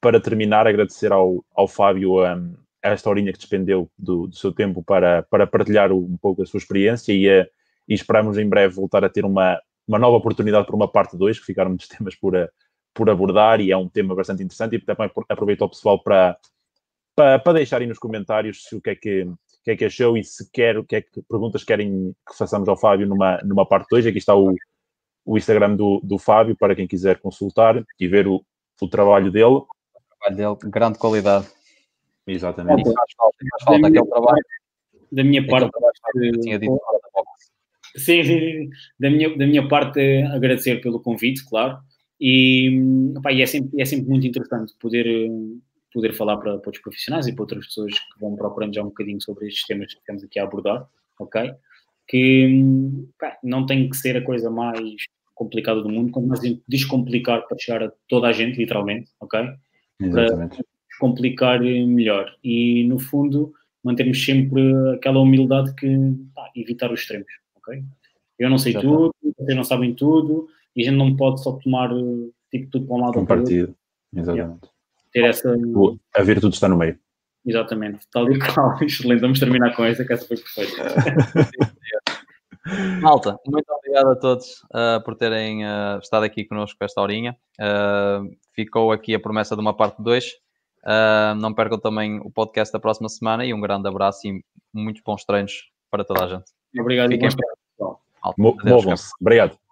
para 0.00 0.20
terminar, 0.20 0.66
agradecer 0.66 1.12
ao, 1.12 1.44
ao 1.54 1.66
Fábio 1.66 2.24
um, 2.24 2.54
esta 2.82 3.10
horinha 3.10 3.32
que 3.32 3.38
despendeu 3.38 3.90
do, 3.98 4.28
do, 4.28 4.36
seu 4.36 4.52
tempo 4.52 4.82
para, 4.82 5.22
para 5.24 5.46
partilhar 5.46 5.92
um 5.92 6.16
pouco 6.16 6.42
a 6.42 6.46
sua 6.46 6.58
experiência 6.58 7.12
e, 7.12 7.28
uh, 7.28 7.46
e 7.88 7.94
esperamos 7.94 8.38
em 8.38 8.48
breve 8.48 8.74
voltar 8.74 9.04
a 9.04 9.08
ter 9.08 9.24
uma, 9.24 9.60
uma 9.88 9.98
nova 9.98 10.16
oportunidade 10.16 10.66
para 10.66 10.76
uma 10.76 10.90
parte 10.90 11.16
2, 11.16 11.40
que 11.40 11.46
ficaram 11.46 11.70
muitos 11.70 11.88
temas 11.90 12.14
por, 12.14 12.36
uh, 12.36 12.48
por 12.94 13.08
abordar 13.08 13.60
e 13.60 13.70
é 13.70 13.76
um 13.76 13.88
tema 13.88 14.14
bastante 14.14 14.42
interessante 14.42 14.76
e 14.76 14.80
também 14.80 15.10
aproveito 15.28 15.62
o 15.62 15.68
pessoal 15.68 16.02
para, 16.02 16.36
para, 17.14 17.38
para 17.38 17.52
deixarem 17.54 17.88
nos 17.88 17.98
comentários 17.98 18.64
o 18.72 18.80
que 18.80 18.90
é 18.90 18.94
que, 18.96 19.22
o 19.22 19.38
que 19.64 19.70
é 19.70 19.76
que 19.76 19.84
achou 19.84 20.16
e 20.16 20.24
se 20.24 20.50
quer, 20.50 20.78
o 20.78 20.84
que 20.84 20.96
é 20.96 21.00
que 21.02 21.22
perguntas 21.28 21.64
querem 21.64 22.14
que 22.28 22.36
façamos 22.36 22.68
ao 22.68 22.76
Fábio 22.76 23.06
numa, 23.06 23.38
numa 23.44 23.66
parte 23.66 23.88
2. 23.90 24.06
Aqui 24.06 24.18
está 24.18 24.34
o, 24.34 24.54
o 25.24 25.36
Instagram 25.36 25.76
do, 25.76 26.00
do 26.02 26.18
Fábio 26.18 26.56
para 26.56 26.74
quem 26.74 26.86
quiser 26.86 27.20
consultar 27.20 27.84
e 27.98 28.08
ver 28.08 28.26
o, 28.26 28.44
o 28.80 28.88
trabalho 28.88 29.30
dele. 29.30 29.44
O 29.44 29.66
trabalho 30.18 30.58
dele, 30.58 30.70
grande 30.70 30.98
qualidade. 30.98 31.46
Exatamente. 32.26 32.84
faz 32.84 33.12
falta, 33.16 33.36
faz 33.50 33.64
falta 33.64 33.88
aquele 33.88 34.06
trabalho. 34.06 34.44
Da 35.12 35.24
minha 35.24 35.46
parte, 35.46 35.70
tinha 36.42 36.58
dito. 36.58 36.80
Sim, 37.96 38.22
sim, 38.22 38.70
da 38.98 39.10
minha, 39.10 39.36
da 39.36 39.46
minha 39.46 39.66
parte, 39.68 40.00
agradecer 40.32 40.80
pelo 40.80 41.00
convite, 41.00 41.44
claro. 41.48 41.78
E, 42.20 43.12
opa, 43.16 43.32
e 43.32 43.40
é, 43.40 43.46
sempre, 43.46 43.80
é 43.80 43.84
sempre 43.84 44.08
muito 44.08 44.26
interessante 44.26 44.74
poder, 44.78 45.30
poder 45.92 46.12
falar 46.12 46.36
para, 46.36 46.58
para 46.58 46.68
outros 46.68 46.82
profissionais 46.82 47.26
e 47.26 47.32
para 47.32 47.42
outras 47.42 47.66
pessoas 47.66 47.92
que 47.98 48.20
vão 48.20 48.36
procurando 48.36 48.74
já 48.74 48.82
um 48.82 48.88
bocadinho 48.88 49.20
sobre 49.20 49.48
estes 49.48 49.66
temas 49.66 49.94
que 49.94 50.00
estamos 50.00 50.22
aqui 50.22 50.38
a 50.38 50.44
abordar, 50.44 50.86
ok? 51.18 51.52
Que 52.06 53.06
opa, 53.14 53.38
não 53.42 53.64
tem 53.64 53.88
que 53.88 53.96
ser 53.96 54.16
a 54.16 54.24
coisa 54.24 54.50
mais 54.50 54.80
complicada 55.34 55.80
do 55.80 55.88
mundo, 55.88 56.12
como 56.12 56.26
nós 56.26 56.40
descomplicar 56.68 57.48
para 57.48 57.58
chegar 57.58 57.82
a 57.82 57.92
toda 58.06 58.28
a 58.28 58.32
gente, 58.32 58.58
literalmente, 58.58 59.10
ok? 59.20 59.40
Exatamente. 59.98 60.56
Para 60.56 60.64
complicar 61.00 61.60
melhor. 61.60 62.30
E, 62.44 62.84
no 62.86 62.98
fundo, 62.98 63.54
mantermos 63.82 64.22
sempre 64.22 64.60
aquela 64.94 65.18
humildade 65.18 65.74
que 65.74 65.88
pá, 66.34 66.50
evitar 66.54 66.92
os 66.92 67.00
extremos, 67.00 67.32
ok? 67.56 67.82
Eu 68.38 68.50
não 68.50 68.58
sei 68.58 68.72
Exatamente. 68.72 68.98
tudo, 68.98 69.34
vocês 69.38 69.56
não 69.56 69.64
sabem 69.64 69.94
tudo, 69.94 70.48
e 70.76 70.82
a 70.82 70.84
gente 70.84 70.96
não 70.96 71.16
pode 71.16 71.42
só 71.42 71.52
tomar 71.52 71.90
tipo 72.50 72.70
tudo 72.70 72.86
para 72.86 72.96
um 72.96 73.00
lado 73.00 73.18
um 73.18 73.26
partido. 73.26 73.74
Exatamente. 74.14 74.38
Yeah. 74.38 74.60
Ter 75.12 75.24
essa. 75.24 75.56
A 76.16 76.22
virtude 76.22 76.54
está 76.54 76.68
no 76.68 76.76
meio. 76.76 76.98
Exatamente, 77.44 78.06
tal 78.12 78.30
e 78.30 78.38
qual. 78.38 78.76
Excelente, 78.82 79.20
vamos 79.20 79.40
terminar 79.40 79.74
com 79.74 79.84
essa, 79.84 80.04
que 80.04 80.12
essa 80.12 80.26
foi 80.26 80.36
perfeita. 80.36 80.82
Malta, 83.00 83.38
muito 83.46 83.70
obrigado 83.72 84.10
a 84.10 84.16
todos 84.16 84.62
uh, 84.64 85.02
por 85.02 85.16
terem 85.16 85.64
uh, 85.64 85.98
estado 86.02 86.24
aqui 86.24 86.44
connosco 86.44 86.76
esta 86.84 87.00
horinha. 87.00 87.34
Uh, 87.58 88.30
ficou 88.52 88.92
aqui 88.92 89.14
a 89.14 89.20
promessa 89.20 89.54
de 89.54 89.62
uma 89.62 89.74
parte 89.74 90.02
2. 90.02 90.34
não 91.40 91.54
percam 91.54 91.78
também 91.78 92.20
o 92.20 92.30
podcast 92.30 92.72
da 92.72 92.78
próxima 92.78 93.08
semana 93.08 93.46
e 93.46 93.54
um 93.54 93.60
grande 93.60 93.88
abraço 93.88 94.28
e 94.28 94.44
muitos 94.74 95.02
bons 95.02 95.24
treinos 95.24 95.70
para 95.90 96.04
toda 96.04 96.24
a 96.24 96.28
gente. 96.28 96.50
Obrigado. 96.78 97.10
Fiquem 97.10 97.30
Movam-se. 98.36 99.10
Obrigado. 99.18 99.69